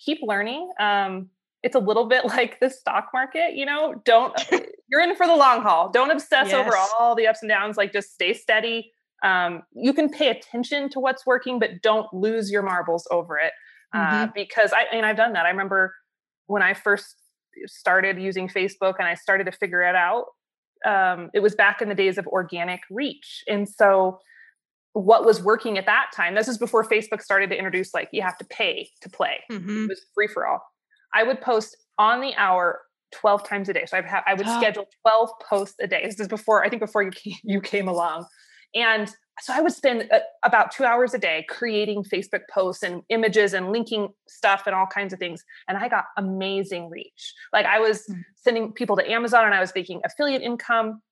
Keep 0.07 0.21
learning. 0.23 0.71
Um, 0.81 1.29
it's 1.63 1.75
a 1.75 1.81
little 1.81 2.07
bit 2.07 2.25
like 2.27 2.61
the 2.61 2.71
stock 2.71 3.09
market, 3.13 3.55
you 3.55 3.67
know, 3.67 4.01
don't 4.05 4.35
you're 4.89 5.01
in 5.01 5.15
for 5.17 5.27
the 5.27 5.37
long 5.37 5.63
haul. 5.63 5.91
Don't 5.91 6.11
obsess 6.11 6.49
yes. 6.49 6.55
over 6.55 6.73
all 6.99 7.15
the 7.15 7.27
ups 7.27 7.43
and 7.43 7.49
downs. 7.49 7.77
Like 7.77 7.93
just 7.93 8.13
stay 8.13 8.33
steady. 8.33 8.93
Um, 9.23 9.63
you 9.75 9.93
can 9.93 10.09
pay 10.09 10.29
attention 10.29 10.89
to 10.91 11.01
what's 11.01 11.27
working, 11.27 11.59
but 11.59 11.83
don't 11.83 12.13
lose 12.13 12.51
your 12.51 12.63
marbles 12.63 13.07
over 13.11 13.39
it. 13.39 13.53
Uh, 13.93 13.99
mm-hmm. 13.99 14.31
Because 14.35 14.73
I 14.73 14.85
and 14.93 15.05
I've 15.05 15.17
done 15.17 15.33
that. 15.33 15.47
I 15.47 15.51
remember 15.51 15.95
when 16.47 16.63
I 16.63 16.75
first 16.75 17.17
started 17.67 18.21
using 18.21 18.49
Facebook 18.49 18.95
and 18.99 19.09
I 19.09 19.15
started 19.15 19.45
to 19.45 19.53
figure 19.53 19.83
it 19.83 19.97
out. 19.97 20.27
Um, 20.87 21.31
it 21.35 21.41
was 21.41 21.57
back 21.57 21.83
in 21.83 21.89
the 21.89 21.95
days 21.95 22.19
of 22.19 22.27
organic 22.29 22.81
reach, 22.91 23.43
and 23.49 23.69
so 23.69 24.21
what 24.93 25.25
was 25.25 25.43
working 25.43 25.79
at 25.79 25.87
that 25.87 26.07
time. 26.15 26.35
This 26.35 26.49
is 26.49 26.59
before 26.59 26.85
Facebook 26.85 27.23
started 27.23 27.51
to 27.51 27.57
introduce 27.57 27.95
like 27.95 28.09
you 28.13 28.23
have 28.23 28.39
to 28.39 28.45
pay 28.45 28.91
to 29.03 29.09
play. 29.09 29.41
Mm-hmm. 29.51 29.85
It 29.85 29.89
was 29.89 30.07
free 30.15 30.29
for 30.29 30.47
all. 30.47 30.63
I 31.19 31.25
would 31.25 31.41
post 31.41 31.77
on 31.99 32.21
the 32.21 32.33
hour 32.37 32.81
12 33.13 33.43
times 33.43 33.69
a 33.69 33.73
day. 33.73 33.85
So 33.87 33.99
I've 33.99 34.05
ha- 34.05 34.23
I 34.25 34.35
would 34.35 34.47
schedule 34.59 34.87
12 35.03 35.31
posts 35.49 35.77
a 35.81 35.89
day. 35.89 36.03
This 36.05 36.21
is 36.21 36.29
before, 36.29 36.65
I 36.65 36.69
think 36.69 36.81
before 36.81 37.03
you 37.03 37.11
came, 37.11 37.35
you 37.43 37.61
came 37.61 37.89
along. 37.89 38.27
And 38.75 39.13
so 39.41 39.53
I 39.53 39.61
would 39.61 39.73
spend 39.73 40.09
uh, 40.13 40.21
about 40.45 40.71
two 40.71 40.85
hours 40.85 41.15
a 41.15 41.19
day 41.19 41.45
creating 41.49 42.05
Facebook 42.05 42.43
posts 42.53 42.85
and 42.85 43.03
images 43.09 43.53
and 43.53 43.73
linking 43.73 44.11
stuff 44.29 44.63
and 44.67 44.75
all 44.77 44.87
kinds 44.87 45.13
of 45.13 45.19
things. 45.19 45.43
And 45.69 45.77
I 45.77 45.89
got 45.89 46.05
amazing 46.17 46.89
reach. 46.89 47.35
Like 47.53 47.67
I 47.67 47.81
was 47.81 48.07
mm. 48.09 48.23
sending 48.37 48.73
people 48.73 48.97
to 48.97 49.11
Amazon 49.11 49.45
and 49.45 49.55
I 49.55 49.61
was 49.61 49.73
making 49.75 50.01
affiliate 50.05 50.43
income 50.43 51.03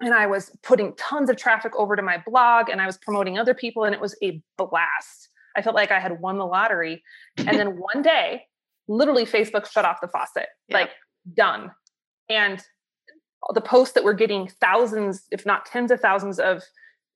and 0.00 0.14
I 0.14 0.26
was 0.26 0.50
putting 0.62 0.94
tons 0.96 1.28
of 1.28 1.36
traffic 1.36 1.72
over 1.76 1.94
to 1.94 2.02
my 2.02 2.22
blog 2.26 2.70
and 2.70 2.80
I 2.80 2.86
was 2.86 2.96
promoting 2.96 3.38
other 3.38 3.54
people 3.54 3.84
and 3.84 3.94
it 3.94 4.00
was 4.00 4.16
a 4.22 4.40
blast. 4.56 5.28
I 5.56 5.60
felt 5.60 5.76
like 5.76 5.90
I 5.90 6.00
had 6.00 6.20
won 6.20 6.38
the 6.38 6.46
lottery. 6.46 7.02
And 7.36 7.58
then 7.58 7.78
one 7.78 8.00
day 8.00 8.46
literally 8.92 9.24
Facebook 9.24 9.70
shut 9.70 9.84
off 9.84 10.00
the 10.00 10.08
faucet, 10.08 10.48
yeah. 10.68 10.78
like 10.78 10.90
done. 11.34 11.70
And 12.28 12.62
the 13.54 13.60
posts 13.60 13.94
that 13.94 14.04
were 14.04 14.14
getting 14.14 14.50
thousands, 14.60 15.26
if 15.30 15.44
not 15.44 15.66
tens 15.66 15.90
of 15.90 16.00
thousands 16.00 16.38
of 16.38 16.62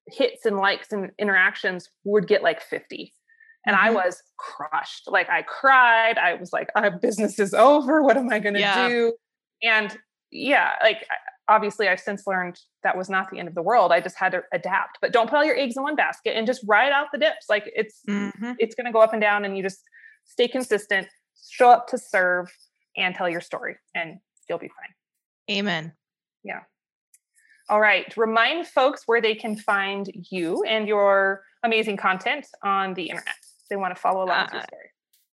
hits 0.09 0.45
and 0.45 0.57
likes 0.57 0.93
and 0.93 1.11
interactions 1.19 1.89
would 2.05 2.27
get 2.27 2.43
like 2.43 2.61
50. 2.61 3.13
And 3.67 3.77
mm-hmm. 3.77 3.87
I 3.87 3.91
was 3.91 4.23
crushed. 4.39 5.05
Like 5.07 5.29
I 5.29 5.43
cried. 5.43 6.19
I 6.19 6.35
was 6.35 6.53
like, 6.53 6.69
our 6.75 6.91
business 6.91 7.39
is 7.39 7.55
over. 7.55 8.03
What 8.03 8.17
am 8.17 8.31
I 8.31 8.39
going 8.39 8.55
to 8.55 8.61
yeah. 8.61 8.89
do? 8.89 9.15
And 9.63 9.97
yeah, 10.31 10.73
like 10.83 11.05
obviously 11.49 11.89
I've 11.89 12.01
since 12.01 12.27
learned 12.27 12.59
that 12.83 12.97
was 12.97 13.09
not 13.09 13.31
the 13.31 13.39
end 13.39 13.49
of 13.49 13.55
the 13.55 13.63
world. 13.63 13.93
I 13.93 14.01
just 14.01 14.17
had 14.17 14.33
to 14.33 14.43
adapt. 14.53 14.99
But 15.01 15.13
don't 15.13 15.29
put 15.29 15.37
all 15.37 15.45
your 15.45 15.57
eggs 15.57 15.77
in 15.77 15.83
one 15.83 15.97
basket 15.97 16.37
and 16.37 16.47
just 16.47 16.65
ride 16.67 16.93
out 16.93 17.09
the 17.13 17.19
dips. 17.19 17.47
Like 17.49 17.65
it's 17.75 18.01
mm-hmm. 18.09 18.53
it's 18.59 18.75
going 18.75 18.87
to 18.87 18.93
go 18.93 19.01
up 19.01 19.13
and 19.13 19.21
down 19.21 19.45
and 19.45 19.57
you 19.57 19.63
just 19.63 19.83
stay 20.25 20.49
consistent 20.49 21.09
show 21.49 21.71
up 21.71 21.89
to 21.89 21.99
serve 21.99 22.53
and 22.97 23.15
tell 23.15 23.29
your 23.29 23.41
story 23.41 23.77
and 23.95 24.19
you'll 24.49 24.59
be 24.59 24.69
fine. 24.69 25.57
Amen. 25.59 25.93
Yeah. 26.43 26.61
All 27.69 27.81
right. 27.81 28.17
Remind 28.17 28.67
folks 28.67 29.03
where 29.07 29.21
they 29.21 29.35
can 29.35 29.57
find 29.57 30.09
you 30.31 30.63
and 30.65 30.87
your 30.87 31.43
amazing 31.63 31.97
content 31.97 32.47
on 32.63 32.95
the 32.95 33.11
internet. 33.11 33.35
They 33.69 33.77
want 33.77 33.95
to 33.95 34.01
follow 34.01 34.25
along 34.25 34.31
uh, 34.31 34.43
with 34.45 34.53
your 34.53 34.63
uh, 34.63 34.67
story. 34.67 34.91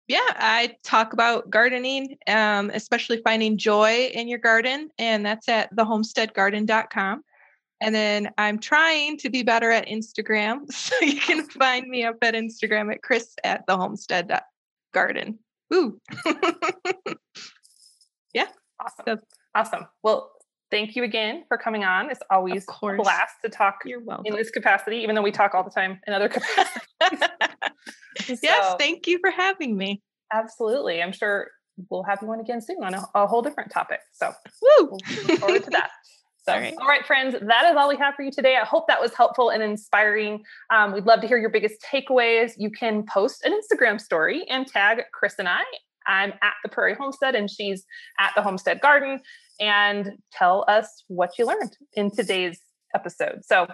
Yeah, 0.08 0.34
I 0.38 0.76
talk 0.84 1.14
about 1.14 1.52
gardening, 1.52 2.18
um, 2.28 2.72
especially 2.74 3.22
finding 3.24 3.58
joy 3.60 4.10
in 4.12 4.28
your 4.28 4.40
garden, 4.40 4.90
and 4.98 5.24
that's 5.24 5.48
at 5.48 5.76
thehomesteadgarden.com. 5.76 7.24
And 7.82 7.96
then 7.96 8.32
I'm 8.38 8.60
trying 8.60 9.18
to 9.20 9.30
be 9.30 9.44
better 9.44 9.72
at 9.72 9.88
Instagram. 9.88 10.66
So 10.72 10.96
you 11.02 11.20
can 11.20 11.44
find 11.48 11.88
me 11.88 12.06
up 12.06 12.18
at 12.24 12.34
Instagram 12.34 12.92
at 12.92 13.04
Chris 13.04 13.36
at 13.44 13.66
the 13.68 13.78
Ooh. 15.74 16.00
yeah. 18.34 18.48
Awesome. 18.80 19.06
So, 19.06 19.18
awesome. 19.56 19.88
Well, 20.04 20.32
thank 20.72 20.96
you 20.96 21.04
again 21.04 21.44
for 21.48 21.58
coming 21.58 21.84
on. 21.84 22.10
It's 22.10 22.22
always 22.32 22.66
a 22.68 22.96
blast 22.96 23.36
to 23.44 23.50
talk 23.50 23.76
You're 23.86 24.02
welcome. 24.02 24.26
in 24.26 24.36
this 24.36 24.50
capacity, 24.50 24.98
even 24.98 25.16
though 25.16 25.22
we 25.22 25.32
talk 25.32 25.54
all 25.54 25.64
the 25.64 25.70
time 25.70 26.00
in 26.08 26.14
other 26.14 26.30
capacities. 26.30 26.88
so, 28.26 28.36
yes, 28.42 28.76
thank 28.80 29.08
you 29.08 29.20
for 29.20 29.32
having 29.32 29.78
me. 29.78 30.02
Absolutely. 30.34 31.02
I'm 31.02 31.12
sure 31.12 31.50
we'll 31.90 32.04
have 32.04 32.20
you 32.22 32.30
on 32.32 32.40
again 32.40 32.62
soon 32.62 32.84
on 32.84 32.94
a, 32.94 33.06
a 33.16 33.28
whole 33.28 33.42
different 33.42 33.72
topic. 33.72 34.00
So 34.14 34.34
Woo! 34.62 34.90
we'll 34.92 35.00
look 35.28 35.40
forward 35.40 35.64
to 35.64 35.70
that. 35.72 35.92
So, 36.50 36.56
all 36.56 36.60
right. 36.60 36.76
all 36.82 36.88
right, 36.88 37.06
friends, 37.06 37.36
that 37.40 37.70
is 37.70 37.78
all 37.78 37.88
we 37.88 37.98
have 37.98 38.16
for 38.16 38.24
you 38.24 38.32
today. 38.32 38.58
I 38.62 38.66
hope 38.66 38.88
that 38.88 39.00
was 39.00 39.14
helpful 39.14 39.50
and 39.50 39.62
inspiring. 39.62 40.44
Um, 40.74 40.94
we'd 40.94 41.06
love 41.06 41.22
to 41.22 41.28
hear 41.28 41.38
your 41.38 41.50
biggest 41.50 41.82
takeaways. 41.82 42.54
You 42.58 42.72
can 42.72 43.06
post 43.06 43.46
an 43.46 43.54
Instagram 43.54 44.02
story 44.02 44.46
and 44.50 44.66
tag 44.66 45.02
Chris 45.14 45.36
and 45.38 45.48
I. 45.48 45.62
I'm 46.08 46.34
at 46.42 46.54
the 46.64 46.70
Prairie 46.70 46.96
Homestead 46.96 47.36
and 47.36 47.50
she's 47.50 47.86
at 48.20 48.32
the 48.36 48.42
Homestead 48.42 48.82
Garden 48.82 49.20
and 49.60 50.14
tell 50.32 50.66
us 50.68 51.04
what 51.08 51.38
you 51.38 51.46
learned 51.46 51.78
in 51.94 52.10
today's 52.10 52.60
episode. 52.96 53.42
So 53.44 53.68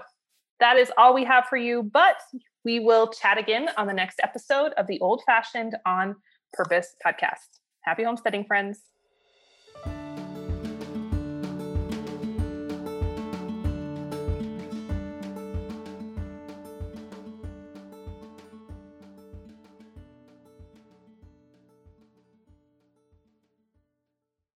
that 0.60 0.78
is 0.78 0.92
all 0.98 1.14
we 1.14 1.24
have 1.24 1.46
for 1.46 1.58
you, 1.58 1.84
but 1.84 2.18
we 2.64 2.80
will 2.80 3.08
chat 3.08 3.38
again 3.38 3.70
on 3.78 3.88
the 3.88 3.94
next 3.94 4.20
episode 4.24 4.74
of 4.74 4.88
the 4.88 5.00
Old 5.00 5.22
Fashioned 5.26 5.76
on 5.86 6.16
Purpose 6.54 6.96
podcast. 7.06 7.60
Happy 7.82 8.04
homesteading, 8.04 8.46
friends. 8.46 8.80